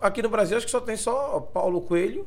aqui 0.00 0.22
no 0.22 0.30
Brasil, 0.30 0.56
acho 0.56 0.64
que 0.64 0.72
só 0.72 0.80
tem 0.80 0.96
só 0.96 1.38
Paulo 1.38 1.82
Coelho. 1.82 2.26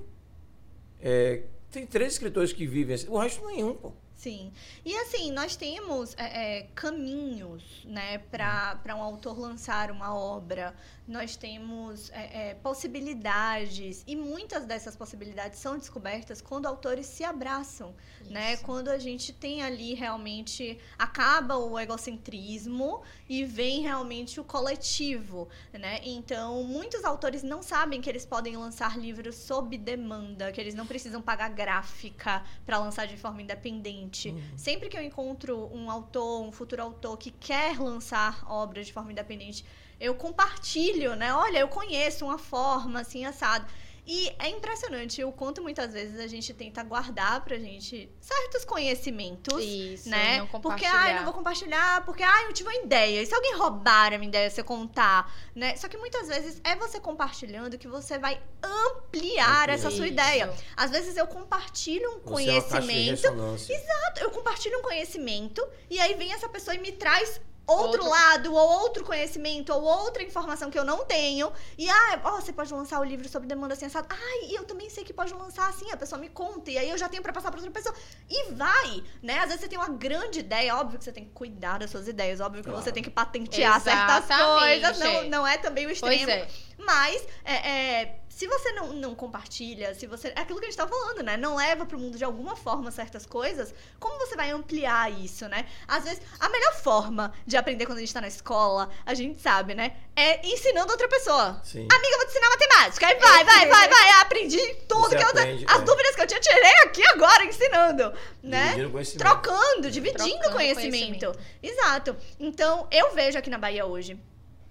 É, 1.02 1.46
tem 1.72 1.88
três 1.88 2.14
escritores 2.14 2.54
que 2.54 2.68
vivem 2.68 2.94
assim. 2.94 3.08
O 3.10 3.18
resto 3.18 3.44
nenhum, 3.48 3.74
pô. 3.74 3.92
Sim. 4.22 4.52
E 4.86 4.96
assim, 4.98 5.32
nós 5.32 5.56
temos 5.56 6.14
é, 6.16 6.60
é, 6.60 6.68
caminhos, 6.76 7.64
né, 7.86 8.20
para 8.20 8.96
um 8.96 9.02
autor 9.02 9.40
lançar 9.40 9.90
uma 9.90 10.16
obra. 10.16 10.76
Nós 11.12 11.36
temos 11.36 12.10
é, 12.12 12.52
é, 12.52 12.54
possibilidades. 12.54 14.02
E 14.08 14.16
muitas 14.16 14.66
dessas 14.66 14.96
possibilidades 14.96 15.60
são 15.60 15.78
descobertas 15.78 16.42
quando 16.42 16.68
autores 16.68 17.06
se 17.06 17.26
abraçam, 17.26 17.94
né? 18.30 18.54
Isso. 18.54 18.64
Quando 18.64 18.88
a 18.88 18.98
gente 18.98 19.34
tem 19.34 19.62
ali 19.62 19.94
realmente. 19.94 20.80
Acaba 20.98 21.58
o 21.58 21.78
egocentrismo 21.78 23.02
e 23.28 23.44
vem 23.44 23.82
realmente 23.82 24.40
o 24.40 24.44
coletivo, 24.44 25.50
né? 25.74 26.00
Então, 26.04 26.64
muitos 26.64 27.04
autores 27.04 27.44
não 27.44 27.62
sabem 27.62 28.00
que 28.00 28.10
eles 28.10 28.26
podem 28.26 28.56
lançar 28.56 28.98
livros 28.98 29.36
sob 29.36 29.78
demanda, 29.78 30.50
que 30.54 30.62
eles 30.62 30.74
não 30.74 30.88
precisam 30.88 31.22
pagar 31.22 31.50
gráfica 31.50 32.42
para 32.66 32.80
lançar 32.80 33.06
de 33.06 33.18
forma 33.18 33.42
independente. 33.42 34.34
Sempre 34.56 34.88
que 34.88 34.98
eu 34.98 35.04
encontro 35.04 35.70
um 35.74 35.92
autor, 35.92 36.42
um 36.42 36.54
futuro 36.54 36.82
autor 36.82 37.18
que 37.18 37.32
quer 37.32 37.78
lançar 37.78 38.50
obras 38.50 38.88
de 38.88 38.94
forma 38.94 39.12
independente, 39.12 39.66
eu 40.02 40.16
compartilho, 40.16 41.16
né? 41.16 41.34
Olha, 41.34 41.60
eu 41.60 41.68
conheço 41.68 42.26
uma 42.26 42.38
forma 42.40 43.00
assim 43.02 43.24
assado. 43.24 43.66
E 44.06 44.34
é 44.40 44.50
impressionante 44.50 45.24
o 45.24 45.32
quanto 45.32 45.62
muitas 45.62 45.94
vezes 45.94 46.20
a 46.20 46.26
gente 46.26 46.52
tenta 46.56 46.84
guardar 46.84 47.42
pra 47.46 47.58
gente 47.60 48.10
certos 48.20 48.66
conhecimentos 48.66 49.64
Isso, 49.64 50.10
né? 50.10 50.40
não 50.40 50.48
porque, 50.60 50.86
ai, 50.86 51.16
não 51.16 51.24
vou 51.24 51.34
compartilhar, 51.34 52.04
porque, 52.04 52.24
ai, 52.24 52.48
eu 52.48 52.54
tive 52.54 52.68
uma 52.68 52.84
ideia. 52.84 53.22
E 53.22 53.26
se 53.28 53.34
alguém 53.34 53.56
roubar 53.56 54.12
a 54.12 54.18
minha 54.18 54.28
ideia, 54.28 54.50
você 54.50 54.64
contar, 54.64 55.32
né? 55.56 55.76
Só 55.76 55.88
que 55.88 55.98
muitas 55.98 56.28
vezes 56.28 56.60
é 56.64 56.76
você 56.76 57.00
compartilhando 57.00 57.78
que 57.78 57.88
você 57.88 58.18
vai 58.18 58.42
ampliar 58.64 59.70
essa 59.70 59.92
sua 59.92 60.06
Isso. 60.06 60.14
ideia. 60.14 60.52
Às 60.76 60.90
vezes 60.90 61.16
eu 61.16 61.28
compartilho 61.28 62.10
um 62.10 62.20
Você 62.22 62.50
é 62.50 62.54
uma 62.54 62.62
caixa 62.62 62.82
de 62.82 62.88
conhecimento, 62.88 63.22
ressonância. 63.22 63.84
eu 64.20 64.32
compartilho 64.32 64.80
um 64.80 64.82
conhecimento, 64.82 65.66
e 65.92 66.00
aí 66.00 66.16
vem 66.16 66.34
essa 66.34 66.50
pessoa 66.50 66.74
e 66.74 66.80
me 66.80 66.92
traz 66.92 67.40
outro, 67.68 68.04
Outro- 68.04 68.10
lado, 68.10 68.54
ou 68.54 68.70
outro 68.82 69.04
conhecimento, 69.06 69.72
ou 69.74 69.82
outra 69.82 70.22
informação 70.24 70.70
que 70.70 70.78
eu 70.78 70.84
não 70.84 71.06
tenho. 71.06 71.52
E, 71.78 71.90
ah, 71.90 72.22
ó, 72.26 72.32
você 72.42 72.52
pode 72.52 72.74
lançar 72.74 73.00
o 73.00 73.04
livro 73.04 73.28
sobre 73.30 73.48
demanda 73.48 73.74
assim, 73.74 73.86
assado. 73.86 74.08
Ai, 74.10 74.46
e 74.50 74.56
eu 74.56 74.64
também 74.66 74.90
sei 74.90 75.04
que 75.04 75.14
pode 75.14 75.34
lançar 75.34 75.70
assim, 75.70 75.90
a 75.92 75.98
pessoa 75.98 76.20
me 76.20 76.28
conta, 76.30 76.70
e 76.72 76.78
aí 76.78 76.90
eu 76.90 76.98
já 76.98 77.08
tenho 77.08 77.24
pra 77.24 77.32
passar 77.32 77.50
pra 77.52 77.60
outra 77.60 77.72
pessoa. 77.72 77.96
E 78.30 78.52
vai, 78.52 79.04
né? 79.22 79.38
Às 79.40 79.46
vezes 79.46 79.62
você 79.62 79.68
tem 79.68 79.78
uma 79.80 79.90
grande 79.90 80.40
ideia, 80.40 80.76
óbvio 80.76 80.98
que 81.00 81.06
você 81.06 81.12
tem 81.12 81.26
que 81.26 81.32
cuidar 81.32 81.80
das 81.80 81.90
suas 81.92 82.08
ideias, 82.08 82.40
óbvio 82.40 82.62
que 82.64 82.70
Claro. 82.70 82.84
você 82.84 82.92
tem 82.92 83.04
que 83.04 83.10
patentear 83.10 83.80
certas 83.80 84.26
Exatamente. 84.26 84.60
coisas, 84.60 85.00
não, 85.00 85.24
não 85.30 85.48
é 85.48 85.58
também 85.58 85.86
o 85.86 85.92
extremo. 85.92 86.26
Pois 86.26 86.28
é. 86.30 86.48
Mas, 86.86 87.24
é, 87.44 87.70
é, 87.70 88.16
se 88.28 88.48
você 88.48 88.72
não, 88.72 88.94
não 88.94 89.14
compartilha, 89.14 89.94
se 89.94 90.08
você. 90.08 90.30
É 90.30 90.42
aquilo 90.42 90.60
que 90.60 90.66
a 90.66 90.70
gente 90.70 90.78
tá 90.78 90.88
falando, 90.88 91.22
né? 91.22 91.38
Não 91.38 91.56
leva 91.56 91.86
pro 91.86 92.00
mundo 92.00 92.18
de 92.18 92.24
alguma 92.24 92.56
forma 92.56 92.90
certas 92.90 93.26
coisas, 93.26 93.74
como 94.00 94.18
você 94.18 94.36
vai 94.36 94.50
ampliar 94.50 95.12
isso, 95.12 95.48
né? 95.48 95.68
Às 95.88 96.06
vezes, 96.06 96.22
a 96.40 96.50
melhor 96.50 96.74
forma 96.74 97.32
de 97.46 97.56
aprender 97.56 97.86
quando 97.86 98.00
a 98.00 98.02
gente 98.02 98.14
tá 98.14 98.22
na 98.22 98.28
escola, 98.28 98.90
a 99.06 99.14
gente 99.14 99.40
sabe, 99.42 99.76
né? 99.76 99.96
É 100.16 100.46
ensinando 100.48 100.92
outra 100.92 101.08
pessoa. 101.08 101.62
Sim. 101.64 101.88
Amiga, 101.92 102.14
eu 102.14 102.18
vou 102.18 102.26
te 102.26 102.32
ensinar 102.32 102.50
matemática. 102.50 103.08
Aí 103.08 103.20
vai, 103.20 103.44
vai, 103.44 103.68
vai, 103.68 103.88
vai. 103.88 104.10
Aprendi 104.22 104.76
tudo 104.88 105.02
Você 105.10 105.18
que 105.18 105.24
eu. 105.24 105.30
aprende, 105.30 105.66
As 105.68 105.82
é. 105.82 105.84
dúvidas 105.84 106.16
que 106.16 106.22
eu 106.22 106.28
tinha, 106.28 106.40
tirei 106.40 106.76
aqui 106.84 107.08
agora, 107.10 107.46
ensinando. 107.46 108.14
Né? 108.42 108.64
Dividindo 108.70 108.92
conhecimento. 108.92 109.20
Trocando, 109.20 109.92
dividindo 109.92 110.18
Trocando 110.18 110.56
conhecimento. 110.56 111.32
conhecimento. 111.32 111.40
Exato. 111.62 112.18
Então, 112.40 112.88
eu 112.90 113.14
vejo 113.14 113.38
aqui 113.38 113.50
na 113.50 113.58
Bahia 113.60 113.86
hoje. 113.86 114.20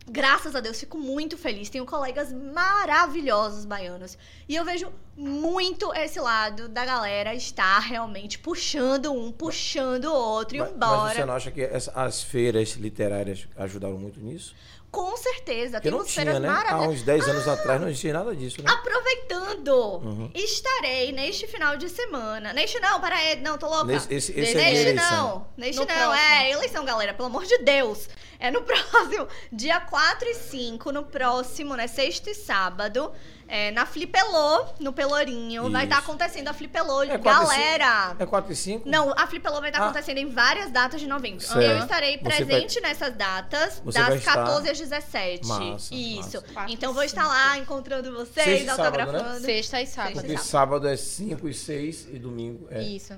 Graças 0.09 0.57
a 0.57 0.61
Deus, 0.61 0.81
fico 0.81 0.99
muito 0.99 1.39
feliz. 1.39 1.69
Tenho 1.69 1.87
colegas 1.87 2.33
maravilhosos 2.33 3.65
baianos. 3.65 4.19
E 4.49 4.57
eu 4.57 4.65
vejo 4.65 4.91
muito 5.17 5.93
esse 5.95 6.19
lado 6.19 6.69
da 6.69 6.85
galera 6.85 7.35
estar 7.35 7.79
realmente 7.79 8.39
puxando 8.39 9.13
um, 9.13 9.31
puxando 9.31 10.07
o 10.07 10.15
outro 10.15 10.57
e 10.57 10.61
Mas, 10.61 10.71
embora. 10.73 10.97
mas 11.05 11.17
você 11.17 11.25
não 11.25 11.35
acha 11.35 11.51
que 11.51 11.63
as 11.95 12.23
feiras 12.23 12.73
literárias 12.73 13.47
ajudaram 13.57 13.99
muito 13.99 14.19
nisso? 14.21 14.55
Com 14.91 15.17
certeza. 15.17 15.79
Porque 15.79 15.89
não 15.91 15.99
Temos 15.99 16.13
tinha, 16.13 16.25
feiras 16.25 16.43
né? 16.43 16.49
Há 16.49 16.53
maravilhosas. 16.53 16.95
uns 16.97 17.03
10 17.03 17.29
anos 17.29 17.49
atrás 17.49 17.81
não 17.81 17.89
existia 17.89 18.13
nada 18.13 18.35
disso, 18.35 18.61
né? 18.63 18.71
Aproveitando, 18.73 19.73
Uhum. 20.03 20.31
estarei 20.35 21.13
neste 21.13 21.47
final 21.47 21.77
de 21.77 21.89
semana. 21.89 22.53
Neste 22.53 22.79
não, 22.81 23.01
para 23.01 23.15
aí, 23.17 23.41
não, 23.41 23.57
tô 23.57 23.69
louca. 23.69 23.85
Nesse- 23.85 24.13
esse 24.13 24.33
esse 24.33 24.53
é 24.59 24.65
Neste 24.65 24.85
minha 24.85 24.95
Neste 24.95 25.13
não, 25.13 25.47
neste 25.57 25.77
No 25.81 25.87
não, 25.87 25.95
próximo. 25.95 26.15
é 26.15 26.51
eleição, 26.51 26.85
galera, 26.85 27.15
pelo 27.15 27.29
amor 27.29 27.45
de 27.45 27.59
Deus. 27.59 28.09
É 28.39 28.51
no 28.51 28.63
próximo, 28.65 29.29
dia 29.53 29.79
4 29.81 30.29
e 30.29 30.35
5, 30.35 30.91
no 30.91 31.05
próximo, 31.05 31.77
né, 31.77 31.87
sexta 31.87 32.31
e 32.31 32.35
sábado, 32.35 33.13
é, 33.51 33.71
na 33.73 33.85
Flipelô, 33.85 34.65
no 34.79 34.93
Pelourinho, 34.93 35.71
vai 35.71 35.85
estar 35.85 35.97
Isso. 36.01 36.05
acontecendo 36.05 36.49
a 36.49 36.53
Flipelô, 36.53 37.03
É 37.03 37.15
e 37.15 37.19
galera. 37.19 38.15
É 38.19 38.25
4 38.27 38.53
e 38.53 38.57
5? 38.57 38.89
Não, 38.89 39.13
a 39.17 39.27
Flipelô 39.27 39.61
vai 39.61 39.71
estar 39.71 39.83
Ah. 39.83 39.85
acontecendo 39.87 40.19
em 40.19 40.29
várias 40.31 40.71
datas 40.71 41.01
de 41.01 41.07
novembro. 41.07 41.41
Certo. 41.41 41.61
Eu 41.61 41.79
estarei 41.79 42.17
Você 42.19 42.23
presente 42.23 42.81
nessas 42.81 43.15
datas, 43.17 43.83
Você 43.85 43.99
vai 44.01 44.11
das 44.11 44.19
estar- 44.21 44.35
14 44.37 44.71
às 44.71 44.79
17. 44.79 45.47
Massa, 45.47 45.95
Isso. 45.95 46.43
massa. 46.55 46.73
Então 46.73 46.91
e 46.93 46.95
vou 46.95 47.03
estar 47.03 47.27
lá 47.27 47.59
encontrando 47.59 48.13
vocês, 48.13 48.35
Sexta 48.47 48.53
e 48.63 48.67
sábado, 48.77 48.97
né? 48.97 49.03
autografando. 49.03 49.45
Sexta 49.45 49.81
e 49.83 49.87
sábado. 49.87 50.13
Sexta 50.15 50.27
Porque 50.29 50.43
sábado 50.43 50.89
é 50.89 50.97
5 50.97 51.49
e 51.49 51.55
6 51.55 52.07
e 52.11 52.19
domingo 52.19 52.69
é. 52.71 52.83
Isso. 52.83 53.15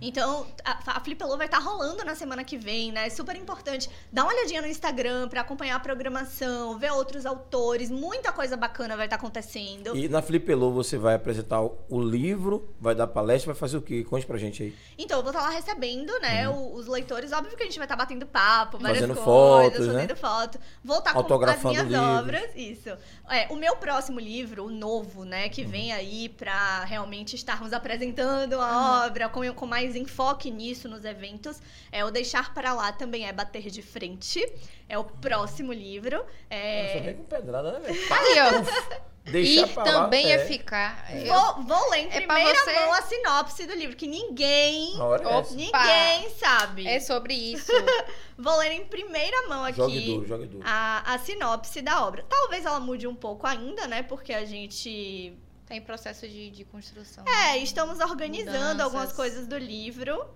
Então, 0.00 0.46
a, 0.64 0.96
a 0.96 1.00
Flipelô 1.00 1.36
vai 1.36 1.46
estar 1.46 1.58
rolando 1.58 2.04
na 2.04 2.14
semana 2.14 2.44
que 2.44 2.56
vem, 2.56 2.92
né? 2.92 3.06
É 3.06 3.10
super 3.10 3.34
importante. 3.36 3.90
Dá 4.12 4.22
uma 4.22 4.32
olhadinha 4.32 4.62
no 4.62 4.68
Instagram 4.68 5.28
pra 5.28 5.40
acompanhar 5.40 5.76
a 5.76 5.80
programação, 5.80 6.78
ver 6.78 6.92
outros 6.92 7.26
autores. 7.26 7.90
Muita 7.90 8.32
coisa 8.32 8.56
bacana 8.56 8.96
vai 8.96 9.06
estar 9.06 9.16
acontecendo. 9.16 9.96
E 9.96 10.08
na 10.08 10.22
Flipelô 10.22 10.70
você 10.70 10.96
vai 10.96 11.14
apresentar 11.14 11.60
o, 11.62 12.00
livro, 12.00 12.72
vai 12.80 12.94
dar 12.94 13.06
palestra, 13.08 13.52
vai 13.52 13.58
fazer 13.58 13.76
o 13.76 13.82
quê? 13.82 14.04
Conte 14.04 14.24
pra 14.24 14.38
gente 14.38 14.62
aí. 14.62 14.76
Então, 14.96 15.18
eu 15.18 15.22
vou 15.22 15.32
estar 15.32 15.42
lá 15.42 15.50
recebendo, 15.50 16.12
né, 16.20 16.48
o- 16.48 16.74
os 16.74 16.86
leitores. 16.86 17.32
Óbvio 17.32 17.56
que 17.56 17.62
a 17.62 17.66
gente 17.66 17.78
vai 17.78 17.86
estar 17.86 17.96
batendo 17.96 18.26
papo, 18.26 18.78
várias 18.78 19.00
Fazendo 19.00 19.16
coisas, 19.16 19.24
fotos, 19.72 19.86
né? 19.88 19.92
fazendo 19.94 20.16
foto. 20.16 20.58
Vou 20.84 20.98
estar 20.98 21.12
com 21.14 21.20
as 21.44 21.64
minhas 21.64 21.92
obras. 21.94 22.50
Isso. 22.54 22.90
É, 23.28 23.46
o 23.50 23.56
meu 23.56 23.76
próximo 23.76 24.20
livro, 24.20 24.64
o 24.66 24.70
novo, 24.70 25.24
né, 25.24 25.48
que 25.48 25.64
vem 25.64 25.92
aí 25.92 26.28
pra 26.28 26.84
realmente 26.84 27.34
estarmos 27.34 27.72
apresentando 27.72 28.60
a 28.60 29.06
obra 29.06 29.28
com, 29.28 29.40
com 29.54 29.66
mais 29.66 29.87
enfoque 29.96 30.50
nisso 30.50 30.88
nos 30.88 31.04
eventos, 31.04 31.60
é 31.92 32.04
o 32.04 32.10
Deixar 32.10 32.52
para 32.54 32.72
Lá 32.72 32.92
também 32.92 33.26
é 33.26 33.32
Bater 33.32 33.70
de 33.70 33.82
Frente. 33.82 34.44
É 34.88 34.98
o 34.98 35.04
próximo 35.04 35.72
livro. 35.72 36.24
É... 36.50 37.00
vem 37.00 37.14
com 37.16 37.24
pedrada, 37.24 37.72
né, 37.72 37.80
velho? 37.80 38.00
Aí, 38.12 38.36
ó. 38.40 39.08
Deixa 39.30 39.66
e 39.66 39.66
pra 39.74 39.84
lá, 39.84 39.90
também 40.04 40.26
é. 40.32 40.36
é 40.36 40.38
ficar. 40.46 41.04
eu- 41.14 41.26
Vou, 41.26 41.62
vou 41.64 41.90
ler 41.90 41.98
em 41.98 42.06
É 42.06 42.20
primeira 42.22 42.54
você- 42.64 42.72
mão 42.72 42.92
a 42.94 43.02
sinopse 43.02 43.66
do 43.66 43.74
livro, 43.74 43.94
que 43.94 44.06
ninguém, 44.06 44.94
é 44.94 45.54
ninguém 45.54 46.30
sabe. 46.30 46.86
É 46.86 46.98
sobre 46.98 47.34
isso. 47.34 47.70
Vou 48.38 48.56
ler 48.56 48.72
em 48.72 48.84
primeira 48.86 49.48
mão 49.48 49.64
aqui 49.64 49.76
Jogue 49.76 50.00
duro, 50.00 50.26
jogue 50.26 50.46
duro. 50.46 50.62
a, 50.64 51.12
a 51.12 51.18
sinopse 51.18 51.82
da 51.82 52.06
obra. 52.06 52.24
Talvez 52.28 52.64
ela 52.64 52.78
mude 52.80 53.06
um 53.06 53.14
pouco 53.14 53.46
ainda, 53.46 53.86
né? 53.88 54.02
Porque 54.02 54.32
a 54.32 54.44
gente. 54.44 55.36
Tá 55.68 55.74
em 55.76 55.82
processo 55.82 56.26
de, 56.26 56.50
de 56.50 56.64
construção. 56.64 57.24
É, 57.26 57.58
estamos 57.58 58.00
organizando 58.00 58.56
Mudanças. 58.58 58.80
algumas 58.80 59.12
coisas 59.12 59.46
do 59.46 59.58
livro. 59.58 60.26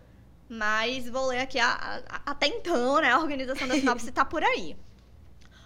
Mas 0.49 1.09
vou 1.09 1.29
ler 1.29 1.41
aqui 1.41 1.59
a- 1.59 2.03
a- 2.09 2.23
até 2.27 2.47
então, 2.47 3.01
né? 3.01 3.11
A 3.11 3.19
organização 3.19 3.67
da 3.67 3.75
sinopse 3.75 4.13
tá 4.13 4.23
por 4.25 4.43
aí. 4.45 4.77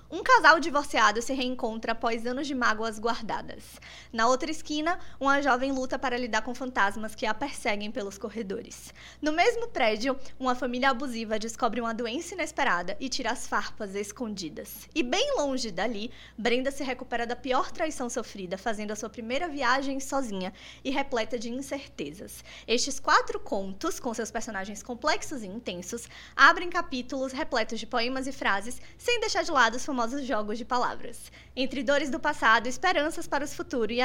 Um 0.09 0.23
casal 0.23 0.61
divorciado 0.61 1.21
se 1.21 1.35
reencontra 1.35 1.91
após 1.91 2.25
anos 2.25 2.47
de 2.47 2.55
mágoas 2.55 2.97
guardadas. 2.97 3.65
Na 4.13 4.29
outra 4.29 4.49
esquina, 4.49 5.01
uma 5.19 5.43
jovem 5.43 5.73
luta 5.73 5.99
para 5.99 6.17
lidar 6.17 6.43
com 6.43 6.55
fantasmas 6.55 7.17
que 7.17 7.27
a 7.27 7.35
perseguem 7.35 7.91
pelos 7.91 8.17
corredores. 8.17 8.95
No 9.21 9.33
mesmo 9.33 9.67
prédio, 9.67 10.17
uma 10.39 10.55
família 10.55 10.91
abusiva 10.91 11.41
descobre 11.41 11.81
uma 11.81 11.93
doença 11.93 12.35
inesperada 12.35 12.97
e 13.01 13.09
tira 13.09 13.33
as 13.33 13.49
farpas 13.49 13.97
escondidas. 13.97 14.89
E 14.95 15.03
bem 15.03 15.39
longe 15.39 15.73
dali, 15.73 16.13
Brenda 16.39 16.71
se 16.71 16.85
recupera 16.85 17.27
da 17.27 17.35
pior 17.35 17.73
traição 17.73 18.09
sofrida, 18.09 18.57
fazendo 18.57 18.93
a 18.93 18.97
sua 18.97 19.11
primeira 19.11 19.49
viagem 19.49 19.99
sozinha 19.99 20.53
e 20.85 20.91
repleta 20.91 21.37
de 21.37 21.51
incertezas. 21.51 22.45
Estes 22.65 23.01
quatro 23.01 23.41
contos, 23.41 23.99
com 23.99 24.15
seus 24.15 24.31
personagens 24.31 24.85
complexos 24.85 25.43
e 25.43 25.49
intensos, 25.49 26.09
abrem 26.37 26.71
capítulos 26.71 27.33
repletos 27.33 27.81
de 27.81 27.87
poemas 27.89 28.29
e 28.29 28.33
frases, 28.33 28.81
sem 28.97 29.19
deixar 29.19 29.43
de 29.43 29.51
lado 29.51 29.75
os 29.75 29.83
famosos 29.97 30.27
jogos 30.27 30.59
de 30.59 30.65
palavras. 30.65 31.33
Entre 31.57 31.83
dores 31.83 32.11
do 32.11 32.21
passado, 32.21 32.67
esperanças 32.67 33.27
para, 33.27 33.47
futuro 33.47 33.91
e 33.91 34.01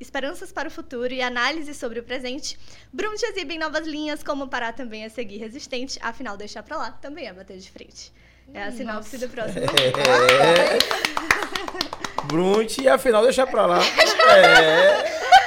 esperanças 0.00 0.50
para 0.50 0.68
o 0.68 0.70
futuro 0.70 1.12
e 1.12 1.20
análise 1.20 1.74
sobre 1.74 2.00
o 2.00 2.02
presente, 2.02 2.58
Brunt 2.90 3.22
exibe 3.22 3.54
em 3.54 3.58
novas 3.58 3.86
linhas 3.86 4.22
como 4.22 4.48
parar 4.48 4.72
também 4.72 5.04
é 5.04 5.10
seguir 5.10 5.36
resistente, 5.36 5.98
afinal 6.00 6.34
deixar 6.34 6.62
pra 6.62 6.78
lá 6.78 6.92
também 6.92 7.26
é 7.26 7.32
bater 7.32 7.58
de 7.58 7.70
frente. 7.70 8.10
É 8.54 8.62
a 8.62 8.72
sinopse 8.72 9.18
do 9.18 9.28
próximo. 9.28 9.66
É. 10.40 10.78
Brunt 12.26 12.78
e 12.78 12.88
afinal 12.88 13.22
deixa 13.22 13.46
pra 13.46 13.66
lá. 13.66 13.80
É. 14.34 15.43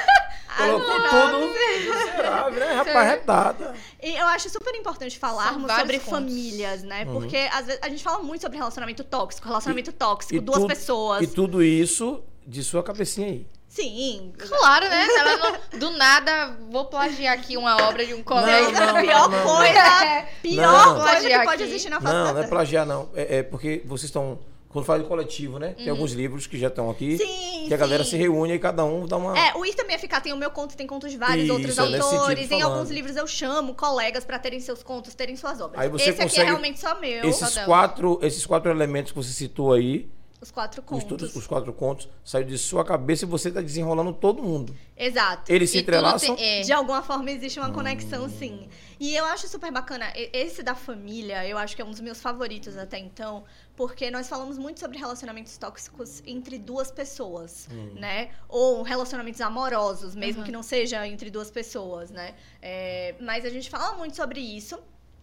Colocou 0.58 0.94
tudo. 1.08 1.48
Miserável, 1.48 2.60
né? 2.60 2.72
Rapaz, 2.84 3.08
retada. 3.10 3.74
E 4.02 4.14
eu 4.16 4.26
acho 4.28 4.48
super 4.50 4.74
importante 4.74 5.18
falarmos 5.18 5.70
sobre 5.72 5.98
pontos. 5.98 6.10
famílias, 6.10 6.82
né? 6.82 7.04
Porque 7.04 7.36
às 7.52 7.66
vezes 7.66 7.80
a 7.82 7.88
gente 7.88 8.02
fala 8.02 8.18
muito 8.22 8.42
sobre 8.42 8.56
relacionamento 8.58 9.04
tóxico, 9.04 9.46
relacionamento 9.48 9.92
tóxico, 9.92 10.34
E 10.34 10.40
duas 10.40 10.58
tudo- 10.58 10.68
pessoas. 10.68 11.22
E 11.22 11.26
tudo 11.26 11.62
isso 11.62 12.22
de 12.46 12.62
sua 12.62 12.82
cabecinha 12.82 13.26
aí. 13.28 13.46
Sim. 13.68 14.32
Claro, 14.38 14.88
né? 14.88 15.06
Ela 15.18 15.36
não- 15.36 15.78
do 15.78 15.90
nada, 15.90 16.56
vou 16.70 16.86
plagiar 16.86 17.34
aqui 17.34 17.56
uma 17.56 17.76
obra 17.86 18.04
de 18.06 18.14
um 18.14 18.22
colega. 18.22 18.72
Não, 18.72 18.96
a 18.96 19.00
pior 19.02 19.28
não, 19.28 19.38
não. 19.38 19.56
coisa, 19.56 20.04
É. 20.04 20.28
pior 20.42 20.86
Não. 20.86 21.00
coisa 21.04 21.28
que 21.28 21.38
pode 21.44 21.62
aqui. 21.62 21.62
existir 21.64 21.90
na 21.90 22.00
face 22.00 22.14
Não, 22.14 22.32
não 22.34 22.40
é 22.42 22.46
plagiar, 22.46 22.86
não. 22.86 23.10
É, 23.14 23.38
é 23.38 23.42
porque 23.42 23.82
vocês 23.84 24.04
estão. 24.08 24.38
Quando 24.68 24.84
fala 24.84 25.02
de 25.02 25.08
coletivo, 25.08 25.58
né? 25.58 25.68
Uhum. 25.68 25.74
Tem 25.76 25.88
alguns 25.88 26.12
livros 26.12 26.46
que 26.46 26.58
já 26.58 26.68
estão 26.68 26.90
aqui. 26.90 27.16
Sim, 27.16 27.64
que 27.68 27.72
a 27.72 27.76
galera 27.76 28.04
sim. 28.04 28.10
se 28.10 28.16
reúne 28.18 28.52
e 28.52 28.58
cada 28.58 28.84
um 28.84 29.06
dá 29.06 29.16
uma. 29.16 29.36
É, 29.38 29.54
o 29.56 29.64
Ir 29.64 29.74
também 29.74 29.96
é 29.96 29.98
ficar, 29.98 30.20
tem 30.20 30.32
o 30.32 30.36
meu 30.36 30.50
conto, 30.50 30.76
tem 30.76 30.86
contos 30.86 31.10
de 31.10 31.16
vários 31.16 31.44
Isso, 31.44 31.54
outros 31.54 31.78
é 31.78 31.80
autores. 31.80 32.04
sentido 32.38 32.52
em 32.52 32.62
alguns 32.62 32.90
livros 32.90 33.16
eu 33.16 33.26
chamo 33.26 33.74
colegas 33.74 34.26
pra 34.26 34.38
terem 34.38 34.60
seus 34.60 34.82
contos, 34.82 35.14
terem 35.14 35.36
suas 35.36 35.58
obras. 35.60 35.80
Aí 35.80 35.88
você 35.88 36.10
Esse 36.10 36.10
aqui 36.10 36.20
é 36.20 36.24
consegue- 36.24 36.46
realmente 36.50 36.80
só 36.80 37.00
meu. 37.00 37.24
esses, 37.24 37.56
quatro, 37.64 38.18
esses 38.22 38.44
quatro 38.44 38.70
elementos 38.70 39.12
que 39.12 39.16
você 39.16 39.32
citou 39.32 39.72
aí, 39.72 40.06
Os 40.40 40.50
quatro 40.50 40.82
os, 40.82 40.86
contos. 40.86 41.04
todos, 41.08 41.34
os 41.34 41.46
quatro 41.46 41.72
contos, 41.72 42.06
saiu 42.22 42.44
de 42.44 42.58
sua 42.58 42.84
cabeça 42.84 43.24
e 43.24 43.28
você 43.28 43.50
tá 43.50 43.62
desenrolando 43.62 44.12
todo 44.12 44.42
mundo. 44.42 44.76
Exato. 44.96 45.50
Eles 45.50 45.70
se 45.70 45.78
E 45.78 45.80
entrelaçam. 45.80 46.36
tem- 46.36 46.44
é. 46.44 46.60
De 46.60 46.72
alguma 46.72 47.02
forma 47.02 47.30
existe 47.30 47.58
uma 47.58 47.70
Hum. 47.70 47.72
conexão, 47.72 48.28
sim. 48.28 48.68
E 49.00 49.14
eu 49.16 49.24
acho 49.24 49.48
super 49.48 49.72
bacana. 49.72 50.12
Esse 50.14 50.62
da 50.62 50.74
família, 50.74 51.46
eu 51.46 51.56
acho 51.56 51.74
que 51.74 51.80
é 51.80 51.84
um 51.84 51.90
dos 51.90 52.00
meus 52.00 52.20
favoritos 52.20 52.76
até 52.76 52.98
então. 52.98 53.44
Porque 53.78 54.10
nós 54.10 54.26
falamos 54.28 54.58
muito 54.58 54.80
sobre 54.80 54.98
relacionamentos 54.98 55.56
tóxicos 55.56 56.20
entre 56.26 56.58
duas 56.58 56.90
pessoas, 56.90 57.68
Hum. 57.70 57.92
né? 57.94 58.30
Ou 58.48 58.82
relacionamentos 58.82 59.40
amorosos, 59.40 60.16
mesmo 60.16 60.40
Uhum. 60.40 60.46
que 60.46 60.50
não 60.50 60.64
seja 60.64 61.06
entre 61.06 61.30
duas 61.30 61.48
pessoas, 61.48 62.10
né? 62.10 62.34
É, 62.60 63.14
mas 63.20 63.44
a 63.44 63.48
gente 63.50 63.70
fala 63.70 63.96
muito 63.96 64.16
sobre 64.16 64.40
isso. 64.40 64.76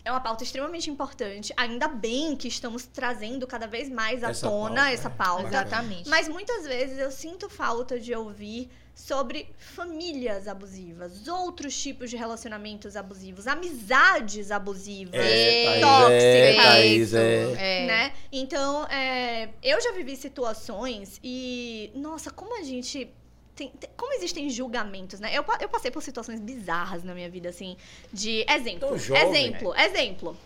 É 0.06 0.12
uma 0.12 0.22
pauta 0.22 0.44
extremamente 0.46 0.90
importante. 0.90 1.52
Ainda 1.58 1.90
bem 1.90 2.34
que 2.38 2.48
estamos 2.48 2.86
trazendo 2.86 3.46
cada 3.46 3.68
vez 3.68 3.90
mais 3.90 4.24
à 4.24 4.30
Essa 4.30 4.48
tona 4.48 4.76
pauta, 4.84 4.92
essa 4.92 5.08
é. 5.10 5.12
pauta. 5.12 5.48
Exatamente. 5.48 6.08
Mas 6.10 6.30
muitas 6.30 6.66
vezes 6.66 6.98
eu 6.98 7.12
sinto 7.12 7.50
falta 7.50 8.00
de 8.00 8.16
ouvir 8.16 8.70
sobre 8.96 9.54
famílias 9.58 10.48
abusivas, 10.48 11.28
outros 11.28 11.78
tipos 11.80 12.10
de 12.10 12.16
relacionamentos 12.16 12.96
abusivos, 12.96 13.46
amizades 13.46 14.50
abusivas. 14.52 15.14
É, 15.14 15.80
tóxicas. 15.82 16.24
é, 16.24 16.56
Thaís, 16.56 17.14
é. 17.14 17.52
É. 17.58 17.86
Né? 17.86 18.14
Então, 18.32 18.86
é, 18.88 19.50
eu 19.62 19.80
já 19.82 19.92
vivi 19.92 20.16
situações 20.16 21.20
e, 21.22 21.92
nossa, 21.94 22.32
como 22.32 22.58
a 22.60 22.64
gente. 22.64 23.12
tem- 23.54 23.70
tem- 23.70 23.90
como 23.98 24.14
existem 24.14 24.50
julgamentos, 24.50 25.20
né? 25.20 25.30
Eu, 25.34 25.44
eu 25.60 25.70
passei 25.70 25.92
por 25.92 26.02
situações 26.02 26.40
bizarras 26.40 27.04
na 27.04 27.14
minha 27.14 27.30
vida, 27.30 27.50
assim, 27.50 27.76
de. 28.12 28.46
Exemplo. 28.50 28.98
Jovem. 28.98 29.24
exemplo, 29.30 29.76
exemplo. 29.76 30.38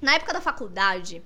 Na 0.00 0.14
época 0.14 0.32
da 0.32 0.40
faculdade, 0.40 1.22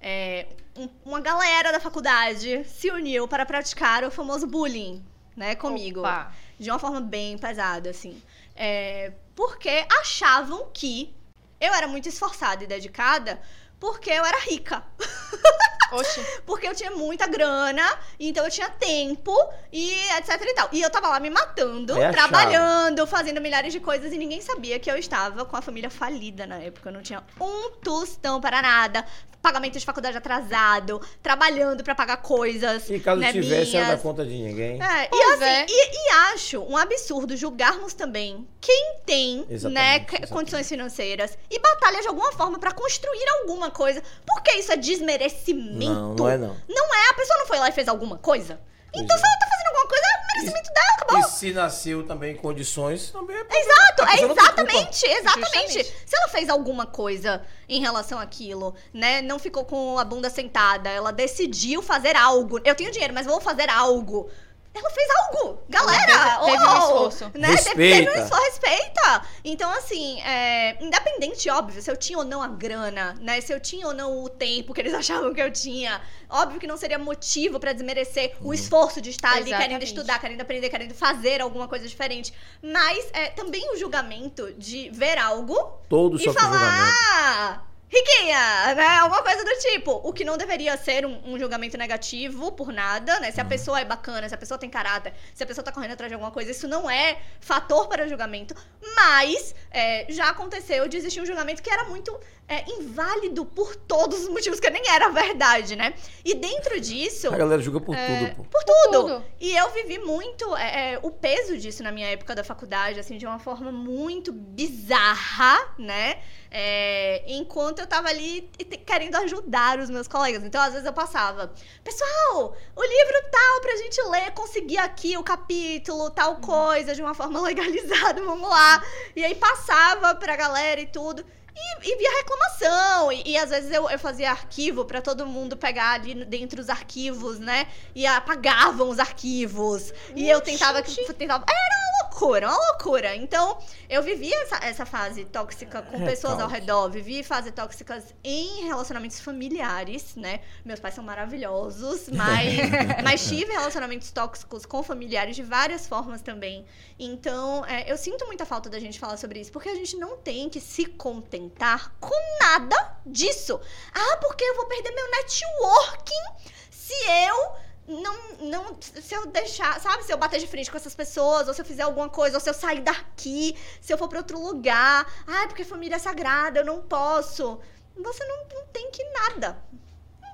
é, 0.00 0.46
um- 0.76 0.88
uma 1.04 1.20
galera 1.20 1.70
da 1.70 1.80
faculdade 1.80 2.64
se 2.64 2.90
uniu 2.90 3.28
para 3.28 3.46
praticar 3.46 4.04
o 4.04 4.10
famoso 4.10 4.46
bullying, 4.46 5.02
né, 5.36 5.54
comigo 5.54 6.00
Opa. 6.00 6.32
de 6.58 6.70
uma 6.70 6.78
forma 6.78 7.00
bem 7.00 7.36
pesada, 7.38 7.90
assim. 7.90 8.22
É, 8.54 9.12
porque 9.34 9.86
achavam 10.00 10.68
que 10.72 11.14
eu 11.60 11.72
era 11.72 11.88
muito 11.88 12.08
esforçada 12.08 12.64
e 12.64 12.66
dedicada 12.66 13.40
porque 13.80 14.10
eu 14.10 14.24
era 14.24 14.38
rica. 14.38 14.82
Oxe. 15.92 16.20
Porque 16.46 16.66
eu 16.66 16.74
tinha 16.74 16.90
muita 16.90 17.26
grana, 17.26 17.82
então 18.18 18.44
eu 18.44 18.50
tinha 18.50 18.68
tempo 18.70 19.32
e 19.70 19.92
etc 20.16 20.40
e 20.40 20.54
tal. 20.54 20.68
E 20.72 20.82
eu 20.82 20.90
tava 20.90 21.08
lá 21.08 21.20
me 21.20 21.30
matando, 21.30 21.92
achavam. 21.92 22.12
trabalhando, 22.12 23.06
fazendo 23.06 23.40
milhares 23.40 23.72
de 23.72 23.80
coisas 23.80 24.12
e 24.12 24.18
ninguém 24.18 24.40
sabia 24.40 24.78
que 24.78 24.90
eu 24.90 24.96
estava 24.96 25.44
com 25.44 25.56
a 25.56 25.62
família 25.62 25.90
falida 25.90 26.46
na 26.46 26.56
época. 26.56 26.88
Eu 26.88 26.94
não 26.94 27.02
tinha 27.02 27.22
um 27.40 27.70
tostão 27.82 28.40
para 28.40 28.62
nada. 28.62 29.04
Pagamento 29.44 29.78
de 29.78 29.84
faculdade 29.84 30.16
atrasado, 30.16 31.02
trabalhando 31.22 31.84
pra 31.84 31.94
pagar 31.94 32.16
coisas. 32.16 32.88
E 32.88 32.98
caso 32.98 33.20
né, 33.20 33.30
tivesse, 33.30 33.76
era 33.76 33.84
minhas. 33.86 33.98
da 33.98 34.02
conta 34.02 34.24
de 34.24 34.32
ninguém. 34.32 34.82
É, 34.82 35.08
e, 35.12 35.22
assim, 35.34 35.44
é. 35.44 35.66
e, 35.68 35.90
e 35.92 36.10
acho 36.32 36.62
um 36.62 36.74
absurdo 36.78 37.36
julgarmos 37.36 37.92
também 37.92 38.48
quem 38.58 38.94
tem 39.04 39.40
né, 39.40 39.44
Exatamente, 39.50 39.82
c- 40.00 40.00
exatamente. 40.16 40.28
condições 40.32 40.66
financeiras 40.66 41.36
e 41.50 41.58
batalha 41.58 42.00
de 42.00 42.08
alguma 42.08 42.32
forma 42.32 42.58
pra 42.58 42.72
construir 42.72 43.28
alguma 43.42 43.70
coisa. 43.70 44.02
Porque 44.26 44.52
isso 44.52 44.72
é 44.72 44.76
desmerecimento. 44.76 45.92
Não, 45.92 46.14
não 46.14 46.28
é 46.28 46.38
não. 46.38 46.56
Não 46.66 46.94
é, 46.94 47.10
a 47.10 47.14
pessoa 47.14 47.38
não 47.40 47.46
foi 47.46 47.58
lá 47.58 47.68
e 47.68 47.72
fez 47.72 47.86
alguma 47.86 48.16
coisa. 48.16 48.58
Pois 48.90 49.04
então, 49.04 49.14
é. 49.14 49.20
se 49.20 49.26
ela 49.26 49.38
tá 49.38 49.46
fazendo 49.50 49.66
alguma 49.66 49.88
coisa, 49.88 50.04
dela, 50.42 50.86
acabou. 50.96 51.18
E 51.18 51.22
se 51.24 51.52
nasceu 51.52 52.06
também 52.06 52.32
em 52.32 52.36
condições, 52.36 53.10
também 53.10 53.36
é 53.36 53.40
Exato, 53.40 54.02
é 54.02 54.22
exatamente, 54.22 55.06
exatamente. 55.06 55.72
Justamente. 55.72 55.84
Se 56.06 56.16
ela 56.16 56.28
fez 56.28 56.48
alguma 56.48 56.86
coisa 56.86 57.42
em 57.68 57.80
relação 57.80 58.18
àquilo, 58.18 58.74
né? 58.92 59.22
Não 59.22 59.38
ficou 59.38 59.64
com 59.64 59.98
a 59.98 60.04
bunda 60.04 60.30
sentada, 60.30 60.88
ela 60.90 61.12
decidiu 61.12 61.82
fazer 61.82 62.16
algo. 62.16 62.60
Eu 62.64 62.74
tenho 62.74 62.90
dinheiro, 62.90 63.14
mas 63.14 63.26
vou 63.26 63.40
fazer 63.40 63.68
algo. 63.68 64.28
Ela 64.74 64.90
fez 64.90 65.08
algo, 65.10 65.62
galera! 65.68 66.38
Teve- 66.40 66.50
teve 66.50 66.64
um 66.64 66.72
oh, 66.72 66.78
esforço. 66.78 67.24
Né? 67.34 67.56
Teve, 67.56 67.74
teve 67.74 68.10
um 68.10 68.12
Respeita. 68.12 68.20
esforço, 68.20 68.44
respeita! 68.44 69.22
Então, 69.44 69.70
assim, 69.70 70.20
é, 70.22 70.82
independente, 70.82 71.48
óbvio, 71.48 71.80
se 71.80 71.90
eu 71.90 71.96
tinha 71.96 72.18
ou 72.18 72.24
não 72.24 72.42
a 72.42 72.48
grana, 72.48 73.14
né? 73.20 73.40
Se 73.40 73.52
eu 73.52 73.60
tinha 73.60 73.86
ou 73.86 73.94
não 73.94 74.24
o 74.24 74.28
tempo 74.28 74.74
que 74.74 74.80
eles 74.80 74.92
achavam 74.94 75.32
que 75.32 75.40
eu 75.40 75.50
tinha, 75.52 76.00
óbvio 76.28 76.58
que 76.58 76.66
não 76.66 76.76
seria 76.76 76.98
motivo 76.98 77.60
pra 77.60 77.72
desmerecer 77.72 78.36
o 78.40 78.52
esforço 78.52 79.00
de 79.00 79.10
estar 79.10 79.30
ali 79.32 79.44
querendo 79.44 79.60
Exatamente. 79.60 79.84
estudar, 79.86 80.18
querendo 80.18 80.40
aprender, 80.40 80.68
querendo 80.68 80.94
fazer 80.94 81.40
alguma 81.40 81.68
coisa 81.68 81.86
diferente. 81.86 82.32
Mas 82.60 83.06
é, 83.12 83.28
também 83.28 83.72
o 83.72 83.76
julgamento 83.76 84.52
de 84.54 84.90
ver 84.90 85.18
algo 85.18 85.78
todo 85.88 86.20
e 86.20 86.32
falar. 86.32 87.73
"Ah, 87.94 88.68
Riquinha, 88.68 88.74
né? 88.74 88.86
Alguma 88.98 89.22
coisa 89.22 89.44
do 89.44 89.50
tipo. 89.58 89.92
O 90.02 90.12
que 90.12 90.24
não 90.24 90.36
deveria 90.36 90.76
ser 90.76 91.06
um, 91.06 91.20
um 91.32 91.38
julgamento 91.38 91.76
negativo 91.76 92.52
por 92.52 92.72
nada, 92.72 93.20
né? 93.20 93.30
Se 93.30 93.40
a 93.40 93.44
pessoa 93.44 93.80
é 93.80 93.84
bacana, 93.84 94.28
se 94.28 94.34
a 94.34 94.38
pessoa 94.38 94.58
tem 94.58 94.68
caráter, 94.68 95.12
se 95.34 95.42
a 95.42 95.46
pessoa 95.46 95.64
tá 95.64 95.72
correndo 95.72 95.92
atrás 95.92 96.10
de 96.10 96.14
alguma 96.14 96.30
coisa, 96.30 96.50
isso 96.50 96.66
não 96.66 96.90
é 96.90 97.18
fator 97.40 97.88
para 97.88 98.08
julgamento. 98.08 98.54
Mas 98.96 99.54
é, 99.70 100.06
já 100.08 100.28
aconteceu 100.30 100.88
de 100.88 100.96
existir 100.96 101.20
um 101.20 101.26
julgamento 101.26 101.62
que 101.62 101.70
era 101.70 101.84
muito 101.84 102.18
é, 102.46 102.64
inválido 102.70 103.44
por 103.44 103.74
todos 103.74 104.22
os 104.22 104.28
motivos, 104.28 104.60
que 104.60 104.68
nem 104.70 104.82
era 104.88 105.08
verdade, 105.10 105.76
né? 105.76 105.94
E 106.24 106.34
dentro 106.34 106.78
disso. 106.80 107.28
A 107.28 107.36
galera 107.36 107.60
julga 107.62 107.80
por 107.80 107.94
É, 107.96 108.06
tudo, 108.06 108.36
pô. 108.36 108.44
Por 108.44 108.64
tudo. 108.64 109.02
tudo. 109.02 109.24
E 109.40 109.56
eu 109.56 109.70
vivi 109.70 109.98
muito 109.98 110.54
é, 110.56 110.94
é, 110.94 110.98
o 111.02 111.10
peso 111.10 111.56
disso 111.56 111.82
na 111.82 111.90
minha 111.90 112.08
época 112.08 112.34
da 112.34 112.44
faculdade, 112.44 113.00
assim, 113.00 113.16
de 113.16 113.26
uma 113.26 113.38
forma 113.38 113.72
muito 113.72 114.32
bizarra, 114.32 115.74
né? 115.78 116.18
É, 116.50 117.24
enquanto 117.26 117.83
eu 117.84 117.88
tava 117.88 118.08
ali 118.08 118.50
querendo 118.86 119.16
ajudar 119.16 119.78
os 119.78 119.90
meus 119.90 120.08
colegas. 120.08 120.42
Então, 120.42 120.60
às 120.60 120.72
vezes, 120.72 120.86
eu 120.86 120.92
passava, 120.92 121.52
pessoal, 121.82 122.56
o 122.74 122.82
livro 122.82 123.30
tal 123.30 123.60
pra 123.60 123.76
gente 123.76 124.02
ler, 124.02 124.30
conseguir 124.32 124.78
aqui 124.78 125.16
o 125.16 125.22
capítulo, 125.22 126.10
tal 126.10 126.36
coisa, 126.36 126.94
de 126.94 127.02
uma 127.02 127.14
forma 127.14 127.40
legalizada, 127.42 128.22
vamos 128.22 128.48
lá. 128.48 128.82
E 129.14 129.24
aí 129.24 129.34
passava 129.34 130.14
pra 130.14 130.34
galera 130.34 130.80
e 130.80 130.86
tudo. 130.86 131.24
E, 131.56 131.92
e 131.92 131.96
via 131.96 132.10
reclamação. 132.16 133.12
E, 133.12 133.22
e 133.26 133.38
às 133.38 133.50
vezes 133.50 133.70
eu, 133.70 133.88
eu 133.88 133.98
fazia 133.98 134.30
arquivo 134.30 134.84
pra 134.84 135.00
todo 135.00 135.26
mundo 135.26 135.56
pegar 135.56 135.92
ali 135.92 136.24
dentro 136.24 136.60
os 136.60 136.68
arquivos, 136.68 137.38
né? 137.38 137.68
E 137.94 138.06
apagavam 138.06 138.88
os 138.88 138.98
arquivos. 138.98 139.92
E 140.16 140.28
eu 140.28 140.40
tentava. 140.40 140.82
tentava 140.82 141.44
era 141.48 142.02
uma 142.02 142.03
loucura, 142.14 142.48
uma 142.48 142.56
loucura. 142.56 143.16
Então, 143.16 143.58
eu 143.88 144.02
vivi 144.02 144.32
essa, 144.32 144.56
essa 144.64 144.86
fase 144.86 145.24
tóxica 145.24 145.82
com 145.82 146.02
É, 146.02 146.06
pessoas 146.06 146.40
ao 146.40 146.48
redor. 146.48 146.88
Vivi 146.88 147.22
fase 147.22 147.50
tóxicas 147.50 148.14
em 148.22 148.64
relacionamentos 148.66 149.20
familiares, 149.20 150.14
né? 150.14 150.40
Meus 150.64 150.78
pais 150.80 150.94
são 150.94 151.02
maravilhosos, 151.02 152.08
mas, 152.14 153.02
mas 153.02 153.26
tive 153.26 153.52
relacionamentos 153.52 154.10
tóxicos 154.12 154.64
com 154.64 154.82
familiares 154.82 155.34
de 155.34 155.42
várias 155.42 155.86
formas 155.86 156.22
também. 156.22 156.64
Então, 156.98 157.64
é, 157.66 157.90
eu 157.90 157.96
sinto 157.96 158.26
muita 158.26 158.46
falta 158.46 158.70
da 158.70 158.78
gente 158.78 158.98
falar 158.98 159.16
sobre 159.16 159.40
isso, 159.40 159.50
porque 159.50 159.68
a 159.68 159.74
gente 159.74 159.96
não 159.96 160.16
tem 160.16 160.48
que 160.48 160.60
se 160.60 160.86
contentar 160.86 161.92
com 162.00 162.14
nada 162.40 162.96
disso. 163.04 163.60
Ah, 163.92 164.16
porque 164.18 164.44
eu 164.44 164.56
vou 164.56 164.66
perder 164.66 164.92
meu 164.92 165.10
networking 165.10 166.54
se 166.70 166.94
eu 167.28 167.64
não, 167.86 168.14
não, 168.40 168.76
se 168.80 169.14
eu 169.14 169.26
deixar, 169.26 169.78
sabe, 169.80 170.04
se 170.04 170.12
eu 170.12 170.16
bater 170.16 170.40
de 170.40 170.46
frente 170.46 170.70
com 170.70 170.76
essas 170.76 170.94
pessoas, 170.94 171.48
ou 171.48 171.54
se 171.54 171.60
eu 171.60 171.66
fizer 171.66 171.82
alguma 171.82 172.08
coisa, 172.08 172.36
ou 172.36 172.40
se 172.40 172.48
eu 172.48 172.54
sair 172.54 172.80
daqui, 172.80 173.56
se 173.80 173.92
eu 173.92 173.98
for 173.98 174.08
pra 174.08 174.18
outro 174.18 174.40
lugar. 174.40 175.06
Ah, 175.26 175.46
porque 175.46 175.64
família 175.64 175.96
é 175.96 175.98
sagrada, 175.98 176.60
eu 176.60 176.64
não 176.64 176.82
posso. 176.82 177.60
Você 177.96 178.24
não, 178.24 178.36
não 178.54 178.66
tem 178.68 178.90
que 178.90 179.04
nada. 179.10 179.58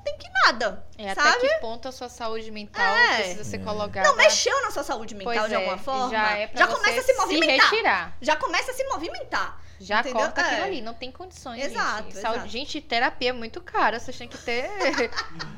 Tem 0.04 0.16
que 0.16 0.28
nada. 0.46 0.84
É, 0.96 1.14
sabe? 1.14 1.28
até 1.28 1.48
que 1.48 1.54
ponto 1.60 1.86
a 1.88 1.92
sua 1.92 2.08
saúde 2.08 2.50
mental 2.50 2.82
É. 2.94 3.16
precisa 3.16 3.44
ser 3.44 3.58
colocada. 3.58 4.08
Não, 4.08 4.16
mexeu 4.16 4.60
na 4.62 4.70
sua 4.70 4.82
saúde 4.82 5.14
mental 5.14 5.34
Pois 5.34 5.48
de 5.48 5.54
é, 5.54 5.56
alguma 5.56 5.78
forma. 5.78 6.10
Já, 6.10 6.30
é 6.38 6.46
pra 6.46 6.58
já 6.58 6.66
você 6.66 6.76
começa 6.76 7.00
a 7.00 7.04
se 7.04 7.14
movimentar. 7.14 7.70
retirar. 7.70 8.16
já 8.20 8.36
começa 8.36 8.70
a 8.70 8.74
se 8.74 8.84
movimentar. 8.84 9.60
Já 9.82 10.00
Entendeu? 10.00 10.20
corta 10.20 10.40
aquilo 10.42 10.60
É. 10.60 10.64
ali, 10.64 10.80
não 10.82 10.92
tem 10.92 11.10
condições. 11.10 11.64
Exato, 11.64 12.02
gente. 12.04 12.18
exato. 12.18 12.48
Gente, 12.48 12.80
terapia 12.82 13.30
é 13.30 13.32
muito 13.32 13.62
cara. 13.62 13.98
Vocês 13.98 14.16
têm 14.16 14.28
que 14.28 14.36
ter 14.36 14.68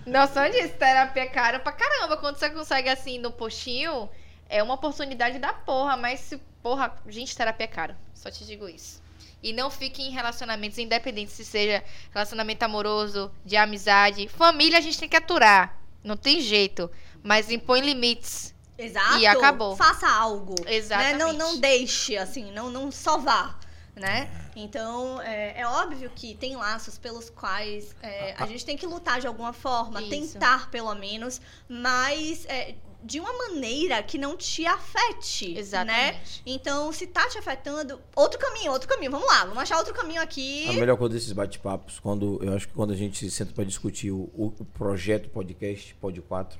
noção 0.06 0.48
disso. 0.48 0.74
Terapia 0.78 1.24
é 1.24 1.26
cara 1.26 1.58
pra 1.58 1.72
caramba. 1.72 2.16
Quando 2.16 2.36
você 2.36 2.48
consegue 2.50 2.88
assim 2.88 3.18
no 3.18 3.32
postinho, 3.32 4.08
é 4.48 4.62
uma 4.62 4.74
oportunidade 4.74 5.40
da 5.40 5.52
porra. 5.52 5.96
Mas 5.96 6.20
se, 6.20 6.36
porra, 6.62 6.94
gente, 7.08 7.36
terapia 7.36 7.64
é 7.64 7.68
cara. 7.68 7.98
Só 8.14 8.30
te 8.30 8.44
digo 8.46 8.68
isso. 8.68 9.01
E 9.42 9.52
não 9.52 9.70
fique 9.70 10.02
em 10.02 10.10
relacionamentos 10.10 10.78
independentes, 10.78 11.34
se 11.34 11.44
seja 11.44 11.82
relacionamento 12.12 12.62
amoroso, 12.64 13.30
de 13.44 13.56
amizade. 13.56 14.28
Família 14.28 14.78
a 14.78 14.80
gente 14.80 14.98
tem 14.98 15.08
que 15.08 15.16
aturar. 15.16 15.78
Não 16.02 16.16
tem 16.16 16.40
jeito. 16.40 16.90
Mas 17.22 17.50
impõe 17.50 17.80
limites. 17.80 18.54
Exato. 18.78 19.18
E 19.18 19.26
acabou. 19.26 19.76
Faça 19.76 20.08
algo. 20.08 20.54
Exatamente. 20.66 21.18
Né? 21.18 21.18
Não, 21.18 21.32
não 21.32 21.58
deixe, 21.58 22.16
assim, 22.16 22.50
não, 22.52 22.70
não 22.70 22.90
só 22.90 23.18
vá. 23.18 23.58
Né? 23.94 24.30
Então, 24.56 25.20
é, 25.20 25.60
é 25.60 25.66
óbvio 25.66 26.10
que 26.14 26.34
tem 26.34 26.56
laços 26.56 26.96
pelos 26.96 27.28
quais 27.28 27.94
é, 28.02 28.34
a 28.38 28.46
gente 28.46 28.64
tem 28.64 28.76
que 28.76 28.86
lutar 28.86 29.20
de 29.20 29.26
alguma 29.26 29.52
forma, 29.52 30.00
Isso. 30.00 30.10
tentar 30.10 30.70
pelo 30.70 30.94
menos, 30.94 31.42
mas 31.68 32.46
é, 32.46 32.74
de 33.04 33.18
uma 33.18 33.32
maneira 33.32 34.02
que 34.02 34.16
não 34.16 34.36
te 34.36 34.64
afete. 34.64 35.54
Né? 35.54 35.58
Exatamente. 35.60 36.42
Então, 36.46 36.92
se 36.92 37.06
tá 37.06 37.28
te 37.28 37.36
afetando, 37.38 38.00
outro 38.14 38.38
caminho, 38.38 38.70
outro 38.72 38.88
caminho. 38.88 39.10
Vamos 39.10 39.26
lá, 39.26 39.40
vamos 39.44 39.58
achar 39.58 39.78
outro 39.78 39.92
caminho 39.94 40.22
aqui. 40.22 40.68
A 40.68 40.72
melhor 40.74 40.96
coisa 40.96 41.14
desses 41.14 41.32
bate-papos, 41.32 41.98
quando 41.98 42.38
eu 42.42 42.52
acho 42.54 42.68
que 42.68 42.74
quando 42.74 42.92
a 42.92 42.96
gente 42.96 43.18
se 43.18 43.30
senta 43.30 43.52
para 43.52 43.64
discutir 43.64 44.10
o, 44.12 44.30
o- 44.34 44.52
o 44.58 44.64
projeto 44.64 45.28
podcast, 45.30 45.94
Pod 46.00 46.20
4, 46.22 46.58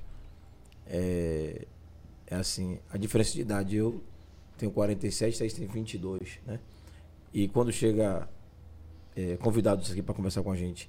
é, 0.87 1.67
é 2.27 2.35
assim, 2.35 2.79
a 2.93 2.97
diferença 2.99 3.33
de 3.33 3.41
idade, 3.41 3.77
eu 3.77 4.03
tenho 4.59 4.73
47, 4.73 5.37
vocês 5.37 5.53
têm 5.53 5.67
22, 5.67 6.39
né? 6.47 6.59
E 7.33 7.49
quando 7.49 7.73
chega 7.73 8.29
é, 9.17 9.37
convidados 9.37 9.91
aqui 9.91 10.03
para 10.03 10.15
conversar 10.15 10.43
com 10.43 10.53
a 10.53 10.57
gente, 10.57 10.89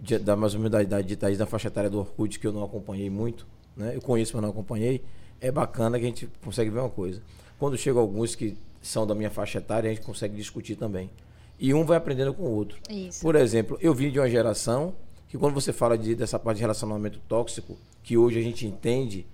de, 0.00 0.18
da 0.18 0.34
mais 0.36 0.54
ou 0.54 0.60
menos 0.60 0.72
da 0.72 0.82
idade 0.82 1.06
de 1.08 1.16
Thaís, 1.16 1.36
da 1.38 1.46
faixa 1.46 1.68
etária 1.68 1.90
do 1.90 1.98
Orkut, 1.98 2.38
que 2.38 2.46
eu 2.46 2.52
não 2.52 2.64
acompanhei 2.64 3.10
muito, 3.10 3.46
né? 3.78 3.94
Eu 3.94 4.02
conheço, 4.02 4.34
mas 4.34 4.42
não 4.42 4.50
acompanhei. 4.50 5.02
É 5.40 5.50
bacana 5.50 5.98
que 5.98 6.04
a 6.04 6.08
gente 6.08 6.28
consegue 6.44 6.68
ver 6.68 6.80
uma 6.80 6.90
coisa. 6.90 7.22
Quando 7.58 7.78
chegam 7.78 8.02
alguns 8.02 8.34
que 8.34 8.56
são 8.82 9.06
da 9.06 9.14
minha 9.14 9.30
faixa 9.30 9.58
etária, 9.58 9.90
a 9.90 9.94
gente 9.94 10.04
consegue 10.04 10.36
discutir 10.36 10.76
também. 10.76 11.10
E 11.58 11.72
um 11.72 11.84
vai 11.84 11.96
aprendendo 11.96 12.34
com 12.34 12.42
o 12.42 12.50
outro. 12.50 12.78
Isso. 12.90 13.20
Por 13.22 13.34
exemplo, 13.36 13.78
eu 13.80 13.94
vim 13.94 14.10
de 14.10 14.18
uma 14.18 14.28
geração 14.28 14.94
que 15.28 15.36
quando 15.36 15.54
você 15.54 15.72
fala 15.72 15.96
de, 15.96 16.14
dessa 16.14 16.38
parte 16.38 16.56
de 16.56 16.62
relacionamento 16.62 17.20
tóxico, 17.28 17.76
que 18.02 18.16
hoje 18.16 18.38
a 18.38 18.42
gente 18.42 18.66
entende, 18.66 19.26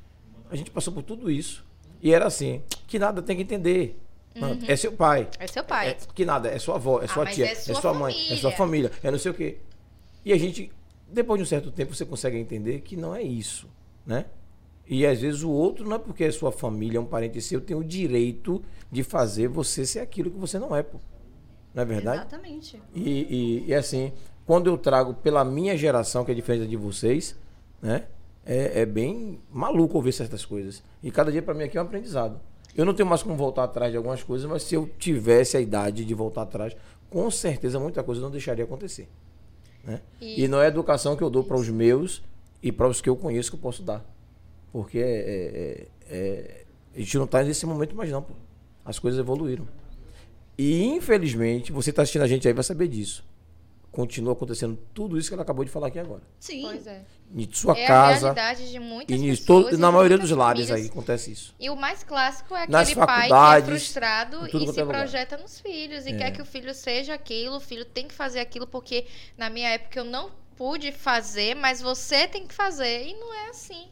a 0.51 0.57
gente 0.57 0.71
passou 0.71 0.93
por 0.93 1.03
tudo 1.03 1.31
isso. 1.31 1.65
E 2.03 2.13
era 2.13 2.27
assim, 2.27 2.63
que 2.87 2.99
nada 2.99 3.23
tem 3.23 3.37
que 3.37 3.43
entender. 3.43 3.99
Não, 4.35 4.59
É 4.67 4.75
seu 4.75 4.93
pai. 4.93 5.29
É 5.39 5.47
seu 5.47 5.63
pai. 5.63 5.91
É, 5.91 5.97
que 6.13 6.25
nada, 6.25 6.49
é 6.49 6.59
sua 6.59 6.75
avó, 6.75 7.01
é 7.01 7.07
sua 7.07 7.25
mas 7.25 7.35
tia, 7.35 7.47
é 7.47 7.53
é 7.53 7.55
sua 7.55 7.75
sua, 7.77 7.95
mãe, 7.95 8.15
é 8.31 8.37
sua 8.37 8.51
família, 8.51 8.91
é 9.03 9.11
não 9.11 9.19
sei 9.19 9.31
o 9.31 9.35
quê. 9.35 9.59
E 10.25 10.33
a 10.33 10.37
gente, 10.37 10.73
depois 11.09 11.39
de 11.39 11.45
um 11.45 11.47
certo 11.47 11.71
tempo, 11.71 11.95
você 11.95 12.05
consegue 12.05 12.37
entender 12.37 12.81
que 12.81 12.97
não 12.97 13.15
é 13.15 13.23
isso, 13.23 13.69
né? 14.07 14.27
E 14.87 15.07
às 15.07 15.21
vezes 15.21 15.43
o 15.43 15.51
outro, 15.51 15.89
não 15.89 15.97
é 15.97 15.99
porque 15.99 16.25
é 16.25 16.31
sua 16.31 16.53
família, 16.53 16.99
é 16.99 17.01
um 17.01 17.07
parente 17.07 17.41
seu, 17.41 17.61
tem 17.61 17.77
o 17.77 17.83
direito 17.83 18.63
de 18.93 19.03
fazer 19.03 19.49
você 19.49 19.87
ser 19.87 20.01
aquilo 20.01 20.31
que 20.31 20.39
você 20.39 20.59
não 20.59 20.75
é, 20.77 20.83
pô. 20.83 20.99
Não 21.75 21.83
é 21.83 21.87
verdade? 21.87 22.19
Exatamente. 22.19 22.83
E, 22.95 23.63
e, 23.65 23.65
e, 23.69 23.75
assim, 23.75 24.13
quando 24.47 24.67
eu 24.69 24.77
trago 24.77 25.15
pela 25.15 25.45
minha 25.45 25.77
geração, 25.77 26.25
que 26.25 26.31
é 26.31 26.35
diferente 26.35 26.63
da 26.65 26.69
de 26.69 26.77
vocês, 26.77 27.35
né? 27.81 28.05
É, 28.47 28.83
é 28.83 28.87
bem 28.87 29.41
maluco 29.51 29.97
ouvir 29.97 30.13
certas 30.13 30.45
coisas. 30.45 30.83
E 31.03 31.11
cada 31.11 31.33
dia 31.33 31.41
para 31.43 31.55
mim 31.55 31.65
aqui 31.65 31.79
é 31.79 31.81
um 31.81 31.85
aprendizado. 31.85 32.39
Eu 32.77 32.85
não 32.85 32.93
tenho 32.93 33.09
mais 33.09 33.23
como 33.23 33.35
voltar 33.37 33.65
atrás 33.65 33.91
de 33.91 33.97
algumas 33.97 34.23
coisas, 34.23 34.47
mas 34.49 34.63
se 34.65 34.75
eu 34.75 34.87
tivesse 34.99 35.57
a 35.57 35.61
idade 35.63 36.05
de 36.05 36.13
voltar 36.15 36.43
atrás, 36.43 36.77
com 37.09 37.31
certeza 37.31 37.81
muita 37.81 38.03
coisa 38.03 38.21
não 38.21 38.31
deixaria 38.31 38.65
acontecer. 38.65 39.09
Né? 39.83 40.01
E- 40.21 40.45
E, 40.45 40.49
não 40.49 40.61
é 40.61 40.67
a 40.67 40.69
educação 40.69 41.17
que 41.17 41.23
eu 41.23 41.31
dou 41.31 41.43
para 41.43 41.57
os 41.57 41.71
meus 41.71 42.23
e 42.65 42.73
para 42.73 42.89
os 42.89 43.01
que 43.01 43.09
eu 43.09 43.17
conheço 43.17 43.51
que 43.51 43.57
eu 43.57 43.61
posso 43.61 43.83
dar. 43.83 44.05
Porque 44.73 44.99
é- 44.99 45.05
é- 45.05 45.87
é- 46.09 46.65
a 46.97 46.99
gente 46.99 47.17
não 47.17 47.25
está 47.27 47.43
nesse 47.45 47.65
momento 47.67 47.95
mais 47.95 48.11
não. 48.11 48.23
Pô. 48.23 48.33
As 48.85 48.99
coisas 48.99 49.21
evoluíram. 49.21 49.69
E 50.57 50.85
infelizmente, 50.85 51.71
você 51.73 51.91
está 51.91 52.03
assistindo 52.03 52.23
a 52.23 52.27
gente 52.27 52.47
aí 52.49 52.55
vai 52.55 52.65
saber 52.65 52.89
disso. 52.89 53.25
Continua 53.91 54.33
acontecendo 54.33 54.77
tudo 54.93 55.17
isso 55.17 55.29
que 55.29 55.35
ela 55.35 55.45
acabou 55.45 55.65
de 55.65 55.71
falar 55.71 55.87
aqui 55.87 56.01
agora. 56.01 56.23
Sim. 56.41 56.63
Pois 56.63 56.85
é. 56.87 57.03
Em 57.33 57.49
sua 57.53 57.79
é 57.79 57.85
a 57.85 57.87
casa. 57.87 58.33
realidade 58.33 58.71
de 58.71 58.81
muitas 58.81 59.17
E 59.17 59.25
em 59.25 59.29
pessoas. 59.31 59.47
todo- 59.47 59.75
e 59.75 59.77
na 59.77 59.91
maioria 59.93 60.19
dos 60.19 60.31
lares 60.33 60.67
famílias. 60.69 60.87
aí 60.87 60.91
acontece 60.93 61.31
isso. 61.31 61.55
E 61.61 61.71
o 61.71 61.77
mais 61.77 62.03
clássico 62.03 62.55
é 62.57 62.67
Nas 62.67 62.89
aquele 62.91 63.07
pai 63.07 63.07
que 63.07 63.13
é 63.13 63.29
faculdades, 63.29 63.69
frustrado 63.69 64.47
e 64.49 64.51
se 64.51 64.81
é 64.81 64.83
lugar. 64.85 64.99
projeta 64.99 65.37
nos 65.39 65.61
filhos 65.61 66.07
e 66.07 66.11
É. 66.11 66.17
quer 66.17 66.31
que 66.33 66.43
o 66.43 66.45
filho 66.45 66.75
seja 66.75 67.15
aquilo, 67.15 67.57
o 67.57 67.61
filho 67.61 67.85
tem 67.85 68.09
que 68.09 68.15
fazer 68.15 68.41
aquilo 68.41 68.67
porque 68.67 69.07
na 69.39 69.49
minha 69.49 69.69
época 69.69 70.01
eu 70.01 70.05
não 70.05 70.29
pude 70.57 70.93
fazer, 70.93 71.55
mas 71.55 71.81
você 71.81 72.27
tem 72.29 72.47
que 72.47 72.55
fazer 72.55 73.07
e 73.07 73.15
não 73.15 73.33
é 73.35 73.49
assim. 73.51 73.89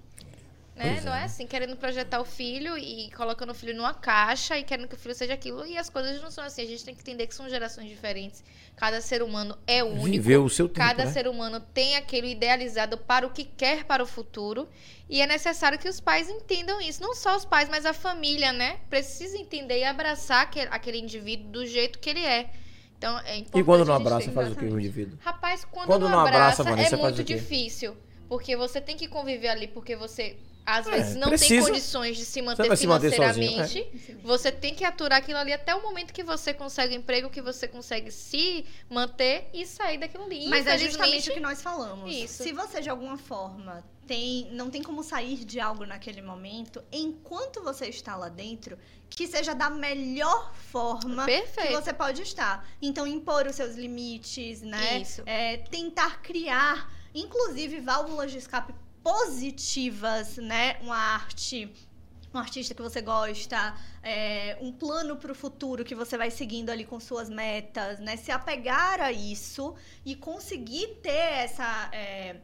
Né? 0.74 0.92
Pois 0.94 1.04
Não 1.04 1.14
é. 1.14 1.20
é 1.20 1.24
assim, 1.24 1.46
querendo 1.46 1.76
projetar 1.76 2.20
o 2.20 2.24
filho 2.24 2.78
e 2.78 3.10
colocando 3.10 3.50
o 3.50 3.54
filho 3.54 3.76
numa 3.76 3.92
caixa 3.92 4.58
e 4.58 4.64
querendo 4.64 4.88
que 4.88 4.94
o 4.94 4.98
filho 4.98 5.14
seja 5.14 5.34
aquilo. 5.34 5.66
E 5.66 5.76
as 5.76 5.90
coisas 5.90 6.20
não 6.22 6.30
são 6.30 6.42
assim. 6.44 6.62
A 6.62 6.66
gente 6.66 6.84
tem 6.84 6.94
que 6.94 7.02
entender 7.02 7.26
que 7.26 7.34
são 7.34 7.48
gerações 7.48 7.88
diferentes. 7.88 8.42
Cada 8.74 9.00
ser 9.02 9.22
humano 9.22 9.56
é 9.66 9.84
único. 9.84 10.42
O 10.42 10.48
seu 10.48 10.68
tempo, 10.68 10.78
Cada 10.78 11.04
né? 11.04 11.12
ser 11.12 11.28
humano 11.28 11.60
tem 11.60 11.96
aquilo 11.96 12.26
idealizado 12.26 12.96
para 12.96 13.26
o 13.26 13.30
que 13.30 13.44
quer 13.44 13.84
para 13.84 14.02
o 14.02 14.06
futuro. 14.06 14.66
E 15.10 15.20
é 15.20 15.26
necessário 15.26 15.78
que 15.78 15.88
os 15.88 16.00
pais 16.00 16.30
entendam 16.30 16.80
isso. 16.80 17.02
Não 17.02 17.14
só 17.14 17.36
os 17.36 17.44
pais, 17.44 17.68
mas 17.68 17.84
a 17.84 17.92
família, 17.92 18.50
né? 18.50 18.80
Precisa 18.88 19.36
entender 19.36 19.80
e 19.80 19.84
abraçar 19.84 20.50
aquele 20.70 20.98
indivíduo 20.98 21.50
do 21.50 21.66
jeito 21.66 21.98
que 21.98 22.08
ele 22.08 22.24
é. 22.24 22.50
Então, 23.02 23.18
é 23.20 23.36
importante. 23.36 23.60
E 23.60 23.64
quando 23.64 23.84
não 23.84 23.94
abraça, 23.94 24.30
faz 24.30 24.52
o 24.52 24.54
que 24.54 24.64
o 24.64 24.78
indivíduo? 24.78 25.18
Rapaz, 25.20 25.64
quando, 25.64 25.86
Quando 25.88 26.02
não 26.02 26.10
não 26.10 26.20
abraça, 26.20 26.62
abraça, 26.62 26.64
Vanessa, 26.64 26.94
é 26.94 26.98
faz 26.98 27.14
muito 27.16 27.24
difícil. 27.26 27.96
Porque 28.28 28.56
você 28.56 28.80
tem 28.80 28.96
que 28.96 29.08
conviver 29.08 29.48
ali, 29.48 29.66
porque 29.66 29.96
você 29.96 30.36
às 30.64 30.86
É, 30.86 30.90
vezes 30.92 31.14
não 31.16 31.22
tem 31.22 31.30
precisa. 31.30 31.66
condições 31.66 32.16
de 32.16 32.24
se 32.24 32.40
manter 32.40 32.68
vai 32.68 32.76
se 32.76 32.86
manter 32.86 33.10
financeiramente. 33.10 33.82
sozinho, 33.82 34.20
Você 34.22 34.52
tem 34.52 34.72
que 34.72 34.84
aturar 34.84 35.18
aquilo 35.18 35.38
ali 35.38 35.52
até 35.52 35.74
o 35.74 35.82
momento 35.82 36.12
que 36.12 36.22
você 36.22 36.54
consegue 36.54 36.94
um 36.94 36.98
emprego, 36.98 37.28
que 37.28 37.42
você 37.42 37.66
consegue 37.66 38.12
se 38.12 38.64
manter 38.88 39.50
e 39.52 39.66
sair 39.66 39.98
daquilo 39.98 40.22
ali. 40.24 40.46
Mas 40.48 40.64
é 40.68 40.78
justamente 40.78 41.30
o 41.30 41.34
que 41.34 41.40
nós 41.40 41.60
falamos. 41.60 42.14
Isso. 42.14 42.44
Se 42.44 42.52
você 42.52 42.80
de 42.80 42.88
alguma 42.88 43.18
forma 43.18 43.82
tem, 44.06 44.48
não 44.52 44.70
tem 44.70 44.82
como 44.82 45.02
sair 45.02 45.44
de 45.44 45.60
algo 45.60 45.86
naquele 45.86 46.20
momento, 46.20 46.82
enquanto 46.90 47.62
você 47.62 47.86
está 47.86 48.16
lá 48.16 48.28
dentro, 48.28 48.78
que 49.08 49.26
seja 49.26 49.54
da 49.54 49.70
melhor 49.70 50.54
forma 50.54 51.24
que 51.24 51.40
Perfeito. 51.40 51.72
você 51.72 51.92
pode 51.92 52.22
estar. 52.22 52.66
Então 52.80 53.06
impor 53.06 53.46
os 53.46 53.56
seus 53.56 53.76
limites, 53.76 54.62
né? 54.62 55.00
Isso. 55.00 55.22
É, 55.26 55.58
tentar 55.58 56.20
criar, 56.22 56.90
inclusive 57.14 57.80
válvulas 57.80 58.30
de 58.32 58.38
escape 58.38 58.74
positivas, 59.02 60.36
né? 60.36 60.78
Uma 60.82 60.96
arte 60.96 61.72
um 62.34 62.38
artista 62.38 62.74
que 62.74 62.80
você 62.80 63.02
gosta, 63.02 63.74
é, 64.02 64.56
um 64.60 64.72
plano 64.72 65.16
para 65.16 65.32
o 65.32 65.34
futuro 65.34 65.84
que 65.84 65.94
você 65.94 66.16
vai 66.16 66.30
seguindo 66.30 66.70
ali 66.70 66.84
com 66.84 66.98
suas 66.98 67.28
metas, 67.28 68.00
né? 68.00 68.16
Se 68.16 68.32
apegar 68.32 69.00
a 69.00 69.12
isso 69.12 69.74
e 70.04 70.16
conseguir 70.16 70.98
ter 71.02 71.10
essa. 71.10 71.90
é, 71.92 72.36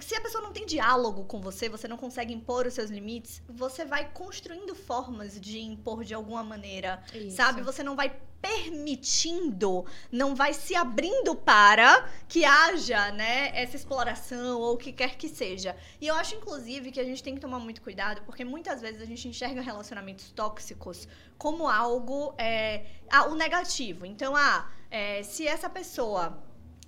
se 0.00 0.14
a 0.14 0.20
pessoa 0.20 0.42
não 0.42 0.52
tem 0.52 0.64
diálogo 0.64 1.24
com 1.24 1.40
você, 1.40 1.68
você 1.68 1.88
não 1.88 1.96
consegue 1.96 2.32
impor 2.32 2.66
os 2.66 2.74
seus 2.74 2.90
limites, 2.90 3.42
você 3.48 3.84
vai 3.84 4.10
construindo 4.12 4.74
formas 4.74 5.40
de 5.40 5.60
impor 5.60 6.04
de 6.04 6.14
alguma 6.14 6.42
maneira, 6.44 7.02
Isso. 7.14 7.36
sabe? 7.36 7.62
Você 7.62 7.82
não 7.82 7.96
vai 7.96 8.14
permitindo, 8.40 9.84
não 10.10 10.34
vai 10.34 10.54
se 10.54 10.74
abrindo 10.74 11.34
para 11.34 12.08
que 12.26 12.44
haja, 12.44 13.10
né, 13.12 13.50
essa 13.54 13.76
exploração 13.76 14.60
ou 14.60 14.74
o 14.74 14.76
que 14.76 14.92
quer 14.92 15.16
que 15.16 15.28
seja. 15.28 15.76
E 16.00 16.06
eu 16.06 16.14
acho, 16.14 16.34
inclusive, 16.36 16.90
que 16.90 17.00
a 17.00 17.04
gente 17.04 17.22
tem 17.22 17.34
que 17.34 17.40
tomar 17.40 17.58
muito 17.58 17.82
cuidado, 17.82 18.22
porque 18.22 18.44
muitas 18.44 18.80
vezes 18.80 19.02
a 19.02 19.04
gente 19.04 19.28
enxerga 19.28 19.60
relacionamentos 19.60 20.30
tóxicos 20.30 21.06
como 21.36 21.68
algo, 21.68 22.34
é, 22.38 22.86
ah, 23.10 23.26
o 23.26 23.34
negativo. 23.34 24.06
Então, 24.06 24.34
ah, 24.34 24.70
é, 24.90 25.22
se 25.22 25.46
essa 25.46 25.68
pessoa 25.68 26.42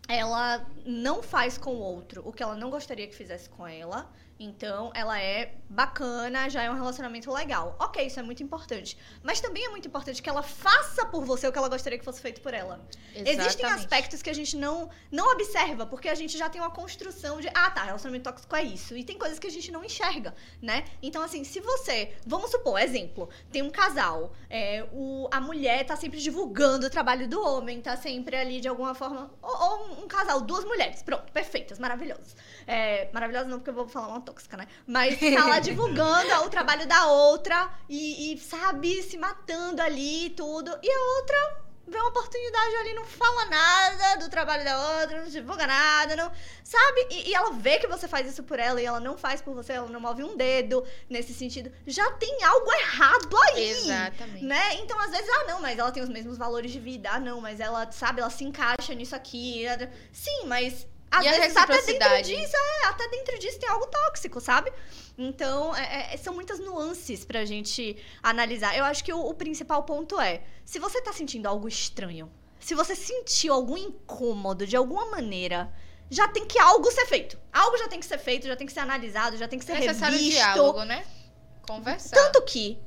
ela 0.08 0.66
não 0.84 1.22
faz 1.22 1.56
com 1.56 1.74
o 1.74 1.78
outro 1.78 2.22
o 2.26 2.32
que 2.32 2.42
ela 2.42 2.56
não 2.56 2.70
gostaria 2.70 3.06
que 3.06 3.14
fizesse 3.14 3.48
com 3.48 3.66
ela, 3.66 4.10
Então, 4.43 4.90
ela 4.93 5.20
é 5.20 5.55
bacana, 5.69 6.51
já 6.51 6.64
é 6.64 6.70
um 6.70 6.74
relacionamento 6.74 7.32
legal. 7.32 7.77
Ok, 7.78 8.05
isso 8.05 8.19
é 8.19 8.23
muito 8.24 8.43
importante. 8.43 8.98
Mas 9.23 9.40
também 9.40 9.64
é 9.64 9.69
muito 9.69 9.86
importante 9.86 10.20
que 10.20 10.28
ela 10.28 10.43
faça 10.43 11.06
por 11.06 11.24
você 11.24 11.47
o 11.47 11.52
que 11.52 11.59
ela 11.59 11.69
gostaria 11.69 11.97
que 11.97 12.05
fosse 12.05 12.20
feito 12.20 12.40
por 12.40 12.52
ela. 12.52 12.85
Existem 13.14 13.35
Exatamente. 13.35 13.78
aspectos 13.78 14.20
que 14.20 14.28
a 14.28 14.32
gente 14.32 14.56
não, 14.56 14.90
não 15.12 15.31
observa, 15.32 15.86
porque 15.86 16.09
a 16.09 16.14
gente 16.16 16.36
já 16.36 16.51
tem 16.51 16.60
uma 16.60 16.70
construção 16.70 17.40
de, 17.40 17.48
ah, 17.55 17.70
tá, 17.70 17.85
relacionamento 17.85 18.24
tóxico 18.24 18.56
é 18.56 18.64
isso. 18.64 18.97
E 18.97 19.05
tem 19.05 19.16
coisas 19.16 19.39
que 19.39 19.47
a 19.47 19.51
gente 19.51 19.70
não 19.70 19.85
enxerga, 19.85 20.35
né? 20.60 20.85
Então, 21.01 21.23
assim, 21.23 21.44
se 21.44 21.60
você, 21.60 22.12
vamos 22.27 22.51
supor, 22.51 22.81
exemplo, 22.81 23.28
tem 23.52 23.62
um 23.62 23.70
casal, 23.70 24.32
é, 24.51 24.85
o, 24.93 25.28
a 25.31 25.40
mulher 25.40 25.86
tá 25.86 25.94
sempre 25.94 26.20
divulgando 26.20 26.86
o 26.86 26.90
trabalho 26.90 27.28
do 27.28 27.40
homem, 27.40 27.81
tá 27.81 27.97
sempre 27.97 28.36
ali 28.36 28.60
de 28.60 28.66
alguma 28.66 28.93
forma. 28.93 29.31
Ou, 29.40 29.56
ou 29.56 30.05
um 30.05 30.09
casal, 30.09 30.40
duas 30.40 30.64
mulheres, 30.64 31.01
pronto, 31.01 31.31
perfeitas, 31.32 31.78
maravilhosas. 31.78 32.36
É, 32.66 33.10
maravilhosas 33.12 33.48
não, 33.48 33.59
porque 33.59 33.70
eu 33.70 33.74
vou 33.74 33.89
falar 33.89 34.09
uma 34.09 34.20
tóxica, 34.20 34.56
né? 34.56 34.66
Mas 34.86 35.18
tá 35.18 35.47
lá 35.47 35.59
divulgando 35.59 36.34
o 36.44 36.51
trabalho 36.51 36.86
da 36.86 37.06
outra 37.06 37.70
e, 37.89 38.32
e, 38.32 38.39
sabe, 38.39 39.02
se 39.02 39.16
matando 39.16 39.82
ali 39.82 40.26
e 40.26 40.30
tudo. 40.30 40.70
E 40.82 40.90
a 40.90 41.01
outra 41.16 41.62
vê 41.86 41.98
uma 41.98 42.09
oportunidade 42.09 42.76
ali, 42.76 42.94
não 42.94 43.05
fala 43.05 43.44
nada 43.47 44.16
do 44.16 44.30
trabalho 44.30 44.64
da 44.64 45.01
outra, 45.01 45.20
não 45.20 45.28
divulga 45.28 45.66
nada, 45.66 46.16
não. 46.16 46.32
Sabe? 46.64 47.06
E, 47.10 47.30
e 47.30 47.34
ela 47.34 47.52
vê 47.52 47.78
que 47.78 47.86
você 47.86 48.09
faz 48.09 48.26
isso 48.26 48.43
por 48.43 48.59
ela 48.59 48.80
e 48.80 48.86
ela 48.86 49.01
não 49.01 49.16
faz 49.16 49.43
por 49.43 49.55
você, 49.55 49.74
ela 49.74 49.89
não 49.89 50.01
move 50.01 50.22
um 50.22 50.36
dedo 50.36 50.84
nesse 51.09 51.34
sentido. 51.34 51.70
Já 51.86 52.10
tem 52.12 52.43
algo 52.44 52.72
errado 52.72 53.36
aí. 53.48 53.70
Exatamente. 53.70 54.44
Né? 54.44 54.74
Então, 54.76 54.98
às 54.98 55.10
vezes, 55.10 55.28
ah, 55.28 55.44
não, 55.48 55.60
mas 55.60 55.78
ela 55.78 55.93
tem 55.93 56.02
os 56.02 56.09
mesmos 56.09 56.39
valores 56.39 56.70
de 56.70 56.80
vida. 56.80 57.10
Ah, 57.12 57.20
não, 57.20 57.40
mas 57.40 57.60
ela, 57.60 57.90
sabe, 57.93 58.20
ela 58.20 58.30
se 58.30 58.44
encaixa 58.44 58.94
nisso 58.94 59.14
aqui. 59.14 59.64
Sim, 60.12 60.47
mas 60.47 60.86
às 61.12 61.24
E 61.24 61.28
vezes 61.28 61.56
até 61.56 61.80
dentro 61.82 62.22
disso, 62.22 62.56
é, 62.56 62.86
até 62.86 63.09
dentro 63.09 63.39
disso 63.39 63.59
tem 63.60 63.68
algo 63.68 63.86
tóxico, 63.86 64.40
sabe? 64.40 64.72
Então, 65.18 65.76
é- 65.76 66.14
é- 66.14 66.16
são 66.16 66.32
muitas 66.34 66.59
nuances 66.59 67.24
pra 67.24 67.44
gente 67.44 67.97
analisar. 68.22 68.76
Eu 68.76 68.84
acho 68.84 69.05
que 69.05 69.12
o, 69.12 69.20
o 69.20 69.34
principal 69.34 69.82
ponto 69.84 70.18
é: 70.18 70.43
se 70.64 70.78
você 70.78 71.01
tá 71.02 71.12
sentindo 71.12 71.47
algo 71.47 71.68
estranho, 71.68 72.32
se 72.59 72.74
você 72.74 72.97
sentiu 72.97 73.52
algum 73.52 73.76
incômodo 73.76 74.66
de 74.66 74.74
alguma 74.76 75.06
maneira, 75.10 75.70
já 76.10 76.26
tem 76.28 76.47
que 76.47 76.59
algo 76.59 76.90
ser 76.90 77.06
feito. 77.06 77.39
Algo 77.52 77.76
já 77.76 77.89
tem 77.89 78.01
que 78.01 78.06
ser 78.06 78.18
feito, 78.18 78.47
já 78.47 78.56
tem 78.56 78.66
que 78.66 78.72
ser 78.72 78.80
analisado, 78.80 79.36
já 79.36 79.47
tem 79.47 79.59
que 79.59 79.64
ser 79.64 79.72
É 79.72 79.80
necessário 79.80 80.16
revisto. 80.16 80.34
diálogo, 80.39 80.84
né? 80.84 81.05
Conversar. 81.66 82.16
Tanto 82.16 82.43
que, 82.43 82.78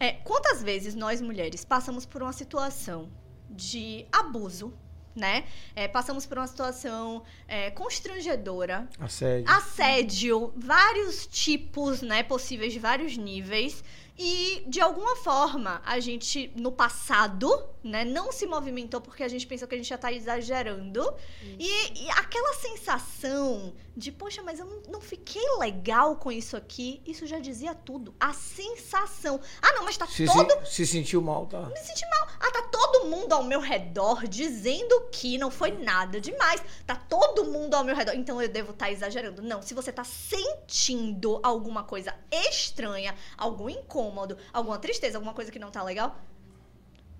é, 0.00 0.12
quantas 0.12 0.62
vezes 0.62 0.94
nós 0.94 1.20
mulheres 1.20 1.64
passamos 1.64 2.04
por 2.04 2.22
uma 2.22 2.32
situação 2.32 3.10
de 3.48 4.06
abuso, 4.12 4.76
né? 5.18 5.44
É, 5.74 5.86
passamos 5.88 6.24
por 6.24 6.38
uma 6.38 6.46
situação 6.46 7.22
é, 7.46 7.70
constrangedora, 7.70 8.88
Assédio. 8.98 9.44
assédio, 9.50 10.52
vários 10.56 11.26
tipos, 11.26 12.00
né, 12.00 12.22
possíveis 12.22 12.72
de 12.72 12.78
vários 12.78 13.16
níveis. 13.16 13.82
E, 14.18 14.64
de 14.66 14.80
alguma 14.80 15.14
forma, 15.14 15.80
a 15.84 16.00
gente, 16.00 16.52
no 16.56 16.72
passado, 16.72 17.68
né, 17.84 18.04
não 18.04 18.32
se 18.32 18.46
movimentou 18.46 19.00
porque 19.00 19.22
a 19.22 19.28
gente 19.28 19.46
pensou 19.46 19.68
que 19.68 19.76
a 19.76 19.78
gente 19.78 19.88
já 19.88 19.96
tá 19.96 20.12
exagerando. 20.12 21.14
E, 21.58 22.04
e 22.04 22.10
aquela 22.10 22.52
sensação 22.54 23.72
de, 23.96 24.12
poxa, 24.12 24.42
mas 24.42 24.58
eu 24.60 24.66
não, 24.66 24.82
não 24.92 25.00
fiquei 25.00 25.42
legal 25.58 26.16
com 26.16 26.30
isso 26.30 26.56
aqui, 26.56 27.02
isso 27.06 27.26
já 27.26 27.38
dizia 27.38 27.74
tudo. 27.74 28.14
A 28.18 28.32
sensação. 28.32 29.40
Ah, 29.60 29.72
não, 29.74 29.84
mas 29.84 29.96
tá 29.96 30.06
Se, 30.06 30.24
todo 30.24 30.66
se, 30.66 30.72
se 30.72 30.86
sentiu 30.86 31.20
mal, 31.20 31.46
tá? 31.46 31.62
me 31.62 31.78
senti 31.78 32.04
mal. 32.08 32.28
Ah, 32.40 32.50
tá 32.52 32.62
todo 32.62 33.06
mundo 33.06 33.32
ao 33.32 33.42
meu 33.42 33.60
redor 33.60 34.26
dizendo 34.28 35.08
que 35.10 35.36
não 35.36 35.50
foi 35.50 35.72
nada 35.72 36.20
demais. 36.20 36.62
Tá 36.86 36.94
todo 36.94 37.44
mundo 37.44 37.74
ao 37.74 37.84
meu 37.84 37.94
redor. 37.94 38.14
Então 38.14 38.40
eu 38.40 38.48
devo 38.48 38.70
estar 38.70 38.90
exagerando. 38.90 39.42
Não, 39.42 39.62
se 39.62 39.74
você 39.74 39.92
tá 39.92 40.04
sentindo 40.04 41.40
alguma 41.42 41.82
coisa 41.82 42.14
estranha, 42.30 43.14
algum 43.36 43.68
incômodo, 44.08 44.36
alguma 44.52 44.78
tristeza, 44.78 45.18
alguma 45.18 45.34
coisa 45.34 45.50
que 45.52 45.58
não 45.58 45.70
tá 45.70 45.82
legal, 45.82 46.16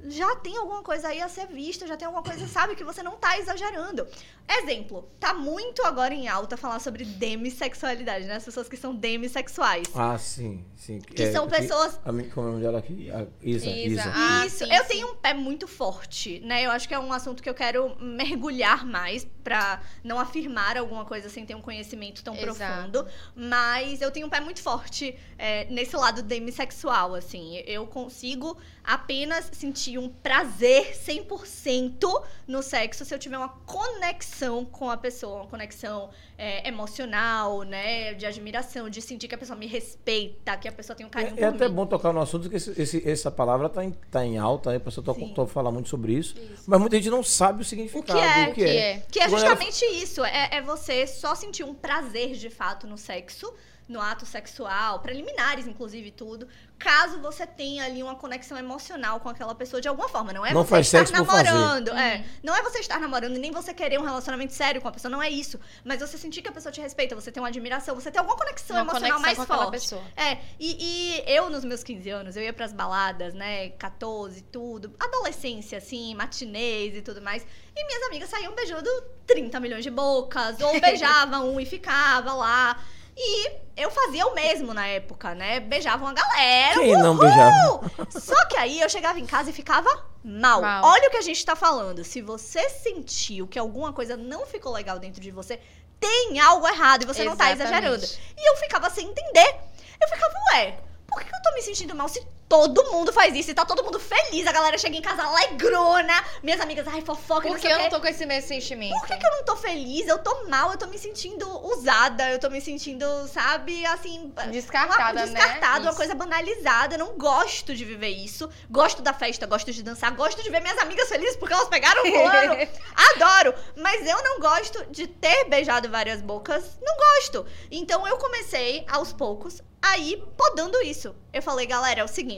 já 0.07 0.37
tem 0.37 0.57
alguma 0.57 0.81
coisa 0.81 1.09
aí 1.09 1.21
a 1.21 1.29
ser 1.29 1.49
vista, 1.49 1.85
já 1.85 1.97
tem 1.97 2.07
alguma 2.07 2.23
coisa, 2.23 2.47
sabe, 2.47 2.77
que 2.77 2.85
você 2.85 3.03
não 3.03 3.17
tá 3.17 3.37
exagerando. 3.37 4.07
Exemplo, 4.49 5.09
tá 5.19 5.35
muito 5.35 5.85
agora 5.85 6.15
em 6.15 6.29
alta 6.29 6.57
falar 6.57 6.79
sobre 6.79 7.05
demissexualidade, 7.05 8.25
né? 8.27 8.37
As 8.37 8.45
pessoas 8.45 8.69
que 8.69 8.77
são 8.77 8.95
demissexuais. 8.95 9.89
Ah, 9.97 10.17
sim, 10.17 10.65
sim. 10.77 11.01
Que 11.01 11.33
são 11.33 11.49
pessoas- 11.49 11.99
A, 12.05 12.13
mim- 12.13 12.29
como 12.31 12.47
é 12.47 12.51
o 12.51 12.53
nome 12.53 12.65
dela 12.65 12.79
aqui? 12.79 13.11
A 13.11 13.27
Isa. 13.43 13.67
Isa. 13.67 13.87
Isa. 13.89 14.13
Ah, 14.15 14.47
Isso, 14.47 14.65
sim, 14.65 14.73
eu 14.73 14.83
sim. 14.85 14.89
tenho 14.89 15.09
um 15.09 15.17
pé 15.17 15.35
muito 15.35 15.67
forte, 15.67 16.39
né? 16.41 16.65
Eu 16.65 16.71
acho 16.71 16.87
que 16.87 16.95
é 16.95 16.99
um 16.99 17.13
assunto 17.13 17.43
que 17.43 17.51
eu 17.51 17.55
quero 17.55 17.97
mergulhar 18.01 18.87
mais 18.87 19.27
pra 19.49 19.81
não 20.05 20.21
afirmar 20.21 20.77
alguma 20.77 21.07
coisa 21.07 21.31
sem 21.31 21.47
ter 21.47 21.55
um 21.55 21.61
conhecimento 21.63 22.23
tão 22.23 22.35
Exato. 22.37 22.55
profundo. 22.91 23.07
Mas 23.35 24.03
eu 24.03 24.11
tenho 24.11 24.27
um 24.27 24.31
pé 24.31 24.41
muito 24.41 24.61
forte 24.61 25.17
é, 25.39 25.65
nesse 25.71 25.97
lado 25.97 26.23
demissexual, 26.23 27.15
assim. 27.15 27.63
Eu 27.67 27.87
consigo 27.87 28.59
apenas 28.85 29.49
sentir 29.53 29.97
um 29.99 30.09
prazer 30.11 30.95
100% 30.95 32.23
no 32.47 32.63
sexo 32.63 33.05
se 33.07 33.15
eu 33.15 33.19
tiver 33.19 33.39
uma 33.39 33.49
conexão 33.49 34.65
com 34.67 34.91
a 34.91 34.97
pessoa, 34.97 35.37
uma 35.43 35.47
conexão 35.47 36.11
é, 36.37 36.69
emocional, 36.69 37.63
né? 37.63 38.13
De 38.15 38.27
admiração, 38.27 38.89
de 38.91 39.01
sentir 39.01 39.29
que 39.29 39.35
a 39.35 39.39
pessoa 39.39 39.59
me 39.59 39.67
respeita, 39.67 40.57
que 40.59 40.69
a 40.69 40.73
pessoa 40.73 40.95
tem 40.97 41.07
um 41.07 41.09
carinho 41.11 41.39
É, 41.39 41.43
é 41.43 41.47
até 41.47 41.69
mim. 41.69 41.75
bom 41.75 41.87
tocar 41.87 42.13
no 42.13 42.21
assunto, 42.21 42.43
porque 42.43 42.57
esse, 42.57 42.81
esse- 42.81 43.09
essa 43.09 43.31
palavra 43.31 43.69
tá 43.69 43.83
em, 43.85 43.93
tá 44.11 44.25
em 44.25 44.37
alta, 44.39 44.71
aí 44.71 44.77
a 44.77 44.81
pessoa 44.81 45.03
tô 45.05 45.47
falar 45.47 45.71
muito 45.71 45.89
sobre 45.89 46.13
isso, 46.13 46.35
Isso. 46.39 46.65
Mas 46.67 46.79
muita 46.81 46.97
gente 46.97 47.09
não 47.11 47.23
sabe 47.23 47.63
o 47.63 47.65
significado. 47.65 48.19
é, 48.19 48.49
o 48.49 48.51
o 48.51 48.55
que 48.55 48.65
é. 48.65 49.03
Que 49.11 49.21
é 49.21 49.23
Quando 49.25 49.35
ela- 49.35 49.38
justamente 49.39 49.85
isso. 49.85 50.25
É, 50.25 50.57
é 50.57 50.63
você 50.63 51.07
só 51.07 51.35
sentir 51.35 51.65
um 51.65 51.75
prazer 51.75 52.35
de 52.35 52.51
fato 52.51 52.87
no 52.87 52.99
sexo, 52.99 53.53
no 53.89 54.01
ato 54.01 54.27
sexual, 54.27 55.01
preliminares, 55.01 55.67
inclusive, 55.67 56.11
tudo. 56.11 56.47
Caso 56.79 57.19
você 57.21 57.45
tenha 57.47 57.85
ali 57.85 58.03
uma 58.03 58.15
conexão 58.15 58.57
emocional 58.57 59.19
com 59.19 59.29
aquela 59.29 59.55
pessoa 59.55 59.81
de 59.81 59.89
alguma 59.89 60.09
forma. 60.09 60.33
Não 60.33 60.47
é 60.47 60.55
Não 60.55 60.63
você 60.63 60.71
faz 60.71 60.87
estar 60.87 60.99
sexo 60.99 61.13
por 61.13 61.27
fazer. 61.27 61.51
namorando. 61.51 61.89
É. 61.89 62.17
Uhum. 62.17 62.25
Não 62.45 62.55
é 62.57 62.63
você 62.63 62.79
estar 62.79 63.01
namorando 63.01 63.35
e 63.35 63.39
nem 63.39 63.51
você 63.51 63.75
querer 63.75 63.99
um 63.99 64.05
relacionamento 64.05 64.53
sério 64.53 64.81
com 64.81 64.87
a 64.87 64.93
pessoa. 64.93 65.11
Não 65.11 65.23
é 65.23 65.29
isso. 65.29 65.59
Mas 65.85 66.01
você 66.01 66.17
sentir 66.17 66.41
que 66.41 66.49
a 66.49 66.53
pessoa 66.53 66.71
te 66.73 66.81
respeita, 66.81 67.17
você 67.17 67.33
tem 67.33 67.43
uma 67.43 67.49
admiração, 67.49 67.95
você 67.95 68.11
tem 68.11 68.21
alguma 68.21 68.37
conexão 68.37 68.77
Uma 68.77 68.83
emocional 68.83 69.19
conexão 69.19 69.21
mais 69.23 69.39
com 69.39 69.45
forte. 69.47 69.71
pessoa. 69.73 70.03
É, 70.17 70.39
e, 70.59 70.77
e 70.81 71.25
eu 71.27 71.51
nos 71.51 71.65
meus 71.65 71.83
15 71.83 72.11
anos, 72.11 72.37
eu 72.37 72.43
ia 72.45 72.53
pras 72.53 72.73
baladas, 72.73 73.35
né, 73.35 73.71
14, 73.71 74.41
tudo, 74.43 74.95
adolescência, 75.01 75.79
assim, 75.79 76.15
matinês 76.15 76.95
e 76.97 77.03
tudo 77.03 77.21
mais, 77.21 77.45
e 77.75 77.87
minhas 77.87 78.03
amigas 78.05 78.29
saíam 78.31 78.55
beijando 78.55 78.89
30 79.27 79.59
milhões 79.61 79.83
de 79.85 79.91
bocas, 79.91 80.61
ou 80.61 80.73
beijavam 80.81 81.53
um 81.55 81.61
e 81.61 81.67
ficava 81.67 82.33
lá, 82.35 82.81
e 83.21 83.51
eu 83.77 83.91
fazia 83.91 84.27
o 84.27 84.35
mesmo 84.35 84.73
na 84.73 84.87
época, 84.87 85.35
né, 85.35 85.59
beijava 85.59 86.05
uma 86.05 86.13
galera, 86.13 86.81
Quem 86.81 86.97
não 86.97 87.17
beijava? 87.17 87.81
Só 88.11 88.47
que 88.47 88.57
aí 88.57 88.81
eu 88.81 88.89
chegava 88.89 89.19
em 89.19 89.27
casa 89.27 89.51
e 89.51 89.53
ficava 89.53 89.91
mal. 90.25 90.61
Mal. 90.61 90.85
Olha 90.85 91.09
o 91.09 91.11
que 91.11 91.17
a 91.17 91.23
gente 91.23 91.45
tá 91.45 91.57
falando, 91.57 92.05
se 92.05 92.23
você 92.23 92.69
sentiu 92.71 93.49
que 93.49 93.59
alguma 93.59 93.93
coisa 93.93 94.17
não 94.17 94.47
ficou 94.47 94.73
legal 94.73 94.99
dentro 94.99 95.21
de 95.21 95.33
você, 95.33 95.61
tem 95.99 96.39
algo 96.39 96.67
errado 96.69 97.03
e 97.03 97.07
você 97.07 97.25
não 97.25 97.37
tá 97.37 97.51
Exatamente. 97.51 98.05
exagerando. 98.05 98.07
E 98.37 98.51
eu 98.51 98.57
ficava 98.57 98.89
sem 98.89 99.09
entender. 99.09 99.57
Eu 100.01 100.09
ficava, 100.09 100.35
ué, 100.53 100.79
por 101.09 101.23
que 101.25 101.35
eu 101.35 101.43
tô 101.43 101.53
me 101.55 101.63
sentindo 101.63 101.95
mal 101.95 102.09
se 102.09 102.25
todo 102.49 102.91
mundo 102.91 103.13
faz 103.13 103.35
isso 103.35 103.51
e 103.51 103.55
tá 103.55 103.65
todo 103.65 103.85
mundo 103.85 104.01
feliz? 104.01 104.47
A 104.47 104.53
galera 104.53 104.79
chega 104.79 104.97
em 104.97 105.03
casa 105.03 105.23
alegrona, 105.23 106.25
minhas 106.43 106.61
amigas, 106.61 106.87
ai, 106.89 107.03
fofoca, 107.03 107.47
e 107.47 107.51
não 107.51 107.57
Porque 107.57 107.69
sei 107.69 107.77
eu 107.77 107.83
não 107.83 107.91
tô 107.91 108.01
com 108.01 108.07
esse 108.07 108.25
mesmo 108.25 108.49
sentimento. 108.49 108.99
Por 108.99 109.07
que, 109.07 109.17
que 109.17 109.27
eu 109.27 109.31
não 109.31 109.45
tô 109.45 109.57
feliz? 109.57 110.09
Eu 110.09 110.19
tô 110.19 110.47
mal, 110.47 110.71
eu 110.71 110.79
tô 110.79 110.87
me 110.87 110.99
sentindo 110.99 111.47
usada, 111.67 112.31
eu 112.31 112.39
tô 112.39 112.49
me 112.49 112.61
sentindo, 112.61 113.07
sabe, 113.29 113.85
assim. 113.87 114.33
Descartada, 114.51 115.21
uma, 115.21 115.27
né? 115.27 115.33
descartada, 115.33 115.81
uma 115.81 115.91
Isso. 115.91 115.97
coisa 115.97 116.15
banalizada. 116.15 116.95
Eu 116.95 116.99
não 116.99 117.19
gosto 117.19 117.75
de 117.75 117.85
viver 117.85 118.09
isso. 118.09 118.49
Gosto 118.71 119.03
da 119.03 119.13
festa, 119.13 119.47
gosto 119.47 119.71
de 119.73 119.83
dançar, 119.83 120.15
gosto 120.15 120.43
de 120.43 120.51
ver 120.51 120.61
minhas 120.61 120.79
amigas 120.79 121.09
felizes 121.09 121.37
porque 121.37 121.53
elas 121.53 121.69
pegaram 121.69 122.03
o 122.03 122.07
fulano. 122.07 122.55
Adoro! 123.15 123.55
Mas 123.77 124.07
eu 124.07 124.23
não 124.23 124.41
gosto 124.41 124.87
de 124.91 125.07
ter 125.07 125.45
beijado 125.45 125.89
várias 125.91 126.23
bocas. 126.23 126.79
Não 126.81 126.97
gosto. 126.97 127.47
Então 127.71 128.07
eu 128.07 128.17
comecei, 128.17 128.85
aos 128.89 129.13
poucos, 129.13 129.63
a 129.83 129.99
ir 129.99 130.23
podando 130.37 130.81
isso. 130.83 131.15
Eu 131.33 131.43
falei, 131.43 131.67
galera, 131.67 132.01
é 132.01 132.05
o 132.05 132.09
seguinte: 132.09 132.38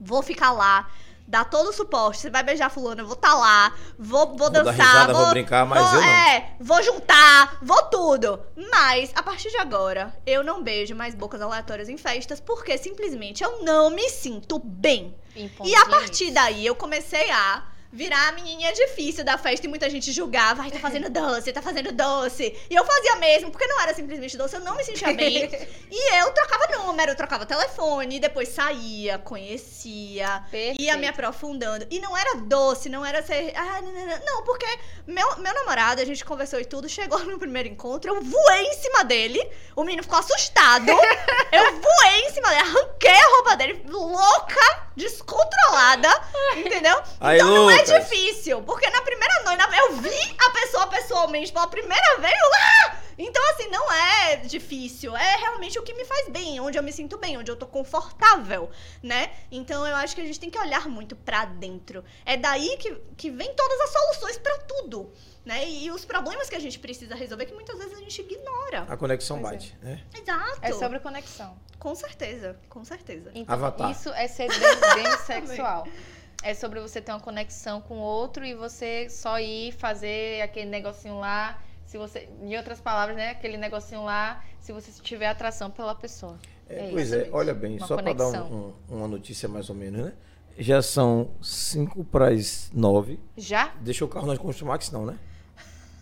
vou 0.00 0.22
ficar 0.22 0.52
lá. 0.52 0.88
Dar 1.24 1.44
todo 1.44 1.68
o 1.70 1.72
suporte, 1.72 2.18
você 2.20 2.28
vai 2.28 2.42
beijar 2.42 2.68
fulano, 2.68 3.02
eu 3.02 3.06
vou 3.06 3.14
estar 3.14 3.32
lá, 3.32 3.72
vou, 3.96 4.36
vou, 4.36 4.50
dar 4.50 4.64
dançar, 4.64 4.86
risada, 4.86 5.14
vou 5.14 5.30
brincar, 5.30 5.64
mas 5.64 5.80
vou- 5.80 5.94
eu 5.94 6.00
não. 6.00 6.08
É, 6.08 6.56
vou 6.60 6.82
juntar, 6.82 7.58
vou 7.62 7.80
tudo. 7.84 8.40
Mas, 8.70 9.12
a 9.14 9.22
partir 9.22 9.48
de 9.48 9.56
agora, 9.56 10.12
eu 10.26 10.42
não 10.42 10.62
beijo 10.62 10.96
mais 10.96 11.14
bocas 11.14 11.40
aleatórias 11.40 11.88
em 11.88 11.96
festas, 11.96 12.40
porque 12.40 12.76
simplesmente 12.76 13.42
eu 13.42 13.62
não 13.62 13.88
me 13.88 14.10
sinto 14.10 14.58
bem. 14.58 15.14
Em 15.34 15.50
E 15.64 15.74
a 15.76 15.86
partir 15.86 16.32
daí 16.32 16.66
eu 16.66 16.74
comecei 16.74 17.30
a 17.30 17.62
virar 17.92 18.28
a 18.28 18.32
menininha 18.32 18.72
difícil 18.72 19.22
da 19.22 19.36
festa 19.36 19.66
e 19.66 19.68
muita 19.68 19.88
gente 19.90 20.10
julgava. 20.12 20.62
Ai, 20.62 20.70
tá 20.70 20.78
fazendo 20.78 21.10
doce, 21.10 21.52
tá 21.52 21.60
fazendo 21.60 21.92
doce. 21.92 22.56
E 22.70 22.74
eu 22.74 22.84
fazia 22.84 23.16
mesmo, 23.16 23.50
porque 23.50 23.66
não 23.66 23.80
era 23.80 23.92
simplesmente 23.92 24.36
doce, 24.36 24.56
eu 24.56 24.60
não 24.60 24.74
me 24.74 24.82
sentia 24.82 25.12
bem. 25.12 25.44
e 25.90 26.14
eu 26.18 26.32
trocava 26.32 26.62
número, 26.78 27.12
eu 27.12 27.16
trocava 27.16 27.44
telefone, 27.44 28.18
depois 28.18 28.48
saía, 28.48 29.18
conhecia, 29.18 30.42
Perfeito. 30.50 30.80
ia 30.80 30.96
me 30.96 31.06
aprofundando. 31.06 31.86
E 31.90 32.00
não 32.00 32.16
era 32.16 32.36
doce, 32.36 32.88
não 32.88 33.04
era 33.04 33.22
ser. 33.22 33.52
Ah, 33.54 33.82
não, 33.82 33.92
não, 33.92 34.06
não. 34.06 34.22
Não, 34.24 34.44
porque 34.44 34.66
meu, 35.06 35.36
meu 35.38 35.54
namorado, 35.54 36.00
a 36.00 36.04
gente 36.04 36.24
conversou 36.24 36.60
e 36.60 36.64
tudo, 36.64 36.88
chegou 36.88 37.18
no 37.24 37.38
primeiro 37.38 37.68
encontro, 37.68 38.14
eu 38.14 38.22
voei 38.22 38.66
em 38.66 38.74
cima 38.74 39.04
dele. 39.04 39.46
O 39.76 39.84
menino 39.84 40.02
ficou 40.02 40.18
assustado. 40.18 40.88
eu 41.52 41.80
voei 41.80 42.20
em 42.26 42.30
cima 42.30 42.48
dele, 42.48 42.60
arranquei 42.60 43.10
a 43.10 43.34
roupa 43.36 43.56
dele, 43.56 43.84
louca, 43.86 44.86
descontrolada, 44.96 46.08
entendeu? 46.56 47.02
Aí, 47.20 47.36
então 47.36 47.54
não 47.54 47.70
é 47.70 47.81
Lucas. 47.90 48.08
difícil, 48.08 48.62
porque 48.62 48.88
na 48.90 49.02
primeira 49.02 49.42
noite 49.44 49.62
eu 49.78 49.96
vi 49.96 50.36
a 50.38 50.50
pessoa 50.50 50.86
pessoalmente 50.86 51.52
pela 51.52 51.66
primeira 51.66 52.18
vez, 52.18 52.32
eu, 52.32 52.50
ah! 52.54 53.02
Então, 53.18 53.42
assim, 53.50 53.68
não 53.68 53.92
é 53.92 54.36
difícil. 54.36 55.16
É 55.16 55.36
realmente 55.36 55.78
o 55.78 55.82
que 55.82 55.94
me 55.94 56.04
faz 56.04 56.28
bem, 56.28 56.58
onde 56.60 56.78
eu 56.78 56.82
me 56.82 56.92
sinto 56.92 57.18
bem, 57.18 57.36
onde 57.36 57.50
eu 57.50 57.56
tô 57.56 57.66
confortável, 57.66 58.70
né? 59.02 59.30
Então, 59.50 59.86
eu 59.86 59.94
acho 59.96 60.14
que 60.14 60.20
a 60.20 60.24
gente 60.24 60.40
tem 60.40 60.50
que 60.50 60.58
olhar 60.58 60.88
muito 60.88 61.14
pra 61.14 61.44
dentro. 61.44 62.04
É 62.24 62.36
daí 62.36 62.76
que, 62.78 62.94
que 63.16 63.30
vem 63.30 63.54
todas 63.54 63.80
as 63.80 63.90
soluções 63.90 64.38
pra 64.38 64.56
tudo, 64.58 65.12
né? 65.44 65.68
E, 65.68 65.90
os 65.90 66.04
problemas 66.04 66.48
que 66.48 66.56
a 66.56 66.60
gente 66.60 66.78
precisa 66.78 67.14
resolver, 67.14 67.46
que 67.46 67.54
muitas 67.54 67.78
vezes 67.78 67.94
a 67.94 68.00
gente 68.00 68.20
ignora. 68.20 68.86
A 68.88 68.96
conexão 68.96 69.40
Pois 69.40 69.52
é. 69.52 69.56
bate, 69.56 69.78
né? 69.82 70.02
Exato. 70.14 70.58
É 70.62 70.72
sobre 70.72 70.98
conexão. 70.98 71.56
Com 71.78 71.94
certeza, 71.94 72.58
com 72.68 72.84
certeza. 72.84 73.30
Então, 73.34 73.54
Avatar. 73.54 73.90
isso 73.90 74.08
é 74.10 74.28
ser 74.28 74.48
demissexual. 74.94 75.86
É 76.42 76.54
sobre 76.54 76.80
você 76.80 77.00
ter 77.00 77.12
uma 77.12 77.20
conexão 77.20 77.80
com 77.80 77.98
o 77.98 78.00
outro 78.02 78.44
e 78.44 78.54
você 78.54 79.08
só 79.08 79.38
ir 79.38 79.72
fazer 79.72 80.42
aquele 80.42 80.68
negocinho 80.70 81.18
lá. 81.18 81.58
Se 81.86 81.96
você, 81.98 82.28
em 82.40 82.56
outras 82.56 82.80
palavras, 82.80 83.16
né? 83.16 83.30
Aquele 83.30 83.56
negocinho 83.56 84.02
lá, 84.04 84.42
se 84.60 84.72
você 84.72 84.90
tiver 85.02 85.26
atração 85.26 85.70
pela 85.70 85.94
pessoa. 85.94 86.38
É, 86.68 86.86
É 86.86 86.90
pois 86.90 87.06
isso 87.06 87.14
é, 87.14 87.18
mesmo. 87.18 87.36
olha 87.36 87.54
bem, 87.54 87.76
Uma 87.76 87.86
só 87.86 87.96
para 87.96 88.12
dar 88.12 88.26
um- 88.28 88.32
conexão. 88.32 88.74
um- 88.90 88.96
uma 88.96 89.08
notícia 89.08 89.48
mais 89.48 89.68
ou 89.68 89.76
menos, 89.76 90.06
né? 90.06 90.12
Já 90.58 90.82
são 90.82 91.30
5 91.42 92.02
para 92.04 92.28
as 92.28 92.70
9. 92.72 93.20
Já? 93.36 93.72
Deixa 93.80 94.04
o 94.04 94.08
carro 94.08 94.26
na 94.26 94.36
Construmax, 94.36 94.90
não, 94.90 95.06
né? 95.06 95.18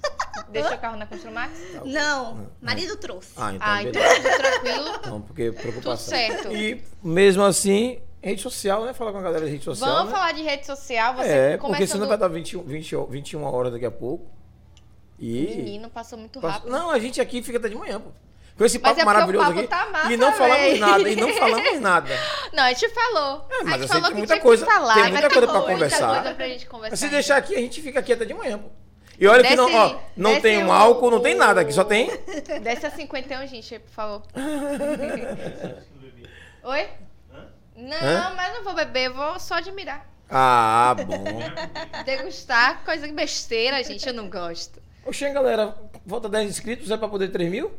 Deixa 0.51 0.75
o 0.75 0.79
carro 0.79 0.97
na 0.97 1.07
Construmax? 1.07 1.53
Não, 1.85 2.49
marido 2.61 2.97
trouxe. 2.97 3.33
Ah, 3.37 3.53
então 3.55 3.67
Ah, 3.69 3.83
então 3.83 4.03
tranquilo. 4.03 5.01
Não, 5.07 5.21
porque 5.23 5.53
preocupação. 5.53 5.97
Tudo 6.19 6.43
certo. 6.43 6.53
E 6.57 6.83
mesmo 7.03 7.43
assim, 7.45 8.01
rede 8.23 8.43
social, 8.43 8.85
né? 8.85 8.93
Falar 8.93 9.13
com 9.13 9.19
a 9.19 9.23
galera 9.23 9.45
de 9.47 9.51
rede 9.53 9.65
social. 9.65 9.91
Vamos 9.91 10.11
né? 10.13 10.19
falar 10.19 10.33
de 10.33 10.43
rede 10.43 10.67
social. 10.67 11.15
Você 11.15 11.29
É, 11.29 11.51
porque 11.57 11.67
começando... 11.73 11.89
senão 11.89 12.09
vai 12.09 12.19
dar 12.19 12.29
21, 12.29 12.63
20, 12.63 12.97
21 13.09 13.43
horas 13.45 13.73
daqui 13.73 13.87
a 13.87 13.91
pouco. 13.91 14.27
E. 15.19 15.55
Menino, 15.57 15.89
passou 15.91 16.19
muito 16.19 16.39
rápido. 16.41 16.71
Não, 16.71 16.91
a 16.91 16.99
gente 16.99 17.21
aqui 17.21 17.43
fica 17.43 17.59
até 17.59 17.69
de 17.69 17.75
manhã, 17.75 18.01
pô. 18.01 18.11
Com 18.57 18.65
esse 18.67 18.79
papo 18.79 18.93
é 18.93 18.95
porque 18.97 19.03
o 19.03 19.07
maravilhoso 19.07 19.47
papo 19.47 19.59
aqui. 19.59 19.69
tá 19.69 19.87
massa, 19.91 20.13
e 20.13 20.17
não 20.19 20.33
falamos 20.35 20.63
véi. 20.63 20.79
nada, 20.79 21.09
e 21.09 21.17
não 21.17 21.33
falamos 21.33 21.81
nada. 21.81 22.15
Não, 22.53 22.63
a 22.65 22.69
gente 22.73 22.89
falou. 22.91 23.47
É, 23.51 23.63
mas 23.65 23.75
a 23.75 23.79
gente 23.79 23.89
falou 23.89 24.03
tem 24.03 24.11
que 24.13 24.19
muita 24.19 24.41
coisa- 24.41 24.67
falar. 24.67 24.95
tem 24.95 25.03
mas 25.05 25.13
muita 25.13 25.31
coisa 25.31 25.47
muita 25.53 25.67
conversar. 25.73 26.15
coisa 26.23 26.35
pra 26.35 26.49
gente 26.49 26.67
conversar. 26.67 26.97
Se 26.97 27.09
deixar 27.09 27.37
aqui, 27.39 27.55
a 27.55 27.59
gente 27.59 27.81
fica 27.81 28.01
aqui 28.01 28.13
até 28.13 28.25
de 28.27 28.35
manhã, 28.35 28.59
pô. 28.59 28.69
E 29.19 29.27
olha 29.27 29.43
que 29.45 29.55
não, 29.57 29.65
Desce- 29.67 29.79
ó, 29.79 29.97
não 30.17 30.31
desce 30.31 30.43
tem 30.43 30.63
um 30.65 30.69
o- 30.69 30.73
álcool, 30.73 31.11
não 31.11 31.21
tem 31.21 31.35
nada 31.35 31.61
aqui, 31.63 31.73
só 31.73 31.85
tem. 31.85 32.11
Desce 32.63 32.85
a 32.87 32.91
51, 32.91 33.47
gente, 33.47 33.79
por 33.79 33.91
favor. 33.93 34.23
Oi? 36.65 36.89
Não, 37.81 37.97
Hã? 37.97 38.33
mas 38.37 38.55
não 38.55 38.65
vou 38.65 38.75
beber, 38.75 39.07
eu 39.07 39.15
vou 39.15 39.39
só 39.41 39.55
admirar. 39.55 40.09
Ah, 40.29 40.95
bom. 40.95 41.25
Degustar, 42.05 42.85
coisa 42.85 43.07
que 43.07 43.13
besteira, 43.15 43.83
gente, 43.83 44.07
eu 44.07 44.15
não 44.15 44.29
gosto. 44.31 44.81
Oxê, 45.05 45.31
galera, 45.33 45.75
falta 46.07 46.29
10 46.29 46.51
inscritos, 46.51 46.91
é 46.91 46.97
pra 46.97 47.09
poder 47.09 47.29
3 47.29 47.51
mil? 47.51 47.73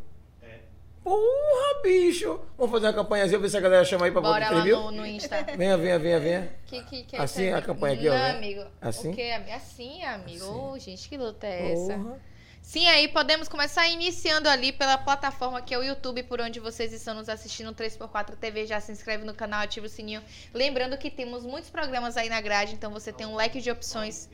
Porra, 1.03 1.81
bicho! 1.81 2.39
Vamos 2.57 2.71
fazer 2.71 2.85
uma 2.87 2.93
campanhazinha, 2.93 3.39
ver 3.39 3.49
se 3.49 3.57
a 3.57 3.61
galera 3.61 3.83
chama 3.83 4.05
aí 4.05 4.11
pra 4.11 4.21
Bora 4.21 4.45
poder 4.45 4.55
lá 4.55 4.61
3 4.61 4.65
mil? 4.65 4.77
no, 4.83 4.91
no 4.91 5.05
Insta. 5.07 5.43
Venha, 5.57 5.75
venha, 5.75 5.97
venha, 5.97 6.19
venha. 6.19 6.55
Que, 6.67 6.83
que, 6.83 7.03
que 7.03 7.15
Assim 7.15 7.47
isso 7.47 7.55
a 7.57 7.61
campanha 7.61 7.95
aqui, 7.95 8.07
ó, 8.07 8.11
Não, 8.13 8.19
né? 8.19 8.29
amigo. 8.31 8.63
Assim? 8.79 9.11
O 9.11 9.15
quê? 9.15 9.31
Assim, 9.55 10.03
amigo? 10.03 10.45
Ô, 10.45 10.77
gente, 10.77 11.09
que 11.09 11.17
luta 11.17 11.47
é 11.47 11.73
essa? 11.73 11.93
Porra. 11.97 12.19
Sim, 12.61 12.87
aí 12.87 13.07
podemos 13.07 13.47
começar 13.49 13.87
iniciando 13.89 14.47
ali 14.47 14.71
pela 14.71 14.97
plataforma 14.97 15.61
que 15.61 15.73
é 15.73 15.77
o 15.77 15.83
YouTube, 15.83 16.23
por 16.23 16.39
onde 16.39 16.59
vocês 16.59 16.93
estão 16.93 17.13
nos 17.15 17.27
assistindo, 17.27 17.73
3x4 17.73 18.35
TV. 18.39 18.65
Já 18.65 18.79
se 18.79 18.91
inscreve 18.91 19.25
no 19.25 19.33
canal, 19.33 19.61
ativa 19.61 19.87
o 19.87 19.89
sininho. 19.89 20.21
Lembrando 20.53 20.97
que 20.97 21.09
temos 21.09 21.43
muitos 21.43 21.69
programas 21.69 22.15
aí 22.15 22.29
na 22.29 22.39
grade, 22.39 22.73
então 22.73 22.91
você 22.91 23.11
tem 23.11 23.25
um 23.25 23.35
leque 23.35 23.59
de 23.59 23.69
opções. 23.69 24.29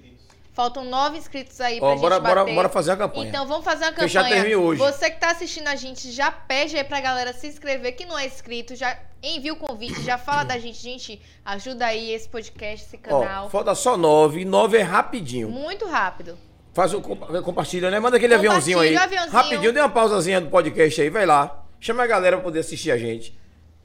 Faltam 0.54 0.84
nove 0.84 1.18
inscritos 1.20 1.62
aí 1.62 1.80
pra 1.80 1.88
Ó, 1.88 1.92
gente 1.92 2.02
bora, 2.02 2.20
bora, 2.20 2.42
bater. 2.42 2.56
bora 2.56 2.70
fazer 2.70 2.92
a 2.92 2.98
campanha. 2.98 3.30
Então 3.30 3.48
vamos 3.48 3.64
fazer 3.64 3.86
uma 3.86 3.92
campanha. 3.92 4.08
Fechar 4.10 4.28
termina 4.28 4.58
hoje. 4.58 4.80
Você 4.80 5.10
que 5.12 5.20
tá 5.20 5.32
assistindo 5.32 5.68
a 5.68 5.76
gente, 5.76 6.12
já 6.12 6.32
pede 6.32 6.76
aí 6.76 6.84
pra 6.84 7.00
galera 7.00 7.32
se 7.32 7.48
inscrever, 7.48 7.96
que 7.96 8.06
não 8.06 8.18
é 8.18 8.26
inscrito, 8.26 8.76
já 8.76 9.00
envia 9.22 9.54
o 9.54 9.56
convite, 9.56 10.02
já 10.04 10.18
fala 10.18 10.44
da 10.44 10.58
gente. 10.58 10.82
Gente, 10.82 11.22
ajuda 11.46 11.86
aí 11.86 12.12
esse 12.12 12.28
podcast, 12.28 12.86
esse 12.88 13.00
Ó, 13.08 13.20
canal. 13.22 13.50
falta 13.50 13.74
só 13.76 13.96
9, 13.96 14.46
9 14.46 14.78
é 14.78 14.82
rapidinho. 14.82 15.50
Muito 15.50 15.86
rápido. 15.88 16.38
Faz 16.78 16.94
o 16.94 17.02
compa- 17.02 17.42
compartilha, 17.42 17.90
né? 17.90 18.00
Manda 18.00 18.18
aquele 18.18 18.36
aviãozinho 18.36 18.80
aí. 18.80 18.96
Aviãozinho. 18.96 19.34
Rapidinho, 19.34 19.74
dê 19.74 19.80
uma 19.80 19.90
pausazinha 19.90 20.40
do 20.40 20.48
podcast 20.48 21.02
aí, 21.02 21.10
vai 21.10 21.26
lá. 21.26 21.66
Chama 21.80 22.04
a 22.04 22.06
galera 22.08 22.38
pra 22.38 22.44
poder 22.44 22.60
assistir 22.60 22.92
a 22.92 22.98
gente. 23.00 23.36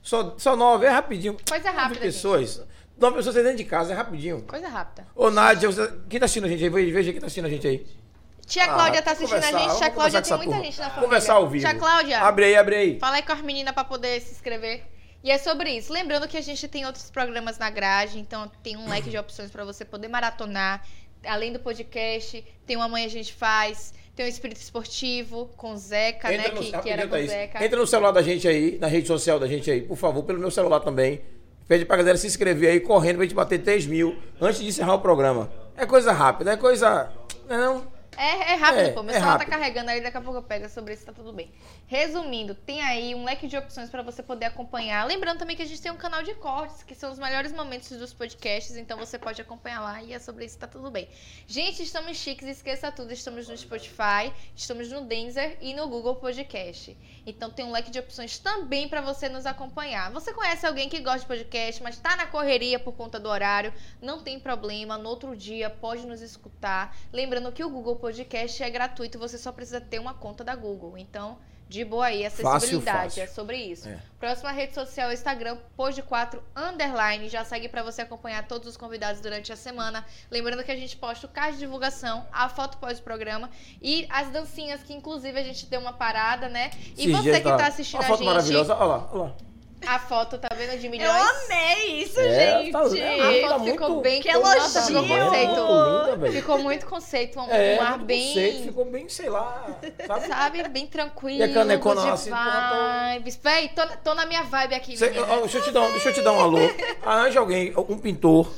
Só, 0.03 0.35
só 0.37 0.55
9, 0.55 0.85
é 0.85 0.91
rapidinho. 0.91 1.35
Coisa 1.49 1.69
Nove 1.71 1.79
rápida, 1.81 2.01
pessoas. 2.03 2.63
Nove 2.99 3.17
pessoas 3.17 3.35
dentro 3.37 3.57
de 3.57 3.65
casa, 3.65 3.95
é 3.95 3.97
rapidinho. 3.97 4.43
Coisa 4.43 4.69
rápida. 4.69 5.07
Ô, 5.17 5.31
Nádia, 5.31 5.71
quem 6.07 6.21
tá 6.21 6.27
assistindo 6.27 6.45
a 6.45 6.49
gente 6.51 6.63
aí? 6.63 6.69
Veja 6.93 7.13
quem 7.13 7.19
tá 7.23 7.29
assistindo 7.29 7.47
a 7.47 7.49
gente 7.49 7.67
aí. 7.67 7.87
Tia 8.45 8.67
Cláudia 8.69 9.01
tá 9.01 9.13
assistindo 9.13 9.43
a 9.43 9.49
Ah, 9.49 9.53
gente. 9.59 9.79
Tia 9.79 9.91
Cláudia 9.91 10.21
tem 10.21 10.37
muita 10.37 10.45
turma. 10.53 10.65
gente 10.65 10.79
na 10.79 10.85
família. 10.91 11.03
Conversar 11.05 11.33
ao 11.33 11.49
vivo. 11.49 11.65
Tia 11.67 11.75
Cláudia, 11.75 12.21
Abre 12.21 12.45
aí, 12.45 12.57
abre 12.57 12.77
aí. 12.77 12.99
fala 12.99 13.17
aí 13.17 13.23
com 13.23 13.33
as 13.33 13.41
meninas 13.41 13.73
pra 13.73 13.85
poder 13.85 14.21
se 14.21 14.33
inscrever. 14.33 14.83
E 15.25 15.31
é 15.31 15.39
sobre 15.39 15.71
isso. 15.71 15.91
Lembrando 15.91 16.29
que 16.29 16.37
a 16.37 16.43
gente 16.43 16.69
tem 16.69 16.85
outros 16.85 17.11
programas 17.11 17.57
na 17.57 17.71
grade, 17.71 18.19
então 18.19 18.51
tem 18.63 18.77
um 18.77 18.87
leque 18.91 19.09
de 19.09 19.17
opções 19.17 19.51
pra 19.51 19.65
você 19.65 19.83
poder 19.83 20.09
maratonar. 20.09 20.85
Além 21.25 21.53
do 21.53 21.59
podcast, 21.61 22.45
tem 22.67 22.77
uma 22.77 22.89
Mãe 22.89 23.05
a 23.05 23.09
gente 23.09 23.33
faz, 23.33 23.93
tem 24.17 24.27
o 24.27 24.29
Espírito 24.29 24.61
Esportivo 24.61 25.51
com 25.57 25.77
Zeca, 25.77 26.29
né? 26.31 26.49
no- 26.49 26.61
Que, 26.61 26.73
que 26.79 26.91
era 26.91 27.03
com 27.03 27.09
o 27.09 27.11
Thaís. 27.11 27.31
Zeca. 27.31 27.65
Entra 27.65 27.79
no 27.79 27.87
celular 27.87 28.11
da 28.11 28.23
gente 28.23 28.47
aí, 28.49 28.79
na 28.79 28.87
rede 28.87 29.07
social 29.07 29.39
da 29.39 29.47
gente 29.47 29.71
aí, 29.71 29.83
por 29.83 29.97
favor, 29.97 30.23
pelo 30.25 30.39
meu 30.39 30.51
celular 30.51 30.81
também. 30.81 31.21
Pede 31.69 31.85
pra 31.85 31.97
galera 31.97 32.19
se 32.19 32.27
inscrever 32.27 32.71
aí, 32.71 32.81
correndo 32.81 33.17
pra 33.17 33.25
gente 33.25 33.35
bater 33.35 33.63
3 33.63 33.87
mil 33.87 34.19
antes 34.41 34.61
de 34.61 34.67
encerrar 34.69 34.95
o 34.95 35.01
programa. 35.01 35.51
É 35.77 35.87
coisa 35.87 36.13
rápida, 36.13 36.53
é 36.53 36.57
coisa. 36.57 37.11
Não 37.49 37.55
é 37.57 37.59
não? 37.59 37.93
É, 38.15 38.53
é 38.53 38.55
rápido, 38.57 38.81
É, 38.81 38.89
pô. 38.91 39.03
Meu 39.03 39.11
é 39.11 39.15
celular 39.15 39.33
rápido. 39.33 39.49
tá 39.49 39.57
carregando 39.57 39.91
ali, 39.91 40.01
daqui 40.03 40.17
a 40.19 40.21
pouco 40.21 40.39
eu 40.41 40.43
pego 40.43 40.69
sobre 40.69 40.93
isso, 40.93 41.07
tá 41.07 41.13
tudo 41.13 41.33
bem. 41.33 41.51
Resumindo, 41.93 42.55
tem 42.55 42.81
aí 42.81 43.15
um 43.15 43.23
leque 43.23 43.47
de 43.47 43.55
opções 43.55 43.91
pra 43.91 44.01
você 44.01 44.23
poder 44.23 44.47
acompanhar. 44.47 45.07
Lembrando 45.07 45.41
também 45.41 45.55
que 45.55 45.61
a 45.61 45.67
gente 45.67 45.83
tem 45.83 45.93
um 45.93 45.97
canal 45.99 46.23
de 46.23 46.33
cortes, 46.37 46.83
que 46.83 46.95
são 46.95 47.13
os 47.13 47.19
melhores 47.19 47.53
momentos 47.53 47.91
dos 47.99 48.15
podcasts, 48.15 48.79
então 48.79 48.97
você 48.97 49.19
pode 49.19 49.43
acompanhar 49.43 49.83
lá 49.83 50.03
e 50.03 50.15
é 50.15 50.19
sobre 50.19 50.47
isso, 50.47 50.59
tá 50.59 50.67
tudo 50.67 50.91
bem. 50.91 51.07
Gente, 51.47 51.83
estamos 51.83 52.17
chiques, 52.17 52.49
esqueça 52.49 52.91
tudo. 52.91 53.13
Estamos 53.13 53.47
no 53.47 53.55
Spotify, 53.55 54.33
estamos 54.57 54.91
no 54.91 55.03
Denzer 55.03 55.59
e 55.61 55.75
no 55.75 55.87
Google 55.87 56.17
Podcast. 56.17 56.97
Então 57.27 57.51
tem 57.51 57.63
um 57.63 57.71
leque 57.71 57.91
de 57.91 57.99
opções 57.99 58.39
também 58.39 58.89
pra 58.89 59.03
você 59.03 59.29
nos 59.29 59.45
acompanhar. 59.45 60.11
Você 60.13 60.33
conhece 60.33 60.67
alguém 60.67 60.89
que 60.89 60.99
gosta 60.99 61.21
de 61.21 61.27
podcast, 61.27 61.83
mas 61.83 61.99
tá 61.99 62.17
na 62.17 62.27
correria 62.27 62.79
por 62.79 62.95
conta 62.95 63.21
do 63.21 63.29
horário? 63.29 63.71
Não 64.01 64.23
tem 64.23 64.41
problema, 64.41 64.97
no 64.97 65.11
outro 65.11 65.37
dia 65.37 65.69
pode 65.69 66.07
nos 66.07 66.23
escutar. 66.23 66.97
Lembrando 67.13 67.53
que 67.53 67.63
o 67.63 67.69
Google 67.69 67.97
Podcast 67.97 68.63
é 68.63 68.71
gratuito, 68.71 69.19
você 69.19 69.37
só 69.37 69.53
precisa 69.53 69.79
ter 69.79 69.99
uma 69.99 70.15
conta 70.15 70.43
da 70.43 70.57
Google. 70.57 70.97
Então, 70.97 71.39
de 71.73 71.85
boa 71.85 72.07
aí, 72.07 72.27
acessibilidade, 72.27 73.03
fácil. 73.15 73.23
é 73.23 73.27
sobre 73.27 73.57
isso. 73.57 73.89
É. 73.89 73.99
Próxima 74.21 74.53
rede 74.53 74.75
social 74.75 75.09
é 75.09 75.11
o 75.11 75.15
Instagram, 75.15 75.57
Pod4 75.77 76.39
Underline. 76.55 77.29
Já 77.29 77.45
segue 77.45 77.69
pra 77.69 77.83
você 77.83 78.03
acompanhar 78.03 78.47
todos 78.47 78.69
os 78.69 78.77
convidados 78.77 79.21
durante 79.23 79.51
a 79.53 79.57
semana. 79.57 80.05
Lembrando 80.31 80.63
que 80.63 80.71
a 80.71 80.77
gente 80.77 80.97
posta 80.97 81.27
o 81.27 81.31
card 81.31 81.55
de 81.55 81.61
divulgação, 81.61 82.27
a 82.31 82.49
foto 82.49 82.77
pós-programa 82.77 83.51
e 83.81 84.07
as 84.11 84.29
dancinhas, 84.29 84.83
que 84.83 84.93
inclusive 84.93 85.39
a 85.39 85.43
gente 85.43 85.67
deu 85.67 85.81
uma 85.81 85.95
parada, 85.95 86.49
né? 86.49 86.71
E 86.97 87.11
Esses 87.11 87.17
você 87.17 87.41
que 87.41 87.49
tá 87.49 87.67
assistindo 87.67 88.01
Uma 88.01 88.05
a 88.05 88.09
foto 88.09 88.19
gente, 88.19 88.27
maravilhosa, 88.27 88.75
olha 88.77 88.85
lá, 88.85 89.09
olha 89.13 89.23
lá. 89.25 89.52
A 89.87 89.99
foto, 89.99 90.39
tá 90.39 90.49
vendo, 90.57 90.79
de 90.79 90.89
milhões? 90.89 91.11
Eu 91.11 91.45
amei 91.45 92.03
isso, 92.03 92.19
É, 92.21 92.63
gente. 92.63 92.73
tá- 92.73 92.85
é, 92.97 93.45
A 93.45 93.49
tá 93.49 93.55
foto 93.55 93.65
ficou 93.65 93.89
muito- 93.89 94.01
bem 94.03 94.23
Que 94.23 94.33
Nossa, 94.33 94.79
elogio! 94.79 95.03
ficou 95.03 95.19
conceito. 95.25 95.49
Muito 95.67 96.17
linda. 96.17 96.33
Ficou 96.33 96.59
muito 96.59 96.87
conceito, 96.87 97.41
um, 97.41 97.51
É, 97.51 97.79
um 97.79 97.83
ar 97.83 97.99
bem. 97.99 98.27
conceito, 98.29 98.63
ficou 98.65 98.85
bem, 98.85 99.09
sei 99.09 99.29
lá, 99.29 99.67
sabe? 100.07 100.27
Sabe, 100.27 100.69
bem 100.69 100.87
tranquilo. 100.87 101.41
E 101.41 101.43
a 101.43 101.53
canecona 101.53 102.13
assim, 102.13 102.31
vibes. 103.15 103.39
Véi, 103.43 103.69
tô, 103.69 103.83
tô 104.05 104.15
na 104.15 104.27
minha 104.27 104.43
vibe 104.43 104.75
aqui, 104.75 104.97
Cê- 104.97 105.13
ó, 105.19 105.41
deixa, 105.41 105.59
eu 105.59 105.63
te 105.65 105.71
dar, 105.71 105.81
um- 105.83 105.91
deixa 105.93 106.09
eu 106.11 106.15
te 106.15 106.23
dar 106.23 106.33
um 106.33 106.41
alô. 106.41 106.59
Arranje 107.05 107.39
alguém, 107.39 107.73
um 107.77 107.99
pintor. 107.99 108.51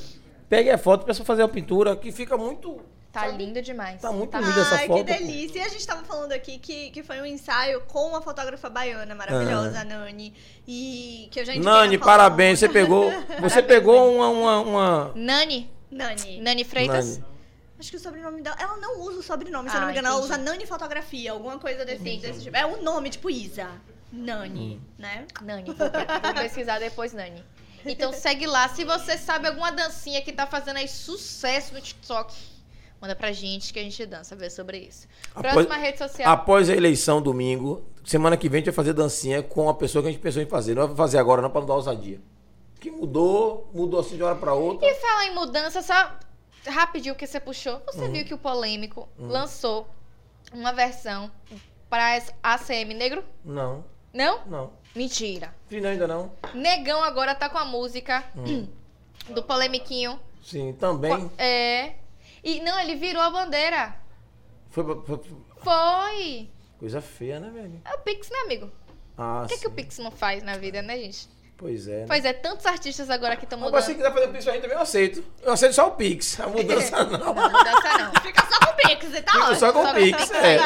Pegue 0.47 0.69
a 0.69 0.77
foto, 0.77 1.05
peça 1.05 1.25
fazer 1.25 1.41
a 1.43 1.47
pintura, 1.47 1.95
que 1.95 2.11
fica 2.11 2.37
muito. 2.37 2.79
Tá 3.21 3.27
lindo 3.27 3.61
demais. 3.61 4.01
Tá 4.01 4.11
muito 4.11 4.31
Tá 4.31 4.39
linda 4.39 4.59
essa 4.61 4.75
Ai, 4.75 4.87
foto. 4.87 4.97
que 5.05 5.13
delícia. 5.13 5.59
E 5.59 5.61
a 5.63 5.69
gente 5.69 5.85
tava 5.87 6.03
falando 6.03 6.31
aqui 6.33 6.57
que, 6.59 6.89
que 6.91 7.01
foi 7.03 7.21
um 7.21 7.25
ensaio 7.25 7.81
com 7.87 8.07
uma 8.09 8.21
fotógrafa 8.21 8.69
baiana 8.69 9.15
maravilhosa, 9.15 9.79
a 9.79 9.83
Nani. 9.83 10.33
E 10.67 11.27
que 11.31 11.39
eu 11.39 11.45
já 11.45 11.55
Nani, 11.55 11.97
parabéns, 11.97 12.59
você 12.59 12.67
pegou. 12.69 13.11
Você 13.41 13.61
pegou 13.61 14.15
uma, 14.15 14.27
uma, 14.29 14.59
uma- 14.59 15.11
Nani, 15.15 15.69
Nani. 15.91 16.41
Nani 16.41 16.63
Freitas. 16.63 17.17
Nani. 17.19 17.35
Acho 17.79 17.89
que 17.91 17.97
o 17.97 17.99
sobrenome 17.99 18.41
dela. 18.41 18.55
Ela 18.59 18.77
não 18.77 19.01
usa 19.01 19.19
o 19.19 19.23
sobrenome, 19.23 19.69
se 19.69 19.75
eu 19.75 19.77
Ah, 19.77 19.81
não 19.81 19.87
me 19.87 19.93
engano. 19.93 20.07
Ela 20.07 20.17
entendi. 20.17 20.33
usa 20.33 20.41
Nani 20.43 20.65
Fotografia, 20.65 21.31
alguma 21.31 21.59
coisa 21.59 21.83
desse, 21.85 22.03
desse 22.17 22.43
tipo. 22.43 22.55
É 22.55 22.65
um 22.65 22.81
nome, 22.81 23.09
tipo 23.09 23.29
Isa. 23.29 23.69
Nani, 24.11 24.81
né? 24.97 25.25
Nani, 25.41 25.65
vou, 25.73 25.75
vou 25.75 26.33
pesquisar 26.35 26.79
depois, 26.79 27.11
Nani. 27.13 27.43
Então 27.85 28.11
segue 28.13 28.47
lá. 28.47 28.69
Se 28.69 28.83
você 28.85 29.17
sabe 29.17 29.47
alguma 29.47 29.71
dancinha 29.71 30.21
que 30.21 30.31
tá 30.31 30.47
fazendo 30.47 30.77
aí 30.77 30.87
sucesso 30.87 31.73
no 31.73 31.81
TikTok, 31.81 32.33
manda 33.05 33.15
pra 33.15 33.31
gente 33.31 33.71
que 33.71 33.79
a 33.79 33.83
gente 33.83 34.03
dança, 34.05 34.35
ver 34.35 34.49
sobre 34.49 34.79
isso. 34.79 35.07
Após- 35.35 35.53
Próxima 35.53 35.75
rede 35.77 35.97
social. 35.99 36.31
Após 36.33 36.69
a 36.69 36.75
eleição, 36.75 37.21
domingo, 37.21 37.83
semana 38.03 38.35
que 38.35 38.49
vem 38.49 38.57
a 38.57 38.59
gente 38.61 38.65
vai 38.71 38.73
fazer 38.75 38.93
dancinha 38.93 39.43
com 39.43 39.69
a 39.69 39.73
pessoa 39.75 40.01
que 40.01 40.09
a 40.09 40.11
gente 40.11 40.19
pensou 40.21 40.41
em 40.41 40.47
fazer. 40.47 40.73
Não 40.73 40.87
vai 40.87 40.95
fazer 40.97 41.19
agora, 41.19 41.39
não, 41.41 41.49
pra 41.51 41.61
não 41.61 41.67
dar 41.67 41.75
ousadia. 41.75 42.19
Que 42.79 42.89
mudou, 42.89 43.69
mudou 43.73 43.99
assim 43.99 44.15
de 44.15 44.23
hora 44.23 44.35
pra 44.35 44.53
outra. 44.55 44.87
E 44.87 44.95
falar 44.95 45.25
em 45.27 45.35
mudança, 45.35 45.81
só 45.83 46.17
rapidinho 46.67 47.13
que 47.15 47.27
você 47.27 47.39
puxou. 47.39 47.79
Você 47.85 48.05
Uhum. 48.05 48.11
viu 48.11 48.25
que 48.25 48.33
o 48.33 48.37
Polêmico 48.39 49.07
lançou 49.19 49.87
uma 50.51 50.73
versão 50.73 51.31
pra 51.89 52.19
ACM 52.41 52.93
Negro? 52.95 53.23
Não, 53.43 53.83
Não? 54.11 54.39
não. 54.47 54.71
Mentira. 54.95 55.53
Não, 55.69 55.89
ainda 55.89 56.07
não. 56.07 56.31
Negão 56.55 57.03
agora 57.03 57.35
tá 57.35 57.49
com 57.49 57.57
a 57.59 57.65
música 57.65 58.23
Hum. 58.35 58.65
do 59.29 59.43
Polemiquinho. 59.43 60.19
Sim, 60.43 60.73
também. 60.73 61.29
É. 61.37 61.93
E 62.45 62.61
não, 62.61 62.79
ele 62.79 62.95
virou 62.95 63.21
a 63.23 63.29
bandeira. 63.29 63.95
Foi, 64.69 64.83
pra- 64.83 64.95
foi- 65.03 65.19
Foi. 65.63 66.49
coisa 66.79 67.01
feia, 67.01 67.39
né, 67.39 67.49
velho? 67.49 67.81
É 67.83 67.93
o 67.95 67.99
Pix, 67.99 68.29
né, 68.29 68.37
amigo? 68.45 68.71
Ah, 69.17 69.43
O 69.43 69.47
que, 69.47 69.57
que 69.57 69.67
o. 69.67 69.71
Pix 69.71 69.97
não 69.97 70.11
faz 70.11 70.43
na 70.43 70.55
vida, 70.57 70.81
né, 70.81 70.95
gente? 70.97 71.27
Pois 71.57 71.87
é. 71.87 72.01
né? 72.01 72.05
Pois 72.07 72.23
é, 72.25 72.33
tantos 72.33 72.65
artistas 72.65 73.09
agora 73.09 73.35
que 73.37 73.45
estão 73.45 73.57
Agora, 73.65 73.81
se 73.81 73.93
mudando. 73.93 74.03
quiser 74.03 74.13
fazer 74.13 74.25
o 74.29 74.33
Pix 74.33 74.43
pra 74.43 74.53
gente 74.53 74.61
também, 74.61 74.77
eu 74.77 74.81
aceito. 74.83 75.23
Eu 75.41 75.53
aceito 75.53 75.73
só 75.73 75.87
o 75.87 75.91
Pix. 75.91 76.39
A 76.39 76.47
mudança 76.47 77.03
não. 77.05 77.17
Não, 77.17 77.33
mudança 77.33 77.97
não. 77.97 78.21
Fica 78.21 78.45
só 78.45 78.59
com 78.59 78.71
o 78.71 78.75
Pix, 78.75 79.05
você 79.09 79.21
tá 79.21 79.31
Fico 79.31 79.43
ótimo. 79.45 79.59
só 79.59 79.73
com 79.73 79.79
o 79.79 79.85
Só 79.87 79.93
Pix. 79.93 80.31
É. 80.31 80.57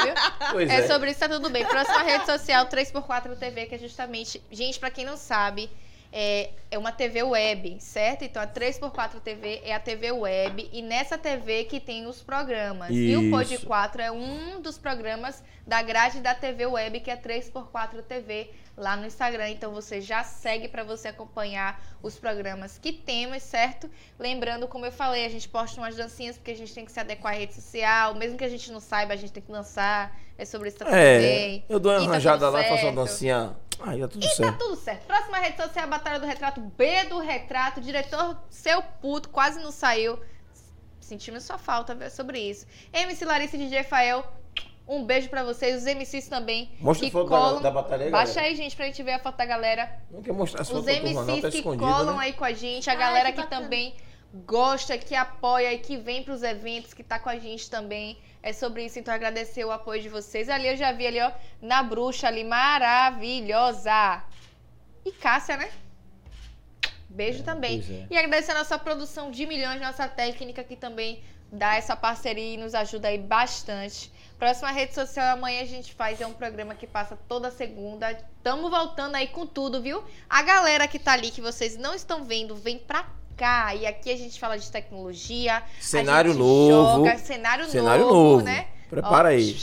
Pois 0.51 0.69
É 0.69 0.75
é. 0.79 0.87
sobre 0.87 1.11
isso, 1.11 1.19
tá 1.19 1.29
tudo 1.29 1.49
bem. 1.51 1.63
Próxima 1.65 2.01
rede 2.01 2.25
social, 2.25 2.65
3x4 2.65 3.37
TV, 3.37 3.67
que 3.67 3.75
é 3.75 3.77
justamente. 3.77 4.43
Gente, 4.51 4.79
pra 4.79 4.89
quem 4.89 5.05
não 5.05 5.15
sabe, 5.15 5.69
é, 6.11 6.49
é 6.71 6.77
uma 6.77 6.91
TV 6.91 7.21
web, 7.23 7.77
certo? 7.79 8.23
Então 8.23 8.41
a 8.41 8.47
3x4 8.47 9.19
TV 9.23 9.61
é 9.63 9.73
a 9.73 9.79
TV 9.79 10.11
web. 10.11 10.69
E 10.71 10.81
nessa 10.81 11.17
TV 11.17 11.65
que 11.65 11.79
tem 11.79 12.07
os 12.07 12.21
programas. 12.21 12.89
E 12.91 13.15
o 13.15 13.29
Pod 13.29 13.53
Isso. 13.53 13.65
4 13.65 14.01
é 14.01 14.11
um 14.11 14.61
dos 14.61 14.77
programas 14.77 15.43
da 15.67 15.81
grade 15.81 16.19
da 16.19 16.33
TV 16.33 16.65
web, 16.65 16.99
que 16.99 17.11
é 17.11 17.15
3x4 17.15 18.01
TV, 18.07 18.49
lá 18.75 18.95
no 18.97 19.05
Instagram. 19.05 19.49
Então 19.49 19.71
você 19.71 20.01
já 20.01 20.23
segue 20.23 20.67
pra 20.67 20.83
você 20.83 21.09
acompanhar 21.09 21.79
os 22.01 22.17
programas 22.17 22.77
que 22.79 22.91
temos, 22.91 23.43
certo? 23.43 23.89
Lembrando, 24.17 24.67
como 24.67 24.85
eu 24.85 24.91
falei, 24.91 25.25
a 25.25 25.29
gente 25.29 25.47
posta 25.47 25.79
umas 25.79 25.95
dancinhas 25.95 26.37
porque 26.37 26.51
a 26.51 26.55
gente 26.55 26.73
tem 26.73 26.85
que 26.85 26.91
se 26.91 26.99
adequar 26.99 27.33
à 27.33 27.37
rede 27.37 27.53
social. 27.53 28.15
Mesmo 28.15 28.37
que 28.37 28.43
a 28.43 28.49
gente 28.49 28.71
não 28.71 28.79
saiba, 28.79 29.13
a 29.13 29.17
gente 29.17 29.31
tem 29.31 29.43
que 29.43 29.51
dançar. 29.51 30.17
É 30.37 30.45
sobre 30.45 30.69
isso 30.69 30.77
tá 30.77 30.85
tudo 30.85 30.95
É, 30.95 31.61
eu 31.67 31.79
dou 31.79 31.91
uma 31.91 32.01
E 32.01 32.05
tá 32.05 32.11
arranjada 32.11 32.45
tudo 32.45 32.53
lá, 32.53 32.59
faço 32.63 32.73
uma 32.73 32.79
certo. 32.79 32.95
dancinha. 32.95 33.55
Aí 33.81 33.99
tá 34.01 34.07
tudo 34.07 34.23
E 34.25 34.27
tá 34.29 34.33
certo. 34.35 34.57
tudo 34.57 34.75
certo. 34.75 35.05
Próxima 35.05 35.37
rede 35.39 35.57
social 35.57 35.83
é 35.83 35.87
a 35.87 35.89
Batalha 35.89 36.19
do 36.19 36.25
Retrato 36.25 36.59
B 36.61 37.03
do 37.05 37.19
Retrato. 37.19 37.79
Diretor 37.81 38.37
seu 38.49 38.81
puto, 38.81 39.29
quase 39.29 39.59
não 39.61 39.71
saiu. 39.71 40.19
Sentimos 40.99 41.43
sua 41.43 41.57
falta 41.57 41.95
ver 41.95 42.11
sobre 42.11 42.39
isso. 42.39 42.65
MC 42.93 43.25
Larissa 43.25 43.55
e 43.55 43.59
DJ 43.59 43.83
Fael, 43.83 44.23
um 44.87 45.03
beijo 45.05 45.29
pra 45.29 45.43
vocês. 45.43 45.77
Os 45.77 45.85
MCs 45.85 46.27
também. 46.27 46.71
Mostra 46.79 47.09
que 47.09 47.15
a 47.15 47.19
foto 47.19 47.29
da- 47.29 47.37
colam. 47.37 47.61
da 47.61 47.71
batalha 47.71 48.05
aí, 48.05 48.11
Baixa 48.11 48.33
galera. 48.35 48.51
aí, 48.51 48.55
gente, 48.55 48.75
pra 48.75 48.85
gente 48.85 49.01
ver 49.01 49.13
a 49.13 49.19
foto 49.19 49.35
da 49.37 49.45
galera. 49.45 49.99
Não 50.11 50.21
quer 50.21 50.33
mostrar 50.33 50.61
as 50.61 50.67
Os 50.69 50.73
fotos 50.77 50.85
pra 50.93 51.01
turma, 51.01 51.23
não. 51.23 51.33
MCs 51.37 51.41
Tá 51.41 51.49
que 51.51 51.63
colam 51.63 52.17
né? 52.17 52.23
aí 52.25 52.33
com 52.33 52.43
a 52.45 52.51
gente, 52.53 52.89
a 52.89 52.93
Ai, 52.93 52.99
galera 52.99 53.31
que 53.31 53.41
que, 53.41 53.47
também 53.49 53.95
gosta, 54.45 54.97
que 54.97 55.15
apoia 55.15 55.73
e 55.73 55.79
que 55.79 55.97
vem 55.97 56.21
pros 56.23 56.43
eventos, 56.43 56.93
que 56.93 57.03
tá 57.03 57.17
com 57.17 57.29
a 57.29 57.39
gente 57.39 57.69
também. 57.69 58.17
É 58.41 58.53
sobre 58.53 58.85
isso, 58.85 58.97
então 58.97 59.13
agradecer 59.13 59.65
o 59.65 59.71
apoio 59.71 60.01
de 60.01 60.09
vocês. 60.09 60.47
Ali 60.49 60.67
eu 60.67 60.77
já 60.77 60.91
vi 60.91 61.05
ali, 61.05 61.19
ó, 61.19 61.31
na 61.61 61.83
bruxa 61.83 62.27
ali, 62.27 62.43
maravilhosa. 62.43 64.23
E 65.05 65.11
Cássia, 65.11 65.57
né? 65.57 65.69
Beijo 67.09 67.43
também. 67.43 67.81
pois 67.81 67.91
é. 67.91 68.07
E 68.09 68.17
agradecer 68.17 68.51
a 68.51 68.59
nossa 68.59 68.77
produção 68.77 69.31
de 69.31 69.45
milhões, 69.45 69.81
nossa 69.81 70.07
técnica 70.07 70.63
que 70.63 70.75
também 70.75 71.21
dá 71.51 71.75
essa 71.75 71.95
parceria 71.95 72.53
e 72.53 72.57
nos 72.57 72.75
ajuda 72.75 73.07
aí 73.07 73.17
bastante. 73.17 74.11
Próxima 74.37 74.71
rede 74.71 74.93
social 74.93 75.35
amanhã 75.35 75.61
a 75.61 75.65
gente 75.65 75.93
faz 75.93 76.21
é 76.21 76.27
um 76.27 76.33
programa 76.33 76.75
que 76.75 76.87
passa 76.87 77.17
toda 77.27 77.51
segunda. 77.51 78.15
Tamo 78.41 78.69
voltando 78.69 79.15
aí 79.15 79.27
com 79.27 79.45
tudo, 79.45 79.81
viu? 79.81 80.03
A 80.29 80.41
galera 80.41 80.87
que 80.87 80.99
tá 80.99 81.13
ali 81.13 81.31
que 81.31 81.41
vocês 81.41 81.75
não 81.75 81.93
estão 81.93 82.23
vendo, 82.23 82.55
vem 82.55 82.77
pra 82.77 83.05
cá. 83.39 83.73
E 83.73 83.87
aqui 83.87 84.11
a 84.11 84.17
gente 84.17 84.37
fala 84.37 84.59
de 84.59 84.69
tecnologia. 84.69 85.57
a 85.57 85.63
Cenário 85.79 86.31
gente 86.31 86.39
novo. 86.39 87.05
Joga, 87.05 87.17
cenário, 87.17 87.65
Cenário 87.69 88.05
novo, 88.05 88.31
novo. 88.31 88.43
né? 88.43 88.67
Prepara 88.89 89.29
Ó, 89.29 89.31
aí. 89.31 89.57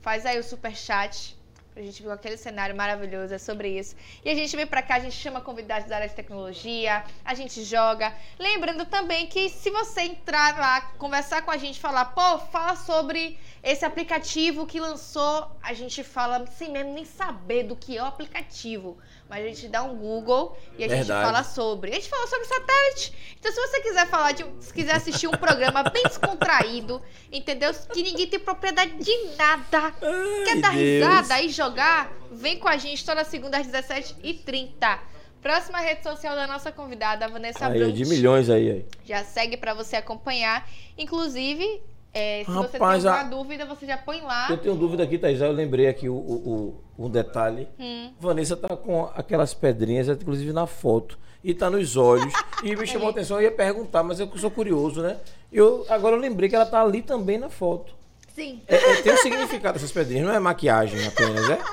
Faz 0.00 0.24
aí 0.24 0.38
o 0.38 0.44
super 0.44 0.74
chat 0.76 1.36
pra 1.72 1.82
gente 1.84 2.02
ver 2.02 2.10
aquele 2.10 2.36
cenário 2.36 2.76
maravilhoso, 2.76 3.32
é 3.32 3.38
sobre 3.38 3.78
isso. 3.78 3.94
E 4.24 4.28
a 4.28 4.34
gente 4.34 4.54
vem 4.56 4.66
pra 4.66 4.82
cá, 4.82 4.96
a 4.96 5.00
gente 5.00 5.14
chama 5.14 5.40
convidados 5.40 5.88
da 5.88 5.96
área 5.96 6.08
de 6.08 6.14
tecnologia, 6.14 7.04
a 7.24 7.34
gente 7.34 7.62
joga. 7.64 8.12
Lembrando 8.38 8.84
também 8.84 9.26
que 9.26 9.48
se 9.48 9.70
você 9.70 10.02
entrar 10.02 10.58
lá, 10.58 10.80
conversar 10.98 11.42
com 11.42 11.50
a 11.50 11.56
gente, 11.56 11.78
falar, 11.80 12.06
pô, 12.06 12.38
fala 12.38 12.76
sobre 12.76 13.38
esse 13.62 13.84
aplicativo 13.84 14.66
que 14.66 14.80
lançou, 14.80 15.50
a 15.62 15.72
gente 15.72 16.02
fala 16.02 16.44
sem 16.46 16.70
mesmo 16.70 16.92
nem 16.92 17.04
saber 17.04 17.62
do 17.62 17.76
que 17.76 17.96
é 17.96 18.02
o 18.02 18.06
aplicativo. 18.06 18.98
Mas 19.30 19.44
a 19.44 19.48
gente 19.48 19.68
dá 19.68 19.84
um 19.84 19.96
Google 19.96 20.56
e 20.76 20.82
a 20.84 20.88
gente 20.88 20.98
Verdade. 21.06 21.24
fala 21.24 21.44
sobre. 21.44 21.92
A 21.92 21.94
gente 21.94 22.08
fala 22.10 22.26
sobre 22.26 22.44
satélite. 22.46 23.12
Então, 23.38 23.52
se 23.52 23.60
você 23.60 23.80
quiser 23.80 24.06
falar 24.08 24.32
de, 24.32 24.42
um- 24.42 24.60
se 24.60 24.74
quiser 24.74 24.96
assistir 24.96 25.28
um 25.28 25.30
programa 25.30 25.84
bem 25.84 26.02
descontraído, 26.02 27.00
entendeu? 27.30 27.72
Que 27.92 28.02
ninguém 28.02 28.26
tem 28.26 28.40
propriedade 28.40 28.92
de 28.96 29.16
nada. 29.38 29.92
Quer 29.92 30.54
Ai, 30.56 30.60
dar 30.60 30.72
Deus. 30.74 31.06
risada 31.06 31.40
e 31.42 31.48
jogar? 31.48 32.12
Vem 32.32 32.58
com 32.58 32.66
a 32.68 32.76
gente 32.76 33.04
toda 33.06 33.22
segunda 33.24 33.56
às 33.58 33.68
17h30. 33.68 34.98
Próxima 35.40 35.78
rede 35.78 36.02
social 36.02 36.34
da 36.34 36.46
nossa 36.46 36.70
convidada, 36.70 37.26
Vanessa 37.28 37.66
Aí, 37.66 37.78
Brunt. 37.78 37.94
de 37.94 38.04
milhões 38.04 38.50
aí, 38.50 38.70
aí. 38.70 38.86
Já 39.06 39.24
segue 39.24 39.56
pra 39.56 39.72
você 39.72 39.96
acompanhar. 39.96 40.68
Inclusive, 40.98 41.80
é, 42.12 42.44
se 42.44 42.50
você 42.50 42.68
tem 42.68 42.80
Rapaz, 42.80 43.06
alguma 43.06 43.24
a- 43.24 43.28
dúvida, 43.30 43.64
você 43.66 43.86
já 43.86 43.96
põe 43.96 44.20
lá. 44.20 44.48
Eu 44.50 44.58
tenho 44.58 44.74
dúvida 44.74 45.02
aqui, 45.02 45.16
Thaís. 45.18 45.40
Eu 45.40 45.52
lembrei 45.52 45.86
aqui 45.88 46.08
o, 46.08 46.14
o- 46.14 46.82
o- 46.98 47.04
um 47.06 47.10
detalhe. 47.10 47.68
Hum. 47.78 48.12
Vanessa 48.20 48.56
tá 48.56 48.76
com 48.76 49.04
aquelas 49.14 49.54
pedrinhas, 49.54 50.08
inclusive 50.08 50.52
na 50.52 50.66
foto. 50.66 51.18
E 51.42 51.54
tá 51.54 51.70
nos 51.70 51.96
olhos. 51.96 52.32
E 52.62 52.76
me 52.76 52.86
chamou 52.86 53.08
a 53.08 53.10
atenção, 53.12 53.38
eu 53.38 53.44
ia 53.44 53.50
perguntar, 53.50 54.02
mas 54.02 54.20
eu 54.20 54.30
sou 54.36 54.50
curioso, 54.50 55.00
né? 55.00 55.16
Eu, 55.50 55.86
agora 55.88 56.14
eu 56.14 56.20
lembrei 56.20 56.46
que 56.48 56.54
ela 56.54 56.66
tá 56.66 56.82
ali 56.82 57.00
também 57.00 57.38
na 57.38 57.48
foto. 57.48 57.94
Sim. 58.34 58.60
É, 58.68 58.76
é, 58.76 58.96
tem 59.02 59.12
um 59.14 59.16
significado 59.16 59.76
essas 59.78 59.90
pedrinhas, 59.90 60.26
não 60.26 60.34
é 60.34 60.38
maquiagem 60.38 61.06
apenas, 61.06 61.48
é? 61.48 61.58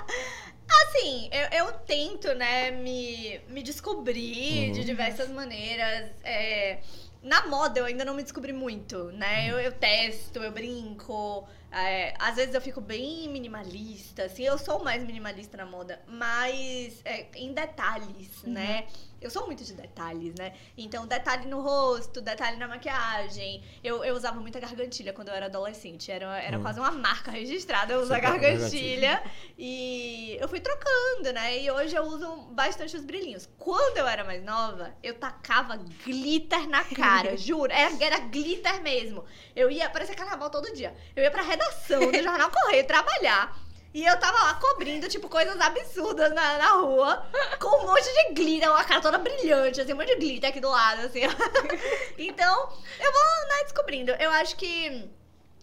Assim, 0.84 1.30
eu, 1.32 1.66
eu 1.66 1.72
tento, 1.86 2.28
né, 2.36 2.72
me, 2.72 3.40
me 3.50 3.62
descobrir 3.64 4.68
Uhum. 4.68 4.72
de 4.74 4.84
diversas 4.84 5.30
maneiras. 5.30 6.10
É, 6.24 6.78
na 7.22 7.48
moda 7.48 7.80
eu 7.80 7.86
ainda 7.86 8.06
não 8.06 8.14
me 8.14 8.24
descobri 8.24 8.54
muito, 8.54 9.12
né? 9.12 9.50
Eu, 9.50 9.60
eu 9.60 9.72
testo, 9.72 10.40
eu 10.40 10.52
brinco. 10.52 11.48
é, 11.72 12.14
às 12.20 12.36
vezes 12.36 12.56
eu 12.56 12.62
fico 12.62 12.80
bem 12.82 13.28
minimalista, 13.30 14.24
assim, 14.24 14.44
eu 14.44 14.58
sou 14.58 14.84
mais 14.84 15.04
minimalista 15.04 15.58
na 15.58 15.66
moda, 15.66 16.02
mas 16.08 17.02
é, 17.06 17.28
em 17.36 17.54
detalhes, 17.54 18.44
né? 18.44 18.88
Eu 19.20 19.30
sou 19.32 19.46
muito 19.48 19.64
de 19.64 19.74
detalhes, 19.74 20.36
né? 20.36 20.54
Então, 20.78 21.08
detalhe 21.08 21.48
no 21.48 21.60
rosto, 21.62 22.22
detalhe 22.22 22.58
na 22.58 22.68
maquiagem. 22.68 23.64
Eu, 23.84 24.04
eu 24.04 24.16
usava 24.16 24.40
muita 24.40 24.60
gargantilha 24.60 25.12
quando 25.12 25.30
eu 25.30 25.34
era 25.34 25.48
adolescente. 25.48 26.12
Era, 26.12 26.38
era 26.42 26.58
Hum. 26.60 26.62
quase 26.62 26.80
uma 26.80 26.92
marca 26.92 27.32
registrada 27.32 27.94
eu 27.94 28.00
usar 28.02 28.20
gargantilha. 28.22 29.22
E 29.58 30.38
eu 30.40 30.48
fui 30.48 30.60
trocando, 30.60 31.34
né? 31.34 31.58
E 31.60 31.70
hoje 31.72 31.96
eu 31.96 32.04
uso 32.04 32.28
bastante 32.52 32.96
os 32.96 33.04
brilhinhos. 33.04 33.50
Quando 33.58 33.98
eu 33.98 34.08
era 34.08 34.24
mais 34.24 34.44
nova, 34.44 34.94
eu 35.02 35.16
tacava 35.16 35.78
glitter 36.06 36.70
na 36.70 36.84
cara, 36.84 37.36
juro. 37.38 37.72
Era, 37.72 37.92
era 38.04 38.20
glitter 38.20 38.82
mesmo. 38.84 39.26
Eu 39.56 39.72
ia, 39.72 39.90
parecia 39.90 40.16
carnaval 40.16 40.50
todo 40.50 40.72
dia. 40.74 40.96
Eu 41.16 41.24
ia 41.24 41.32
pra 41.32 41.42
redação 41.42 42.12
do 42.12 42.22
Jornal 42.24 42.52
Correio 42.52 42.86
trabalhar. 42.86 43.67
E 43.98 44.06
eu 44.06 44.20
tava 44.20 44.38
lá 44.44 44.54
cobrindo, 44.54 45.10
tipo, 45.10 45.28
coisas 45.28 45.60
absurdas 45.60 46.32
na, 46.32 46.60
na 46.60 46.74
rua, 46.74 47.28
com 47.60 47.82
um 47.82 47.88
monte 47.88 48.04
de 48.04 48.34
glitter, 48.36 48.70
uma 48.70 48.84
cara 48.84 49.02
toda 49.02 49.18
brilhante, 49.18 49.82
assim, 49.82 49.92
um 49.92 49.96
monte 49.96 50.10
de 50.10 50.18
glitter 50.18 50.52
aqui 50.52 50.60
do 50.60 50.70
lado, 50.70 51.02
assim. 51.08 51.22
então, 52.16 52.70
eu 53.00 53.12
vou, 53.12 53.48
né, 53.50 53.64
descobrindo. 53.64 54.12
Eu 54.12 54.30
acho 54.30 54.56
que 54.56 55.10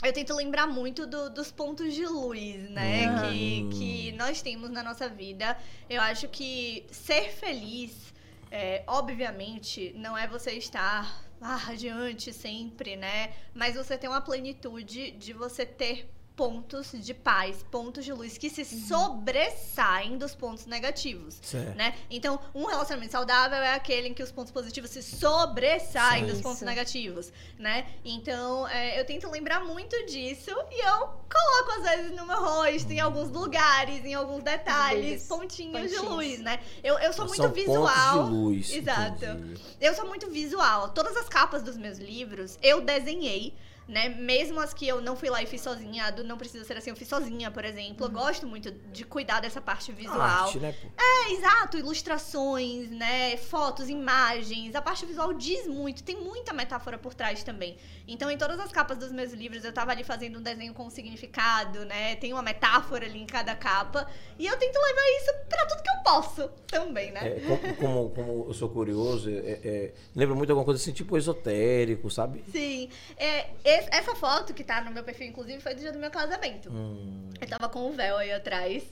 eu 0.03 0.13
tento 0.13 0.35
lembrar 0.35 0.67
muito 0.67 1.07
do- 1.07 1.31
dos 1.31 1.53
pontos 1.53 1.95
de 1.95 2.05
luz, 2.05 2.69
né? 2.71 3.07
Hum. 3.09 3.31
Que, 3.31 3.69
que 3.79 4.13
nós 4.17 4.43
temos 4.43 4.69
na 4.69 4.83
nossa 4.83 5.09
vida. 5.09 5.57
Eu 5.89 6.03
acho 6.03 6.27
que 6.27 6.85
ser 6.91 7.31
feliz, 7.31 8.13
é, 8.51 8.83
obviamente, 8.89 9.93
não 9.97 10.19
é 10.19 10.27
você 10.27 10.55
estar 10.55 11.23
ah, 11.41 11.55
radiante 11.55 12.33
sempre, 12.33 12.97
né? 12.97 13.33
Mas 13.55 13.77
você 13.77 13.97
ter 13.97 14.09
uma 14.09 14.21
plenitude 14.21 15.13
de 15.13 15.33
você 15.33 15.65
ter 15.65 16.11
pontos 16.37 16.91
de 16.93 17.15
paz, 17.15 17.65
pontos 17.71 18.05
de 18.05 18.13
luz 18.13 18.37
que 18.37 18.51
se 18.51 18.65
sobressaem 18.65 20.19
dos 20.19 20.35
pontos 20.35 20.67
negativos, 20.67 21.39
Certo. 21.43 21.77
né? 21.77 21.95
Então, 22.11 22.41
um 22.55 22.65
relacionamento 22.67 23.13
saudável 23.13 23.59
é 23.59 23.75
aquele 23.75 24.09
em 24.09 24.15
que 24.15 24.23
os 24.23 24.33
pontos 24.33 24.53
positivos 24.53 24.91
se 24.91 25.03
sobressaem 25.03 26.25
dos 26.25 26.35
Isso. 26.35 26.43
pontos 26.43 26.63
negativos, 26.63 27.33
né? 27.59 27.87
Então, 28.05 28.67
é, 28.69 28.99
eu 29.01 29.05
tento 29.05 29.31
lembrar 29.31 29.61
muito 29.65 29.95
disso 30.07 30.51
e 30.71 30.85
eu 30.87 30.97
coloco 31.33 31.73
às 31.79 31.83
vezes 31.91 32.11
no 32.17 32.27
meu 32.27 32.37
rosto, 32.43 32.91
em 32.93 33.01
alguns 33.01 33.31
lugares, 33.31 34.05
em 34.05 34.15
alguns 34.15 34.43
detalhes, 34.43 35.05
vezes, 35.05 35.29
pontinhos, 35.29 35.91
de 35.91 35.97
pontinhos. 35.97 36.15
luz, 36.15 36.39
né? 36.41 36.59
Eu, 36.83 36.99
eu 36.99 37.13
sou 37.13 37.27
muito 37.27 37.43
São 37.43 37.53
visual. 37.53 38.15
pontos 38.19 38.31
de 38.31 38.35
luz. 38.37 38.73
Exato. 38.73 39.25
entendi. 39.25 39.61
Eu 39.81 39.95
sou 39.95 40.07
muito 40.07 40.29
visual. 40.31 40.89
Todas 40.91 41.17
as 41.17 41.29
capas 41.29 41.63
dos 41.63 41.77
meus 41.77 41.99
livros 41.99 42.59
eu 42.63 42.81
desenhei, 42.81 43.55
né? 43.89 44.09
Mesmo 44.09 44.61
as 44.61 44.73
que 44.73 44.87
eu 44.87 45.01
não 45.01 45.17
fui 45.17 45.29
lá 45.29 45.43
e 45.43 45.47
fiz 45.47 45.61
sozinha, 45.61 46.11
do 46.11 46.25
Não 46.25 46.39
Precisa 46.39 46.65
Ser 46.65 46.77
Assim, 46.77 46.91
eu 46.91 46.97
fiz 46.97 47.09
sozinha, 47.09 47.51
por 47.51 47.65
exemplo. 47.65 48.07
Eu 48.07 48.11
gosto 48.11 48.47
muito 48.47 48.71
de 48.71 49.05
cuidar 49.05 49.41
dessa 49.41 49.61
parte 49.61 49.93
visual. 49.93 50.21
Arte, 50.21 50.59
né, 50.59 50.73
pô? 50.73 50.89
É, 50.97 51.33
exato, 51.33 51.79
ilustrações, 51.79 52.91
né? 52.91 53.37
Fotos, 53.37 53.89
imagens. 53.89 54.75
A 54.75 54.83
parte 54.83 55.05
visual 55.07 55.33
diz 55.33 55.67
muito, 55.67 56.03
tem 56.03 56.17
muita 56.17 56.53
metáfora 56.53 56.99
por 56.99 57.15
trás 57.15 57.43
também. 57.43 57.77
Então, 58.07 58.31
em 58.31 58.39
todas 58.39 58.59
as 58.59 58.73
capas 58.73 58.99
dos 58.99 59.13
meus 59.13 59.33
livros, 59.33 59.65
eu 59.65 59.73
tava 59.73 59.91
ali 59.91 60.05
fazendo 60.05 60.39
um 60.39 60.43
desenho 60.43 60.75
com 60.75 60.89
significado, 60.91 61.85
né? 61.85 62.17
Tem 62.17 62.33
uma 62.33 62.43
metáfora 62.43 63.07
ali 63.07 63.21
em 63.21 63.27
cada 63.27 63.55
capa. 63.55 64.07
E 64.39 64.47
eu 64.47 64.57
tento 64.57 64.77
levar 64.77 65.03
isso 65.21 65.49
pra 65.49 65.67
tudo 65.67 65.83
que 65.83 65.91
eu 65.91 66.03
posso 66.03 66.49
também, 66.67 67.13
né? 67.13 67.29
É, 67.29 67.41
como, 67.41 67.77
como, 67.77 68.11
como 68.11 68.45
eu 68.49 68.55
sou 68.55 68.69
curioso, 68.69 69.31
é, 69.31 69.61
é, 69.65 69.93
lembra 70.15 70.35
muito 70.35 70.51
alguma 70.51 70.65
coisa 70.65 70.81
assim, 70.81 70.93
tipo 70.93 71.17
esotérico, 71.17 72.11
sabe? 72.11 72.45
Sim. 72.51 72.89
É, 73.17 73.51
es- 73.79 73.89
essa 73.91 74.15
foto 74.15 74.53
que 74.55 74.65
tá 74.65 74.81
no 74.81 74.91
meu 74.91 75.03
perfil, 75.05 75.27
inclusive, 75.29 75.61
foi 75.61 75.75
do 75.75 75.81
dia 75.81 75.93
do 75.93 75.99
meu 75.99 76.11
casamento. 76.11 76.71
Hum, 76.71 77.31
Eu 77.41 77.47
tava 77.49 77.69
com 77.69 77.89
o 77.89 77.93
véu 77.93 78.17
aí 78.17 78.33
atrás, 78.33 78.83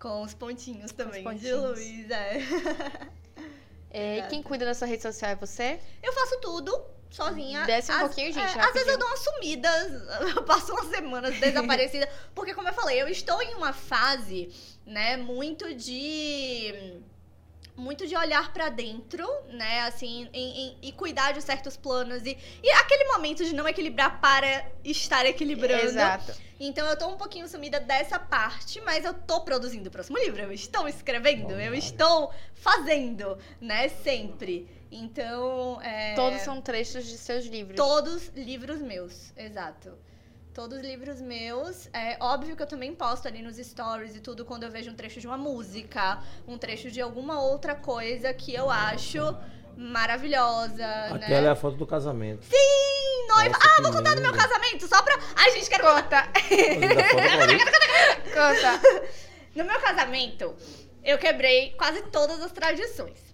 com 0.00 0.22
os 0.22 0.34
pontinhos 0.34 0.92
também 0.92 1.22
de 1.22 1.28
pontinhos. 1.28 1.60
luz, 1.78 2.10
é. 2.10 2.38
É, 3.90 4.22
quem 4.28 4.42
cuida 4.42 4.66
da 4.66 4.74
sua 4.74 4.86
rede 4.86 5.02
social 5.02 5.30
é 5.30 5.34
você? 5.34 5.80
Eu 6.02 6.12
faço 6.12 6.38
tudo 6.40 6.78
sozinha. 7.10 7.64
Desce 7.64 7.90
um 7.90 7.94
Às- 7.94 8.00
pouquinho, 8.02 8.30
gente, 8.34 8.58
é, 8.58 8.60
às 8.60 8.72
vezes 8.74 8.86
eu 8.88 8.98
dou 8.98 9.08
umas 9.08 9.20
sumidas, 9.20 9.92
eu 10.36 10.42
passo 10.44 10.72
umas 10.72 10.88
semanas 10.88 11.34
desaparecida. 11.40 12.06
porque, 12.34 12.52
como 12.54 12.68
eu 12.68 12.74
falei, 12.74 13.00
eu 13.00 13.08
estou 13.08 13.40
em 13.42 13.54
uma 13.54 13.72
fase, 13.72 14.50
né, 14.84 15.16
muito 15.16 15.72
de. 15.74 17.00
Muito 17.78 18.06
de 18.08 18.16
olhar 18.16 18.52
pra 18.52 18.68
dentro, 18.68 19.24
né? 19.50 19.80
Assim, 19.82 20.28
em- 20.32 20.66
em- 20.66 20.78
e 20.82 20.92
cuidar 20.92 21.32
de 21.32 21.40
certos 21.40 21.76
planos. 21.76 22.22
E, 22.26 22.36
e 22.62 22.70
aquele 22.72 23.04
momento 23.04 23.44
de 23.44 23.54
não 23.54 23.68
equilibrar 23.68 24.20
para 24.20 24.66
estar 24.84 25.24
equilibrando. 25.24 25.84
Exato. 25.84 26.32
Então 26.60 26.84
eu 26.88 26.98
tô 26.98 27.06
um 27.06 27.16
pouquinho 27.16 27.46
sumida 27.48 27.78
dessa 27.78 28.18
parte, 28.18 28.80
mas 28.80 29.04
eu 29.04 29.14
tô 29.14 29.42
produzindo 29.42 29.88
o 29.88 29.92
próximo 29.92 30.18
livro. 30.18 30.42
Eu 30.42 30.52
estou 30.52 30.88
escrevendo, 30.88 31.52
eu 31.52 31.72
estou 31.72 32.32
fazendo, 32.52 33.38
né? 33.60 33.88
Sempre. 33.88 34.68
Então. 34.90 35.80
É... 35.82 36.14
Todos 36.14 36.40
são 36.40 36.60
trechos 36.60 37.06
de 37.06 37.16
seus 37.16 37.46
livros. 37.46 37.76
Todos 37.76 38.28
livros 38.34 38.80
meus, 38.82 39.32
exato. 39.36 39.96
Todos 40.58 40.80
livros 40.80 41.20
meus. 41.20 41.88
É 41.92 42.16
óbvio 42.18 42.56
que 42.56 42.62
eu 42.64 42.66
também 42.66 42.92
posto 42.92 43.28
ali 43.28 43.42
nos 43.42 43.58
stories 43.58 44.16
e 44.16 44.20
tudo 44.20 44.44
quando 44.44 44.64
eu 44.64 44.70
vejo 44.72 44.90
um 44.90 44.94
trecho 44.96 45.20
de 45.20 45.26
uma 45.28 45.36
música, 45.36 46.18
um 46.48 46.58
trecho 46.58 46.90
de 46.90 47.00
alguma 47.00 47.40
outra 47.40 47.76
coisa 47.76 48.34
que 48.34 48.52
eu 48.52 48.68
acho 48.68 49.20
maravilhosa, 49.76 50.84
aquela 51.14 51.38
é 51.38 51.42
né? 51.42 51.50
a 51.50 51.54
foto 51.54 51.76
do 51.76 51.86
casamento. 51.86 52.44
Sim, 52.44 53.28
noiva. 53.28 53.50
Nossa, 53.50 53.68
ah, 53.78 53.82
vou 53.82 53.92
contar 53.92 54.16
do 54.16 54.20
meu 54.20 54.32
lindo. 54.32 54.42
casamento, 54.42 54.88
só 54.88 55.00
pra. 55.00 55.16
Ai, 55.36 55.52
gente, 55.52 55.70
quero 55.70 55.84
contar. 55.84 56.26
Conta. 56.26 56.48
Conta. 58.34 59.12
No 59.54 59.62
meu 59.62 59.80
casamento, 59.80 60.56
eu 61.04 61.18
quebrei 61.18 61.70
quase 61.78 62.02
todas 62.10 62.42
as 62.42 62.50
tradições. 62.50 63.32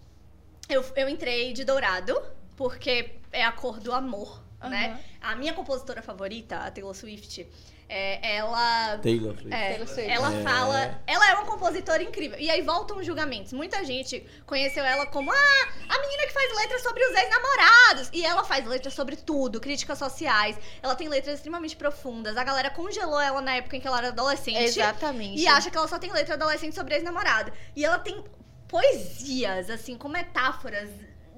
Eu, 0.69 0.85
eu 0.95 1.09
entrei 1.09 1.55
de 1.55 1.65
dourado, 1.65 2.21
porque 2.55 3.15
é 3.33 3.43
a 3.43 3.51
cor 3.51 3.81
do 3.81 3.95
amor, 3.95 4.44
né? 4.69 5.01
A 5.21 5.35
minha 5.37 5.53
compositora 5.53 6.03
favorita, 6.03 6.57
a 6.59 6.71
Taylor 6.71 6.95
Swift, 6.95 7.47
é, 7.89 8.37
ela. 8.37 8.99
Taylor 8.99 9.35
Swift. 9.35 9.55
É, 9.55 9.69
Taylor 9.71 9.89
Swift. 9.89 10.11
ela 10.11 10.33
É. 10.35 10.43
fala. 10.43 11.03
Ela 11.07 11.31
é 11.31 11.35
uma 11.35 11.45
compositora 11.45 12.03
incrível. 12.03 12.39
E 12.39 12.51
aí 12.51 12.63
voltam 12.63 12.97
os 12.99 13.07
julgamentos. 13.07 13.53
Muita 13.53 13.85
gente 13.85 14.27
conheceu 14.47 14.83
ela 14.85 15.07
como 15.07 15.31
ah, 15.31 15.69
a 15.89 16.01
menina 16.01 16.27
que 16.27 16.33
faz 16.33 16.57
letras 16.57 16.83
sobre 16.83 17.05
os 17.05 17.17
ex-namorados. 17.17 18.11
E 18.13 18.25
ela 18.25 18.43
faz 18.45 18.67
letras 18.67 18.95
sobre 18.95 19.17
tudo, 19.17 19.61
críticas 19.61 19.99
sociais. 19.99 20.59
Ela 20.83 20.95
tem 20.95 21.09
letras 21.09 21.37
extremamente 21.37 21.77
profundas. 21.77 22.37
A 22.37 22.45
galera 22.45 22.71
congelou 22.71 23.21
ela 23.21 23.41
na 23.41 23.57
época 23.57 23.77
em 23.77 23.81
que 23.81 23.87
ela 23.87 23.99
era 23.99 24.09
adolescente. 24.09 24.63
Exatamente. 24.63 25.41
E 25.41 25.47
acha 25.47 25.71
que 25.71 25.77
ela 25.77 25.89
só 25.89 25.99
tem 25.99 26.11
letra 26.13 26.35
adolescente 26.35 26.75
sobre 26.75 26.95
ex-namorado. 26.95 27.53
E 27.77 27.85
ela 27.85 27.99
tem 27.99 28.25
poesias, 28.67 29.71
assim, 29.71 29.97
com 29.97 30.09
metáforas 30.09 30.89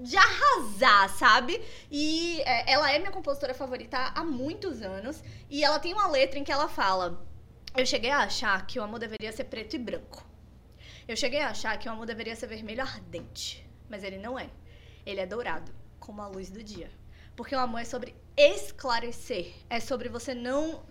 de 0.00 0.16
arrasar, 0.16 1.08
sabe? 1.10 1.62
E 1.90 2.40
é, 2.42 2.72
ela 2.72 2.90
é 2.92 2.98
minha 2.98 3.10
compositora 3.10 3.54
favorita 3.54 3.96
há 4.14 4.24
muitos 4.24 4.82
anos. 4.82 5.22
E 5.48 5.64
ela 5.64 5.78
tem 5.78 5.92
uma 5.92 6.06
letra 6.06 6.38
em 6.38 6.44
que 6.44 6.52
ela 6.52 6.68
fala: 6.68 7.26
Eu 7.76 7.86
cheguei 7.86 8.10
a 8.10 8.20
achar 8.20 8.66
que 8.66 8.78
o 8.78 8.82
amor 8.82 8.98
deveria 8.98 9.32
ser 9.32 9.44
preto 9.44 9.76
e 9.76 9.78
branco. 9.78 10.24
Eu 11.08 11.16
cheguei 11.16 11.40
a 11.40 11.50
achar 11.50 11.78
que 11.78 11.88
o 11.88 11.92
amor 11.92 12.06
deveria 12.06 12.34
ser 12.34 12.46
vermelho 12.46 12.82
ardente. 12.82 13.64
Mas 13.88 14.02
ele 14.02 14.18
não 14.18 14.38
é. 14.38 14.50
Ele 15.04 15.20
é 15.20 15.26
dourado, 15.26 15.72
como 16.00 16.20
a 16.20 16.26
luz 16.26 16.50
do 16.50 16.62
dia. 16.62 16.90
Porque 17.36 17.54
o 17.54 17.60
amor 17.60 17.80
é 17.80 17.84
sobre 17.84 18.14
esclarecer. 18.36 19.54
É 19.70 19.78
sobre 19.78 20.08
você 20.08 20.34
não 20.34 20.82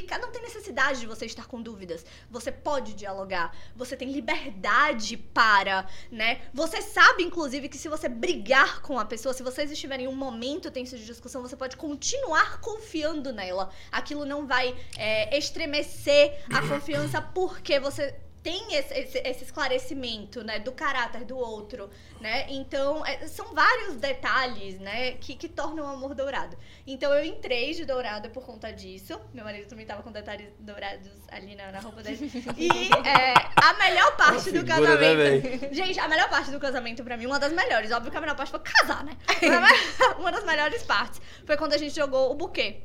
ficar. 0.00 0.18
Não 0.18 0.30
tem 0.30 0.42
necessidade 0.42 1.00
de 1.00 1.06
você 1.06 1.26
estar 1.26 1.46
com 1.46 1.60
dúvidas. 1.60 2.04
Você 2.30 2.50
pode 2.50 2.94
dialogar. 2.94 3.54
Você 3.76 3.96
tem 3.96 4.10
liberdade 4.10 5.16
para, 5.16 5.86
né? 6.10 6.40
Você 6.54 6.80
sabe, 6.80 7.22
inclusive, 7.22 7.68
que 7.68 7.76
se 7.76 7.88
você 7.88 8.08
brigar 8.08 8.80
com 8.80 8.98
a 8.98 9.04
pessoa, 9.04 9.34
se 9.34 9.42
vocês 9.42 9.70
estiverem 9.70 10.06
em 10.06 10.08
um 10.08 10.14
momento 10.14 10.70
tenso 10.70 10.96
de 10.96 11.04
discussão, 11.04 11.42
você 11.42 11.56
pode 11.56 11.76
continuar 11.76 12.60
confiando 12.60 13.32
nela. 13.32 13.70
Aquilo 13.90 14.24
não 14.24 14.46
vai 14.46 14.74
é, 14.96 15.36
estremecer 15.36 16.42
a 16.50 16.66
confiança 16.66 17.20
porque 17.20 17.78
você 17.78 18.14
tem 18.42 18.74
esse, 18.74 18.92
esse- 18.92 19.18
esse 19.18 19.44
esclarecimento, 19.44 20.42
né, 20.42 20.58
do 20.58 20.72
caráter 20.72 21.24
do 21.24 21.36
outro, 21.38 21.88
né? 22.20 22.46
Então, 22.48 23.06
é, 23.06 23.28
são 23.28 23.54
vários 23.54 23.94
detalhes, 23.96 24.80
né, 24.80 25.12
que, 25.12 25.36
que 25.36 25.48
tornam 25.48 25.84
o 25.84 25.88
amor 25.88 26.12
dourado. 26.14 26.56
Então, 26.84 27.12
eu 27.14 27.24
entrei 27.24 27.72
de 27.72 27.84
dourado 27.84 28.30
por 28.30 28.44
conta 28.44 28.72
disso. 28.72 29.20
Meu 29.32 29.44
marido 29.44 29.68
também 29.68 29.86
tava 29.86 30.02
com 30.02 30.10
detalhes 30.10 30.48
dourados 30.58 31.08
ali 31.30 31.54
na, 31.54 31.70
na 31.70 31.78
roupa 31.78 32.02
dele. 32.02 32.30
E 32.58 32.68
é, 33.08 33.32
a 33.62 33.74
melhor 33.74 34.16
parte 34.16 34.50
do 34.50 34.62
né, 34.62 34.68
casamento... 34.68 35.74
Gente, 35.74 36.00
a 36.00 36.08
melhor 36.08 36.28
parte 36.28 36.50
do 36.50 36.58
casamento 36.58 37.04
pra 37.04 37.16
mim, 37.16 37.26
uma 37.26 37.38
das 37.38 37.52
melhores, 37.52 37.92
óbvio 37.92 38.10
que 38.10 38.16
a 38.16 38.20
melhor 38.20 38.34
parte 38.36 38.50
foi 38.50 38.60
casar, 38.60 39.04
né? 39.04 39.16
Uma 40.18 40.32
das 40.32 40.44
melhores 40.44 40.82
partes 40.82 41.20
foi 41.46 41.56
quando 41.56 41.74
a 41.74 41.78
gente 41.78 41.94
jogou 41.94 42.30
o 42.30 42.34
buquê. 42.34 42.80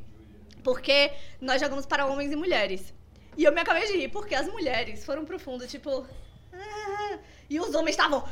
Porque 0.64 1.12
nós 1.42 1.62
jogamos 1.62 1.86
para 1.86 2.06
homens 2.06 2.32
e 2.32 2.36
mulheres. 2.36 2.94
E 3.38 3.44
eu 3.44 3.52
me 3.52 3.62
acabei 3.62 3.86
de 3.86 3.94
rir, 3.98 4.08
porque 4.10 4.34
as 4.36 4.48
mulheres 4.48 5.06
foram 5.06 5.24
pro 5.24 5.38
fundo, 5.40 5.68
tipo. 5.68 6.06
"Ah", 6.54 7.18
E 7.50 7.60
os 7.60 7.74
homens 7.76 7.92
estavam. 7.96 8.28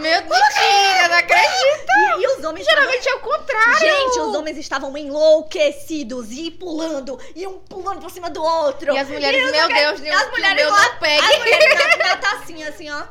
Meu 0.00 0.22
mentira, 0.22 1.08
não 1.08 1.16
acredito. 1.16 1.92
E, 2.18 2.22
e 2.22 2.26
os 2.28 2.44
homens 2.44 2.64
Geralmente 2.64 3.06
é 3.08 3.14
o 3.16 3.20
contrário. 3.20 3.72
estavam. 3.74 3.98
Gente, 4.08 4.20
os 4.20 4.34
homens 4.34 4.56
estavam 4.56 4.96
enlouquecidos 4.96 6.30
e 6.30 6.50
pulando, 6.50 7.20
e 7.34 7.46
um 7.46 7.58
pulando 7.58 8.00
por 8.00 8.10
cima 8.10 8.30
do 8.30 8.42
outro. 8.42 8.94
E 8.94 8.98
as 8.98 9.08
mulheres, 9.08 9.50
sei 9.50 9.52
meu. 9.66 9.68
Deus, 9.68 9.98
E 9.98 10.02
nenhum- 10.04 10.16
as 10.16 10.30
mulheres 10.30 10.62
meu 10.62 10.70
lá, 10.70 10.88
não 10.88 10.96
pegue. 10.98 11.26
As 11.26 11.38
mulheres 11.38 11.74
na, 11.74 11.96
na 12.06 12.16
tacinha, 12.16 12.68
assim, 12.68 12.90
ó. 12.90 13.02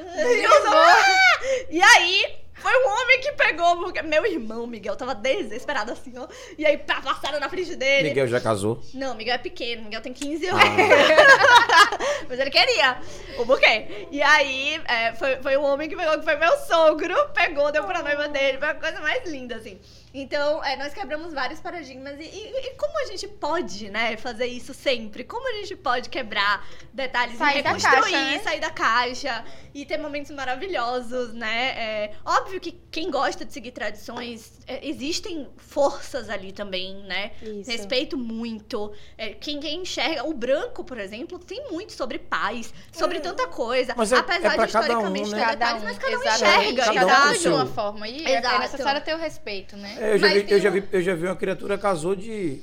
E, 0.00 0.46
os 0.46 0.64
homens- 0.64 1.66
e 1.70 1.80
aí, 1.82 2.39
foi 2.60 2.72
um 2.84 2.88
homem 2.88 3.20
que 3.20 3.32
pegou, 3.32 3.76
porque 3.78 4.02
meu 4.02 4.24
irmão, 4.26 4.66
Miguel, 4.66 4.94
tava 4.96 5.14
desesperado 5.14 5.92
assim, 5.92 6.12
ó. 6.16 6.26
E 6.58 6.64
aí 6.66 6.76
pá, 6.78 7.00
passaram 7.00 7.40
na 7.40 7.48
frente 7.48 7.74
dele. 7.76 8.08
Miguel 8.10 8.26
já 8.28 8.40
casou. 8.40 8.80
Não, 8.94 9.14
Miguel 9.14 9.34
é 9.34 9.38
pequeno, 9.38 9.82
Miguel 9.84 10.00
tem 10.00 10.12
15 10.12 10.46
Ah. 10.48 10.52
anos. 10.52 10.64
Mas 12.28 12.38
ele 12.38 12.50
queria 12.50 12.98
o 13.38 13.44
buquê. 13.44 14.06
E 14.10 14.22
aí, 14.22 14.80
é, 14.86 15.12
foi, 15.14 15.36
foi 15.36 15.56
o 15.56 15.62
homem 15.62 15.88
que 15.88 15.96
pegou, 15.96 16.18
que 16.18 16.24
foi 16.24 16.36
meu 16.36 16.56
sogro, 16.58 17.14
pegou, 17.34 17.72
deu 17.72 17.84
pra 17.84 18.02
noiva 18.02 18.28
dele, 18.28 18.58
foi 18.58 18.68
a 18.68 18.74
coisa 18.74 19.00
mais 19.00 19.24
linda, 19.28 19.56
assim. 19.56 19.80
Então, 20.12 20.62
é, 20.64 20.76
nós 20.76 20.92
quebramos 20.92 21.32
vários 21.32 21.60
paradigmas. 21.60 22.18
E, 22.18 22.24
e- 22.24 22.66
e 22.66 22.74
como 22.74 22.98
a 23.02 23.06
gente 23.06 23.28
pode, 23.28 23.88
né, 23.90 24.16
fazer 24.16 24.46
isso 24.46 24.74
sempre? 24.74 25.22
Como 25.22 25.48
a 25.48 25.56
gente 25.60 25.76
pode 25.76 26.08
quebrar 26.08 26.66
detalhes 26.92 27.38
Sair 27.38 27.60
e 27.60 27.62
da 27.62 27.68
reconstruir, 27.70 28.00
caixa, 28.12 28.24
né? 28.24 28.38
sair 28.40 28.60
da 28.60 28.70
caixa 28.70 29.44
e 29.72 29.86
ter 29.86 29.98
momentos 29.98 30.32
maravilhosos, 30.32 31.32
né? 31.32 31.68
É, 31.78 32.12
óbvio 32.24 32.60
que 32.60 32.72
quem 32.90 33.08
gosta 33.08 33.44
de 33.44 33.52
seguir 33.52 33.70
tradições, 33.70 34.58
é, 34.66 34.86
existem 34.88 35.48
forças 35.56 36.28
ali 36.28 36.50
também, 36.52 36.96
né? 37.04 37.30
Isso. 37.40 37.70
Respeito 37.70 38.18
muito. 38.18 38.92
É, 39.16 39.28
quem, 39.30 39.60
quem 39.60 39.82
enxerga. 39.82 40.24
O 40.26 40.34
branco, 40.34 40.82
por 40.82 40.98
exemplo, 40.98 41.38
tem 41.38 41.70
muito 41.70 41.92
sobre 41.92 42.18
paz, 42.18 42.74
sobre 42.92 43.20
tanta 43.20 43.46
coisa. 43.46 43.94
Mas 43.96 44.10
é- 44.12 44.16
apesar 44.16 44.52
é 44.52 44.56
pra 44.56 44.66
de 44.66 44.72
cada 44.72 44.86
um, 44.86 44.88
historicamente 44.88 45.30
né? 45.30 45.38
ter 45.46 45.50
detalhes, 45.56 45.82
um, 45.82 45.84
mas 45.84 45.98
cada 45.98 46.18
um 46.18 46.22
exatamente. 46.22 46.72
enxerga. 46.72 46.84
Cada 46.94 47.06
um 47.06 47.08
Cada 47.10 47.30
um 47.30 47.38
de 47.38 47.48
uma 47.48 47.66
forma. 47.66 48.08
E 48.08 48.24
é- 48.26 48.32
é 48.32 48.38
Exato. 48.40 48.58
necessário 48.58 49.00
ter 49.02 49.14
o 49.14 49.18
respeito, 49.18 49.76
né? 49.76 49.96
É, 50.00 50.14
eu, 50.14 50.18
já 50.18 50.28
vi, 50.28 50.46
eu, 50.48 50.58
já 50.60 50.70
vi, 50.70 50.88
eu 50.92 51.02
já 51.02 51.14
vi 51.14 51.26
uma 51.26 51.36
criatura 51.36 51.76
casou 51.78 52.14
de. 52.16 52.60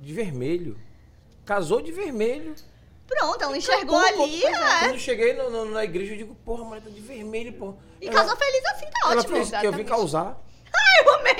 de 0.00 0.12
vermelho. 0.12 0.76
casou 1.44 1.80
de 1.82 1.92
vermelho. 1.92 2.54
Pronto, 3.06 3.42
ela 3.44 3.56
enxergou 3.56 3.98
Acabou, 3.98 4.24
ali, 4.24 4.40
pois 4.40 4.54
é. 4.54 4.78
Quando 4.80 4.92
eu 4.94 4.98
cheguei 4.98 5.34
no- 5.34 5.50
no- 5.50 5.64
na 5.66 5.84
igreja, 5.84 6.12
eu 6.14 6.16
digo, 6.16 6.34
porra, 6.36 6.62
a 6.62 6.64
mulher 6.64 6.80
tá 6.82 6.88
de 6.90 7.00
vermelho, 7.00 7.52
porra. 7.52 7.76
E 8.00 8.06
Ela- 8.08 8.16
casou 8.16 8.36
feliz 8.36 8.64
assim, 8.66 8.86
tá 8.86 9.10
Ela 9.10 9.20
ótimo. 9.20 9.36
fez, 9.36 9.52
eu 9.62 9.72
vim 9.72 9.84
causar. 9.84 10.42
Eu 11.04 11.14
amei. 11.14 11.34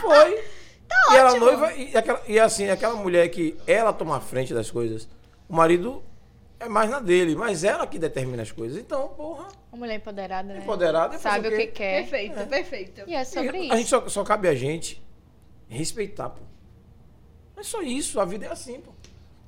Foi. 0.00 0.44
Tá 0.88 0.96
e 1.12 1.16
ela 1.18 1.30
ótimo. 1.32 1.44
noiva, 1.44 1.72
e, 1.74 1.94
aquela, 1.94 2.22
e 2.26 2.40
assim, 2.40 2.70
aquela 2.70 2.94
mulher 2.96 3.28
que 3.28 3.54
ela 3.66 3.92
toma 3.92 4.16
a 4.16 4.20
frente 4.20 4.54
das 4.54 4.70
coisas, 4.70 5.06
o 5.46 5.54
marido 5.54 6.02
é 6.58 6.66
mais 6.66 6.88
na 6.88 6.98
dele, 6.98 7.36
mas 7.36 7.62
ela 7.62 7.86
que 7.86 7.98
determina 7.98 8.42
as 8.42 8.50
coisas. 8.50 8.78
Então, 8.78 9.08
porra, 9.08 9.48
mulher 9.78 9.96
empoderada, 9.96 10.52
né? 10.52 10.58
empoderada. 10.58 11.14
é 11.14 11.18
Sabe 11.18 11.48
o 11.48 11.50
que 11.56 11.66
quer. 11.68 12.02
Perfeito, 12.02 12.46
perfeito. 12.46 13.02
E 13.06 13.14
é 13.14 13.24
sobre 13.24 13.58
E 13.58 13.64
isso. 13.64 13.72
A 13.72 13.76
gente 13.76 13.88
só, 13.88 14.08
só 14.08 14.24
cabe 14.24 14.48
a 14.48 14.54
gente 14.54 15.02
respeitar, 15.68 16.30
pô. 16.30 16.42
É 17.56 17.62
só 17.62 17.82
isso, 17.82 18.20
a 18.20 18.24
vida 18.24 18.46
é 18.46 18.52
assim, 18.52 18.80
pô. 18.80 18.92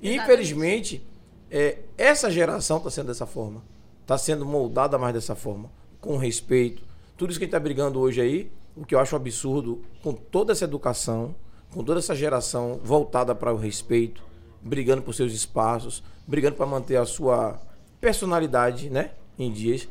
E 0.01 0.09
Exatamente. 0.09 0.23
infelizmente, 0.23 1.07
é, 1.49 1.79
essa 1.97 2.31
geração 2.31 2.79
tá 2.79 2.89
sendo 2.89 3.07
dessa 3.07 3.25
forma. 3.25 3.63
Tá 4.05 4.17
sendo 4.17 4.45
moldada 4.45 4.97
mais 4.97 5.13
dessa 5.13 5.35
forma, 5.35 5.71
com 5.99 6.17
respeito. 6.17 6.83
Tudo 7.15 7.29
isso 7.29 7.39
que 7.39 7.45
a 7.45 7.47
gente 7.47 7.51
tá 7.51 7.59
brigando 7.59 7.99
hoje 7.99 8.19
aí, 8.19 8.51
o 8.75 8.85
que 8.85 8.95
eu 8.95 8.99
acho 8.99 9.15
absurdo, 9.15 9.83
com 10.01 10.13
toda 10.13 10.53
essa 10.53 10.63
educação, 10.65 11.35
com 11.71 11.83
toda 11.83 11.99
essa 11.99 12.15
geração 12.15 12.79
voltada 12.83 13.35
para 13.35 13.53
o 13.53 13.57
respeito, 13.57 14.23
brigando 14.61 15.01
por 15.01 15.13
seus 15.13 15.33
espaços, 15.33 16.03
brigando 16.27 16.55
para 16.55 16.65
manter 16.65 16.97
a 16.97 17.05
sua 17.05 17.59
personalidade, 17.99 18.89
né, 18.89 19.11
em 19.37 19.51
dias. 19.51 19.87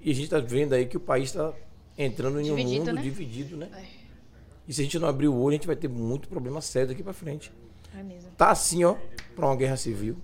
E 0.00 0.10
a 0.10 0.14
gente 0.14 0.28
tá 0.28 0.38
vendo 0.38 0.72
aí 0.74 0.86
que 0.86 0.96
o 0.96 1.00
país 1.00 1.30
está 1.30 1.52
entrando 1.96 2.40
em 2.40 2.50
um 2.52 2.56
mundo 2.56 2.92
né? 2.92 3.02
dividido, 3.02 3.56
né? 3.56 3.68
É. 3.76 3.82
E 4.68 4.72
se 4.72 4.80
a 4.80 4.84
gente 4.84 4.98
não 4.98 5.08
abrir 5.08 5.28
o 5.28 5.34
olho, 5.36 5.50
a 5.50 5.52
gente 5.56 5.66
vai 5.66 5.76
ter 5.76 5.88
muito 5.88 6.28
problema 6.28 6.60
sério 6.60 6.88
daqui 6.88 7.02
pra 7.02 7.12
frente. 7.12 7.50
É 7.98 8.02
mesmo. 8.02 8.30
Tá 8.36 8.50
assim, 8.50 8.84
ó, 8.84 8.94
pra 9.34 9.46
uma 9.46 9.56
guerra 9.56 9.76
civil. 9.76 10.16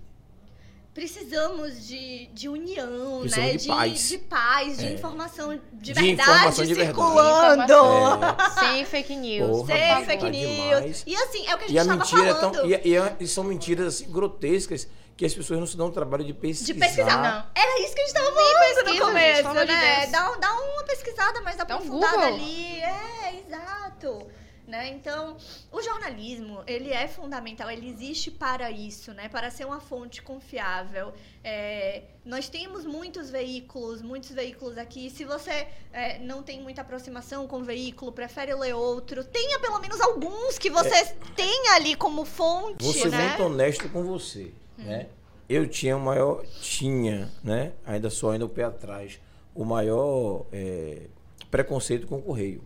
Precisamos 0.92 1.88
de, 1.88 2.26
de 2.32 2.48
união, 2.48 3.18
Precisamos 3.22 3.51
né? 3.52 3.56
de 3.56 3.66
paz. 3.66 4.09
de 4.10 4.18
paz, 4.18 4.78
de 4.78 4.86
É. 4.86 4.92
informação 4.92 5.52
de, 5.52 5.60
De 5.72 5.92
verdade 5.92 6.12
informação 6.30 6.64
de 6.64 6.74
verdade. 6.74 6.96
circulando. 6.96 7.62
Informação. 7.64 8.20
Sem 8.60 8.84
fake 8.84 9.16
news. 9.16 9.48
Porra, 9.51 9.66
por 9.66 9.76
Sem 9.76 10.05
fake 10.06 10.22
Tá 10.22 10.30
news. 10.30 10.52
demais. 10.52 11.05
E 11.05 11.16
assim, 11.16 11.46
é 11.48 11.55
o 11.55 11.59
que 11.59 11.64
a 11.64 11.66
gente 11.68 11.74
E 11.76 11.78
a 11.80 11.84
mentira 11.84 12.22
é 12.28 12.34
falando. 12.34 12.52
tão. 12.55 12.66
E, 12.70 12.80
e 12.84 12.96
é- 12.96 13.16
e 13.18 13.26
são 13.26 13.42
mentiras 13.42 13.86
assim, 13.96 14.09
grotescas 14.12 14.86
que 15.16 15.24
as 15.24 15.34
pessoas 15.34 15.60
não 15.60 15.66
se 15.66 15.76
dão 15.76 15.86
o 15.86 15.92
trabalho 15.92 16.24
de 16.24 16.34
pesquisar. 16.34 16.72
De 16.72 16.78
pesquisar. 16.78 17.22
Não. 17.22 17.46
Era 17.54 17.80
isso 17.82 17.94
que 17.94 18.00
a 18.00 18.04
gente 18.04 18.14
tava 18.14 18.32
falando 18.32 18.58
pesquisa, 18.58 18.82
no 18.82 19.06
começo, 19.06 19.48
de 19.48 19.72
né? 19.72 20.00
Deus. 20.00 20.12
Dá, 20.12 20.36
dá 20.36 20.54
uma 20.54 20.82
pesquisada 20.84 21.40
mais 21.42 21.56
um 21.56 21.62
aprofundada 21.62 22.12
Google. 22.12 22.34
ali. 22.34 22.80
É, 22.80 23.42
exato. 23.46 24.26
Né? 24.66 24.88
Então, 24.88 25.36
o 25.70 25.82
jornalismo, 25.82 26.62
ele 26.66 26.90
é 26.90 27.06
fundamental, 27.06 27.70
ele 27.70 27.86
existe 27.86 28.30
para 28.30 28.70
isso, 28.70 29.12
né? 29.12 29.28
Para 29.28 29.50
ser 29.50 29.66
uma 29.66 29.78
fonte 29.78 30.22
confiável. 30.22 31.12
É, 31.44 32.04
nós 32.24 32.48
temos 32.48 32.86
muitos 32.86 33.28
veículos, 33.28 34.00
muitos 34.00 34.30
veículos 34.30 34.78
aqui. 34.78 35.10
Se 35.10 35.22
você 35.22 35.68
é, 35.92 36.18
não 36.20 36.42
tem 36.42 36.62
muita 36.62 36.80
aproximação 36.80 37.46
com 37.46 37.58
o 37.58 37.62
veículo, 37.62 38.10
prefere 38.10 38.54
ler 38.54 38.74
outro, 38.74 39.22
tenha 39.22 39.60
pelo 39.60 39.78
menos 39.80 40.00
alguns 40.00 40.58
que 40.58 40.70
você 40.70 41.14
tenha 41.36 41.74
ali 41.74 41.94
como 41.94 42.24
fonte, 42.24 42.82
Vou 42.82 42.94
ser 42.94 43.10
né? 43.10 43.28
muito 43.28 43.42
honesto 43.42 43.86
com 43.90 44.02
você, 44.02 44.50
né? 44.78 45.06
Eu 45.48 45.66
tinha 45.68 45.96
o 45.96 46.01
maior. 46.01 46.44
Tinha, 46.60 47.30
né? 47.42 47.72
Ainda 47.84 48.10
só 48.10 48.30
ainda 48.30 48.44
o 48.44 48.48
pé 48.48 48.64
atrás. 48.64 49.20
O 49.55 49.64
maior 49.64 50.46
é, 50.52 51.02
preconceito 51.51 52.06
com 52.06 52.16
o 52.16 52.22
Correio. 52.22 52.62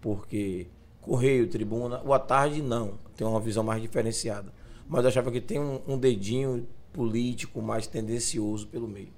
Porque 0.00 0.66
Correio, 1.00 1.48
Tribuna, 1.48 2.02
o 2.04 2.12
à 2.12 2.18
tarde 2.18 2.62
não. 2.62 2.98
Tem 3.16 3.26
uma 3.26 3.40
visão 3.40 3.64
mais 3.64 3.80
diferenciada. 3.80 4.52
Mas 4.88 5.02
eu 5.04 5.08
achava 5.08 5.30
que 5.30 5.40
tem 5.40 5.58
um, 5.58 5.80
um 5.86 5.98
dedinho 5.98 6.66
político 6.92 7.60
mais 7.60 7.86
tendencioso 7.86 8.66
pelo 8.68 8.86
meio. 8.86 9.12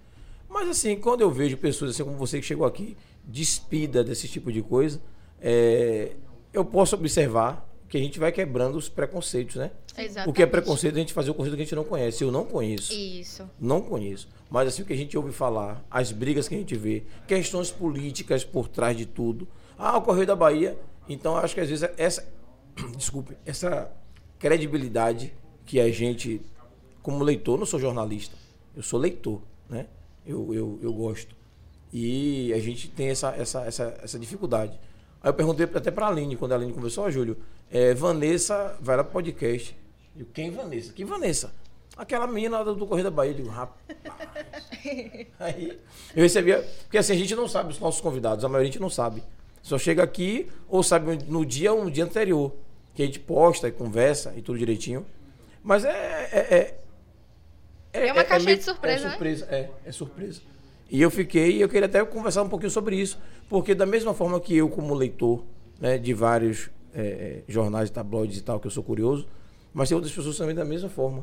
Mas 0.48 0.68
assim, 0.68 0.96
quando 0.96 1.20
eu 1.20 1.30
vejo 1.30 1.56
pessoas 1.56 1.90
assim 1.90 2.04
como 2.04 2.16
você 2.16 2.40
que 2.40 2.46
chegou 2.46 2.66
aqui, 2.66 2.96
despida 3.24 4.02
desse 4.02 4.28
tipo 4.28 4.52
de 4.52 4.62
coisa, 4.62 5.00
é, 5.40 6.12
eu 6.52 6.64
posso 6.64 6.94
observar 6.94 7.68
que 7.88 7.96
a 7.96 8.00
gente 8.00 8.18
vai 8.18 8.32
quebrando 8.32 8.76
os 8.76 8.88
preconceitos, 8.88 9.56
né? 9.56 9.70
Exatamente. 9.98 10.30
O 10.30 10.32
que 10.32 10.42
é 10.42 10.46
preconceito 10.46 10.94
é 10.94 10.98
a 10.98 11.00
gente 11.00 11.12
fazer 11.12 11.30
o 11.30 11.34
conceito 11.34 11.56
que 11.56 11.62
a 11.62 11.64
gente 11.64 11.74
não 11.74 11.84
conhece. 11.84 12.22
Eu 12.22 12.32
não 12.32 12.44
conheço. 12.44 12.92
Isso. 12.92 13.48
Não 13.60 13.80
conheço. 13.80 14.28
Mas 14.50 14.68
assim 14.68 14.82
o 14.82 14.84
que 14.84 14.92
a 14.92 14.96
gente 14.96 15.16
ouve 15.16 15.32
falar, 15.32 15.84
as 15.90 16.12
brigas 16.12 16.48
que 16.48 16.54
a 16.54 16.58
gente 16.58 16.76
vê, 16.76 17.04
questões 17.26 17.70
políticas 17.70 18.44
por 18.44 18.68
trás 18.68 18.96
de 18.96 19.06
tudo. 19.06 19.48
Ah, 19.78 19.96
o 19.96 20.02
Correio 20.02 20.26
da 20.26 20.36
Bahia. 20.36 20.78
Então 21.08 21.36
acho 21.36 21.54
que 21.54 21.60
às 21.60 21.68
vezes 21.68 21.88
essa. 21.96 22.26
Desculpe, 22.96 23.36
essa 23.44 23.90
credibilidade 24.38 25.32
que 25.64 25.80
a 25.80 25.90
gente, 25.90 26.40
como 27.02 27.24
leitor, 27.24 27.58
não 27.58 27.66
sou 27.66 27.80
jornalista, 27.80 28.36
eu 28.76 28.82
sou 28.82 29.00
leitor, 29.00 29.40
né? 29.68 29.86
Eu, 30.24 30.52
eu, 30.52 30.78
eu 30.82 30.92
gosto. 30.92 31.34
E 31.92 32.52
a 32.52 32.58
gente 32.58 32.88
tem 32.88 33.08
essa, 33.08 33.30
essa, 33.30 33.62
essa, 33.62 33.98
essa 34.02 34.18
dificuldade. 34.18 34.78
Aí 35.22 35.30
eu 35.30 35.34
perguntei 35.34 35.66
até 35.66 35.90
pra 35.90 36.08
Aline, 36.08 36.36
quando 36.36 36.52
a 36.52 36.56
Aline 36.56 36.72
conversou, 36.72 37.04
ó, 37.04 37.10
Júlio, 37.10 37.36
é, 37.70 37.94
Vanessa 37.94 38.76
vai 38.80 38.96
lá 38.96 39.04
pro 39.04 39.14
podcast. 39.14 39.76
Eu 40.18 40.26
quem 40.32 40.50
Vanessa? 40.50 40.92
Que 40.92 41.04
Vanessa? 41.04 41.52
Aquela 41.96 42.26
menina 42.26 42.58
lá 42.58 42.64
do, 42.64 42.74
do 42.74 42.86
Correio 42.86 43.04
da 43.04 43.10
Bahia. 43.10 43.32
Eu 43.32 43.36
digo, 43.36 43.48
rapaz. 43.48 43.80
Aí 45.38 45.78
eu 46.14 46.22
recebia. 46.22 46.66
Porque 46.82 46.98
assim, 46.98 47.12
a 47.12 47.16
gente 47.16 47.34
não 47.34 47.48
sabe 47.48 47.72
os 47.72 47.78
nossos 47.78 48.00
convidados, 48.00 48.44
a 48.44 48.48
maioria 48.48 48.68
a 48.68 48.72
gente 48.72 48.80
não 48.80 48.90
sabe. 48.90 49.22
Só 49.62 49.78
chega 49.78 50.02
aqui 50.02 50.48
ou 50.68 50.82
sabe 50.82 51.18
no 51.26 51.44
dia 51.44 51.72
ou 51.72 51.84
no 51.84 51.90
dia 51.90 52.04
anterior. 52.04 52.52
Que 52.94 53.02
a 53.02 53.06
gente 53.06 53.20
posta 53.20 53.68
e 53.68 53.72
conversa 53.72 54.32
e 54.36 54.42
tudo 54.42 54.58
direitinho. 54.58 55.04
Mas 55.62 55.84
é. 55.84 55.90
É, 55.90 56.78
é, 57.92 58.06
É 58.08 58.12
uma 58.12 58.24
caixinha 58.24 58.46
meio- 58.46 58.58
de 58.58 58.64
surpresa, 58.64 59.00
É 59.00 59.04
né? 59.04 59.10
surpresa, 59.10 59.46
é, 59.50 59.70
é 59.84 59.92
surpresa. 59.92 60.40
E 60.88 61.02
eu 61.02 61.10
fiquei, 61.10 61.62
eu 61.62 61.68
queria 61.68 61.86
até 61.86 62.04
conversar 62.04 62.42
um 62.42 62.48
pouquinho 62.48 62.70
sobre 62.70 62.96
isso, 62.96 63.18
porque 63.48 63.74
da 63.74 63.84
mesma 63.84 64.14
forma 64.14 64.38
que 64.40 64.56
eu, 64.56 64.68
como 64.68 64.94
leitor 64.94 65.42
né, 65.80 65.98
de 65.98 66.14
vários 66.14 66.70
é, 66.94 67.00
é, 67.00 67.42
jornais, 67.48 67.90
tabloides 67.90 68.38
e 68.38 68.42
tal, 68.42 68.60
que 68.60 68.68
eu 68.68 68.70
sou 68.70 68.84
curioso, 68.84 69.26
mas 69.76 69.88
tem 69.90 69.94
outras 69.94 70.14
pessoas 70.14 70.36
também 70.38 70.54
da 70.54 70.64
mesma 70.64 70.88
forma. 70.88 71.22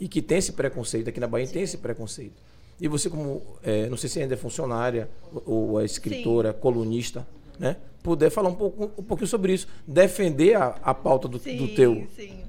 E 0.00 0.08
que 0.08 0.22
tem 0.22 0.38
esse 0.38 0.52
preconceito, 0.52 1.08
aqui 1.08 1.20
na 1.20 1.26
Bahia 1.28 1.46
tem 1.46 1.62
esse 1.62 1.76
preconceito. 1.78 2.42
E 2.80 2.88
você, 2.88 3.08
como, 3.10 3.42
é, 3.62 3.88
não 3.88 3.96
sei 3.96 4.08
se 4.08 4.20
ainda 4.20 4.34
é 4.34 4.36
funcionária, 4.36 5.08
ou, 5.46 5.80
é 5.80 5.84
escritora, 5.84 6.52
colunista, 6.52 7.26
né? 7.58 7.76
Puder 8.02 8.30
falar 8.30 8.48
um, 8.48 8.54
pouco, 8.54 8.84
um 8.98 9.04
pouquinho 9.04 9.28
sobre 9.28 9.52
isso, 9.52 9.68
defender 9.86 10.54
a, 10.56 10.68
a 10.82 10.94
pauta 10.94 11.28
do, 11.28 11.38
do 11.38 11.68
teu. 11.74 12.06
Sim. 12.16 12.42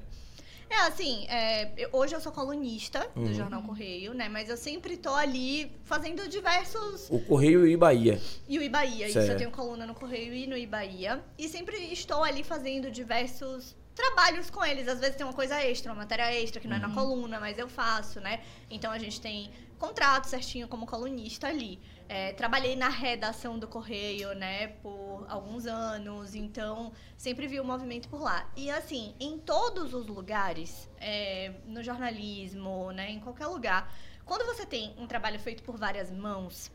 É 0.68 0.80
assim, 0.80 1.24
é, 1.28 1.70
eu- 1.76 1.90
hoje 1.92 2.14
eu 2.14 2.20
sou 2.20 2.32
colunista 2.32 3.06
Uhum. 3.14 3.24
do 3.24 3.32
Jornal 3.34 3.62
Correio, 3.62 4.12
né? 4.12 4.28
Mas 4.28 4.48
eu 4.50 4.56
sempre 4.56 4.96
tô 4.96 5.14
ali 5.14 5.70
fazendo 5.84 6.28
diversos. 6.28 7.06
O 7.08 7.20
Correio 7.20 7.66
e 7.66 7.76
Bahia. 7.76 8.20
E 8.48 8.58
o 8.58 8.62
Ibaía, 8.62 9.06
isso 9.08 9.18
eu 9.20 9.36
tenho 9.36 9.50
coluna 9.52 9.86
no 9.86 9.94
Correio 9.94 10.34
e 10.34 10.46
no 10.46 10.56
Ibaía. 10.56 11.22
E 11.38 11.48
sempre 11.48 11.76
estou 11.92 12.24
ali 12.24 12.42
fazendo 12.42 12.90
diversos 12.90 13.76
trabalhos 13.96 14.50
com 14.50 14.64
eles. 14.64 14.86
Às 14.86 15.00
vezes 15.00 15.16
tem 15.16 15.26
uma 15.26 15.32
coisa 15.32 15.60
extra, 15.64 15.90
uma 15.90 16.02
matéria 16.02 16.32
extra 16.32 16.60
que 16.60 16.68
não 16.68 16.76
é 16.76 16.80
Uhum. 16.80 16.88
na 16.88 16.94
coluna, 16.94 17.40
mas 17.40 17.58
eu 17.58 17.68
faço, 17.68 18.20
né? 18.20 18.42
Então 18.70 18.92
a 18.92 18.98
gente 18.98 19.20
tem 19.20 19.50
contrato 19.78 20.26
certinho 20.26 20.68
como 20.68 20.86
colunista 20.86 21.48
ali. 21.48 21.80
É, 22.08 22.32
trabalhei 22.34 22.76
na 22.76 22.88
redação 22.88 23.58
do 23.58 23.66
Correio, 23.66 24.32
né, 24.34 24.68
por 24.82 25.26
alguns 25.28 25.66
anos, 25.66 26.34
então 26.34 26.92
sempre 27.16 27.46
vi 27.48 27.58
o 27.58 27.64
movimento 27.64 28.08
por 28.08 28.20
lá. 28.22 28.48
E 28.56 28.70
assim, 28.70 29.14
em 29.18 29.38
todos 29.38 29.92
os 29.92 30.06
lugares, 30.06 30.88
é, 30.98 31.52
no 31.66 31.82
jornalismo, 31.82 32.92
né, 32.92 33.10
em 33.10 33.18
qualquer 33.20 33.48
lugar, 33.48 33.92
quando 34.24 34.46
você 34.46 34.64
tem 34.64 34.94
um 34.98 35.06
trabalho 35.06 35.38
feito 35.40 35.62
por 35.64 35.76
várias 35.76 36.10
mãos, 36.10 36.70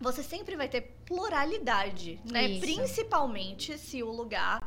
você 0.00 0.22
sempre 0.22 0.54
vai 0.54 0.68
ter 0.68 0.82
pluralidade, 1.06 2.20
né? 2.30 2.46
Isso. 2.48 2.60
Principalmente 2.60 3.76
se 3.78 4.02
o 4.02 4.10
lugar 4.12 4.60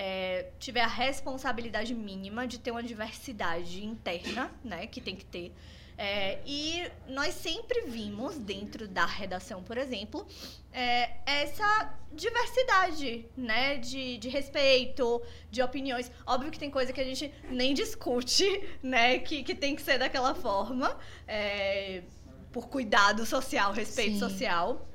é, 0.00 0.50
tiver 0.60 0.82
a 0.82 0.86
responsabilidade 0.86 1.92
mínima 1.92 2.46
de 2.46 2.60
ter 2.60 2.70
uma 2.70 2.84
diversidade 2.84 3.84
interna, 3.84 4.48
né? 4.62 4.86
Que 4.86 5.00
tem 5.00 5.16
que 5.16 5.24
ter. 5.24 5.52
É, 6.00 6.38
e 6.46 6.88
nós 7.08 7.34
sempre 7.34 7.80
vimos 7.88 8.38
dentro 8.38 8.86
da 8.86 9.04
redação, 9.04 9.60
por 9.60 9.76
exemplo, 9.76 10.24
é, 10.72 11.16
essa 11.26 11.98
diversidade, 12.12 13.26
né? 13.36 13.78
De, 13.78 14.18
de 14.18 14.28
respeito, 14.28 15.20
de 15.50 15.60
opiniões. 15.62 16.12
Óbvio 16.24 16.52
que 16.52 16.60
tem 16.60 16.70
coisa 16.70 16.92
que 16.92 17.00
a 17.00 17.04
gente 17.04 17.34
nem 17.50 17.74
discute, 17.74 18.46
né? 18.80 19.18
Que, 19.18 19.42
que 19.42 19.52
tem 19.52 19.74
que 19.74 19.82
ser 19.82 19.98
daquela 19.98 20.32
forma, 20.32 20.96
é, 21.26 22.04
por 22.52 22.68
cuidado 22.68 23.26
social, 23.26 23.72
respeito 23.72 24.12
Sim. 24.12 24.20
social. 24.20 24.87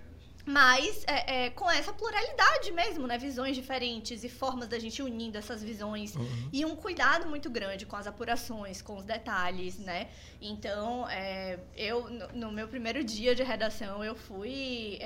Mas 0.46 1.04
é, 1.08 1.46
é, 1.46 1.50
com 1.52 1.70
essa 1.72 1.94
pluralidade 1.94 2.72
mesmo, 2.72 3.08
né? 3.08 3.18
Visões 3.18 3.56
diferentes 3.56 4.24
e 4.24 4.30
formas 4.30 4.68
da 4.68 4.78
gente 4.78 5.02
unindo 5.02 5.38
essas 5.38 5.64
visões. 5.64 6.14
E 6.52 6.66
um 6.66 6.76
cuidado 6.76 7.28
muito 7.28 7.50
grande 7.50 7.86
com 7.86 7.96
as 7.96 8.08
apurações, 8.08 8.82
com 8.82 8.98
os 8.98 9.06
detalhes, 9.06 9.80
né? 9.80 10.10
Então, 10.42 11.08
é, 11.10 11.60
eu, 11.76 12.10
no, 12.10 12.28
no 12.34 12.52
meu 12.52 12.68
primeiro 12.68 13.04
dia 13.04 13.34
de 13.34 13.44
redação, 13.44 14.04
eu 14.04 14.16
fui. 14.16 15.00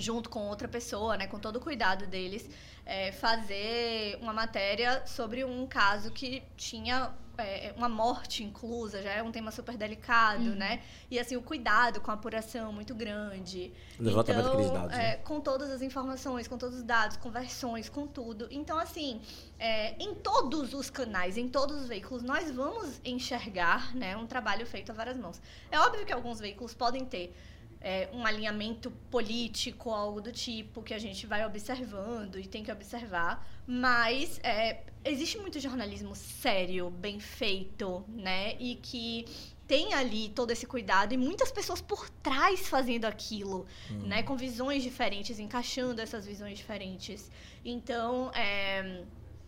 Junto 0.00 0.28
com 0.30 0.46
outra 0.48 0.68
pessoa, 0.68 1.16
né, 1.16 1.26
com 1.26 1.38
todo 1.38 1.56
o 1.56 1.60
cuidado 1.60 2.06
deles, 2.06 2.48
é, 2.84 3.12
fazer 3.12 4.18
uma 4.20 4.32
matéria 4.32 5.02
sobre 5.06 5.44
um 5.44 5.66
caso 5.66 6.10
que 6.10 6.42
tinha 6.56 7.12
é, 7.38 7.72
uma 7.76 7.88
morte 7.88 8.42
inclusa, 8.42 9.00
já 9.00 9.12
é 9.12 9.22
um 9.22 9.30
tema 9.30 9.50
super 9.52 9.76
delicado, 9.76 10.42
Uhum. 10.42 10.54
né? 10.56 10.82
E 11.10 11.18
assim, 11.18 11.36
o 11.36 11.42
cuidado 11.42 12.00
com 12.00 12.10
a 12.10 12.14
apuração 12.14 12.72
muito 12.72 12.94
grande. 12.94 13.72
Levantamento 13.98 14.46
então, 14.46 14.56
daqueles 14.56 14.72
dados, 14.72 14.94
é, 14.94 14.98
né? 14.98 15.16
Com 15.18 15.40
todas 15.40 15.70
as 15.70 15.80
informações, 15.80 16.48
com 16.48 16.58
todos 16.58 16.78
os 16.78 16.82
dados, 16.82 17.16
conversões, 17.16 17.88
com 17.88 18.06
tudo. 18.06 18.48
Então, 18.50 18.76
assim, 18.78 19.20
é, 19.58 19.94
em 20.02 20.14
todos 20.16 20.74
os 20.74 20.90
canais, 20.90 21.36
em 21.36 21.48
todos 21.48 21.82
os 21.82 21.88
veículos, 21.88 22.22
nós 22.22 22.50
vamos 22.50 23.00
enxergar 23.04 23.94
né, 23.94 24.16
um 24.16 24.26
trabalho 24.26 24.66
feito 24.66 24.90
a 24.90 24.94
várias 24.94 25.16
mãos. 25.16 25.40
É 25.70 25.78
óbvio 25.78 26.04
que 26.04 26.12
alguns 26.12 26.40
veículos 26.40 26.74
podem 26.74 27.04
ter 27.04 27.32
é, 27.80 28.08
um 28.12 28.26
alinhamento 28.26 28.90
político, 29.10 29.90
algo 29.90 30.20
do 30.20 30.32
tipo, 30.32 30.82
que 30.82 30.92
a 30.92 30.98
gente 30.98 31.26
vai 31.26 31.44
observando 31.46 32.38
e 32.38 32.46
tem 32.46 32.64
que 32.64 32.72
observar, 32.72 33.46
mas 33.66 34.40
é, 34.42 34.82
existe 35.04 35.38
muito 35.38 35.60
jornalismo 35.60 36.14
sério, 36.14 36.90
bem 36.90 37.20
feito, 37.20 38.04
né? 38.08 38.56
E 38.58 38.76
que 38.76 39.26
tem 39.66 39.92
ali 39.94 40.30
todo 40.30 40.50
esse 40.50 40.66
cuidado 40.66 41.12
e 41.12 41.16
muitas 41.16 41.52
pessoas 41.52 41.80
por 41.80 42.08
trás 42.08 42.68
fazendo 42.68 43.04
aquilo, 43.04 43.66
né? 43.90 44.22
Com 44.22 44.36
visões 44.36 44.82
diferentes, 44.82 45.38
encaixando 45.38 46.00
essas 46.00 46.26
visões 46.26 46.58
diferentes. 46.58 47.30
Então, 47.64 48.32
é, 48.34 49.04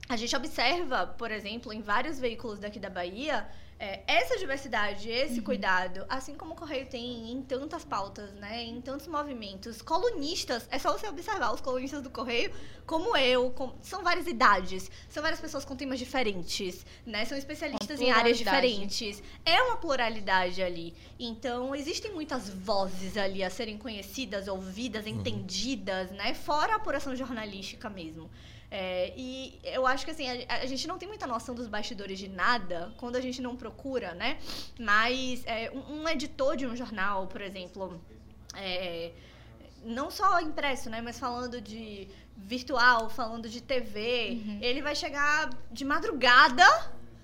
a 0.08 0.16
gente 0.16 0.34
observa, 0.36 1.06
por 1.06 1.30
exemplo, 1.30 1.72
em 1.72 1.80
vários 1.80 2.18
veículos 2.18 2.58
daqui 2.58 2.78
da 2.78 2.90
Bahia, 2.90 3.48
é, 3.82 4.02
essa 4.06 4.36
diversidade, 4.36 5.08
esse 5.10 5.40
cuidado, 5.40 6.04
assim 6.06 6.34
como 6.34 6.52
o 6.52 6.54
Correio 6.54 6.84
tem 6.86 7.32
em 7.32 7.40
tantas 7.42 7.82
pautas, 7.82 8.30
né, 8.34 8.62
em 8.62 8.78
tantos 8.82 9.06
movimentos. 9.06 9.80
Colunistas, 9.80 10.68
é 10.70 10.78
só 10.78 10.92
você 10.92 11.08
observar 11.08 11.54
os 11.54 11.62
colunistas 11.62 12.02
do 12.02 12.10
Correio, 12.10 12.52
como 12.86 13.16
eu, 13.16 13.50
com- 13.52 13.72
são 13.80 14.02
várias 14.04 14.26
idades, 14.26 14.90
são 15.08 15.22
várias 15.22 15.40
pessoas 15.40 15.64
com 15.64 15.74
temas 15.74 15.98
diferentes, 15.98 16.84
né, 17.06 17.24
são 17.24 17.38
especialistas 17.38 17.98
em 18.00 18.10
áreas 18.20 18.36
diferentes. 18.60 19.22
É 19.46 19.62
uma 19.62 19.78
pluralidade 19.78 20.62
ali. 20.62 20.94
Então, 21.18 21.74
existem 21.74 22.12
muitas 22.12 22.50
vozes 22.50 23.16
ali 23.16 23.42
a 23.42 23.48
serem 23.48 23.78
conhecidas, 23.78 24.46
ouvidas, 24.46 25.06
entendidas, 25.06 26.10
né, 26.10 26.34
fora 26.34 26.74
a 26.74 26.76
apuração 26.76 27.16
jornalística 27.16 27.88
mesmo. 27.88 28.28
É, 28.70 29.12
e 29.16 29.58
eu 29.64 29.84
acho 29.84 30.04
que 30.04 30.12
assim, 30.12 30.28
a, 30.28 30.62
a 30.62 30.66
gente 30.66 30.86
não 30.86 30.96
tem 30.96 31.08
muita 31.08 31.26
noção 31.26 31.54
dos 31.54 31.66
bastidores 31.66 32.18
de 32.18 32.28
nada 32.28 32.92
quando 32.96 33.16
a 33.16 33.20
gente 33.20 33.42
não 33.42 33.56
procura, 33.56 34.14
né? 34.14 34.38
Mas 34.78 35.42
é, 35.44 35.70
um, 35.72 36.02
um 36.02 36.08
editor 36.08 36.56
de 36.56 36.66
um 36.66 36.76
jornal, 36.76 37.26
por 37.26 37.40
exemplo, 37.40 38.00
é, 38.54 39.10
não 39.84 40.10
só 40.10 40.40
impresso, 40.40 40.88
né? 40.88 41.00
Mas 41.00 41.18
falando 41.18 41.60
de 41.60 42.08
virtual, 42.36 43.10
falando 43.10 43.48
de 43.48 43.60
TV, 43.60 44.58
ele 44.60 44.80
vai 44.80 44.94
chegar 44.94 45.50
de 45.70 45.84
madrugada. 45.84 46.64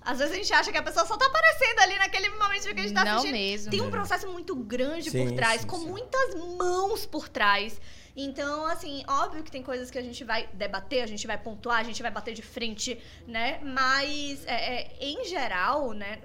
Às 0.01 0.19
vezes 0.19 0.33
a 0.33 0.37
gente 0.37 0.53
acha 0.53 0.71
que 0.71 0.77
a 0.77 0.83
pessoa 0.83 1.05
só 1.05 1.17
tá 1.17 1.25
aparecendo 1.25 1.79
ali 1.79 1.97
naquele 1.97 2.29
momento 2.29 2.63
que 2.63 2.79
a 2.79 2.83
gente 2.83 2.93
tá 2.93 3.03
Não 3.03 3.17
assistindo. 3.17 3.33
mesmo. 3.33 3.71
Tem 3.71 3.81
um 3.81 3.89
processo 3.89 4.27
muito 4.31 4.55
grande 4.55 5.09
Sim, 5.09 5.27
por 5.27 5.35
trás, 5.35 5.61
sim, 5.61 5.67
com 5.67 5.79
sim. 5.79 5.89
muitas 5.89 6.35
mãos 6.35 7.05
por 7.05 7.27
trás. 7.27 7.79
Então, 8.19 8.65
assim, 8.65 9.03
óbvio 9.07 9.43
que 9.43 9.51
tem 9.51 9.61
coisas 9.61 9.91
que 9.91 9.97
a 9.99 10.01
gente 10.01 10.23
vai 10.23 10.49
debater, 10.53 11.03
a 11.03 11.05
gente 11.05 11.27
vai 11.27 11.37
pontuar, 11.37 11.79
a 11.79 11.83
gente 11.83 12.01
vai 12.01 12.09
bater 12.09 12.33
de 12.33 12.41
frente, 12.41 12.99
né? 13.27 13.59
Mas, 13.61 14.43
é, 14.47 14.81
é, 14.81 14.97
em 14.99 15.23
geral, 15.25 15.91
né? 15.91 16.19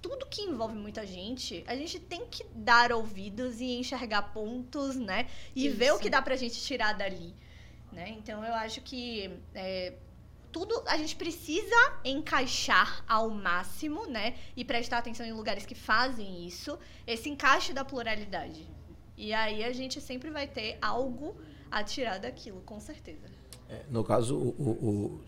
Tudo 0.00 0.24
que 0.24 0.40
envolve 0.40 0.74
muita 0.74 1.06
gente, 1.06 1.62
a 1.66 1.76
gente 1.76 2.00
tem 2.00 2.24
que 2.24 2.42
dar 2.54 2.90
ouvidos 2.92 3.60
e 3.60 3.76
enxergar 3.78 4.22
pontos, 4.32 4.96
né? 4.96 5.28
E 5.54 5.68
ver 5.68 5.90
o 5.90 5.94
Isso. 5.96 6.02
que 6.02 6.08
dá 6.08 6.22
pra 6.22 6.34
gente 6.34 6.58
tirar 6.62 6.94
dali, 6.94 7.34
né? 7.92 8.08
Então, 8.08 8.42
eu 8.42 8.54
acho 8.54 8.80
que 8.80 9.30
é, 9.54 9.92
tudo 10.50 10.82
a 10.86 10.96
gente 10.96 11.14
precisa 11.14 11.76
encaixar 12.06 13.04
ao 13.06 13.28
máximo, 13.28 14.06
né? 14.06 14.34
E 14.56 14.64
prestar 14.64 14.96
atenção 14.96 15.26
em 15.26 15.32
lugares 15.32 15.66
que 15.66 15.74
fazem 15.74 16.46
isso, 16.46 16.78
esse 17.06 17.28
encaixe 17.28 17.74
da 17.74 17.84
pluralidade. 17.84 18.66
E 19.16 19.32
aí 19.32 19.64
a 19.64 19.72
gente 19.72 20.00
sempre 20.00 20.30
vai 20.30 20.46
ter 20.46 20.78
algo 20.80 21.36
a 21.70 21.82
tirar 21.82 22.18
daquilo, 22.18 22.60
com 22.62 22.80
certeza. 22.80 23.26
É, 23.68 23.82
no 23.90 24.04
caso, 24.04 24.36
o, 24.36 24.48
o, 24.50 25.24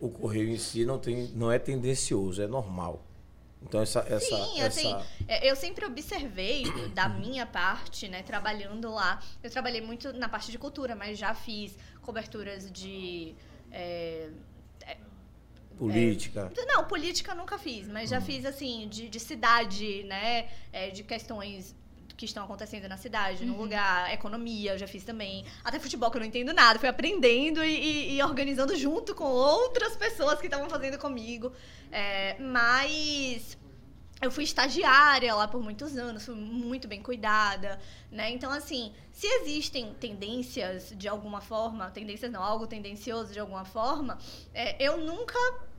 o, 0.00 0.06
o 0.06 0.10
correio 0.10 0.48
em 0.48 0.58
si 0.58 0.84
não, 0.84 0.98
tem, 0.98 1.28
não 1.34 1.50
é 1.50 1.58
tendencioso, 1.58 2.42
é 2.42 2.46
normal. 2.46 3.04
Então 3.62 3.80
essa. 3.80 4.00
essa, 4.08 4.20
Sim, 4.20 4.60
essa 4.60 4.66
assim, 4.66 4.94
é, 5.26 5.50
eu 5.50 5.56
sempre 5.56 5.84
observei 5.84 6.64
da 6.94 7.08
minha 7.08 7.44
parte, 7.44 8.08
né, 8.08 8.22
trabalhando 8.22 8.90
lá. 8.90 9.20
Eu 9.42 9.50
trabalhei 9.50 9.80
muito 9.80 10.12
na 10.12 10.28
parte 10.28 10.50
de 10.50 10.58
cultura, 10.58 10.94
mas 10.94 11.18
já 11.18 11.34
fiz 11.34 11.76
coberturas 12.02 12.70
de. 12.70 13.34
é, 13.70 14.28
política. 15.78 16.52
Não, 16.66 16.84
política 16.84 17.32
eu 17.32 17.36
nunca 17.36 17.56
fiz, 17.56 17.88
mas 17.88 18.10
já 18.10 18.20
fiz 18.20 18.44
assim, 18.44 18.88
de, 18.88 19.08
de 19.08 19.20
cidade, 19.20 20.02
né? 20.04 20.48
É, 20.72 20.90
de 20.90 21.02
questões 21.02 21.74
que 22.18 22.24
estão 22.26 22.44
acontecendo 22.44 22.88
na 22.88 22.96
cidade, 22.96 23.46
no 23.46 23.56
lugar, 23.56 24.12
economia, 24.12 24.72
eu 24.72 24.78
já 24.78 24.88
fiz 24.88 25.04
também. 25.04 25.44
Até 25.64 25.78
futebol, 25.78 26.10
que 26.10 26.16
eu 26.16 26.20
não 26.20 26.26
entendo 26.26 26.52
nada, 26.52 26.76
fui 26.78 26.88
aprendendo 26.88 27.64
e, 27.64 27.68
e- 27.70 28.16
e 28.16 28.22
organizando 28.22 28.76
junto 28.76 29.14
com 29.14 29.24
outras 29.24 29.96
pessoas 29.96 30.40
que 30.40 30.46
estavam 30.48 30.68
fazendo 30.68 30.98
comigo. 30.98 31.52
É, 31.92 32.36
mas 32.40 33.56
eu 34.20 34.32
fui 34.32 34.42
estagiária 34.42 35.32
lá 35.32 35.46
por 35.46 35.62
muitos 35.62 35.96
anos, 35.96 36.24
fui 36.24 36.34
muito 36.34 36.88
bem 36.88 37.00
cuidada, 37.00 37.78
né? 38.10 38.28
Então, 38.32 38.50
assim, 38.50 38.92
se 39.12 39.28
existem 39.28 39.94
tendências 39.94 40.92
de 40.96 41.06
alguma 41.06 41.40
forma, 41.40 41.88
tendências 41.92 42.32
não, 42.32 42.42
algo 42.42 42.66
tendencioso 42.66 43.32
de 43.32 43.38
alguma 43.38 43.64
forma, 43.64 44.18
é, 44.52 44.74
eu 44.84 44.96
nunca 44.98 45.38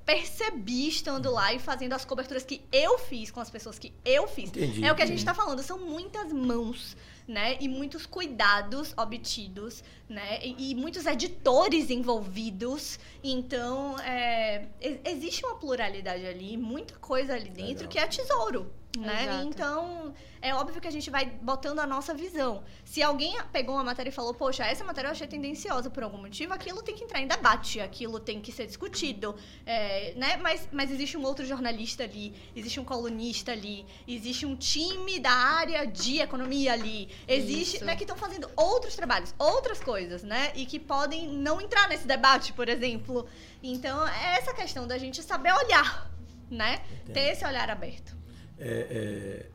percebi 0.10 0.88
estando 0.88 1.30
lá 1.30 1.54
e 1.54 1.60
fazendo 1.60 1.94
as 1.94 2.04
coberturas 2.04 2.44
que 2.44 2.64
eu 2.72 2.98
fiz 2.98 3.30
com 3.30 3.40
as 3.40 3.52
pessoas 3.52 3.78
que 3.78 3.94
eu 4.04 4.28
fiz. 4.28 4.50
Entendi. 4.50 4.84
É 4.84 4.92
o 4.92 4.96
que 4.96 5.04
a 5.04 5.06
gente 5.06 5.24
tá 5.24 5.36
falando, 5.36 5.62
são 5.62 5.78
muitas 5.78 6.34
mãos, 6.34 6.98
né? 7.28 7.58
E 7.62 7.68
muitos 7.68 8.08
cuidados 8.08 8.92
obtidos, 8.98 9.84
né? 10.10 10.40
E, 10.44 10.72
e 10.72 10.76
muitos 10.76 11.06
editores 11.06 11.92
envolvidos. 11.92 13.00
Então, 13.24 14.00
é, 14.00 14.66
existe 15.06 15.46
uma 15.46 15.58
pluralidade 15.58 16.26
ali, 16.26 16.58
muita 16.58 16.96
coisa 16.96 17.36
ali 17.36 17.52
dentro 17.52 17.88
Legal. 17.88 17.90
que 17.90 18.00
é 18.00 18.08
tesouro, 18.08 18.74
né? 19.00 19.44
Então, 19.46 20.14
é 20.42 20.54
óbvio 20.54 20.80
que 20.80 20.88
a 20.88 20.92
gente 20.92 21.10
vai 21.10 21.26
botando 21.26 21.80
a 21.80 21.88
nossa 21.88 22.14
visão. 22.14 22.64
Se 22.86 23.02
alguém 23.02 23.38
pegou 23.52 23.76
uma 23.76 23.84
matéria 23.84 24.10
e 24.10 24.14
falou, 24.14 24.34
poxa, 24.34 24.64
essa 24.66 24.84
matéria 24.84 25.10
eu 25.10 25.12
achei 25.12 25.28
tendenciosa 25.28 25.90
por 25.90 26.04
algum 26.04 26.18
motivo, 26.18 26.54
aquilo 26.54 26.82
tem 26.82 26.96
que 26.96 27.04
entrar 27.04 27.20
em 27.20 27.28
debate, 27.28 27.80
aquilo 27.82 28.20
tem 28.20 28.40
que 28.42 28.52
ser 28.52 28.66
discutido, 28.66 29.36
é, 29.66 30.14
né? 30.16 30.38
Mas, 30.38 30.68
mas 30.72 30.92
existe 30.92 31.18
um 31.18 31.24
outro 31.24 31.46
jornalista 31.46 32.04
ali, 32.04 32.34
existe 32.56 32.80
um 32.80 32.86
colunista 32.86 33.52
ali, 33.52 33.86
existe 34.08 34.46
um 34.46 34.56
time 34.56 35.20
da 35.20 35.32
área 35.32 35.86
de 35.86 36.20
economia 36.20 36.74
ali, 36.74 37.10
existe, 37.28 37.84
né, 37.84 37.96
que 37.96 38.04
estão 38.04 38.18
fazendo 38.18 38.50
outros 38.56 38.96
trabalhos, 38.96 39.34
outras 39.38 39.80
coisas, 39.82 40.24
né? 40.24 40.52
E 40.56 40.66
que 40.66 40.80
podem 40.80 41.28
não 41.28 41.60
entrar 41.60 41.88
nesse 41.90 42.08
debate, 42.08 42.54
por 42.54 42.70
exemplo. 42.70 43.28
Então, 43.62 44.08
é 44.08 44.38
essa 44.38 44.54
questão 44.54 44.88
da 44.88 44.98
gente 44.98 45.22
saber 45.22 45.54
olhar, 45.54 46.10
né? 46.50 46.82
Ter 47.14 47.32
esse 47.32 47.46
olhar 47.46 47.70
aberto. 47.70 48.19
É, 48.60 48.88
é, 48.90 49.46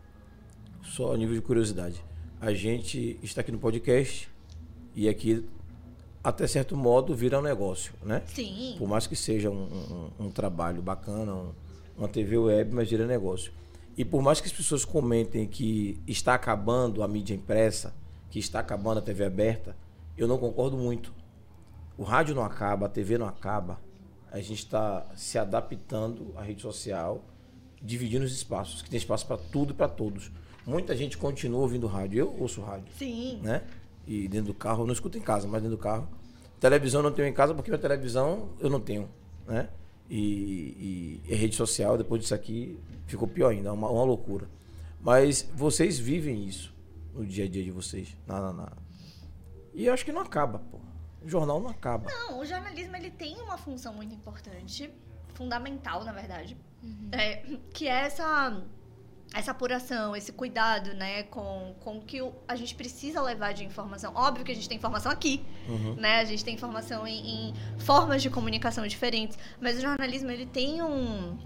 só 0.83 1.13
a 1.13 1.17
nível 1.17 1.35
de 1.35 1.43
curiosidade. 1.43 2.03
A 2.41 2.53
gente 2.53 3.19
está 3.23 3.41
aqui 3.41 3.53
no 3.53 3.59
podcast 3.59 4.29
e 4.95 5.09
aqui, 5.09 5.47
até 6.23 6.47
certo 6.47 6.77
modo, 6.77 7.15
vira 7.15 7.39
um 7.39 7.43
negócio, 7.43 7.93
né? 8.03 8.23
Sim. 8.27 8.77
Por 8.79 8.89
mais 8.89 9.07
que 9.07 9.17
seja 9.17 9.51
um, 9.51 10.11
um- 10.19 10.27
um 10.27 10.31
trabalho 10.31 10.81
bacana, 10.83 11.35
um- 11.35 11.53
uma 11.97 12.09
TV 12.09 12.37
web, 12.37 12.75
mas 12.75 12.89
vira 12.91 13.07
negócio. 13.07 13.53
E 13.97 14.05
por 14.05 14.21
mais 14.23 14.41
que 14.41 14.47
as 14.49 14.53
pessoas 14.53 14.85
comentem 14.85 15.47
que 15.47 16.01
está 16.07 16.35
acabando 16.35 17.03
a 17.03 17.09
mídia 17.09 17.35
impressa, 17.35 17.95
que 18.31 18.39
está 18.39 18.59
acabando 18.61 18.99
a 18.99 19.03
TV 19.03 19.25
aberta, 19.25 19.77
eu 20.19 20.27
não 20.27 20.37
concordo 20.39 20.77
muito. 20.77 21.13
O 21.97 22.03
rádio 22.03 22.35
não 22.35 22.43
acaba, 22.45 22.87
a 22.87 22.89
TV 22.89 23.17
não 23.17 23.27
acaba. 23.29 23.81
A 24.33 24.41
gente 24.41 24.59
está 24.59 25.07
se 25.15 25.39
adaptando 25.39 26.33
à 26.37 26.43
rede 26.43 26.61
social, 26.61 27.23
dividindo 27.85 28.25
os 28.25 28.33
espaços, 28.33 28.81
que 28.83 28.89
tem 28.91 28.97
espaço 28.97 29.27
para 29.27 29.37
tudo 29.37 29.73
e 29.73 29.77
para 29.77 29.87
todos. 29.89 30.33
Muita 30.67 30.97
gente 30.97 31.19
continua 31.19 31.61
ouvindo 31.61 31.87
rádio. 31.87 32.19
Eu 32.21 32.37
ouço 32.41 32.63
rádio 32.63 32.93
Sim. 32.99 33.39
né? 33.43 33.63
E 34.07 34.27
dentro 34.27 34.47
do 34.47 34.55
carro, 34.55 34.83
eu 34.83 34.87
não 34.87 34.93
escuto 34.95 35.19
em 35.19 35.21
casa, 35.21 35.47
mas 35.47 35.63
dentro 35.63 35.77
do 35.77 35.81
carro. 35.83 36.09
Televisão 36.59 37.01
eu 37.01 37.05
não 37.05 37.13
tenho 37.13 37.29
em 37.29 37.33
casa 37.35 37.55
porque 37.55 37.71
minha 37.71 37.81
televisão 37.81 38.49
eu 38.59 38.71
não 38.71 38.81
tenho, 38.81 39.09
né? 39.47 39.69
E, 40.09 41.21
e, 41.27 41.31
e 41.31 41.35
rede 41.35 41.55
social, 41.55 41.97
depois 41.99 42.21
disso 42.23 42.35
aqui, 42.35 42.79
ficou 43.07 43.29
pior 43.29 43.51
ainda, 43.51 43.69
é 43.69 43.73
uma, 43.73 43.89
uma 43.89 44.05
loucura. 44.05 44.49
Mas 45.01 45.47
vocês 45.55 45.99
vivem 45.99 46.45
isso 46.47 46.73
no 47.15 47.25
dia 47.27 47.45
a 47.45 47.49
dia 47.49 47.63
de 47.63 47.71
vocês. 47.71 48.17
Na, 48.27 48.41
na, 48.41 48.53
na- 48.53 48.73
E 49.75 49.85
eu 49.87 49.93
acho 49.93 50.05
que 50.05 50.13
não 50.13 50.23
acaba, 50.23 50.59
pô. 50.71 50.79
O 51.23 51.29
jornal 51.29 51.61
não 51.61 51.69
acaba. 51.71 52.11
Não, 52.11 52.39
o 52.41 52.45
jornalismo 52.47 52.97
ele 52.97 53.11
tem 53.11 53.41
uma 53.41 53.57
função 53.59 53.93
muito 53.95 54.15
importante, 54.15 54.91
fundamental, 55.35 56.05
na 56.05 56.13
verdade, 56.13 56.57
é, 57.13 57.43
que 57.73 57.87
é 57.89 58.07
essa 58.07 58.63
essa 59.37 59.51
apuração, 59.51 60.15
esse 60.15 60.31
cuidado, 60.33 60.95
né, 60.95 61.25
com, 61.25 61.75
com 61.81 61.99
o 61.99 62.01
que 62.01 62.23
o- 62.23 62.33
a 62.47 62.55
gente 62.55 62.73
precisa 62.77 63.21
levar 63.21 63.53
de 63.53 63.65
informação. 63.65 64.13
Óbvio 64.15 64.45
que 64.45 64.53
a 64.53 64.55
gente 64.55 64.69
tem 64.69 64.79
informação 64.79 65.11
aqui, 65.11 65.45
Uhum. 65.69 65.95
né? 65.97 66.21
A 66.21 66.25
gente 66.25 66.45
tem 66.45 66.55
informação 66.55 67.05
em, 67.05 67.49
em 67.51 67.55
formas 67.79 68.23
de 68.23 68.31
comunicação 68.31 68.87
diferentes, 68.87 69.37
mas 69.61 69.77
o 69.79 69.81
jornalismo 69.81 70.31
ele 70.31 70.47
tem 70.47 70.81
um 70.83 71.37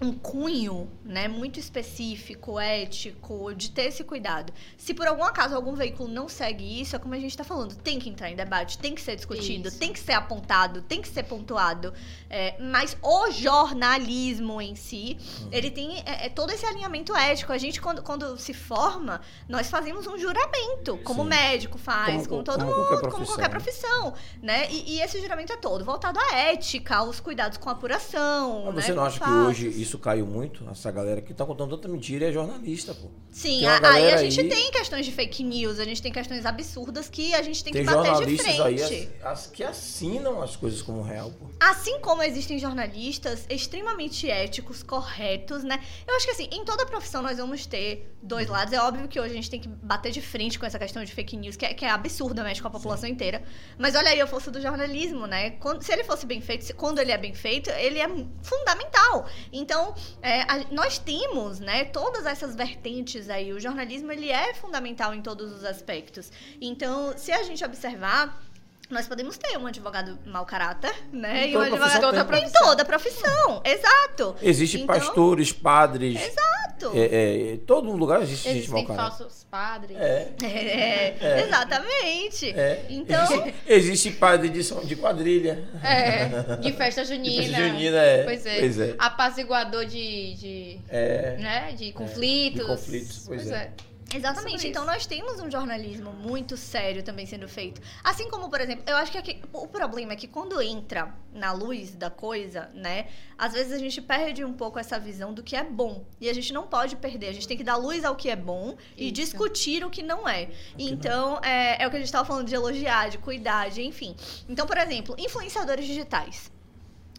um 0.00 0.12
cunho, 0.12 0.90
né, 1.04 1.28
muito 1.28 1.58
específico, 1.60 2.58
ético, 2.58 3.54
de 3.54 3.70
ter 3.70 3.86
esse 3.86 4.02
cuidado. 4.04 4.52
Se 4.76 4.92
por 4.92 5.06
algum 5.06 5.22
acaso 5.22 5.54
algum 5.54 5.74
veículo 5.74 6.08
não 6.08 6.28
segue 6.28 6.80
isso, 6.80 6.96
é 6.96 6.98
como 6.98 7.14
a 7.14 7.18
gente 7.18 7.30
está 7.30 7.44
falando, 7.44 7.76
tem 7.76 7.98
que 7.98 8.08
entrar 8.10 8.30
em 8.30 8.36
debate, 8.36 8.76
tem 8.78 8.94
que 8.94 9.00
ser 9.00 9.14
discutido, 9.16 9.68
Isso. 9.68 9.78
tem 9.78 9.92
que 9.92 10.00
ser 10.00 10.12
apontado, 10.12 10.82
tem 10.82 11.00
que 11.00 11.08
ser 11.08 11.22
pontuado. 11.22 11.94
É, 12.28 12.56
mas 12.60 12.96
o 13.02 13.30
jornalismo 13.30 14.60
em 14.60 14.74
si, 14.74 15.16
ele 15.50 15.70
tem 15.70 15.98
é, 16.00 16.26
é 16.26 16.28
todo 16.28 16.50
esse 16.50 16.66
alinhamento 16.66 17.14
ético. 17.16 17.52
A 17.52 17.58
gente, 17.58 17.80
quando, 17.80 18.02
quando 18.02 18.36
se 18.36 18.52
forma, 18.52 19.20
nós 19.48 19.68
fazemos 19.68 20.06
um 20.06 20.18
juramento, 20.18 20.98
como 21.04 21.22
Sim. 21.22 21.28
médico 21.28 21.78
faz, 21.78 22.26
Como- 22.26 22.28
como, 22.28 22.44
todo 22.44 22.64
como 22.64 22.76
mundo, 22.76 22.88
qualquer 22.88 23.10
como 23.10 23.26
profissão, 23.26 23.34
qualquer 23.36 23.48
profissão, 23.50 24.14
né? 24.42 24.68
E, 24.70 24.96
e 24.96 25.00
esse 25.00 25.20
juramento 25.20 25.52
é 25.52 25.56
todo 25.56 25.84
voltado 25.84 26.18
à 26.18 26.34
ética, 26.36 26.96
aos 26.96 27.20
cuidados 27.20 27.58
com 27.58 27.68
a 27.68 27.72
apuração, 27.72 28.64
Mas 28.66 28.74
né, 28.74 28.82
você 28.82 28.92
não 28.92 29.02
com 29.02 29.08
acha 29.08 29.20
que 29.20 29.30
hoje 29.30 29.83
isso 29.84 29.98
caiu 29.98 30.26
muito? 30.26 30.68
Essa 30.70 30.90
galera 30.90 31.20
que 31.20 31.32
tá 31.32 31.46
contando 31.46 31.76
tanta 31.76 31.88
mentira 31.88 32.28
é 32.28 32.32
jornalista, 32.32 32.92
pô. 32.94 33.08
Sim, 33.30 33.64
a- 33.66 33.80
aí 33.92 34.12
a 34.12 34.16
gente 34.16 34.40
aí- 34.40 34.48
tem 34.48 34.70
questões 34.72 35.06
de 35.06 35.12
fake 35.12 35.44
news, 35.44 35.78
a 35.78 35.84
gente 35.84 36.02
tem 36.02 36.10
questões 36.12 36.44
absurdas 36.44 37.08
que 37.08 37.34
a 37.34 37.42
gente 37.42 37.62
tem, 37.62 37.72
Tem 37.72 37.84
que 37.84 37.90
bater 37.92 38.02
de 38.02 38.08
jornalistas 38.36 38.60
aí 38.60 38.78
frente. 38.78 39.10
as- 39.22 39.26
as 39.44 39.46
que 39.46 39.62
assinam 39.62 40.42
as 40.42 40.56
coisas 40.56 40.82
como 40.82 41.02
real, 41.02 41.30
pô. 41.30 41.46
Assim 41.60 42.00
como 42.00 42.22
existem 42.22 42.58
jornalistas 42.58 43.46
extremamente 43.48 44.28
éticos, 44.28 44.82
corretos, 44.82 45.62
né? 45.64 45.78
Eu 46.06 46.16
acho 46.16 46.26
que 46.26 46.32
assim, 46.32 46.48
em 46.50 46.64
toda 46.64 46.84
profissão 46.86 47.22
nós 47.22 47.38
vamos 47.38 47.66
ter 47.66 48.14
dois 48.22 48.48
lados. 48.48 48.72
É 48.72 48.80
óbvio 48.80 49.06
que 49.08 49.20
hoje 49.20 49.32
a 49.32 49.36
gente 49.36 49.50
tem 49.50 49.60
que 49.60 49.68
bater 49.68 50.10
de 50.12 50.20
frente 50.22 50.58
com 50.58 50.64
essa 50.66 50.78
questão 50.78 51.04
de 51.04 51.12
fake 51.12 51.36
news, 51.36 51.56
que 51.56 51.66
é, 51.66 51.74
que 51.74 51.84
é 51.84 51.90
absurda, 51.90 52.42
mexe 52.42 52.60
com 52.62 52.68
a 52.68 52.70
população 52.70 53.08
inteira. 53.08 53.42
Mas 53.78 53.94
olha 53.94 54.08
aí 54.10 54.20
a 54.20 54.26
força 54.26 54.50
do 54.50 54.60
jornalismo, 54.60 55.26
né? 55.26 55.50
Quando- 55.60 55.82
se 55.82 55.92
ele 55.92 56.04
fosse 56.04 56.24
bem 56.24 56.40
feito, 56.40 56.64
se- 56.64 56.72
quando 56.74 56.98
ele 57.00 57.12
é 57.12 57.18
bem 57.18 57.34
feito, 57.34 57.68
ele 57.70 57.98
é 57.98 58.08
fundamental. 58.42 59.26
Então, 59.52 59.73
é, 60.22 60.42
a- 60.42 60.64
nós 60.70 60.98
temos, 60.98 61.58
né, 61.60 61.84
todas 61.84 62.24
essas 62.26 62.52
vertentes 62.54 63.28
aí. 63.28 63.52
O 63.52 63.60
jornalismo, 63.60 64.10
ele 64.12 64.30
é 64.30 64.54
fundamental 64.54 65.10
em 65.14 65.22
todos 65.22 65.48
os 65.56 65.64
aspectos. 65.64 66.30
Então, 66.60 66.96
se 67.16 67.30
a 67.32 67.42
gente 67.42 67.64
observar... 67.64 68.22
Nós 68.90 69.06
podemos 69.08 69.36
ter 69.38 69.56
um 69.58 69.66
advogado 69.66 70.18
mau 70.26 70.44
caráter, 70.44 70.94
né? 71.12 71.46
Em 71.46 71.52
E 71.52 71.56
um 71.56 71.60
toda 71.64 71.76
profissão 71.76 72.08
advogado 72.10 72.28
tem. 72.30 72.44
em 72.44 72.50
toda 72.52 72.84
profissão, 72.84 73.62
exato. 73.64 74.36
Existem 74.42 74.82
Então- 74.82 74.94
pastores, 74.94 75.52
padres. 75.52 76.20
Exato. 76.20 76.92
É, 76.94 77.52
é, 77.54 77.56
todo 77.66 77.90
lugar 77.92 78.20
existe 78.22 78.52
gente 78.52 78.68
mau 78.68 78.78
Existem 78.80 78.96
caráter. 78.96 79.16
falsos 79.18 79.44
padres. 79.50 79.96
É, 79.96 80.28
É, 80.42 81.16
É. 81.20 81.40
exatamente. 81.46 82.50
é. 82.50 82.84
Então, 82.90 83.24
Existe, 83.24 83.54
existe 83.66 84.10
padre 84.12 84.48
de, 84.50 84.60
de 84.86 84.96
quadrilha. 84.96 85.66
É, 85.82 86.56
de 86.60 86.72
festa 86.72 87.04
junina. 87.04 87.42
De 87.42 87.48
festa 87.48 87.68
junina, 87.68 87.96
é. 87.98 88.24
Pois 88.24 88.44
é. 88.44 88.58
Pois 88.60 88.78
é. 88.80 88.94
Apaziguador 88.98 89.86
de, 89.86 90.34
de, 90.34 90.80
É. 90.90 91.36
né, 91.38 91.72
de 91.72 91.92
conflitos. 91.92 92.60
de 92.60 92.66
conflitos, 92.66 93.22
pois 93.26 93.50
é. 93.50 93.70
Exatamente. 94.12 94.66
Então, 94.66 94.84
nós 94.84 95.06
temos 95.06 95.40
um 95.40 95.50
jornalismo 95.50 96.12
muito 96.12 96.56
sério 96.56 97.02
também 97.02 97.26
sendo 97.26 97.48
feito. 97.48 97.80
Assim 98.02 98.28
como, 98.28 98.48
por 98.50 98.60
exemplo, 98.60 98.84
eu 98.86 98.96
acho 98.96 99.12
que 99.12 99.18
aqui- 99.18 99.42
o 99.52 99.66
problema 99.68 100.12
é 100.12 100.16
que 100.16 100.26
quando 100.26 100.60
entra 100.60 101.14
na 101.32 101.52
luz 101.52 101.94
da 101.94 102.10
coisa, 102.10 102.70
né, 102.74 103.06
às 103.38 103.52
vezes 103.52 103.72
a 103.72 103.78
gente 103.78 104.00
perde 104.00 104.44
um 104.44 104.52
pouco 104.52 104.78
essa 104.78 104.98
visão 104.98 105.32
do 105.32 105.42
que 105.42 105.56
é 105.56 105.64
bom. 105.64 106.04
E 106.20 106.28
a 106.28 106.32
gente 106.32 106.52
não 106.52 106.66
pode 106.66 106.96
perder. 106.96 107.28
A 107.28 107.32
gente 107.32 107.46
tem 107.48 107.56
que 107.56 107.64
dar 107.64 107.76
luz 107.76 108.04
ao 108.04 108.14
que 108.16 108.28
é 108.28 108.36
bom 108.36 108.76
e 108.96 109.04
Isso. 109.06 109.12
discutir 109.14 109.84
o 109.84 109.90
que 109.90 110.02
não 110.02 110.28
é. 110.28 110.48
Então, 110.78 111.38
é, 111.42 111.82
é 111.82 111.86
o 111.86 111.90
que 111.90 111.96
a 111.96 111.98
gente 112.00 112.06
estava 112.08 112.26
falando 112.26 112.46
de 112.48 112.54
elogiar, 112.54 113.08
de 113.10 113.18
cuidar, 113.18 113.70
de 113.70 113.82
enfim. 113.82 114.14
Então, 114.48 114.66
por 114.66 114.76
exemplo, 114.78 115.14
influenciadores 115.18 115.86
digitais. 115.86 116.52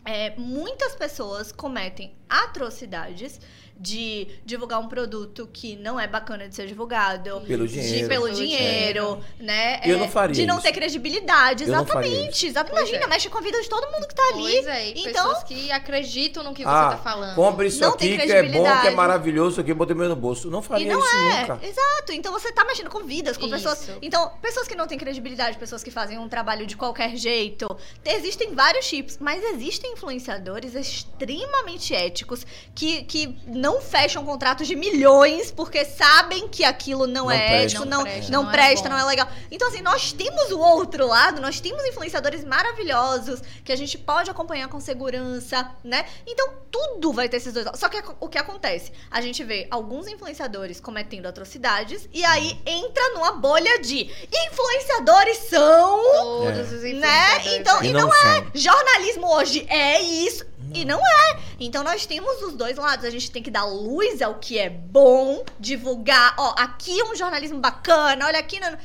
É, 0.07 0.35
muitas 0.37 0.95
pessoas 0.95 1.51
cometem 1.51 2.13
atrocidades 2.29 3.41
de 3.77 4.27
divulgar 4.45 4.79
um 4.79 4.87
produto 4.87 5.49
que 5.51 5.75
não 5.75 5.99
é 5.99 6.07
bacana 6.07 6.47
de 6.47 6.55
ser 6.55 6.65
divulgado. 6.67 7.41
Pelo 7.41 7.67
De, 7.67 7.73
dinheiro. 7.73 8.07
pelo 8.07 8.23
Pelo 8.25 8.35
dinheiro, 8.35 9.19
né? 9.39 9.81
Eu 9.83 9.97
É, 9.97 9.99
não 9.99 10.09
faria 10.09 10.33
De 10.35 10.45
não 10.45 10.55
isso. 10.55 10.63
ter 10.65 10.71
credibilidade, 10.71 11.63
Eu 11.63 11.69
não 11.69 11.85
faria 11.85 12.09
exatamente. 12.09 12.51
Pois 12.53 12.69
Imagina, 12.89 13.03
é. 13.05 13.07
mexe 13.07 13.29
com 13.29 13.37
a 13.37 13.41
vida 13.41 13.61
de 13.61 13.69
todo 13.69 13.91
mundo 13.91 14.07
que 14.07 14.15
tá 14.15 14.23
ali. 14.33 14.41
Pois 14.53 14.67
é, 14.67 14.87
e 14.87 14.91
Então- 14.91 15.11
pessoas 15.11 15.43
que 15.43 15.71
acreditam 15.71 16.43
no 16.43 16.53
que 16.53 16.63
você 16.63 16.69
Ah, 16.69 16.89
tá 16.91 16.97
falando. 16.97 17.35
compre 17.35 17.67
isso 17.67 17.81
Não 17.81 17.95
tem 17.97 18.15
aqui 18.15 18.25
que 18.25 18.31
é 18.31 18.43
bom, 18.43 18.63
que 18.81 18.87
é 18.87 18.91
maravilhoso, 18.91 19.51
isso 19.51 19.61
aqui 19.61 19.71
eu 19.71 19.75
botei 19.75 19.95
meu 19.95 20.07
no 20.07 20.15
bolso. 20.15 20.49
Não 20.49 20.59
E 20.59 20.63
faria 20.63 20.93
não 20.93 20.99
isso 20.99 21.15
é, 21.15 21.41
nunca. 21.41 21.59
exato. 21.65 22.11
Então 22.13 22.31
você 22.31 22.51
tá 22.51 22.63
mexendo 22.63 22.89
com 22.89 23.03
vidas, 23.03 23.35
com 23.37 23.49
pessoas. 23.49 23.81
Isso. 23.81 23.97
Então, 24.01 24.31
pessoas 24.41 24.67
que 24.67 24.75
não 24.75 24.87
têm 24.87 24.97
credibilidade, 24.97 25.57
pessoas 25.57 25.83
que 25.83 25.91
fazem 25.91 26.17
um 26.17 26.29
trabalho 26.29 26.65
de 26.65 26.77
qualquer 26.77 27.15
jeito. 27.15 27.67
Existem 28.05 28.53
vários 28.55 28.87
tipos, 28.87 29.17
mas 29.19 29.43
existem 29.43 29.91
influenciadores 29.93 30.73
extremamente 30.75 31.93
éticos 31.93 32.45
que, 32.73 33.03
que 33.03 33.35
não 33.47 33.64
fecham 33.81 34.23
contratos 34.25 34.67
de 34.67 34.75
milhões 34.75 35.51
porque 35.51 35.83
sabem 35.85 36.47
que 36.47 36.63
aquilo 36.63 37.05
não, 37.07 37.25
Não 37.25 37.31
é 37.31 37.37
presta. 37.47 37.63
ético, 37.65 37.85
Não 37.85 37.97
não, 37.97 38.03
presta, 38.03 38.31
não 38.31 38.43
não 38.43 38.49
é 38.49 38.53
presta, 38.53 38.89
bom. 38.89 38.95
não 38.95 39.01
é 39.01 39.05
legal. 39.05 39.27
Então, 39.51 39.67
assim, 39.67 39.81
nós 39.81 40.11
temos 40.13 40.51
o 40.51 40.59
outro 40.59 41.07
lado, 41.07 41.41
nós 41.41 41.59
temos 41.59 41.83
influenciadores 41.85 42.43
maravilhosos 42.43 43.41
que 43.63 43.71
a 43.71 43.75
gente 43.75 43.97
pode 43.97 44.29
acompanhar 44.29 44.67
com 44.69 44.79
segurança, 44.79 45.69
né? 45.83 46.05
Então, 46.25 46.53
tudo 46.71 47.11
vai 47.13 47.29
ter 47.29 47.37
esses 47.37 47.53
dois 47.53 47.65
lados. 47.65 47.79
Só 47.79 47.87
que 47.89 48.01
o 48.19 48.27
que 48.29 48.37
acontece? 48.37 48.91
A 49.09 49.21
gente 49.21 49.43
vê 49.43 49.67
alguns 49.71 50.07
influenciadores 50.07 50.79
cometendo 50.79 51.25
atrocidades 51.25 52.07
e 52.13 52.23
aí 52.25 52.59
entra 52.65 53.13
numa 53.13 53.31
bolha 53.33 53.79
de 53.79 54.09
influenciadores 54.49 55.37
são, 55.49 55.99
Todos 56.43 56.71
os 56.71 56.81
né? 56.83 56.89
influenciadores. 56.89 57.53
Então, 57.53 57.83
E 57.83 57.87
e 57.87 57.93
não 57.93 58.01
não 58.01 58.11
são. 58.11 58.31
é. 58.31 58.45
Jornalismo 58.53 59.27
hoje 59.35 59.65
é 59.69 60.01
isso. 60.01 60.45
E 60.75 60.85
não 60.85 60.99
é. 60.99 61.39
Então 61.59 61.83
nós 61.83 62.05
temos 62.05 62.41
os 62.41 62.53
dois 62.53 62.77
lados. 62.77 63.05
A 63.05 63.09
gente 63.09 63.31
tem 63.31 63.41
que 63.41 63.49
dar 63.51 63.65
luz 63.65 64.21
ao 64.21 64.35
que 64.35 64.57
é 64.57 64.69
bom, 64.69 65.43
divulgar, 65.59 66.35
ó, 66.37 66.53
aqui 66.57 66.99
é 66.99 67.03
um 67.05 67.15
jornalismo 67.15 67.59
bacana, 67.59 68.25
olha 68.25 68.39
aqui, 68.39 68.59
né? 68.59 68.77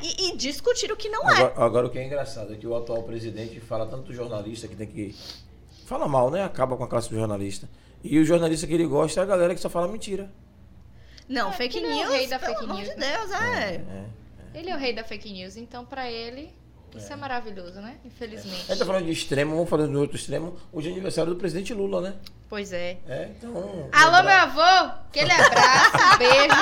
E, 0.00 0.28
e 0.28 0.36
discutir 0.36 0.90
o 0.92 0.96
que 0.96 1.08
não 1.08 1.28
é. 1.28 1.34
Agora, 1.34 1.54
agora 1.64 1.86
o 1.86 1.90
que 1.90 1.98
é 1.98 2.04
engraçado 2.04 2.52
é 2.52 2.56
que 2.56 2.66
o 2.66 2.76
atual 2.76 3.02
presidente 3.02 3.58
fala 3.60 3.86
tanto 3.86 4.04
do 4.04 4.14
jornalista 4.14 4.68
que 4.68 4.76
tem 4.76 4.86
que. 4.86 5.14
Fala 5.86 6.08
mal, 6.08 6.30
né? 6.30 6.44
Acaba 6.44 6.76
com 6.76 6.84
a 6.84 6.88
classe 6.88 7.08
do 7.10 7.16
jornalista. 7.16 7.68
E 8.04 8.18
o 8.18 8.24
jornalista 8.24 8.66
que 8.66 8.74
ele 8.74 8.86
gosta 8.86 9.20
é 9.20 9.22
a 9.22 9.26
galera 9.26 9.54
que 9.54 9.60
só 9.60 9.68
fala 9.68 9.86
mentira. 9.88 10.30
Não, 11.28 11.50
É, 11.50 11.52
fake 11.52 11.78
ele 11.78 11.86
é 11.86 11.90
o 11.90 11.94
news, 11.94 12.10
rei 12.12 12.26
da 12.26 12.38
pelo 12.38 12.52
fake 12.52 12.64
amor 12.64 12.76
news, 12.76 12.88
de 12.90 12.96
né? 12.96 13.16
Deus, 13.16 13.30
é. 13.32 13.74
É. 13.74 14.04
Ele 14.58 14.70
é 14.70 14.74
o 14.74 14.78
rei 14.78 14.92
da 14.92 15.04
fake 15.04 15.32
news, 15.32 15.56
então 15.56 15.84
pra 15.84 16.10
ele 16.10 16.52
isso 16.98 17.12
é, 17.12 17.16
maravilhoso, 17.16 17.80
né? 17.80 17.96
Infelizmente. 18.04 18.64
A 18.64 18.74
gente 18.74 18.78
tá 18.78 18.86
falando 18.86 19.06
de 19.06 19.12
extremo, 19.12 19.54
vamos 19.54 19.68
falando 19.68 19.92
do 19.92 20.00
outro 20.00 20.16
extremo. 20.16 20.56
Hoje 20.72 20.88
é 20.88 20.92
aniversário 20.92 21.32
do 21.32 21.38
presidente 21.38 21.72
Lula, 21.72 22.00
né? 22.00 22.14
Pois 22.48 22.72
é. 22.72 22.98
É, 23.08 23.30
então. 23.36 23.88
Alô, 23.92 24.22
meu 24.22 24.36
avô, 24.36 24.60
aquele 25.08 25.32
abraço, 25.32 26.18
beijo. 26.18 26.54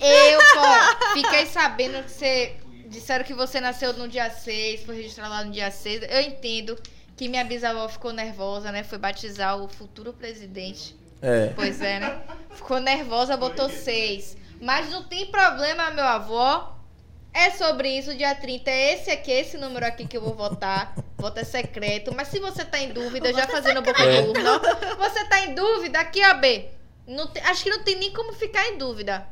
Eu, 0.00 0.38
pô, 0.38 1.14
fiquei 1.14 1.46
sabendo 1.46 2.02
que 2.04 2.10
você. 2.10 2.56
Disseram 2.86 3.22
que 3.22 3.34
você 3.34 3.60
nasceu 3.60 3.92
no 3.92 4.08
dia 4.08 4.30
6, 4.30 4.84
foi 4.84 4.96
registrado 4.96 5.30
lá 5.30 5.44
no 5.44 5.52
dia 5.52 5.70
6. 5.70 6.04
Eu 6.08 6.22
entendo 6.22 6.78
que 7.16 7.28
minha 7.28 7.44
bisavó 7.44 7.86
ficou 7.88 8.12
nervosa, 8.12 8.72
né? 8.72 8.82
Foi 8.82 8.96
batizar 8.96 9.58
o 9.58 9.68
futuro 9.68 10.12
presidente. 10.12 10.96
É. 11.20 11.52
Pois 11.54 11.82
é, 11.82 12.00
né? 12.00 12.22
Ficou 12.50 12.80
nervosa, 12.80 13.36
botou 13.36 13.68
6. 13.68 14.36
Mas 14.60 14.88
não 14.88 15.02
tem 15.02 15.26
problema, 15.26 15.90
meu 15.90 16.04
avô. 16.04 16.77
É 17.32 17.50
sobre 17.50 17.88
isso, 17.96 18.14
dia 18.14 18.34
30. 18.34 18.70
É 18.70 18.94
esse 18.94 19.10
aqui, 19.10 19.30
esse 19.30 19.56
número 19.56 19.86
aqui 19.86 20.06
que 20.06 20.16
eu 20.16 20.20
vou 20.22 20.34
votar. 20.34 20.94
Voto 21.16 21.38
é 21.38 21.44
secreto. 21.44 22.12
Mas 22.14 22.28
se 22.28 22.40
você 22.40 22.64
tá 22.64 22.78
em 22.80 22.88
dúvida, 22.88 23.32
já 23.32 23.46
fazendo 23.46 23.80
boca 23.82 24.02
de 24.02 24.18
urna, 24.28 24.58
você 24.98 25.24
tá 25.26 25.40
em 25.40 25.54
dúvida, 25.54 26.00
aqui, 26.00 26.20
ó, 26.24 26.34
B. 26.34 26.66
Não 27.06 27.26
tem- 27.28 27.42
acho 27.44 27.62
que 27.64 27.70
não 27.70 27.82
tem 27.82 27.96
nem 27.96 28.12
como 28.12 28.32
ficar 28.32 28.66
em 28.68 28.76
dúvida. 28.78 29.26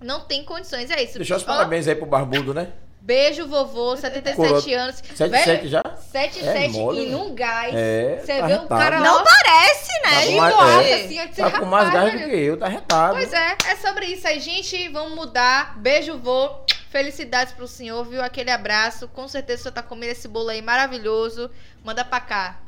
Não 0.00 0.20
tem 0.20 0.44
condições, 0.44 0.90
é 0.90 1.02
isso. 1.02 1.18
Deixar 1.18 1.36
os 1.36 1.42
parabéns 1.42 1.86
aí 1.88 1.94
pro 1.94 2.06
Barbudo, 2.06 2.54
né? 2.54 2.68
Beijo, 3.02 3.46
vovô, 3.48 3.96
77 3.96 4.36
Coroa- 4.36 4.78
anos. 4.82 5.02
7 5.14 5.42
7 5.42 5.68
já? 5.68 5.82
7 6.12 6.38
É 6.40 6.52
7 6.52 6.72
mole, 6.72 7.02
e 7.02 7.06
né? 7.06 7.12
num 7.16 7.34
gás. 7.34 7.74
É, 7.74 8.20
Você 8.22 8.38
tá 8.40 8.46
vê 8.46 8.54
o 8.54 8.66
cara 8.68 9.00
Não 9.00 9.20
ó, 9.20 9.24
parece, 9.24 9.92
né, 10.04 10.26
Tá 10.26 10.36
mais- 10.36 10.54
nossa, 10.54 10.82
é. 10.88 10.94
assim, 11.04 11.26
disse, 11.28 11.40
Tá 11.42 11.50
com 11.58 11.64
mais 11.66 11.90
gás 11.92 12.12
do 12.12 12.18
que 12.18 12.36
eu, 12.36 12.56
tá 12.58 12.68
retado. 12.68 13.14
Pois 13.14 13.32
é, 13.32 13.56
é 13.70 13.76
sobre 13.76 14.06
isso 14.06 14.28
aí, 14.28 14.38
gente. 14.38 14.88
Vamos 14.90 15.14
mudar. 15.14 15.78
Beijo, 15.78 16.18
vô. 16.18 16.50
Felicidades 16.90 17.52
pro 17.52 17.68
senhor, 17.68 18.04
viu? 18.04 18.20
Aquele 18.20 18.50
abraço. 18.50 19.06
Com 19.06 19.28
certeza 19.28 19.60
o 19.60 19.62
senhor 19.62 19.74
tá 19.74 19.82
comendo 19.82 20.10
esse 20.10 20.26
bolo 20.26 20.48
aí 20.48 20.60
maravilhoso. 20.60 21.48
Manda 21.84 22.04
pra 22.04 22.18
cá. 22.20 22.58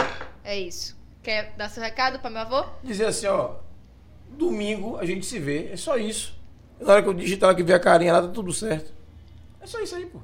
É 0.44 0.56
isso. 0.56 0.96
Quer 1.24 1.52
dar 1.56 1.68
seu 1.68 1.82
recado 1.82 2.20
pra 2.20 2.30
meu 2.30 2.42
avô? 2.42 2.64
Dizer 2.84 3.06
assim, 3.06 3.26
ó. 3.26 3.56
Domingo 4.28 4.96
a 4.96 5.04
gente 5.04 5.26
se 5.26 5.40
vê. 5.40 5.70
É 5.72 5.76
só 5.76 5.96
isso. 5.96 6.38
Na 6.80 6.92
hora 6.92 7.02
que 7.02 7.08
eu 7.08 7.14
digitar 7.14 7.50
aqui 7.50 7.64
ver 7.64 7.74
a 7.74 7.80
carinha 7.80 8.12
lá, 8.12 8.22
tá 8.22 8.28
tudo 8.28 8.52
certo. 8.52 8.92
É 9.60 9.66
só 9.66 9.80
isso 9.80 9.96
aí, 9.96 10.06
pô. 10.06 10.20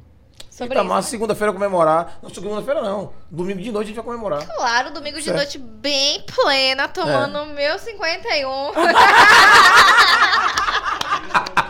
Sobre 0.49 0.77
tá 0.77 0.85
massa, 0.85 1.11
segunda-feira 1.11 1.53
comemorar. 1.53 2.21
Não, 2.23 2.31
segunda-feira 2.31 2.81
não. 2.83 3.13
Domingo 3.29 3.61
de 3.61 3.73
noite 3.73 3.87
a 3.87 3.89
gente 3.89 3.97
vai 3.97 4.05
comemorar. 4.05 4.47
Claro, 4.47 4.93
domingo 4.93 5.19
de 5.19 5.25
Certo. 5.25 5.37
noite 5.37 5.59
bem 5.59 6.23
plena, 6.23 6.87
tomando 6.87 7.43
o 7.43 7.47
meu 7.47 7.77
51. 7.79 8.49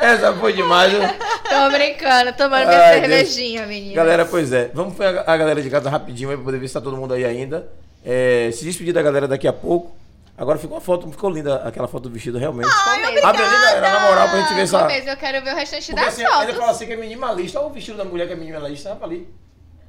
Essa 0.00 0.32
foi 0.34 0.52
demais. 0.52 0.92
né? 0.92 1.16
Tô 1.48 1.70
brincando, 1.70 2.32
tomando 2.32 2.66
minha 2.68 2.78
Ai, 2.80 3.00
cervejinha, 3.00 3.66
menina. 3.66 3.94
Galera, 3.94 4.24
pois 4.24 4.52
é. 4.52 4.70
Vamos 4.74 4.96
ver 4.96 5.18
a 5.18 5.24
a 5.32 5.36
galera 5.36 5.62
de 5.62 5.68
casa 5.70 5.88
rapidinho 5.90 6.30
aí 6.30 6.36
pra 6.36 6.44
poder 6.44 6.58
ver 6.58 6.68
se 6.68 6.74
tá 6.74 6.80
todo 6.80 6.96
mundo 6.96 7.14
aí 7.14 7.24
ainda. 7.24 7.68
É, 8.04 8.50
se 8.52 8.64
despedir 8.64 8.94
da 8.94 9.02
galera 9.02 9.28
daqui 9.28 9.46
a 9.46 9.52
pouco. 9.52 9.94
Agora 10.38 10.58
ficou 10.58 10.76
uma 10.76 10.80
foto, 10.80 11.10
ficou 11.10 11.28
linda 11.28 11.56
aquela 11.56 11.86
foto 11.86 12.04
do 12.04 12.10
vestido, 12.14 12.38
realmente. 12.38 12.66
Ai, 12.86 13.18
Abre 13.22 13.42
ali, 13.42 13.50
galera, 13.56 13.90
na 13.90 14.00
moral, 14.08 14.28
pra 14.30 14.40
gente 14.40 14.54
ver 14.54 14.62
essa. 14.62 14.84
Mas 14.84 15.06
eu 15.06 15.16
quero 15.18 15.44
ver 15.44 15.52
o 15.52 15.56
restante 15.56 15.86
Porque 15.92 16.00
das 16.04 16.14
assim, 16.14 16.22
ele 16.22 16.30
fotos. 16.32 16.56
fala 16.56 16.70
assim 16.70 16.86
que 16.86 16.92
é 16.94 16.96
minimalista. 16.96 17.58
Olha 17.58 17.68
o 17.68 17.72
vestido 17.72 17.98
da 17.98 18.04
mulher 18.06 18.26
que 18.26 18.32
é 18.32 18.36
minimalista, 18.36 18.88
sabe 18.88 19.04
ali? 19.04 19.28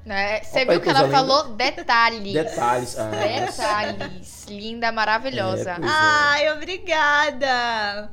Né? 0.05 0.41
Você 0.43 0.65
viu 0.65 0.81
que 0.81 0.89
ela 0.89 1.03
linda. 1.03 1.15
falou 1.15 1.43
detalhes. 1.53 2.33
Detalhes. 2.33 2.97
Ah, 2.99 3.11
Detalhes. 3.11 4.45
Linda, 4.49 4.91
maravilhosa. 4.91 5.69
É, 5.71 5.73
é. 5.73 5.88
Ai, 5.88 6.51
obrigada. 6.53 8.09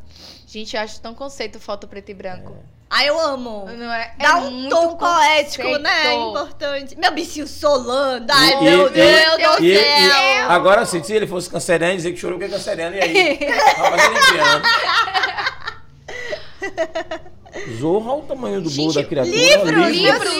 Gente, 0.50 0.74
eu 0.74 0.80
acho 0.82 0.98
tão 1.00 1.14
conceito 1.14 1.60
foto 1.60 1.86
preto 1.86 2.10
e 2.10 2.14
branco. 2.14 2.56
Ai, 2.88 3.06
eu 3.06 3.20
amo. 3.20 3.66
Não 3.66 3.92
é? 3.92 4.14
Dá 4.18 4.28
é 4.30 4.34
um 4.36 4.50
muito 4.50 4.74
tom 4.74 4.96
poético, 4.96 5.62
conceito. 5.62 5.82
né? 5.82 6.14
Importante. 6.14 6.96
Meu 6.96 7.12
bichinho 7.12 7.46
solando. 7.46 8.32
Ai, 8.32 8.54
E- 8.54 8.60
meu 8.62 8.86
e- 8.86 8.90
Deus 8.90 9.56
do 9.58 9.64
e- 9.64 9.74
e- 9.74 9.78
céu. 9.78 10.50
agora, 10.50 10.80
assim, 10.80 11.02
se 11.02 11.12
ele 11.12 11.26
fosse 11.26 11.50
canceriano, 11.50 11.96
dizer 11.96 12.12
que 12.12 12.16
chorou 12.18 12.38
porque 12.38 12.50
é 12.50 12.56
canceriano, 12.56 12.96
e 12.96 13.00
aí? 13.02 13.38
Zorra, 17.78 18.12
olha 18.12 18.22
o 18.22 18.26
tamanho 18.26 18.62
do 18.62 18.70
bolo 18.70 18.92
da 18.94 19.04
criatura. 19.04 19.36
Livros, 19.36 19.70
livros. 19.70 19.92
livros, 19.92 20.34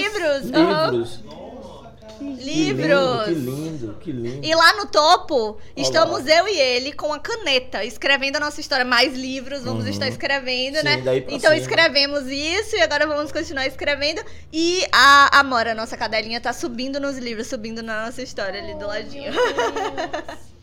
livros. 0.44 0.52
aham. 0.54 0.90
Livros. 0.90 1.20
Livros. 2.20 3.24
Que 3.24 3.30
lindo, 3.34 3.96
que 4.00 4.12
lindo. 4.12 4.46
E 4.46 4.54
lá 4.54 4.74
no 4.76 4.86
topo, 4.86 5.58
estamos 5.76 6.26
eu 6.26 6.48
e 6.48 6.58
ele 6.58 6.92
com 6.92 7.12
a 7.12 7.18
caneta, 7.18 7.84
escrevendo 7.84 8.36
a 8.36 8.40
nossa 8.40 8.60
história. 8.60 8.84
Mais 8.84 9.14
livros, 9.14 9.62
vamos 9.64 9.84
Uhum. 9.84 9.90
estar 9.90 10.08
escrevendo, 10.08 10.78
Sim, 10.78 10.84
né? 10.84 10.96
daí 11.02 11.20
pra 11.20 11.34
Então 11.34 11.50
cima. 11.52 11.62
escrevemos 11.62 12.26
isso 12.26 12.76
e 12.76 12.80
agora 12.80 13.06
vamos 13.06 13.30
continuar 13.32 13.66
escrevendo. 13.66 14.22
E 14.52 14.84
a 14.92 15.38
Amora, 15.40 15.74
nossa 15.74 15.96
cadelinha, 15.96 16.40
tá 16.40 16.52
subindo 16.52 16.98
nos 17.00 17.16
livros, 17.18 17.46
subindo 17.46 17.82
na 17.82 18.06
nossa 18.06 18.22
história 18.22 18.60
ali 18.62 18.74
do 18.74 18.86
ladinho. 18.86 19.32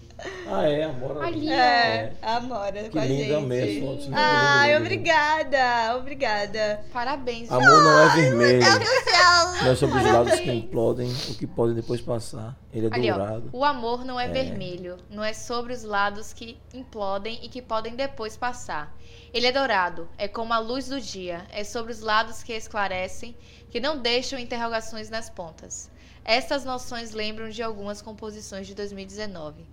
Ah, 0.47 0.64
é, 0.68 0.84
amor. 0.84 1.23
Ali, 1.23 1.49
É, 1.52 2.14
a 2.22 2.38
Amora 2.38 2.84
com 2.84 2.89
Que 2.91 2.99
a 2.99 3.06
lindo, 3.06 3.23
gente. 3.23 3.34
amei 3.34 3.77
as 3.77 3.84
fotos. 3.84 4.06
Lindo, 4.06 4.15
Ai, 4.18 4.68
lindo, 4.68 4.73
lindo. 4.73 4.85
obrigada, 4.85 5.95
obrigada. 5.97 6.85
Parabéns. 6.93 7.52
Amor 7.52 7.64
não 7.84 7.99
é 7.99 8.15
vermelho. 8.15 8.60
Meu 8.64 8.80
Deus 8.80 8.89
do 8.89 9.03
céu. 9.10 9.64
Não 9.64 9.72
é 9.72 9.76
sobre 9.76 9.97
os 9.97 10.03
lados 10.06 10.39
que 10.39 10.52
implodem, 10.52 11.11
o 11.30 11.35
que 11.35 11.47
podem 11.47 11.76
depois 11.76 12.02
passar. 12.02 12.56
Ele 12.73 12.88
é 12.88 12.93
Ali, 12.93 13.10
ó. 13.11 13.18
dourado. 13.18 13.49
O 13.53 13.64
amor 13.65 14.03
não 14.06 14.19
é, 14.19 14.27
vermelho. 14.27 14.97
Não 15.10 15.23
é 15.23 15.34
sobre 15.34 15.73
os 15.73 15.84
lados 15.84 16.34
que 16.34 16.57
implodem 16.73 17.39
e 17.41 17.49
que 17.49 17.61
podem 17.61 17.95
depois 17.95 18.35
passar. 18.38 18.93
Ele 19.34 19.47
é 19.47 19.52
dourado. 19.52 20.07
É 20.18 20.27
como 20.27 20.53
a 20.53 20.60
luz 20.60 20.88
do 20.88 20.99
dia. 20.99 21.45
É 21.52 21.64
sobre 21.64 21.91
os 21.91 22.02
lados 22.02 22.43
que 22.43 22.53
esclarecem, 22.53 23.35
que 23.69 23.80
não 23.80 23.97
deixam 23.97 24.38
interrogações 24.38 25.10
nas 25.10 25.30
pontas. 25.30 25.89
Estas 26.23 26.65
noções 26.65 27.11
lembram 27.11 27.49
de 27.49 27.61
algumas 27.61 28.02
composições 28.02 28.65
de 28.68 28.73
2019. 28.76 29.65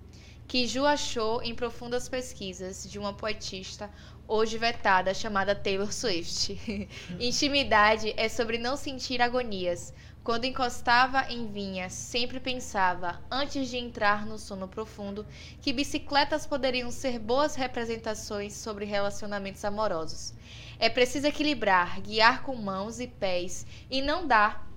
Que 0.46 0.66
Ju 0.66 0.84
achou 0.84 1.42
em 1.42 1.54
profundas 1.54 2.08
pesquisas 2.08 2.88
de 2.90 2.98
uma 2.98 3.14
poetista 3.14 3.90
hoje 4.28 4.58
vetada 4.58 5.12
chamada 5.14 5.54
Taylor 5.54 5.92
Swift. 5.92 6.88
Intimidade 7.20 8.14
é 8.16 8.28
sobre 8.28 8.58
não 8.58 8.76
sentir 8.76 9.20
agonias. 9.20 9.92
Quando 10.24 10.44
encostava 10.44 11.32
em 11.32 11.48
vinha, 11.48 11.90
sempre 11.90 12.38
pensava, 12.38 13.20
antes 13.28 13.68
de 13.68 13.76
entrar 13.76 14.24
no 14.24 14.38
sono 14.38 14.68
profundo, 14.68 15.26
que 15.60 15.72
bicicletas 15.72 16.46
poderiam 16.46 16.92
ser 16.92 17.18
boas 17.18 17.56
representações 17.56 18.52
sobre 18.52 18.84
relacionamentos 18.84 19.64
amorosos. 19.64 20.32
É 20.78 20.88
preciso 20.88 21.26
equilibrar, 21.26 22.00
guiar 22.00 22.42
com 22.44 22.54
mãos 22.54 23.00
e 23.00 23.08
pés 23.08 23.66
e 23.90 24.00
não 24.00 24.24
dar 24.24 24.70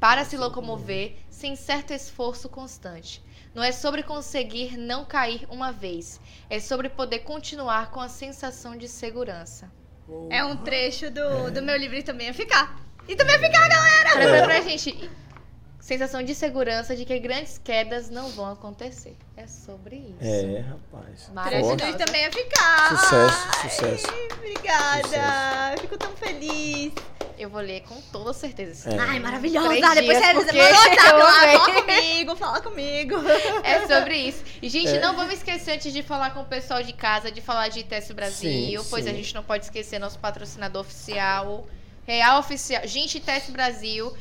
para 0.00 0.24
se 0.24 0.36
locomover 0.36 1.16
sem 1.30 1.54
certo 1.54 1.92
esforço 1.92 2.48
constante. 2.48 3.22
Não 3.54 3.62
é 3.62 3.72
sobre 3.72 4.02
conseguir 4.02 4.76
não 4.76 5.04
cair 5.04 5.46
uma 5.50 5.72
vez, 5.72 6.20
é 6.48 6.60
sobre 6.60 6.88
poder 6.88 7.20
continuar 7.20 7.90
com 7.90 8.00
a 8.00 8.08
sensação 8.08 8.76
de 8.76 8.88
segurança. 8.88 9.70
É 10.30 10.44
um 10.44 10.56
trecho 10.56 11.10
do, 11.10 11.50
do 11.50 11.62
meu 11.62 11.76
livro 11.76 11.96
e 11.96 12.02
também 12.02 12.28
ia 12.28 12.34
ficar. 12.34 12.80
E 13.06 13.14
também 13.16 13.34
ia 13.34 13.46
ficar, 13.46 13.68
galera! 13.68 14.10
Pra, 14.12 14.28
pra, 14.28 14.42
pra 14.44 14.60
gente, 14.60 15.10
sensação 15.80 16.22
de 16.22 16.34
segurança 16.34 16.94
de 16.94 17.04
que 17.04 17.18
grandes 17.18 17.58
quedas 17.58 18.10
não 18.10 18.28
vão 18.30 18.52
acontecer. 18.52 19.16
É 19.36 19.46
sobre 19.46 19.96
isso. 19.96 20.18
É, 20.20 20.60
rapaz. 20.60 21.30
Maravilhoso. 21.32 21.96
também 21.96 22.22
ia 22.22 22.32
ficar. 22.32 22.96
Sucesso, 22.96 23.48
Ai, 23.54 23.70
sucesso. 23.70 24.06
Obrigada. 24.34 25.02
Sucesso. 25.02 25.80
Fico 25.82 25.96
tão 25.96 26.12
feliz. 26.16 26.92
Eu 27.38 27.48
vou 27.48 27.60
ler 27.60 27.82
com 27.82 28.00
toda 28.12 28.32
certeza. 28.32 28.90
É. 28.90 28.98
Ai, 28.98 29.20
maravilhosa. 29.20 29.68
Três 29.68 29.94
Depois 29.94 30.18
dias, 30.18 30.34
você 30.34 30.44
porque 30.44 30.56
manda 30.58 31.16
um 31.16 31.58
fala 31.58 31.82
comigo, 31.82 32.36
fala 32.36 32.60
comigo. 32.60 33.14
É 33.62 33.86
sobre 33.86 34.16
isso. 34.16 34.42
E, 34.60 34.68
gente, 34.68 34.88
É. 34.96 35.00
não 35.00 35.14
vamos 35.14 35.34
esquecer 35.34 35.72
antes 35.72 35.92
de 35.92 36.02
falar 36.02 36.30
com 36.34 36.40
o 36.40 36.44
pessoal 36.46 36.82
de 36.82 36.92
casa, 36.92 37.30
de 37.30 37.40
falar 37.40 37.68
de 37.68 37.80
ITS 37.80 38.10
Brasil, 38.12 38.82
Sim, 38.82 38.88
pois 38.90 39.04
sim. 39.04 39.10
a 39.10 39.14
gente 39.14 39.34
não 39.34 39.42
pode 39.44 39.64
esquecer 39.64 39.98
nosso 39.98 40.18
patrocinador 40.18 40.80
oficial, 40.82 41.66
Real 42.06 42.38
Oficial. 42.40 42.82
Gente, 42.86 43.18
ITS 43.18 43.50
Brasil, 43.50 44.12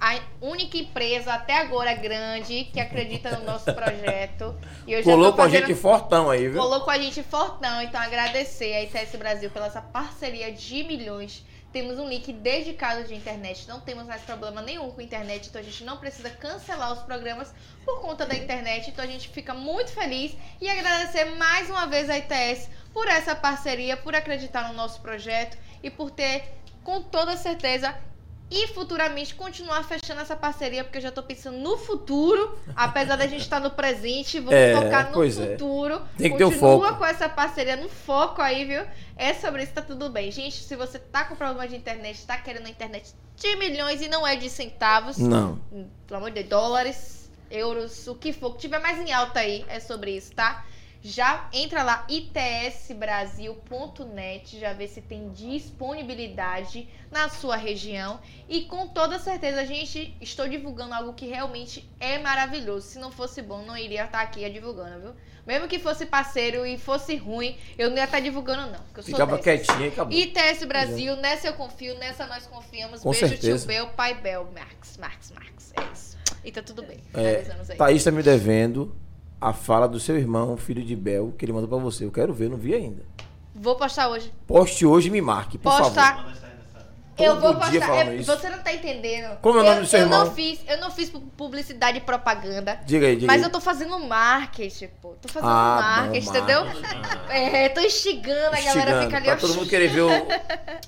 a 0.00 0.18
única 0.40 0.76
empresa 0.76 1.32
até 1.34 1.58
agora 1.58 1.94
grande 1.94 2.64
que 2.72 2.80
acredita 2.80 3.36
no 3.38 3.44
nosso 3.44 3.72
projeto. 3.72 4.54
E 4.86 4.92
eu 4.94 5.02
já 5.02 5.10
Colou 5.10 5.32
com 5.32 5.42
a 5.42 5.44
fazendo- 5.44 5.66
gente 5.68 5.78
fortão 5.78 6.28
aí, 6.30 6.48
viu? 6.48 6.60
Colou 6.60 6.80
com 6.80 6.90
a 6.90 6.98
gente 6.98 7.22
fortão, 7.22 7.80
então 7.82 8.00
agradecer 8.00 8.74
a 8.74 8.82
ITS 8.82 9.14
Brasil 9.16 9.50
pela 9.50 9.66
essa 9.66 9.80
parceria 9.80 10.50
de 10.52 10.82
milhões. 10.84 11.44
Temos 11.74 11.98
um 11.98 12.08
link 12.08 12.32
dedicado 12.32 13.02
de 13.02 13.16
internet, 13.16 13.66
não 13.66 13.80
temos 13.80 14.06
mais 14.06 14.22
problema 14.22 14.62
nenhum 14.62 14.92
com 14.92 15.00
internet, 15.00 15.48
então 15.48 15.60
a 15.60 15.64
gente 15.64 15.82
não 15.82 15.96
precisa 15.96 16.30
cancelar 16.30 16.92
os 16.92 17.00
programas 17.00 17.52
por 17.84 18.00
conta 18.00 18.24
da 18.24 18.36
internet, 18.36 18.88
então 18.88 19.04
a 19.04 19.08
gente 19.08 19.28
fica 19.28 19.52
muito 19.52 19.90
feliz 19.90 20.36
e 20.60 20.68
agradecer 20.68 21.24
mais 21.34 21.68
uma 21.68 21.88
vez 21.88 22.08
a 22.08 22.16
ITS 22.16 22.70
por 22.92 23.08
essa 23.08 23.34
parceria, 23.34 23.96
por 23.96 24.14
acreditar 24.14 24.68
no 24.68 24.74
nosso 24.74 25.00
projeto 25.00 25.58
e 25.82 25.90
por 25.90 26.12
ter, 26.12 26.44
com 26.84 27.02
toda 27.02 27.36
certeza, 27.36 27.92
e 28.50 28.68
futuramente 28.68 29.34
continuar 29.34 29.82
fechando 29.84 30.20
essa 30.20 30.36
parceria, 30.36 30.84
porque 30.84 30.98
eu 30.98 31.02
já 31.02 31.10
tô 31.10 31.22
pensando 31.22 31.58
no 31.58 31.76
futuro, 31.76 32.56
apesar 32.76 33.16
da 33.16 33.26
gente 33.26 33.40
estar 33.40 33.58
no 33.60 33.70
presente, 33.70 34.38
vamos 34.38 34.54
É, 34.54 34.74
focar 34.74 35.10
no 35.10 35.24
é. 35.24 35.30
futuro. 35.30 36.02
Tem 36.16 36.30
que 36.30 36.36
ter 36.38 36.44
o 36.44 36.50
Continua 36.50 36.88
foco. 36.88 36.98
com 36.98 37.06
essa 37.06 37.28
parceria 37.28 37.76
no 37.76 37.88
foco 37.88 38.42
aí, 38.42 38.64
viu? 38.64 38.84
É 39.16 39.32
sobre 39.34 39.62
isso, 39.62 39.72
tá 39.72 39.82
tudo 39.82 40.10
bem. 40.10 40.30
Gente, 40.30 40.62
se 40.62 40.76
você 40.76 40.98
tá 40.98 41.24
com 41.24 41.34
problema 41.34 41.66
de 41.66 41.76
internet, 41.76 42.24
tá 42.26 42.36
querendo 42.36 42.66
a 42.66 42.70
internet 42.70 43.14
de 43.36 43.56
milhões 43.56 44.02
e 44.02 44.08
não 44.08 44.26
é 44.26 44.36
de 44.36 44.50
centavos, 44.50 45.18
Não. 45.18 45.58
pelo 46.06 46.18
amor 46.18 46.30
de 46.30 46.42
Deus, 46.42 46.48
dólares, 46.48 47.30
euros, 47.50 48.06
o 48.06 48.14
que 48.14 48.32
for, 48.32 48.52
que 48.52 48.58
tiver 48.58 48.78
mais 48.78 48.98
em 48.98 49.12
alta 49.12 49.40
aí, 49.40 49.64
é 49.68 49.80
sobre 49.80 50.16
isso, 50.16 50.32
tá? 50.32 50.64
Já 51.06 51.50
entra 51.52 51.82
lá, 51.82 52.06
itsbrasil.net, 52.08 54.58
já 54.58 54.72
vê 54.72 54.88
se 54.88 55.02
tem 55.02 55.28
disponibilidade 55.32 56.88
na 57.10 57.28
sua 57.28 57.56
região. 57.56 58.18
E 58.48 58.62
com 58.62 58.88
toda 58.88 59.18
certeza, 59.18 59.66
gente, 59.66 60.16
estou 60.18 60.48
divulgando 60.48 60.94
algo 60.94 61.12
que 61.12 61.26
realmente 61.26 61.86
é 62.00 62.16
maravilhoso. 62.16 62.86
Se 62.86 62.98
não 62.98 63.12
fosse 63.12 63.42
bom, 63.42 63.66
não 63.66 63.76
iria 63.76 64.06
estar 64.06 64.22
aqui 64.22 64.48
divulgando, 64.48 64.98
viu? 64.98 65.12
Mesmo 65.46 65.68
que 65.68 65.78
fosse 65.78 66.06
parceiro 66.06 66.64
e 66.64 66.78
fosse 66.78 67.16
ruim, 67.16 67.54
eu 67.76 67.90
não 67.90 67.98
ia 67.98 68.04
estar 68.04 68.20
divulgando, 68.20 68.72
não. 68.72 68.80
Porque 68.84 69.00
eu 69.00 69.02
sou 69.02 69.12
Ficava 69.12 69.36
dessas. 69.36 69.66
quietinho 69.66 69.88
acabou. 69.90 70.18
ITS 70.18 70.64
Brasil, 70.64 71.16
nessa 71.16 71.48
eu 71.48 71.52
confio, 71.52 71.98
nessa 71.98 72.26
nós 72.26 72.46
confiamos. 72.46 73.02
Com 73.02 73.10
Beijo, 73.10 73.28
certeza. 73.28 73.58
tio 73.58 73.66
Bel, 73.66 73.88
pai 73.88 74.14
Bel, 74.14 74.50
Marx, 74.54 74.96
Marx, 74.96 75.32
Marx. 75.32 75.74
É 75.76 75.82
isso. 75.92 76.16
E 76.42 76.50
tá 76.50 76.62
tudo 76.62 76.82
bem. 76.82 76.96
É. 77.12 77.42
Thaís 77.76 78.02
tá 78.02 78.10
me 78.10 78.22
devendo 78.22 78.96
a 79.40 79.52
fala 79.52 79.86
do 79.86 80.00
seu 80.00 80.16
irmão, 80.16 80.56
filho 80.56 80.82
de 80.82 80.96
Bel, 80.96 81.32
que 81.38 81.44
ele 81.44 81.52
mandou 81.52 81.68
pra 81.68 81.78
você. 81.78 82.04
Eu 82.04 82.10
quero 82.12 82.32
ver, 82.32 82.48
não 82.48 82.56
vi 82.56 82.74
ainda. 82.74 83.02
Vou 83.54 83.76
postar 83.76 84.08
hoje. 84.08 84.32
Poste 84.46 84.84
hoje 84.86 85.08
e 85.08 85.10
me 85.10 85.20
marque, 85.20 85.58
por 85.58 85.70
favor. 85.72 85.84
Postar. 85.86 86.34
Eu 87.16 87.38
vou 87.38 87.52
Todo 87.54 87.60
postar. 87.70 87.86
falando 87.86 88.08
É, 88.10 88.22
você 88.24 88.48
não 88.48 88.58
tá 88.58 88.72
entendendo. 88.72 89.38
Como 89.40 89.60
é 89.60 89.62
o 89.62 89.64
eu, 89.64 89.68
nome 89.70 89.80
do 89.82 89.86
seu 89.86 90.00
eu 90.00 90.06
irmão? 90.06 90.24
Não 90.24 90.32
fiz, 90.34 90.58
eu 90.66 90.80
não 90.80 90.90
fiz 90.90 91.10
pu- 91.10 91.20
publicidade 91.36 91.98
e 91.98 92.00
propaganda. 92.00 92.80
Diga 92.84 93.06
aí, 93.06 93.14
diga 93.14 93.28
Mas 93.28 93.40
aí. 93.40 93.46
eu 93.46 93.52
tô 93.52 93.60
fazendo 93.60 93.96
marketing, 94.00 94.88
pô. 95.00 95.14
Tô 95.22 95.28
fazendo 95.28 95.48
Ah, 95.48 96.00
marketing, 96.02 96.26
bom, 96.26 96.36
entendeu? 96.36 96.64
marketing. 96.64 97.18
É, 97.30 97.68
tô 97.68 97.80
instigando, 97.82 98.56
a 98.56 98.60
galera 98.60 99.02
fica 99.02 99.16
ali. 99.18 99.26
pra 99.26 99.36
todo 99.36 99.54
mundo 99.54 99.68
querer 99.70 99.88
ver 99.90 100.00
o- 100.00 100.10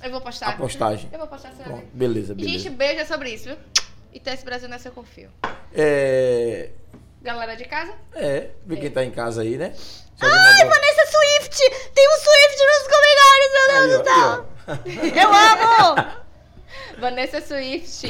Eu 0.03 0.11
vou 0.11 0.19
postar. 0.19 0.49
a 0.49 0.51
postagem. 0.57 1.07
Eu 1.13 1.19
vou 1.19 1.27
postar 1.29 1.47
essa 1.49 1.63
beleza, 1.93 2.33
beleza. 2.35 2.57
Gente, 2.63 2.69
beijo 2.75 2.99
é 2.99 3.05
sobre 3.05 3.29
isso, 3.29 3.45
viu? 3.45 3.57
ITS 4.13 4.43
Brasil 4.43 4.67
nessa 4.67 4.89
eu 4.89 4.91
confio. 4.91 5.29
É. 5.73 6.71
Galera 7.21 7.55
de 7.55 7.65
casa? 7.65 7.93
É, 8.15 8.51
ver 8.65 8.79
quem 8.79 8.91
tá 8.91 9.03
em 9.03 9.11
casa 9.11 9.41
aí, 9.41 9.57
né? 9.57 9.73
Ai, 10.21 10.65
Vanessa 10.65 11.05
Swift! 11.11 11.91
Tem 11.93 12.09
um 12.09 12.17
Swift 12.17 12.65
nos 12.65 12.83
comentários, 12.95 13.51
meu 13.53 13.67
Deus 13.67 13.97
do 13.97 14.03
céu! 14.03 14.45
Eu 15.21 15.29
amo! 15.33 16.17
Vanessa 16.99 17.41
Swift. 17.41 18.07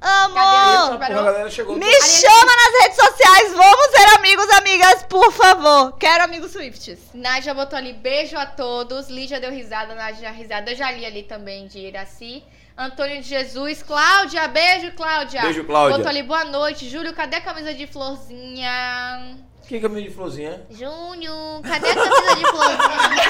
Amor! 0.00 1.50
Chegou. 1.50 1.76
Me 1.76 2.02
chama 2.02 2.52
nas 2.56 2.82
redes 2.82 2.96
sociais, 2.96 3.52
vamos 3.54 3.86
ser 3.86 4.18
amigos, 4.18 4.50
amigas, 4.50 5.02
por 5.04 5.32
favor. 5.32 5.96
Quero 5.98 6.24
amigos 6.24 6.52
Swifts. 6.52 6.98
Nádia 7.14 7.54
botou 7.54 7.78
ali 7.78 7.94
beijo 7.94 8.36
a 8.36 8.44
todos. 8.44 9.08
Lígia 9.08 9.40
deu 9.40 9.50
risada, 9.50 9.94
Nádia 9.94 10.30
risada. 10.30 10.70
Eu 10.70 10.76
já 10.76 10.90
li 10.90 11.06
ali 11.06 11.22
também 11.22 11.66
de 11.66 11.78
Iraci. 11.78 12.44
Antônio 12.76 13.22
de 13.22 13.28
Jesus. 13.28 13.82
Cláudia, 13.82 14.48
beijo, 14.48 14.92
Cláudia. 14.92 15.42
Beijo, 15.42 15.64
Cláudia. 15.64 15.96
Botou 15.96 16.10
ali 16.10 16.22
boa 16.22 16.44
noite. 16.44 16.88
Júlio, 16.88 17.14
cadê 17.14 17.36
a 17.36 17.40
camisa 17.40 17.72
de 17.72 17.86
florzinha? 17.86 19.36
Que 19.66 19.80
caminho 19.80 20.08
de 20.08 20.14
florzinha? 20.14 20.66
Júnior, 20.70 21.62
cadê 21.62 21.90
a 21.90 21.94
camisa 21.94 22.36
de 22.36 22.46
florzinha? 22.50 23.24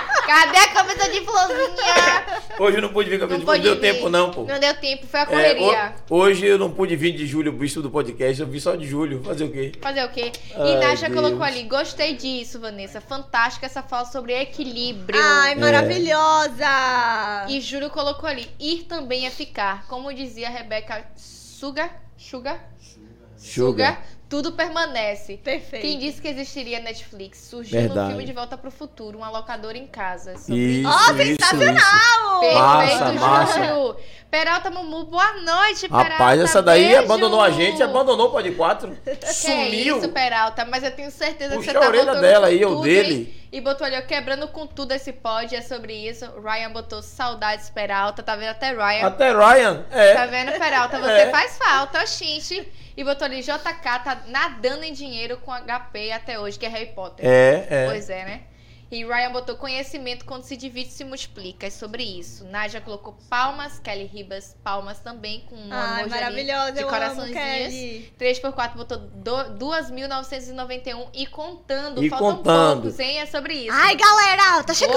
cadê 0.26 0.58
a 0.58 0.68
camisa 0.68 1.08
de 1.10 1.20
florzinha? 1.24 2.42
Hoje 2.58 2.76
eu 2.78 2.82
não 2.82 2.88
pude 2.90 3.10
vir 3.10 3.18
com 3.18 3.24
a 3.24 3.28
Não 3.28 3.38
Não 3.38 3.44
deu 3.44 3.54
pôde 3.54 3.80
tempo, 3.80 4.04
vir. 4.04 4.10
não, 4.10 4.30
pô. 4.30 4.44
Não 4.44 4.58
deu 4.58 4.74
tempo, 4.74 5.06
foi 5.06 5.20
a 5.20 5.22
É, 5.22 5.26
correria. 5.26 5.94
ho- 6.10 6.14
hoje 6.16 6.46
eu 6.46 6.58
não 6.58 6.70
pude 6.70 6.96
vir 6.96 7.12
de 7.12 7.26
Júlio, 7.26 7.52
o 7.52 7.56
bicho 7.56 7.80
do 7.82 7.90
podcast, 7.90 8.40
eu 8.40 8.46
vi 8.48 8.60
só 8.60 8.74
de 8.74 8.86
Júlio. 8.86 9.22
Fazer 9.22 9.44
o 9.44 9.50
quê? 9.50 9.72
Fazer 9.80 10.04
o 10.04 10.08
quê? 10.10 10.32
E 10.50 10.76
Deus. 10.78 11.14
colocou 11.14 11.42
ali, 11.42 11.62
gostei 11.64 12.14
disso, 12.14 12.58
Vanessa. 12.60 13.00
Fantástica 13.00 13.66
essa 13.66 13.82
fala 13.82 14.04
sobre 14.06 14.32
equilíbrio. 14.34 15.18
Ai, 15.22 15.52
É. 15.52 15.54
maravilhosa! 15.54 17.46
E 17.48 17.60
Júlio 17.60 17.90
colocou 17.90 18.28
ali, 18.28 18.48
ir 18.58 18.84
também 18.84 19.26
é 19.26 19.30
ficar. 19.30 19.86
Como 19.86 20.12
dizia 20.12 20.48
a 20.48 20.50
Rebeca 20.50 21.04
Suga, 21.16 21.90
Suga, 22.18 22.58
Sugar. 23.36 24.02
tudo 24.28 24.52
permanece. 24.52 25.36
Perfeito. 25.36 25.82
Quem 25.82 25.98
disse 25.98 26.20
que 26.20 26.28
existiria 26.28 26.80
Netflix? 26.80 27.38
Surgiu 27.38 27.80
Verdade. 27.80 28.00
no 28.00 28.08
filme 28.10 28.24
De 28.24 28.32
Volta 28.32 28.56
pro 28.58 28.70
Futuro, 28.70 29.18
uma 29.18 29.30
locadora 29.30 29.76
em 29.78 29.86
casa. 29.86 30.36
Sobre 30.38 30.56
Isso, 30.80 30.88
isso, 30.90 31.16
sensacional! 31.16 32.42
isso. 32.42 32.88
Perfeito, 32.88 33.20
Massa. 33.20 33.52
Júlio. 33.66 33.96
Peralta 34.30 34.70
Mumu, 34.70 35.04
boa 35.04 35.32
noite, 35.40 35.88
Peralta. 35.88 36.10
Rapaz, 36.10 36.40
essa 36.40 36.60
daí 36.60 36.86
Beijo. 36.88 36.98
abandonou 37.04 37.40
a 37.40 37.50
gente, 37.50 37.82
abandonou 37.82 38.26
o 38.28 38.30
Pod 38.32 38.50
4. 38.50 38.98
Que 39.04 39.26
Sumiu. 39.32 39.98
isso, 39.98 40.08
Peralta, 40.08 40.64
mas 40.64 40.82
eu 40.82 40.90
tenho 40.90 41.10
certeza 41.12 41.54
Puxa 41.54 41.66
que 41.66 41.72
você 41.72 41.78
a 41.78 41.80
tá 41.80 41.86
orelha 41.86 42.04
voltando 42.06 42.22
dela 42.22 42.46
aí, 42.48 42.64
ou 42.64 42.72
tudo, 42.76 42.82
dele. 42.84 43.14
hein? 43.14 43.45
E 43.52 43.60
botou 43.60 43.86
ali, 43.86 43.96
ó, 43.96 44.02
quebrando 44.02 44.48
com 44.48 44.66
tudo 44.66 44.92
esse 44.92 45.12
pod, 45.12 45.54
é 45.54 45.62
sobre 45.62 45.92
isso. 45.94 46.26
Ryan 46.40 46.72
botou 46.72 47.00
saudades, 47.02 47.70
Peralta, 47.70 48.22
tá 48.22 48.34
vendo 48.36 48.50
até 48.50 48.72
Ryan. 48.72 49.06
Até 49.06 49.32
Ryan, 49.32 49.84
é. 49.90 50.14
Tá 50.14 50.26
vendo, 50.26 50.52
Peralta? 50.58 50.98
Você 50.98 51.12
É. 51.26 51.30
faz 51.30 51.56
falta, 51.56 52.00
oxinte. 52.00 52.72
E 52.96 53.04
botou 53.04 53.24
ali, 53.26 53.42
JK 53.42 53.58
tá 53.82 54.22
nadando 54.26 54.82
em 54.84 54.92
dinheiro 54.92 55.36
com 55.38 55.52
HP 55.52 56.12
até 56.12 56.38
hoje, 56.40 56.58
que 56.58 56.66
é 56.66 56.68
Harry 56.68 56.86
Potter. 56.86 57.24
É, 57.26 57.66
é. 57.68 57.86
Pois 57.86 58.08
é, 58.10 58.24
né? 58.24 58.40
E 58.88 59.04
Ryan 59.04 59.32
botou 59.32 59.56
conhecimento 59.56 60.24
quando 60.24 60.44
se 60.44 60.56
divide 60.56 60.90
se 60.90 61.02
multiplica. 61.02 61.66
É 61.66 61.70
sobre 61.70 62.04
isso. 62.04 62.44
Nádia 62.44 62.80
colocou 62.80 63.16
palmas, 63.28 63.80
Kelly 63.80 64.04
Ribas, 64.06 64.54
palmas 64.62 65.00
também, 65.00 65.40
com 65.48 65.56
um 65.56 65.68
Ai, 65.72 66.06
maravilhosa, 66.06 66.72
de 66.72 66.84
coraçõezinhos. 66.84 67.36
Kelly. 67.36 68.12
3x4 68.18 68.74
botou 68.76 68.98
do- 68.98 69.58
2.991 69.58 71.08
e 71.12 71.26
contando. 71.26 72.02
E 72.02 72.08
Faltam 72.08 72.36
contando. 72.36 72.82
poucos, 72.82 73.00
hein? 73.00 73.18
É 73.20 73.26
sobre 73.26 73.54
isso. 73.54 73.72
Ai, 73.76 73.96
galera, 73.96 74.62
tá 74.62 74.72
chegando! 74.74 74.96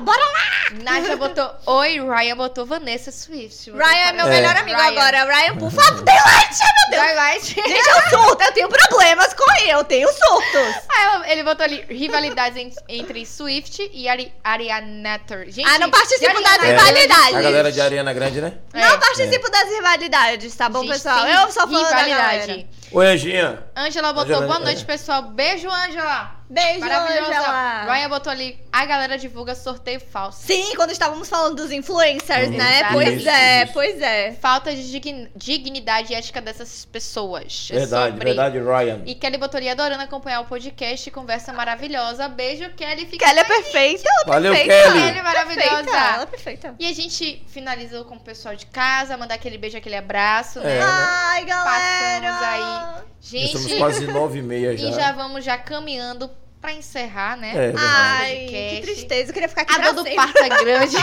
Bora 0.00 0.24
lá! 0.24 0.82
Nádia 0.82 1.16
botou 1.16 1.50
oi, 1.66 1.98
Ryan 2.00 2.36
botou 2.36 2.64
Vanessa 2.64 3.10
Swift. 3.10 3.70
Botou 3.72 3.86
Ryan 3.86 3.98
é 3.98 4.12
meu 4.12 4.22
coração. 4.24 4.30
melhor 4.30 4.56
amigo 4.56 4.78
Ryan. 4.78 4.88
agora. 4.88 5.24
Ryan, 5.24 5.56
por 5.56 5.70
favor, 5.72 6.02
dê 6.04 6.12
like, 6.12 6.54
meu 6.54 6.90
Deus! 7.00 7.14
Vai. 7.16 7.40
Gente, 7.40 7.70
eu 7.88 8.08
surto, 8.10 8.42
eu 8.44 8.52
tenho 8.52 8.68
problemas 8.68 9.34
com 9.34 9.52
ele, 9.58 9.70
eu 9.72 9.84
tenho 9.84 10.08
surtos. 10.12 10.82
Aí 10.88 11.32
ele 11.32 11.42
botou 11.42 11.64
ali 11.64 11.84
rivalidades 11.88 12.56
en- 12.56 12.99
entre 13.00 13.26
Swift 13.26 13.90
e 13.92 14.08
Ari 14.08 14.32
Arianator. 14.42 15.44
Gente, 15.48 15.68
Ah, 15.68 15.78
não 15.78 15.90
participo 15.90 16.32
das 16.42 16.52
Ariana 16.52 16.66
É, 16.66 16.84
rivalidades. 16.86 17.34
A 17.34 17.42
galera 17.42 17.72
de 17.72 17.80
Ariana 17.80 18.12
Grande, 18.12 18.40
né? 18.40 18.52
É. 18.72 18.80
Não 18.88 18.98
participo 18.98 19.50
das 19.50 19.68
rivalidades, 19.70 20.54
tá 20.54 20.68
bom, 20.68 20.80
Gente, 20.82 20.92
pessoal? 20.92 21.26
Eu 21.26 21.50
sou 21.50 21.66
fã 21.68 21.82
da 21.82 21.90
galera. 21.90 22.04
rivalidade. 22.30 22.66
Oi, 22.92 23.06
Anjinha. 23.06 23.64
Ângela 23.76 24.12
botou 24.12 24.36
Ângela, 24.36 24.46
boa 24.46 24.60
é. 24.60 24.64
noite, 24.64 24.84
pessoal. 24.84 25.22
Beijo, 25.22 25.68
Ângela. 25.70 26.39
Beijo, 26.50 26.80
Maravilhosa. 26.80 27.28
Angela. 27.30 27.84
Ryan 27.94 28.08
botou 28.08 28.32
ali, 28.32 28.58
a 28.72 28.84
galera 28.84 29.16
divulga 29.16 29.54
sorteio 29.54 30.00
falso. 30.00 30.42
Sim, 30.44 30.74
quando 30.74 30.90
estávamos 30.90 31.28
falando 31.28 31.54
dos 31.54 31.70
influencers, 31.70 32.48
Uhum. 32.48 32.56
né? 32.56 32.78
Exato. 32.78 32.92
Pois 32.94 33.08
Isso, 33.20 33.28
é, 33.28 33.62
isso. 33.62 33.72
pois 33.72 34.02
é. 34.02 34.32
Falta 34.32 34.74
de 34.74 34.90
digni- 34.90 35.30
dignidade 35.36 36.12
e 36.12 36.16
ética 36.16 36.40
dessas 36.40 36.84
pessoas. 36.84 37.68
É 37.70 37.78
Verdade, 37.78 38.10
sobre. 38.12 38.24
verdade, 38.24 38.58
Ryan. 38.58 39.02
E 39.06 39.14
Kelly 39.14 39.38
botou 39.38 39.58
ali 39.58 39.68
adorando 39.68 40.02
acompanhar 40.02 40.40
o 40.40 40.44
podcast. 40.46 41.08
Conversa 41.12 41.52
maravilhosa. 41.52 42.28
Beijo, 42.28 42.68
Kelly. 42.70 43.06
Fica 43.06 43.26
Kelly 43.26 43.38
é 43.38 43.44
perfeita, 43.44 44.08
ela 44.08 44.22
é 44.22 44.26
Valeu, 44.26 44.52
perfeita. 44.52 44.82
Kelly. 44.92 45.00
Kelly 45.04 45.22
maravilhosa. 45.22 45.70
Perfeita, 45.70 45.96
ela 45.96 46.22
é 46.22 46.26
perfeita. 46.26 46.74
E 46.80 46.86
a 46.88 46.92
gente 46.92 47.44
finalizou 47.46 48.04
com 48.06 48.16
o 48.16 48.20
pessoal 48.20 48.56
de 48.56 48.66
casa, 48.66 49.16
mandar 49.16 49.36
aquele 49.36 49.56
beijo, 49.56 49.76
aquele 49.78 49.96
abraço, 49.96 50.58
né? 50.58 50.76
É, 50.76 50.80
né? 50.80 50.84
Ai, 50.84 51.44
galera! 51.44 52.32
Passamos 52.32 52.42
aí. 52.42 53.04
Gente, 53.22 53.52
somos 53.52 53.72
quase 53.74 54.06
nove 54.06 54.38
e 54.38 54.42
meia 54.42 54.74
já. 54.78 54.88
e 54.88 54.92
já 54.94 55.12
vamos 55.12 55.44
já 55.44 55.56
caminhando 55.58 56.28
pra 56.60 56.72
encerrar, 56.72 57.36
né? 57.36 57.52
É. 57.54 57.72
Ai, 57.76 58.36
podcast. 58.40 58.76
que 58.76 58.82
tristeza, 58.82 59.30
eu 59.30 59.34
queria 59.34 59.48
ficar 59.48 59.62
aqui 59.62 59.72
A 59.72 59.76
pra 59.76 59.84
dor 59.92 59.94
do 59.94 60.02
sempre. 60.02 60.16
parto 60.16 60.38
é 60.38 60.48
grande. 60.48 60.96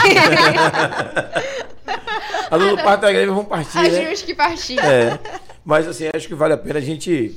A 2.52 2.58
do 2.58 2.78
parto 2.78 3.02
da 3.02 3.12
greve 3.12 3.32
vão 3.32 3.44
partir, 3.46 3.78
a 3.78 3.84
né? 3.84 3.90
gente 3.90 4.24
que 4.24 4.34
partir. 4.36 4.80
É. 4.80 5.20
Mas 5.66 5.88
assim, 5.88 6.10
acho 6.14 6.28
que 6.28 6.36
vale 6.36 6.54
a 6.54 6.58
pena 6.58 6.80
a 6.80 6.82
gente 6.82 7.36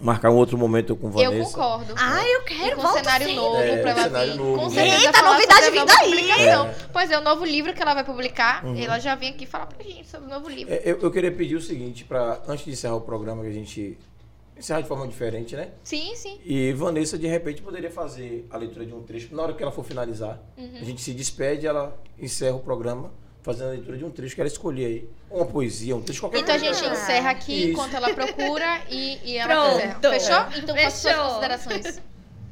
marcar 0.00 0.30
um 0.30 0.36
outro 0.36 0.56
momento 0.56 0.94
com 0.94 1.08
Eu 1.08 1.30
Vanessa. 1.30 1.50
concordo. 1.50 1.94
Ai, 1.96 2.36
eu 2.36 2.42
quero, 2.42 2.76
com 2.76 2.82
volta 2.82 2.98
cenário 2.98 3.32
novo 3.34 3.56
É, 3.60 3.76
pra 3.78 3.90
ela 3.90 4.02
cenário 4.04 4.32
vir. 4.32 4.38
novo. 4.38 4.58
Com 4.62 4.70
certeza 4.70 5.06
Eita, 5.06 5.22
novidade 5.22 5.70
vindo 5.70 5.90
aí. 5.90 6.10
publicação. 6.10 6.70
Pois 6.92 7.10
é, 7.10 7.18
o 7.18 7.20
novo 7.20 7.44
livro 7.44 7.72
que 7.74 7.82
ela 7.82 7.94
vai 7.94 8.04
publicar, 8.04 8.64
Uhum. 8.64 8.80
ela 8.80 8.98
já 9.00 9.14
vem 9.16 9.30
aqui 9.30 9.44
falar 9.46 9.66
pra 9.66 9.82
gente 9.84 10.06
sobre 10.08 10.26
o 10.28 10.30
novo 10.30 10.48
livro. 10.48 10.72
É, 10.72 10.82
Eu, 10.84 11.00
eu 11.02 11.10
queria 11.10 11.32
pedir 11.32 11.56
o 11.56 11.60
seguinte, 11.60 12.04
para 12.04 12.38
antes 12.46 12.64
de 12.64 12.70
encerrar 12.72 12.94
o 12.94 13.00
programa, 13.00 13.42
que 13.42 13.48
a 13.48 13.52
gente 13.52 13.98
encerrar 14.58 14.80
de 14.80 14.88
forma 14.88 15.06
diferente, 15.06 15.54
né? 15.56 15.68
Sim, 15.84 16.14
sim. 16.16 16.38
E 16.44 16.72
Vanessa, 16.72 17.16
de 17.18 17.26
repente, 17.26 17.62
poderia 17.62 17.90
fazer 17.90 18.46
a 18.50 18.56
leitura 18.56 18.84
de 18.84 18.92
um 18.94 19.02
trecho. 19.02 19.34
Na 19.34 19.42
hora 19.42 19.52
que 19.54 19.62
ela 19.62 19.72
for 19.72 19.84
finalizar, 19.84 20.40
Uhum. 20.56 20.78
a 20.80 20.84
gente 20.84 21.00
se 21.00 21.12
despede, 21.14 21.66
ela 21.66 21.96
encerra 22.18 22.56
o 22.56 22.60
programa 22.60 23.10
fazendo 23.42 23.68
a 23.68 23.70
leitura 23.72 23.96
de 23.96 24.04
um 24.04 24.10
trecho 24.10 24.34
que 24.34 24.40
ela 24.40 24.48
escolher 24.48 24.84
aí. 24.86 25.08
Uma 25.30 25.46
poesia, 25.46 25.94
um 25.96 26.02
trecho, 26.02 26.20
qualquer 26.20 26.40
Então 26.40 26.54
a 26.54 26.58
coisa. 26.58 26.74
gente 26.74 26.92
encerra 26.92 27.30
aqui 27.30 27.52
Isso. 27.62 27.70
enquanto 27.70 27.94
ela 27.94 28.12
procura 28.12 28.80
e, 28.90 29.18
e 29.24 29.36
ela 29.38 29.54
Pronto. 29.54 29.76
encerra. 29.78 30.44
Fechou? 30.50 30.62
Então 30.62 30.76
faça 30.76 30.90
suas 30.98 31.02
Fechou. 31.14 31.24
considerações. 31.28 32.00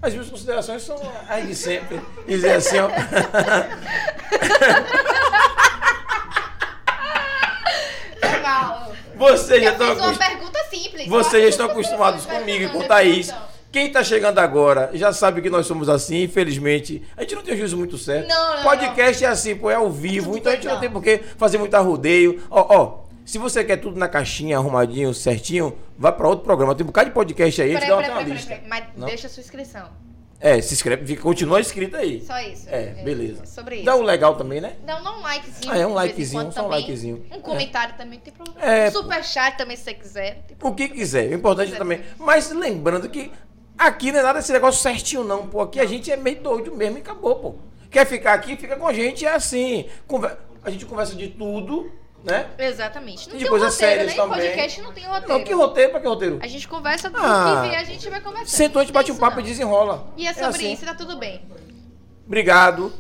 As 0.03 0.13
minhas 0.13 0.29
considerações 0.31 0.83
são 0.83 0.97
as 1.29 1.47
de 1.47 1.55
sempre. 1.57 2.01
Dizer 2.29 2.53
assim, 2.53 2.77
ó. 2.79 2.89
Legal. 8.23 8.93
Vocês 9.17 9.63
já 9.63 9.73
estão 9.73 9.97
simples. 10.71 11.09
Vocês 11.09 11.43
já 11.43 11.49
estão 11.49 11.67
acostumados 11.67 12.27
comigo 12.27 12.65
e 12.65 12.69
com 12.69 12.83
Thaís. 12.83 13.29
Então. 13.29 13.57
Quem 13.73 13.91
tá 13.91 14.03
chegando 14.03 14.39
agora 14.39 14.91
já 14.95 15.13
sabe 15.13 15.43
que 15.43 15.51
nós 15.51 15.67
somos 15.67 15.89
assim, 15.89 16.23
infelizmente. 16.23 17.03
A 17.17 17.23
gente 17.23 17.35
não 17.35 17.43
tem 17.43 17.55
um 17.55 17.59
juízo 17.59 17.77
muito 17.77 17.99
certo. 17.99 18.29
Não, 18.29 18.57
não, 18.57 18.63
Podcast 18.63 19.25
é 19.25 19.29
assim, 19.29 19.55
pô, 19.55 19.71
é 19.71 19.75
ao 19.75 19.91
vivo, 19.91 20.37
então 20.37 20.51
a 20.51 20.55
gente 20.55 20.67
não 20.67 20.81
tem 20.81 20.89
não. 20.89 20.95
por 20.95 21.03
que 21.03 21.19
fazer 21.37 21.59
muito 21.59 21.75
arrodeio. 21.75 22.43
Ó, 22.51 22.67
ó, 22.75 22.99
se 23.25 23.37
você 23.39 23.63
quer 23.65 23.77
tudo 23.77 23.99
na 23.99 24.09
caixinha, 24.09 24.57
arrumadinho, 24.57 25.13
certinho, 25.13 25.77
vai 25.99 26.13
pra 26.13 26.29
outro 26.29 26.45
programa. 26.45 26.75
Tem 26.75 26.85
um 26.85 26.87
bocado 26.87 27.11
de 27.11 27.15
podcast 27.15 27.61
aí, 27.61 27.71
a 27.71 27.73
gente 27.73 27.81
Peraí, 27.81 27.91
dá 27.91 27.97
uma, 27.97 28.03
peraí, 28.03 28.19
peraí, 28.19 28.33
lista. 28.33 28.49
peraí, 28.55 28.69
Mas 28.69 28.85
Não? 28.97 29.07
deixa 29.07 29.27
a 29.27 29.31
sua 29.31 29.41
inscrição. 29.43 29.89
É, 30.39 30.61
se 30.61 30.75
inscreve, 30.75 31.07
fica, 31.07 31.23
continua 31.23 31.61
inscrito 31.61 31.97
aí. 31.97 32.21
Só 32.25 32.39
isso. 32.41 32.69
É, 32.69 33.03
beleza. 33.03 33.47
Sobre 33.47 33.77
isso. 33.77 33.85
Dá 33.87 33.97
um 33.97 34.03
legal 34.03 34.37
também, 34.37 34.61
né? 34.61 34.77
Dá, 34.85 35.01
um 35.01 35.23
likezinho. 35.23 35.73
Ah, 35.73 35.79
é 35.79 35.87
um 35.87 35.95
likezinho, 35.95 36.53
só 36.53 36.67
um 36.67 36.69
likezinho. 36.69 37.25
Um 37.33 37.41
comentário 37.41 37.95
também, 37.97 38.19
não 38.19 38.25
tem 38.25 38.33
problema. 38.35 38.61
É, 38.63 38.89
um 38.89 38.93
superchat 38.93 39.57
também, 39.57 39.77
se 39.77 39.85
você 39.85 39.95
quiser. 39.95 40.37
não 40.37 40.43
tem 40.43 40.71
O 40.71 40.75
que 40.75 40.89
quiser, 40.89 41.31
o 41.31 41.35
importante 41.35 41.75
é 41.75 41.77
também. 41.79 42.03
Mas 42.19 42.51
lembrando 42.51 43.09
que 43.09 43.33
aqui 43.79 44.13
não 44.13 44.21
é 44.21 44.23
nada 44.23 44.39
desse 44.39 44.53
negócio 44.53 44.83
certinho, 44.83 45.25
não, 45.25 45.47
pô. 45.49 45.63
Aqui 45.63 45.81
a 45.81 45.87
gente 45.87 46.11
é 46.13 46.17
meio 46.17 46.41
doido 46.43 46.75
mesmo 46.77 46.99
e 46.99 47.01
acabou, 47.01 47.37
pô. 47.37 47.55
Quer 47.91 48.05
ficar 48.07 48.35
aqui, 48.35 48.57
fica 48.57 48.77
com 48.77 48.87
a 48.87 48.93
gente, 48.93 49.25
é 49.25 49.33
assim. 49.33 49.87
Conver- 50.07 50.37
A 50.63 50.71
gente 50.71 50.85
conversa 50.85 51.15
de 51.15 51.29
tudo, 51.29 51.91
né? 52.27 52.47
Exatamente. 52.59 53.29
Não 53.29 53.37
E 53.37 53.39
tem 53.39 53.39
de 53.39 53.45
um 53.47 53.49
coisas 53.49 53.73
roteiro, 53.73 53.93
sérias 53.95 54.07
né? 54.09 54.13
Em 54.13 54.17
também. 54.17 54.41
podcast 54.51 54.81
não 54.83 54.93
tem 54.93 55.05
roteiro. 55.07 55.29
Não, 55.33 55.45
que 55.45 55.53
roteiro 55.55 55.91
pra 55.93 56.01
que 56.01 56.07
roteiro? 56.09 56.39
A 56.43 56.47
gente 56.49 56.67
conversa 56.69 57.09
do 57.09 57.17
Ah. 57.19 57.61
que 57.63 57.69
vier, 57.69 57.81
a 57.81 57.85
gente 57.85 58.11
vai 58.11 58.21
conversando. 58.21 58.49
Sentou, 58.49 58.81
a 58.81 58.85
gente 58.85 58.93
bate 58.93 59.07
tem 59.07 59.13
um 59.13 59.15
isso, 59.15 59.21
papo 59.21 59.37
não. 59.37 59.43
e 59.43 59.47
desenrola. 59.49 60.07
E 60.17 60.27
é 60.27 60.33
sobre 60.35 60.49
assim. 60.49 60.73
isso, 60.73 60.85
tá 60.85 60.95
tudo 60.95 61.17
bem. 61.19 61.41
Obrigado. 62.27 62.93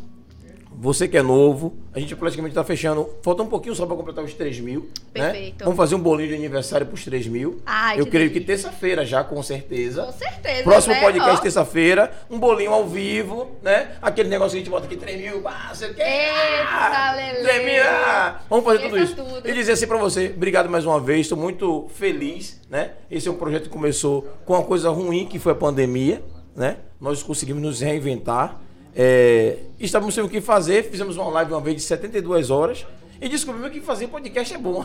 Você 0.79 1.09
que 1.09 1.17
é 1.17 1.23
novo, 1.23 1.75
a 1.95 1.99
gente 1.99 2.15
praticamente 2.15 2.55
tá 2.55 2.63
fechando. 2.63 3.09
Falta 3.23 3.43
um 3.43 3.47
pouquinho 3.47 3.75
só 3.75 3.87
pra 3.87 3.97
completar 3.97 4.23
os 4.23 4.35
3 4.35 4.61
mil. 4.61 4.91
Né? 5.15 5.31
Perfeito. 5.31 5.65
Vamos 5.65 5.77
fazer 5.77 5.95
um 5.95 5.99
bolinho 5.99 6.29
de 6.29 6.35
aniversário 6.35 6.87
pros 6.87 7.03
3 7.03 7.27
mil. 7.29 7.63
Ai, 7.65 7.99
Eu 7.99 8.05
que 8.05 8.11
creio 8.11 8.29
que 8.31 8.41
delícia. 8.41 8.69
terça-feira 8.69 9.05
já, 9.05 9.25
com 9.25 9.43
certeza. 9.43 10.03
Com 10.05 10.13
certeza. 10.13 10.63
Próximo 10.65 10.95
né? 10.95 11.01
podcast 11.01 11.41
terça-feira, 11.43 12.13
um 12.31 12.39
bolinho 12.39 12.73
ao 12.73 12.87
vivo, 12.87 13.51
né? 13.63 13.93
Aquele 14.03 14.29
negócio 14.29 14.51
que 14.53 14.57
a 14.57 14.61
gente 14.61 14.71
bota 14.71 14.85
aqui 14.85 14.97
3 14.97 15.19
mil, 15.19 15.49
ah, 15.49 15.73
quer? 15.97 16.59
Eita, 16.59 16.69
Ah, 16.69 17.15
Lelê. 17.17 17.41
3 17.43 17.65
mil, 17.65 17.83
ah. 17.83 18.41
Vamos 18.51 18.65
fazer 18.67 18.79
tudo 18.81 18.99
Esqueça 18.99 19.23
isso. 19.23 19.35
tudo. 19.35 19.49
E 19.49 19.53
dizer 19.55 19.73
assim 19.73 19.87
pra 19.87 19.97
você, 19.97 20.33
obrigado 20.37 20.69
mais 20.69 20.85
uma 20.85 21.01
vez, 21.01 21.21
estou 21.23 21.39
muito 21.39 21.89
feliz, 21.95 22.61
né? 22.69 22.91
Esse 23.11 23.29
é 23.29 23.31
um 23.31 23.37
projeto 23.37 23.63
que 23.65 23.69
começou 23.71 24.29
com 24.45 24.53
uma 24.53 24.63
coisa 24.63 24.91
ruim, 24.91 25.25
que 25.27 25.39
foi 25.39 25.53
a 25.53 25.57
pandemia, 25.57 26.23
né? 26.55 26.77
Nós 27.01 27.23
conseguimos 27.23 27.63
nos 27.63 27.81
reinventar. 27.81 28.61
É, 28.99 29.59
estávamos 29.79 30.15
sem 30.15 30.25
o 30.25 30.29
que 30.29 30.41
fazer, 30.41 30.85
fizemos 30.91 31.19
uma 31.19 31.29
live 31.31 31.53
uma 31.53 31.61
vez 31.61 31.77
de 31.77 31.83
72 31.83 32.51
horas 32.51 32.87
e 33.21 33.29
descobrimos 33.29 33.71
que 33.71 33.81
fazer 33.83 34.09
podcast 34.09 34.55
é 34.55 34.59
bom. 34.59 34.83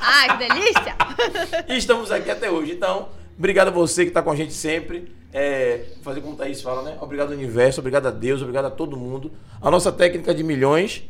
Ai, 0.00 0.38
que 0.38 0.48
delícia! 0.48 0.96
e 1.68 1.76
estamos 1.76 2.10
aqui 2.10 2.30
até 2.30 2.50
hoje. 2.50 2.72
Então, 2.72 3.10
obrigado 3.38 3.68
a 3.68 3.70
você 3.70 4.04
que 4.04 4.08
está 4.08 4.22
com 4.22 4.30
a 4.30 4.36
gente 4.36 4.54
sempre. 4.54 5.14
É, 5.34 5.84
fazer 6.02 6.20
como 6.22 6.32
o 6.32 6.36
Thaís 6.36 6.62
fala, 6.62 6.82
né? 6.82 6.96
Obrigado 7.00 7.28
ao 7.28 7.34
universo, 7.34 7.80
obrigado 7.80 8.06
a 8.06 8.10
Deus, 8.10 8.40
obrigado 8.40 8.66
a 8.66 8.70
todo 8.70 8.96
mundo. 8.96 9.30
A 9.60 9.70
nossa 9.70 9.92
técnica 9.92 10.34
de 10.34 10.42
milhões 10.42 11.04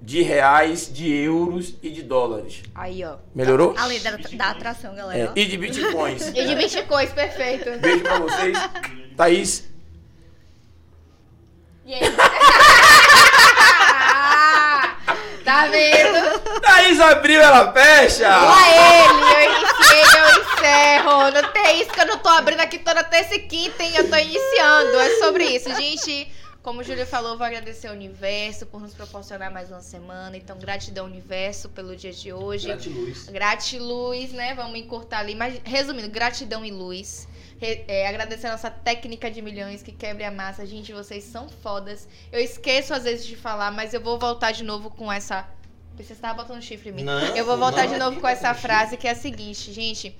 de 0.00 0.22
reais, 0.22 0.90
de 0.92 1.12
euros 1.12 1.74
e 1.82 1.90
de 1.90 2.02
dólares. 2.02 2.62
Aí, 2.74 3.04
ó. 3.04 3.16
Melhorou? 3.34 3.74
Além 3.76 4.00
da, 4.00 4.16
da 4.16 4.50
atração, 4.50 4.92
É, 4.94 4.96
galera. 4.96 5.32
e 5.36 5.44
de 5.44 5.56
bitcoins. 5.56 6.28
E 6.34 6.46
de 6.46 6.54
bitcoins, 6.56 7.12
perfeito. 7.12 7.78
Beijo 7.80 8.02
pra 8.02 8.18
vocês. 8.20 8.58
Thaís, 9.16 9.68
E 11.88 11.94
aí? 11.94 12.00
tá 15.42 15.66
vendo? 15.68 16.38
Thaís 16.60 17.00
abriu, 17.00 17.40
ela 17.40 17.72
fecha! 17.72 18.28
Lá 18.28 18.68
ele, 18.68 19.22
eu 19.22 19.40
iniciei, 19.54 20.02
eu 20.02 20.28
encerro. 20.42 21.30
Não 21.30 21.50
tem 21.50 21.80
isso 21.80 21.90
que 21.90 21.98
eu 21.98 22.06
não 22.06 22.18
tô 22.18 22.28
abrindo 22.28 22.60
aqui 22.60 22.78
toda 22.78 23.02
terça 23.02 23.36
e 23.36 23.38
quinta, 23.38 23.82
hein? 23.82 23.96
Eu 23.96 24.10
tô 24.10 24.16
iniciando. 24.16 24.98
É 24.98 25.18
sobre 25.18 25.44
isso, 25.44 25.74
gente. 25.76 26.30
Como 26.62 26.82
o 26.82 26.84
Júlio 26.84 27.06
falou, 27.06 27.38
vou 27.38 27.46
agradecer 27.46 27.88
ao 27.88 27.94
universo 27.94 28.66
por 28.66 28.82
nos 28.82 28.92
proporcionar 28.92 29.50
mais 29.50 29.70
uma 29.70 29.80
semana. 29.80 30.36
Então, 30.36 30.58
gratidão, 30.58 31.06
universo, 31.06 31.70
pelo 31.70 31.96
dia 31.96 32.12
de 32.12 32.34
hoje. 32.34 32.66
Gratiluz. 32.66 33.28
Gratiluz, 33.30 34.32
né? 34.32 34.52
Vamos 34.54 34.78
encurtar 34.78 35.20
ali. 35.20 35.34
Mas, 35.34 35.58
resumindo, 35.64 36.10
gratidão 36.10 36.66
e 36.66 36.70
luz. 36.70 37.26
É, 37.60 38.06
agradecer 38.06 38.46
a 38.46 38.52
nossa 38.52 38.70
técnica 38.70 39.30
de 39.30 39.42
milhões 39.42 39.82
que 39.82 39.92
quebre 39.92 40.24
a 40.24 40.30
massa. 40.30 40.64
Gente, 40.64 40.92
vocês 40.92 41.24
são 41.24 41.48
fodas. 41.48 42.08
Eu 42.30 42.40
esqueço 42.40 42.94
às 42.94 43.04
vezes 43.04 43.26
de 43.26 43.36
falar, 43.36 43.70
mas 43.72 43.92
eu 43.92 44.00
vou 44.00 44.18
voltar 44.18 44.52
de 44.52 44.62
novo 44.62 44.90
com 44.90 45.12
essa. 45.12 45.48
Você 45.96 46.12
estava 46.12 46.42
botando 46.42 46.62
chifre 46.62 46.90
em 46.90 46.92
mim. 46.92 47.02
Não, 47.02 47.36
eu 47.36 47.44
vou 47.44 47.58
voltar 47.58 47.86
não, 47.86 47.92
de 47.92 47.98
novo 47.98 48.20
com 48.20 48.28
essa 48.28 48.48
botando 48.48 48.62
frase 48.62 48.96
que 48.96 49.08
é 49.08 49.10
a 49.10 49.16
seguinte, 49.16 49.72
gente. 49.72 50.16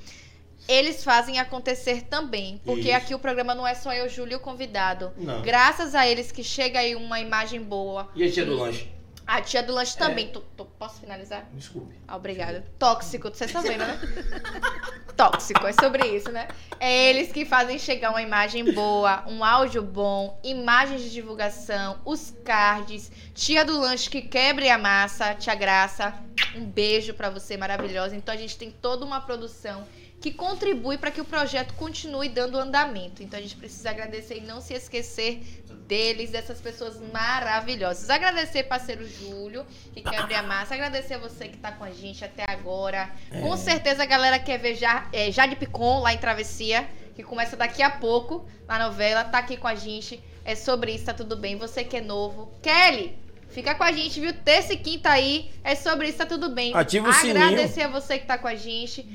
Eles 0.66 1.04
fazem 1.04 1.38
acontecer 1.38 2.02
também. 2.02 2.60
Porque 2.64 2.88
Isso. 2.88 2.96
aqui 2.96 3.14
o 3.14 3.18
programa 3.18 3.54
não 3.54 3.66
é 3.66 3.74
só 3.74 3.94
eu, 3.94 4.08
Júlio, 4.08 4.32
e 4.32 4.36
o 4.36 4.40
convidado. 4.40 5.12
Não. 5.16 5.40
Graças 5.42 5.94
a 5.94 6.06
eles 6.06 6.32
que 6.32 6.42
chega 6.42 6.80
aí 6.80 6.96
uma 6.96 7.20
imagem 7.20 7.62
boa. 7.62 8.08
E 8.16 8.24
a 8.24 8.30
tia 8.30 8.44
do 8.44 8.56
lanche? 8.56 8.88
A 9.28 9.42
tia 9.42 9.62
do 9.62 9.74
lanche 9.74 9.94
É. 9.96 9.98
também. 9.98 10.28
Tu- 10.32 10.40
tu- 10.56 10.64
posso 10.64 11.00
finalizar? 11.00 11.44
Desculpe. 11.52 11.94
Ah, 12.08 12.16
obrigada. 12.16 12.64
Tóxico, 12.78 13.28
vocês 13.28 13.50
estão 13.50 13.62
vendo, 13.62 13.80
né? 13.86 14.00
Tóxico, 15.14 15.66
é 15.66 15.72
sobre 15.72 16.06
isso, 16.06 16.30
né? 16.32 16.48
É 16.80 17.10
eles 17.10 17.30
que 17.30 17.44
fazem 17.44 17.78
chegar 17.78 18.10
uma 18.10 18.22
imagem 18.22 18.72
boa, 18.72 19.24
um 19.26 19.44
áudio 19.44 19.82
bom, 19.82 20.40
imagens 20.42 21.02
de 21.02 21.10
divulgação, 21.10 21.98
os 22.04 22.32
cards, 22.44 23.10
tia 23.34 23.64
do 23.64 23.78
lanche 23.78 24.08
que 24.08 24.22
quebre 24.22 24.70
a 24.70 24.78
massa, 24.78 25.34
tia 25.34 25.54
Graça. 25.54 26.14
Um 26.56 26.64
beijo 26.64 27.12
pra 27.12 27.28
você, 27.28 27.56
maravilhosa. 27.56 28.16
Então 28.16 28.32
a 28.34 28.38
gente 28.38 28.56
tem 28.56 28.70
toda 28.70 29.04
uma 29.04 29.20
produção 29.20 29.86
que 30.20 30.32
contribui 30.32 30.98
para 30.98 31.10
que 31.10 31.20
o 31.20 31.24
projeto 31.24 31.74
continue 31.74 32.28
dando 32.28 32.58
andamento. 32.58 33.22
Então 33.22 33.38
a 33.38 33.42
gente 33.42 33.56
precisa 33.56 33.90
agradecer 33.90 34.38
e 34.38 34.40
não 34.40 34.60
se 34.60 34.74
esquecer 34.74 35.42
deles, 35.86 36.30
dessas 36.30 36.60
pessoas 36.60 36.98
maravilhosas. 37.12 38.10
Agradecer 38.10 38.64
parceiro 38.64 39.06
Júlio, 39.08 39.64
que 39.94 40.02
quer 40.02 40.18
abrir 40.18 40.34
a 40.34 40.42
massa. 40.42 40.74
Agradecer 40.74 41.14
a 41.14 41.18
você 41.18 41.48
que 41.48 41.56
tá 41.56 41.72
com 41.72 41.84
a 41.84 41.90
gente 41.90 42.24
até 42.24 42.44
agora. 42.50 43.10
Com 43.40 43.56
certeza 43.56 44.02
a 44.02 44.06
galera 44.06 44.38
quer 44.38 44.58
ver 44.58 44.74
Já- 44.74 45.08
é, 45.12 45.30
Jade 45.30 45.56
Picon 45.56 46.00
lá 46.00 46.12
em 46.12 46.18
Travessia, 46.18 46.88
que 47.14 47.22
começa 47.22 47.56
daqui 47.56 47.82
a 47.82 47.90
pouco 47.90 48.46
na 48.66 48.78
novela, 48.86 49.24
tá 49.24 49.38
aqui 49.38 49.56
com 49.56 49.68
a 49.68 49.74
gente. 49.74 50.22
É 50.44 50.54
sobre 50.54 50.92
isso, 50.92 51.04
tá 51.04 51.14
tudo 51.14 51.36
bem. 51.36 51.56
Você 51.56 51.84
que 51.84 51.96
é 51.96 52.00
novo. 52.00 52.52
Kelly, 52.62 53.16
fica 53.50 53.74
com 53.74 53.84
a 53.84 53.92
gente, 53.92 54.18
viu? 54.20 54.32
Terça 54.32 54.72
e 54.72 54.76
quinta 54.78 55.10
aí. 55.10 55.50
É 55.62 55.74
sobre 55.74 56.08
isso, 56.08 56.18
tá 56.18 56.26
tudo 56.26 56.48
bem. 56.50 56.74
Ativa 56.74 57.08
o 57.08 57.12
sininho. 57.12 57.36
Agradecer 57.46 57.82
a 57.82 57.88
você 57.88 58.18
que 58.18 58.26
tá 58.26 58.36
com 58.36 58.48
a 58.48 58.54
gente. 58.54 59.06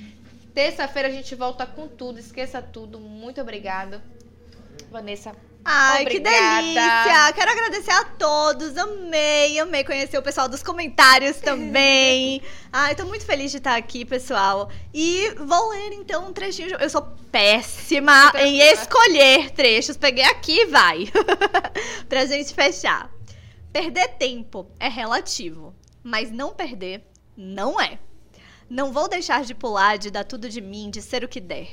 Terça-feira 0.54 1.08
a 1.08 1.12
gente 1.12 1.34
volta 1.36 1.66
com 1.66 1.88
tudo. 1.88 2.20
Esqueça 2.20 2.62
tudo. 2.62 3.00
Muito 3.00 3.42
obrigada. 3.42 4.04
Vanessa. 4.92 5.36
Ai, 5.66 6.02
Obrigada. 6.02 6.36
que 6.36 6.64
delícia! 6.74 7.34
Quero 7.34 7.52
agradecer 7.52 7.92
a 7.92 8.04
todos. 8.04 8.78
Amei, 8.78 9.58
amei 9.60 9.84
conhecer 9.86 10.18
o 10.18 10.22
pessoal 10.22 10.50
dos 10.50 10.62
comentários 10.62 11.38
também. 11.42 12.42
Ai, 12.72 12.94
tô 12.96 13.06
muito 13.06 13.26
feliz 13.26 13.50
de 13.50 13.58
estar 13.60 13.76
aqui, 13.78 14.04
pessoal. 14.04 14.70
E 14.94 15.30
vou 15.38 15.70
ler 15.70 15.94
então 15.94 16.28
um 16.28 16.34
trechinho. 16.34 16.68
de- 16.68 16.84
Eu 16.84 16.90
sou 16.90 17.02
péssima 17.32 18.26
Fica 18.28 18.46
em 18.46 18.58
tranquila. 18.58 18.82
escolher 18.82 19.50
trechos. 19.52 19.96
Peguei 19.96 20.26
aqui 20.26 20.52
e 20.54 20.66
vai. 20.66 21.06
pra 22.10 22.26
gente 22.26 22.54
fechar. 22.54 23.10
Perder 23.72 24.10
tempo 24.18 24.70
é 24.80 24.90
relativo, 24.90 25.74
mas 26.04 26.30
não 26.30 26.54
perder 26.54 27.08
não 27.38 27.80
é. 27.80 27.98
Não 28.70 28.92
vou 28.92 29.10
deixar 29.10 29.44
de 29.44 29.54
pular, 29.54 29.98
de 29.98 30.10
dar 30.10 30.24
tudo 30.24 30.50
de 30.50 30.62
mim, 30.62 30.90
de 30.90 31.02
ser 31.02 31.24
o 31.24 31.28
que 31.28 31.42
der. 31.42 31.68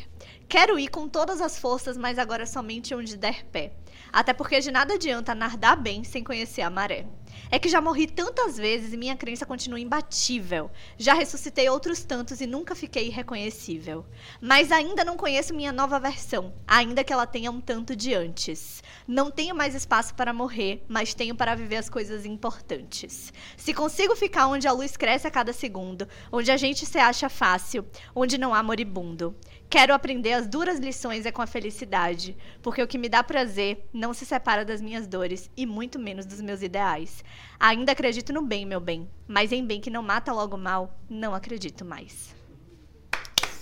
Quero 0.48 0.78
ir 0.78 0.88
com 0.88 1.08
todas 1.08 1.40
as 1.40 1.58
forças, 1.58 1.96
mas 1.96 2.18
agora 2.18 2.44
somente 2.44 2.94
onde 2.94 3.16
der 3.16 3.44
pé. 3.46 3.72
Até 4.12 4.32
porque 4.32 4.60
de 4.60 4.70
nada 4.70 4.94
adianta 4.94 5.34
nadar 5.34 5.76
bem 5.76 6.02
sem 6.02 6.24
conhecer 6.24 6.62
a 6.62 6.70
maré. 6.70 7.06
É 7.52 7.58
que 7.58 7.68
já 7.68 7.80
morri 7.80 8.06
tantas 8.06 8.56
vezes 8.56 8.92
e 8.92 8.96
minha 8.96 9.16
crença 9.16 9.44
continua 9.44 9.80
imbatível. 9.80 10.70
Já 10.96 11.14
ressuscitei 11.14 11.68
outros 11.68 12.04
tantos 12.04 12.40
e 12.40 12.46
nunca 12.46 12.76
fiquei 12.76 13.08
irreconhecível. 13.08 14.06
Mas 14.40 14.70
ainda 14.70 15.04
não 15.04 15.16
conheço 15.16 15.52
minha 15.52 15.72
nova 15.72 15.98
versão, 15.98 16.54
ainda 16.64 17.02
que 17.02 17.12
ela 17.12 17.26
tenha 17.26 17.50
um 17.50 17.60
tanto 17.60 17.96
de 17.96 18.14
antes. 18.14 18.84
Não 19.04 19.32
tenho 19.32 19.52
mais 19.52 19.74
espaço 19.74 20.14
para 20.14 20.32
morrer, 20.32 20.84
mas 20.86 21.12
tenho 21.12 21.34
para 21.34 21.56
viver 21.56 21.76
as 21.76 21.90
coisas 21.90 22.24
importantes. 22.24 23.32
Se 23.56 23.74
consigo 23.74 24.14
ficar 24.14 24.46
onde 24.46 24.68
a 24.68 24.72
luz 24.72 24.96
cresce 24.96 25.26
a 25.26 25.30
cada 25.30 25.52
segundo, 25.52 26.06
onde 26.30 26.52
a 26.52 26.56
gente 26.56 26.86
se 26.86 26.98
acha 26.98 27.28
fácil, 27.28 27.84
onde 28.14 28.38
não 28.38 28.54
há 28.54 28.62
moribundo. 28.62 29.34
Quero 29.70 29.94
aprender 29.94 30.32
as 30.32 30.48
duras 30.48 30.80
lições 30.80 31.24
é 31.24 31.30
com 31.30 31.40
a 31.40 31.46
felicidade, 31.46 32.36
porque 32.60 32.82
o 32.82 32.88
que 32.88 32.98
me 32.98 33.08
dá 33.08 33.22
prazer 33.22 33.88
não 33.92 34.12
se 34.12 34.26
separa 34.26 34.64
das 34.64 34.80
minhas 34.80 35.06
dores 35.06 35.48
e 35.56 35.64
muito 35.64 35.96
menos 35.96 36.26
dos 36.26 36.40
meus 36.40 36.60
ideais. 36.60 37.24
Ainda 37.58 37.92
acredito 37.92 38.32
no 38.32 38.42
bem, 38.42 38.66
meu 38.66 38.80
bem, 38.80 39.08
mas 39.28 39.52
em 39.52 39.64
bem 39.64 39.80
que 39.80 39.88
não 39.88 40.02
mata 40.02 40.32
logo 40.32 40.56
mal, 40.56 40.98
não 41.08 41.36
acredito 41.36 41.84
mais. 41.84 42.34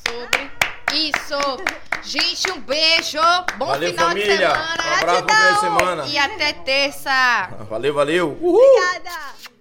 Sobre 0.07 0.51
isso. 0.95 1.39
Gente, 2.03 2.53
um 2.53 2.61
beijo. 2.63 3.19
Bom 3.59 3.67
Valeu, 3.67 3.91
final 3.91 4.09
família. 4.09 4.35
de 4.35 4.37
semana. 4.39 4.85
Um 5.13 5.19
abraço, 5.19 5.61
semana. 5.61 6.07
E 6.07 6.17
até 6.17 6.53
terça. 6.55 7.49
Valeu, 7.69 7.93
valeu. 7.93 8.39
Uhul. 8.41 8.59
Obrigada! 8.59 9.58